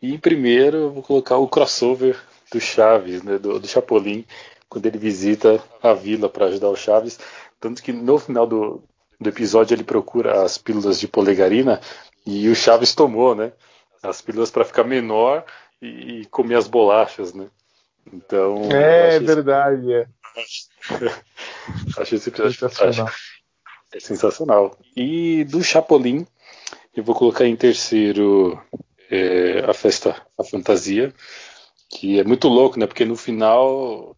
E 0.00 0.14
em 0.14 0.18
primeiro, 0.18 0.76
eu 0.76 0.90
vou 0.90 1.02
colocar 1.02 1.36
o 1.36 1.48
crossover 1.48 2.18
do 2.50 2.60
Chaves, 2.60 3.22
né, 3.22 3.38
do, 3.38 3.58
do 3.58 3.68
Chapolin, 3.68 4.24
quando 4.68 4.86
ele 4.86 4.98
visita 4.98 5.62
a 5.82 5.92
vila 5.92 6.28
para 6.28 6.46
ajudar 6.46 6.68
o 6.70 6.76
Chaves. 6.76 7.18
Tanto 7.60 7.82
que 7.82 7.92
no 7.92 8.18
final 8.18 8.46
do, 8.46 8.82
do 9.20 9.28
episódio 9.28 9.74
ele 9.74 9.84
procura 9.84 10.42
as 10.42 10.56
pílulas 10.56 10.98
de 10.98 11.06
polegarina 11.06 11.80
e 12.26 12.48
o 12.48 12.54
Chaves 12.54 12.94
tomou, 12.94 13.34
né? 13.34 13.52
As 14.02 14.22
pílulas 14.22 14.50
para 14.50 14.64
ficar 14.64 14.84
menor 14.84 15.44
e, 15.80 16.20
e, 16.20 16.24
comer 16.26 16.54
as 16.54 16.66
bolachas, 16.66 17.34
né? 17.34 17.48
Então. 18.10 18.62
É 18.70 19.18
verdade. 19.18 19.92
É. 19.92 20.06
Acho 21.98 22.14
esse 22.14 22.28
episódio 22.28 22.58
sensacional. 22.58 23.12
É 23.92 24.00
sensacional. 24.00 24.78
E 24.96 25.44
do 25.44 25.62
Chapolin, 25.62 26.26
eu 26.94 27.02
vou 27.02 27.14
colocar 27.14 27.44
em 27.46 27.56
terceiro 27.56 28.60
é, 29.10 29.60
a 29.68 29.74
festa, 29.74 30.24
a 30.38 30.44
fantasia, 30.44 31.12
que 31.88 32.20
é 32.20 32.24
muito 32.24 32.48
louco, 32.48 32.78
né? 32.78 32.86
Porque 32.86 33.04
no 33.04 33.16
final 33.16 34.16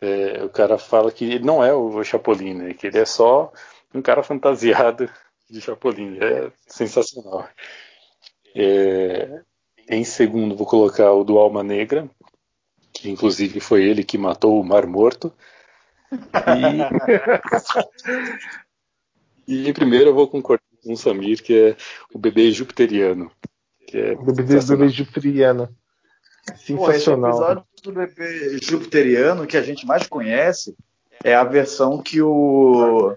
é, 0.00 0.44
o 0.44 0.50
cara 0.50 0.76
fala 0.76 1.10
que 1.10 1.24
ele 1.24 1.44
não 1.44 1.64
é 1.64 1.72
o 1.72 2.04
Chapolin, 2.04 2.54
né? 2.54 2.74
Que 2.74 2.88
ele 2.88 2.98
é 2.98 3.06
só 3.06 3.52
um 3.94 4.02
cara 4.02 4.22
fantasiado 4.22 5.08
de 5.48 5.60
Chapolin. 5.60 6.18
É 6.20 6.52
sensacional. 6.66 7.48
É, 8.54 9.42
em 9.88 10.04
segundo, 10.04 10.56
vou 10.56 10.66
colocar 10.66 11.12
o 11.12 11.24
do 11.24 11.38
Alma 11.38 11.62
Negra, 11.62 12.08
que 12.92 13.10
inclusive 13.10 13.60
foi 13.60 13.84
ele 13.84 14.04
que 14.04 14.18
matou 14.18 14.60
o 14.60 14.64
Mar 14.64 14.86
Morto. 14.86 15.32
E, 19.46 19.68
e 19.68 19.72
primeiro 19.72 20.10
eu 20.10 20.14
vou 20.14 20.28
concordar 20.28 20.62
com 20.82 20.92
o 20.92 20.96
Samir, 20.96 21.42
que 21.42 21.54
é 21.54 21.76
o 22.12 22.18
bebê 22.18 22.50
jupiteriano. 22.52 23.30
Que 23.86 23.98
é 23.98 24.12
o 24.12 24.22
bebê, 24.22 24.60
bebê 24.60 24.88
jupiteriano. 24.88 25.68
Sensacional. 26.56 26.76
Pô, 26.76 26.90
esse 26.92 27.10
episódio 27.10 27.64
do 27.82 27.92
bebê 27.92 28.58
jupiteriano 28.62 29.46
que 29.46 29.56
a 29.56 29.62
gente 29.62 29.86
mais 29.86 30.06
conhece 30.06 30.76
é 31.22 31.34
a 31.34 31.44
versão 31.44 32.02
que 32.02 32.20
o 32.20 33.16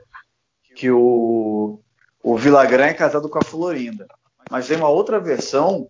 que 0.76 0.92
o, 0.92 1.80
o 2.22 2.38
Villagrán 2.38 2.86
é 2.86 2.94
casado 2.94 3.28
com 3.28 3.40
a 3.40 3.44
Florinda. 3.44 4.08
Mas 4.50 4.68
tem 4.68 4.78
uma 4.78 4.90
outra 4.90 5.20
versão 5.20 5.90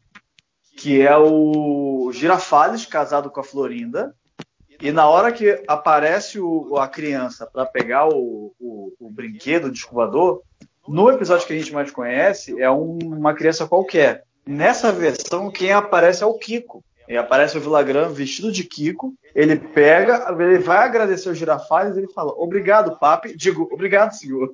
que 0.77 1.01
é 1.01 1.17
o 1.17 2.09
Girafales 2.13 2.85
casado 2.85 3.29
com 3.29 3.39
a 3.39 3.43
Florinda. 3.43 4.15
E 4.79 4.91
na 4.91 5.09
hora 5.09 5.31
que 5.31 5.63
aparece 5.67 6.39
o, 6.39 6.77
a 6.77 6.87
criança 6.87 7.49
para 7.51 7.65
pegar 7.65 8.07
o, 8.07 8.53
o, 8.59 8.93
o, 8.99 9.09
brinquedo 9.09 9.71
de 9.71 9.79
escovador, 9.79 10.43
no 10.87 11.09
episódio 11.09 11.47
que 11.47 11.53
a 11.53 11.57
gente 11.57 11.73
mais 11.73 11.89
conhece, 11.89 12.61
é 12.61 12.69
um, 12.69 12.99
uma 13.01 13.33
criança 13.33 13.67
qualquer. 13.67 14.23
Nessa 14.45 14.91
versão, 14.91 15.49
quem 15.49 15.71
aparece 15.71 16.21
é 16.23 16.25
o 16.25 16.37
Kiko. 16.37 16.83
E 17.07 17.17
aparece 17.17 17.57
o 17.57 17.61
Villagrán 17.61 18.09
vestido 18.09 18.51
de 18.51 18.65
Kiko. 18.65 19.15
Ele 19.33 19.55
pega, 19.55 20.27
ele 20.39 20.59
vai 20.59 20.79
agradecer 20.79 21.29
o 21.29 21.33
Girafales 21.33 21.95
e 21.95 21.99
ele 21.99 22.11
fala: 22.11 22.33
Obrigado, 22.33 22.99
papi. 22.99 23.33
Digo, 23.35 23.67
obrigado, 23.71 24.11
senhor. 24.11 24.53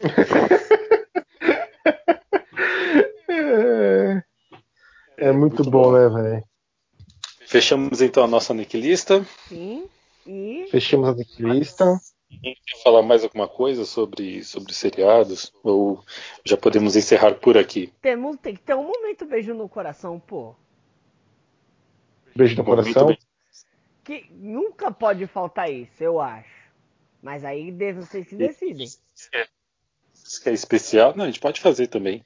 é, 3.28 4.22
é 5.16 5.32
muito 5.32 5.64
bom, 5.64 5.92
né, 5.92 6.08
velho? 6.08 6.44
Fechamos 7.54 8.02
então 8.02 8.24
a 8.24 8.26
nossa 8.26 8.52
Niquilista. 8.52 9.24
Sim. 9.46 9.88
E... 10.26 10.66
Fechamos 10.72 11.08
a 11.08 11.14
Niquilista. 11.14 12.00
Quer 12.42 12.82
falar 12.82 13.00
mais 13.00 13.22
alguma 13.22 13.46
coisa 13.46 13.84
sobre, 13.84 14.42
sobre 14.42 14.74
seriados? 14.74 15.52
Ou 15.62 16.02
já 16.44 16.56
podemos 16.56 16.96
encerrar 16.96 17.36
por 17.36 17.56
aqui? 17.56 17.92
Temos, 18.02 18.38
tem 18.42 18.56
que 18.56 18.60
ter 18.60 18.74
um 18.74 18.82
momento 18.82 19.24
beijo 19.24 19.54
no 19.54 19.68
coração, 19.68 20.18
pô. 20.18 20.56
Beijo 22.34 22.56
no 22.56 22.64
coração? 22.64 23.16
Que 24.02 24.26
nunca 24.32 24.90
pode 24.90 25.24
faltar 25.28 25.70
isso, 25.70 26.02
eu 26.02 26.20
acho. 26.20 26.50
Mas 27.22 27.44
aí 27.44 27.70
vocês 27.92 28.26
se 28.26 28.34
decidem. 28.34 28.84
Isso 28.84 30.42
que 30.42 30.48
é 30.48 30.52
especial? 30.52 31.14
Não, 31.14 31.22
a 31.22 31.28
gente 31.28 31.38
pode 31.38 31.60
fazer 31.60 31.86
também. 31.86 32.24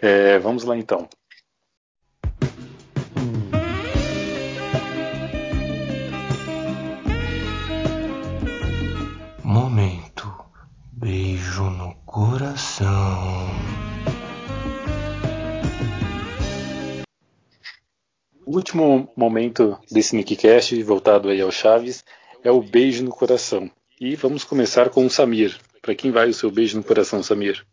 É, 0.00 0.38
vamos 0.38 0.64
lá 0.64 0.78
então. 0.78 1.10
Beijo 11.64 11.70
no 11.70 11.94
coração. 12.04 13.48
O 18.46 18.56
último 18.56 19.10
momento 19.16 19.78
desse 19.90 20.14
Nickcast, 20.14 20.82
voltado 20.82 21.30
aí 21.30 21.40
ao 21.40 21.50
Chaves, 21.50 22.04
é 22.42 22.50
o 22.50 22.60
beijo 22.60 23.02
no 23.02 23.10
coração. 23.10 23.70
E 23.98 24.14
vamos 24.14 24.44
começar 24.44 24.90
com 24.90 25.06
o 25.06 25.10
Samir. 25.10 25.58
Para 25.80 25.94
quem 25.94 26.10
vai 26.10 26.28
o 26.28 26.34
seu 26.34 26.50
beijo 26.50 26.76
no 26.76 26.84
coração, 26.84 27.22
Samir? 27.22 27.64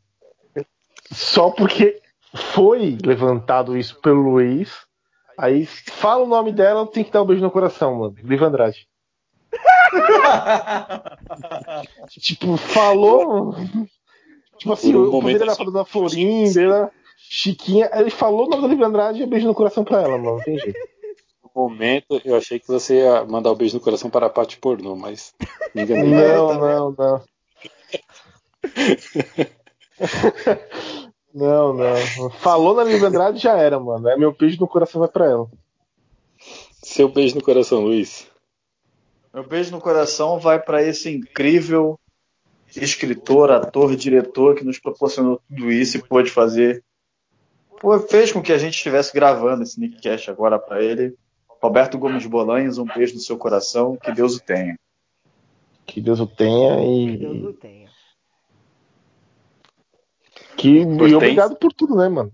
Só 1.12 1.50
porque 1.50 2.02
foi 2.34 2.98
levantado 3.04 3.78
isso 3.78 4.00
pelo 4.00 4.22
Luiz. 4.22 4.72
Aí 5.38 5.66
fala 5.66 6.24
o 6.24 6.28
nome 6.28 6.54
dela, 6.54 6.88
tem 6.88 7.04
que 7.04 7.12
dar 7.12 7.24
um 7.24 7.26
beijo 7.26 7.42
no 7.42 7.52
coração, 7.52 7.96
mano. 7.96 8.16
Liv 8.24 8.42
Andrade. 8.42 8.88
tipo, 12.20 12.58
falou. 12.58 13.56
Tipo 14.58 14.74
assim, 14.74 14.96
um 14.96 15.08
o 15.08 15.22
poder 15.22 15.42
era 15.42 15.56
falando 15.56 15.74
da 15.74 15.86
Florinda, 15.86 16.92
Chiquinha. 17.18 17.90
Ele 17.94 18.10
falou 18.10 18.46
o 18.46 18.50
nome 18.50 18.62
da 18.62 18.68
Liv 18.68 18.84
Andrade 18.84 19.24
e 19.24 19.26
beijo 19.26 19.48
no 19.48 19.56
coração 19.56 19.84
pra 19.84 20.02
ela, 20.02 20.18
mano. 20.18 20.42
Jeito. 20.44 20.74
No 21.44 21.64
momento, 21.64 22.22
eu 22.24 22.36
achei 22.36 22.60
que 22.60 22.68
você 22.68 23.00
ia 23.00 23.26
mandar 23.26 23.50
o 23.50 23.54
um 23.54 23.58
beijo 23.58 23.76
no 23.76 23.84
coração 23.84 24.10
para 24.10 24.28
a 24.28 24.30
Paty 24.30 24.58
Pornô, 24.58 24.96
mas 24.96 25.34
me 25.76 25.82
enganei. 25.82 26.10
Não, 26.10 26.54
não, 26.54 26.96
não. 26.98 27.22
não, 31.34 31.74
não. 31.74 32.30
Falou 32.40 32.76
na 32.76 32.84
Liv 32.84 33.04
Andrade 33.04 33.40
já 33.40 33.58
era, 33.58 33.80
mano. 33.80 34.08
É 34.08 34.16
meu 34.16 34.32
beijo 34.32 34.60
no 34.60 34.68
coração 34.68 35.00
vai 35.00 35.10
pra 35.10 35.26
ela. 35.26 35.48
Seu 36.84 37.10
beijo 37.10 37.36
no 37.36 37.44
coração, 37.44 37.82
Luiz. 37.82 38.31
Meu 39.34 39.48
beijo 39.48 39.72
no 39.72 39.80
coração 39.80 40.40
vai 40.40 40.60
para 40.62 40.84
esse 40.84 41.10
incrível 41.10 41.98
escritor, 42.76 43.50
ator, 43.52 43.96
diretor 43.96 44.56
que 44.56 44.64
nos 44.64 44.78
proporcionou 44.78 45.42
tudo 45.48 45.72
isso 45.72 45.98
e 45.98 46.02
pôde 46.02 46.30
fazer. 46.30 46.84
Pô, 47.80 47.98
fez 48.00 48.32
com 48.32 48.42
que 48.42 48.52
a 48.52 48.58
gente 48.58 48.76
estivesse 48.76 49.14
gravando 49.14 49.64
esse 49.64 49.80
Nickcast 49.80 50.30
agora 50.30 50.60
para 50.60 50.84
ele. 50.84 51.16
Roberto 51.62 51.98
Gomes 51.98 52.26
Bolanhos, 52.26 52.78
um 52.78 52.86
beijo 52.86 53.14
no 53.14 53.20
seu 53.20 53.38
coração, 53.38 53.96
que 53.96 54.12
Deus 54.12 54.36
o 54.36 54.44
tenha. 54.44 54.78
Que 55.86 56.02
Deus 56.02 56.20
o 56.20 56.28
tenha 56.28 56.84
e. 56.84 57.12
Que 57.12 57.18
Deus 57.18 57.44
o 57.44 57.54
tenha. 57.54 57.90
Que... 60.58 60.80
E 60.80 61.16
obrigado 61.16 61.56
por 61.56 61.72
tudo, 61.72 61.96
né, 61.96 62.10
mano? 62.10 62.32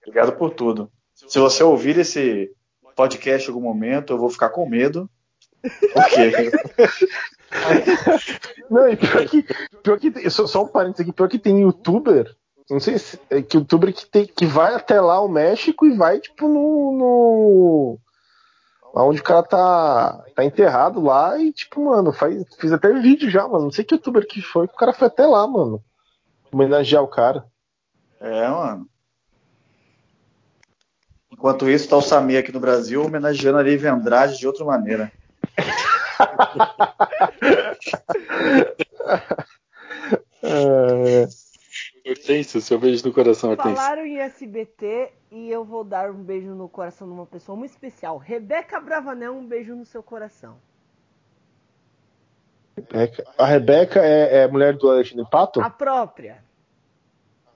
Obrigado 0.00 0.36
por 0.36 0.50
tudo. 0.50 0.90
Se 1.14 1.38
você 1.38 1.62
ouvir 1.62 1.98
esse 1.98 2.50
podcast 2.94 3.48
em 3.48 3.52
algum 3.52 3.64
momento, 3.64 4.12
eu 4.12 4.18
vou 4.18 4.28
ficar 4.28 4.50
com 4.50 4.68
medo 4.68 5.08
Quê? 6.10 6.50
Não, 8.70 8.88
e 8.88 8.96
pior 8.96 9.26
que, 9.26 9.46
pior 9.82 9.98
que 9.98 10.30
só, 10.30 10.46
só 10.46 10.64
um 10.64 10.68
parênteses 10.68 11.00
aqui, 11.00 11.12
pior 11.12 11.28
que 11.28 11.38
tem 11.38 11.60
youtuber, 11.60 12.34
não 12.70 12.80
sei 12.80 12.98
se 12.98 13.20
é 13.28 13.42
que 13.42 13.56
youtuber 13.56 13.92
que, 13.92 14.06
tem, 14.06 14.26
que 14.26 14.46
vai 14.46 14.74
até 14.74 15.00
lá 15.00 15.20
o 15.20 15.28
México 15.28 15.84
e 15.84 15.94
vai, 15.94 16.18
tipo, 16.20 16.48
no. 16.48 16.92
no 16.92 17.98
onde 18.94 19.20
o 19.20 19.24
cara 19.24 19.42
tá, 19.42 20.24
tá 20.34 20.44
enterrado 20.44 21.02
lá 21.02 21.38
e, 21.38 21.52
tipo, 21.52 21.84
mano, 21.84 22.12
faz, 22.12 22.44
fiz 22.58 22.72
até 22.72 22.92
vídeo 22.92 23.30
já, 23.30 23.46
mano. 23.46 23.64
Não 23.64 23.70
sei 23.70 23.84
que 23.84 23.94
youtuber 23.94 24.26
que 24.26 24.40
foi, 24.40 24.68
que 24.68 24.74
o 24.74 24.78
cara 24.78 24.92
foi 24.92 25.08
até 25.08 25.26
lá, 25.26 25.46
mano. 25.46 25.82
Homenagear 26.50 27.02
o 27.02 27.08
cara. 27.08 27.46
É, 28.20 28.48
mano. 28.48 28.86
Enquanto 31.30 31.68
isso, 31.68 31.88
tá 31.88 31.96
o 31.96 32.02
Samir 32.02 32.38
aqui 32.38 32.52
no 32.52 32.60
Brasil 32.60 33.02
homenageando 33.02 33.58
a 33.58 33.62
Lívia 33.62 33.92
Andrade 33.92 34.38
de 34.38 34.46
outra 34.46 34.64
maneira. 34.64 35.10
É, 40.42 41.28
Hortência, 42.10 42.60
seu 42.60 42.78
beijo 42.78 43.06
no 43.06 43.12
coração, 43.12 43.50
Hortência. 43.50 43.76
Falaram 43.76 44.04
em 44.04 44.18
SBT 44.18 45.12
e 45.30 45.48
eu 45.50 45.64
vou 45.64 45.84
dar 45.84 46.10
um 46.10 46.22
beijo 46.22 46.48
no 46.54 46.68
coração 46.68 47.06
de 47.06 47.14
uma 47.14 47.26
pessoa 47.26 47.56
muito 47.56 47.70
especial. 47.70 48.18
Rebeca 48.18 48.80
Bravanel, 48.80 49.34
um 49.34 49.46
beijo 49.46 49.74
no 49.76 49.84
seu 49.86 50.02
coração. 50.02 50.58
Rebeca- 52.76 53.24
a 53.38 53.46
Rebeca 53.46 54.00
é, 54.04 54.38
é 54.42 54.48
mulher 54.48 54.76
do 54.76 54.90
Alexandre 54.90 55.26
Pato? 55.30 55.60
A 55.60 55.70
própria. 55.70 56.42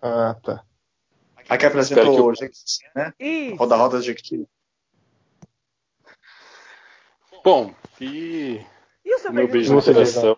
Ah, 0.00 0.36
tá. 0.42 0.62
A 1.48 1.56
que 1.58 1.66
apresentou 1.66 2.04
que 2.14 2.20
eu- 2.20 2.26
o 2.26 2.34
Jequiti, 2.34 2.78
né? 2.94 3.12
Isso. 3.18 3.56
Roda 3.56 3.76
Roda 3.76 4.00
Jequiti. 4.00 4.48
Bom, 7.46 7.72
e 8.00 8.60
E 9.04 9.14
o 9.14 9.18
seu 9.20 9.32
meu 9.32 9.46
beijo 9.46 9.72
no 9.72 9.80
coração. 9.80 10.36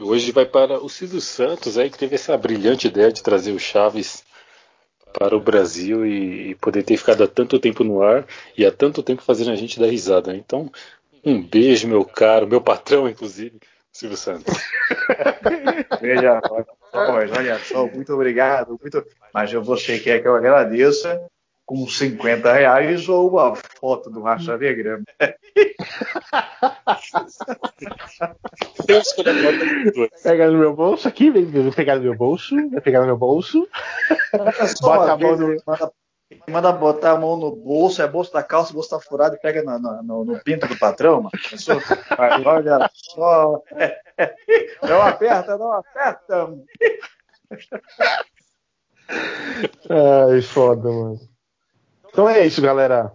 Hoje 0.00 0.32
vai 0.32 0.46
para 0.46 0.82
o 0.82 0.88
Silvio 0.88 1.20
Santos 1.20 1.76
aí, 1.76 1.90
que 1.90 1.98
teve 1.98 2.14
essa 2.14 2.34
brilhante 2.38 2.86
ideia 2.86 3.12
de 3.12 3.22
trazer 3.22 3.52
o 3.52 3.58
Chaves 3.58 4.24
para 5.12 5.36
o 5.36 5.40
Brasil 5.40 6.06
e, 6.06 6.52
e 6.52 6.54
poder 6.54 6.84
ter 6.84 6.96
ficado 6.96 7.22
há 7.22 7.28
tanto 7.28 7.58
tempo 7.58 7.84
no 7.84 8.02
ar 8.02 8.26
e 8.56 8.64
há 8.64 8.72
tanto 8.72 9.02
tempo 9.02 9.20
fazendo 9.20 9.50
a 9.50 9.56
gente 9.56 9.78
dar 9.78 9.88
risada. 9.88 10.34
Então, 10.34 10.72
um 11.22 11.42
beijo, 11.42 11.86
meu 11.86 12.02
caro, 12.02 12.48
meu 12.48 12.62
patrão, 12.62 13.06
inclusive, 13.06 13.60
Silvio 13.92 14.16
Santos. 14.16 14.54
Veja, 16.00 16.40
olha 16.50 16.66
só, 16.90 17.38
olha 17.38 17.58
só, 17.58 17.86
muito 17.88 18.14
obrigado. 18.14 18.78
Muito... 18.80 19.04
Mas 19.34 19.52
eu 19.52 19.62
você 19.62 19.98
quer 19.98 20.22
que 20.22 20.28
eu 20.28 20.34
agradeça 20.34 21.28
com 21.68 21.86
50 21.86 22.50
reais 22.50 23.06
ou 23.10 23.28
uma 23.28 23.54
foto 23.78 24.08
do 24.08 24.22
Racha 24.22 24.56
Negrama. 24.56 25.04
Tem 25.18 25.74
que 28.86 29.06
escolher 29.06 29.30
a 29.30 29.42
foto 29.42 29.58
das 29.84 29.92
duas. 29.92 30.22
Pega 30.22 30.50
no 30.50 30.58
meu 30.58 30.74
bolso 30.74 31.06
aqui, 31.06 31.30
vem, 31.30 31.46
pegar 31.72 31.96
no 31.96 32.02
meu 32.02 32.16
bolso, 32.16 32.56
vai 32.70 32.80
pegar 32.80 33.00
no 33.00 33.06
meu 33.06 33.18
bolso. 33.18 33.68
Bota 34.80 35.12
a 35.12 35.16
mão 35.18 35.36
no- 35.36 35.62
manda, 35.66 35.92
manda 36.48 36.72
botar 36.72 37.10
a 37.12 37.18
mão 37.18 37.36
no 37.36 37.54
bolso, 37.54 38.00
é 38.00 38.08
bolso 38.08 38.32
da 38.32 38.42
calça, 38.42 38.72
bolso 38.72 38.88
tá 38.88 38.98
furado 38.98 39.36
e 39.36 39.38
pega 39.38 39.62
no, 39.62 39.78
no- 39.78 40.02
no- 40.02 40.24
no 40.24 40.42
pinto 40.42 40.66
do 40.66 40.78
patrão, 40.78 41.16
mano. 41.24 41.30
Olha 42.46 42.90
só. 42.94 43.62
Não 44.88 45.02
aperta, 45.02 45.58
não 45.58 45.70
aperta. 45.74 46.48
Ai, 49.90 50.40
foda, 50.40 50.88
mano. 50.90 51.20
Então 52.18 52.28
é 52.28 52.44
isso, 52.44 52.60
galera. 52.60 53.12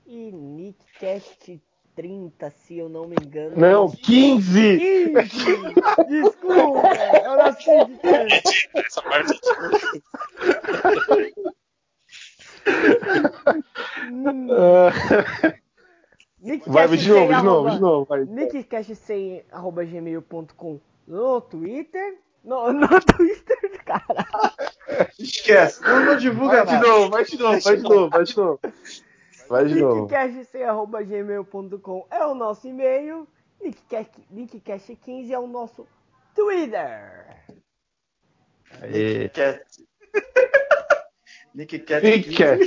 e 0.06 0.32
nickcast30, 0.32 2.50
se 2.50 2.78
eu 2.78 2.88
não 2.88 3.06
me 3.06 3.16
engano. 3.22 3.54
Não, 3.56 3.88
15! 3.90 4.78
15! 4.78 5.74
Desculpa, 6.08 6.88
eu 7.24 7.36
não 7.36 7.46
acredito. 7.46 8.00
Essa 8.74 9.02
parte 9.02 9.38
Ah, 14.50 14.90
vai, 16.66 16.88
de 16.96 17.08
novo, 17.08 17.26
100 17.26 17.28
de 17.28 17.34
novo, 17.44 17.68
arroba- 17.68 17.70
de 17.70 17.80
novo. 17.80 18.04
Vai. 18.06 18.24
nickcast100@gmail.com 18.24 20.80
no 21.06 21.40
Twitter. 21.40 22.18
No, 22.44 22.72
no 22.80 22.88
Twitter, 23.00 23.84
cara. 23.84 24.26
Esquece, 25.18 25.82
não, 25.82 26.04
não 26.04 26.16
divulga 26.16 26.64
Vai 26.64 26.78
de 26.78 26.86
novo, 26.86 27.10
vai 27.10 27.24
de 27.24 27.38
novo, 27.38 27.60
vai 27.60 27.76
de 27.76 27.82
novo, 27.82 28.10
vai 28.10 28.24
de 28.24 28.36
novo. 28.36 28.60
Vai 29.48 29.64
de 29.66 29.80
novo. 29.80 30.06
nickcast100@gmail.com 30.06 32.06
é 32.10 32.26
o 32.26 32.34
nosso 32.34 32.68
e-mail. 32.68 33.26
Nickcast, 33.60 34.12
nickcast15 34.32 35.30
é 35.30 35.38
o 35.38 35.46
nosso 35.46 35.86
Twitter. 36.34 37.26
Aê. 38.82 39.28
Cat. 39.30 39.64
Nick 41.54 41.78
Cat. 41.80 42.02
Big 42.02 42.36
Cat. 42.36 42.60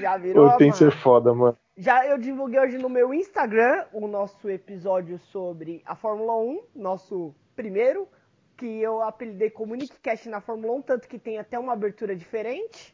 Já 0.00 0.16
virou. 0.16 0.50
Pô, 0.50 0.56
tem 0.56 0.70
que 0.70 0.78
ser 0.78 0.90
foda, 0.90 1.34
mano. 1.34 1.58
Já 1.80 2.04
eu 2.06 2.18
divulguei 2.18 2.58
hoje 2.58 2.76
no 2.76 2.88
meu 2.88 3.14
Instagram 3.14 3.84
o 3.92 4.08
nosso 4.08 4.50
episódio 4.50 5.16
sobre 5.30 5.80
a 5.86 5.94
Fórmula 5.94 6.36
1, 6.36 6.60
nosso 6.74 7.32
primeiro, 7.54 8.08
que 8.56 8.66
eu 8.80 9.00
apelidei 9.00 9.48
como 9.48 9.76
Nickcast 9.76 10.28
na 10.28 10.40
Fórmula 10.40 10.72
1, 10.74 10.82
tanto 10.82 11.06
que 11.08 11.20
tem 11.20 11.38
até 11.38 11.56
uma 11.56 11.72
abertura 11.72 12.16
diferente. 12.16 12.92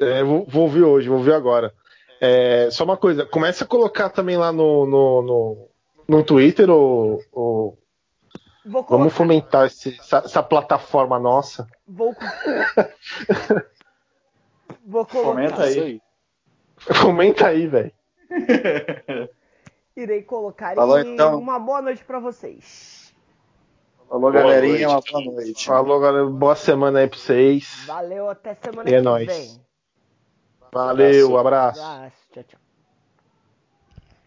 É, 0.00 0.22
vou, 0.24 0.46
vou 0.46 0.62
ouvir 0.62 0.82
hoje, 0.82 1.10
vou 1.10 1.18
ouvir 1.18 1.34
agora. 1.34 1.74
É, 2.22 2.70
só 2.70 2.84
uma 2.84 2.96
coisa, 2.96 3.26
começa 3.26 3.64
a 3.64 3.66
colocar 3.66 4.08
também 4.08 4.38
lá 4.38 4.50
no, 4.50 4.86
no, 4.86 5.22
no, 5.22 5.68
no 6.08 6.24
Twitter 6.24 6.70
o, 6.70 7.20
o- 7.32 7.76
Vou 8.64 8.82
colocar. 8.84 8.96
Vamos 8.96 9.12
fomentar 9.14 9.66
esse- 9.66 9.94
essa, 9.98 10.18
essa 10.24 10.42
plataforma 10.42 11.18
nossa. 11.18 11.66
Vou, 11.86 12.14
vou 14.86 15.04
colocar. 15.06 15.28
Fomenta 15.28 15.68
Isso 15.68 15.80
aí. 15.80 16.00
aí. 16.88 16.94
Fomenta 16.96 17.48
aí, 17.48 17.66
velho. 17.66 17.92
Irei 19.96 20.22
colocar. 20.22 20.74
Falou, 20.74 20.98
e 21.00 21.02
então. 21.14 21.38
uma 21.38 21.58
boa 21.58 21.82
noite 21.82 22.04
pra 22.04 22.20
vocês. 22.20 23.12
Falou, 24.08 24.30
Boa 24.30 24.32
galerinha. 24.32 24.88
noite. 24.88 25.12
Uma 25.12 25.22
boa 25.22 25.34
noite. 25.34 25.66
Falou, 25.66 26.00
galera. 26.00 26.26
Boa 26.26 26.54
semana 26.54 27.00
aí 27.00 27.08
pra 27.08 27.18
vocês. 27.18 27.84
Valeu, 27.86 28.28
até 28.30 28.54
semana 28.54 28.88
E 28.88 28.94
é 28.94 28.98
que 28.98 29.02
nóis. 29.02 29.26
vem. 29.26 29.60
Valeu, 30.72 31.36
abraço. 31.36 31.82
Abraço, 31.82 32.16
tchau, 32.32 32.44
tchau. 32.44 32.60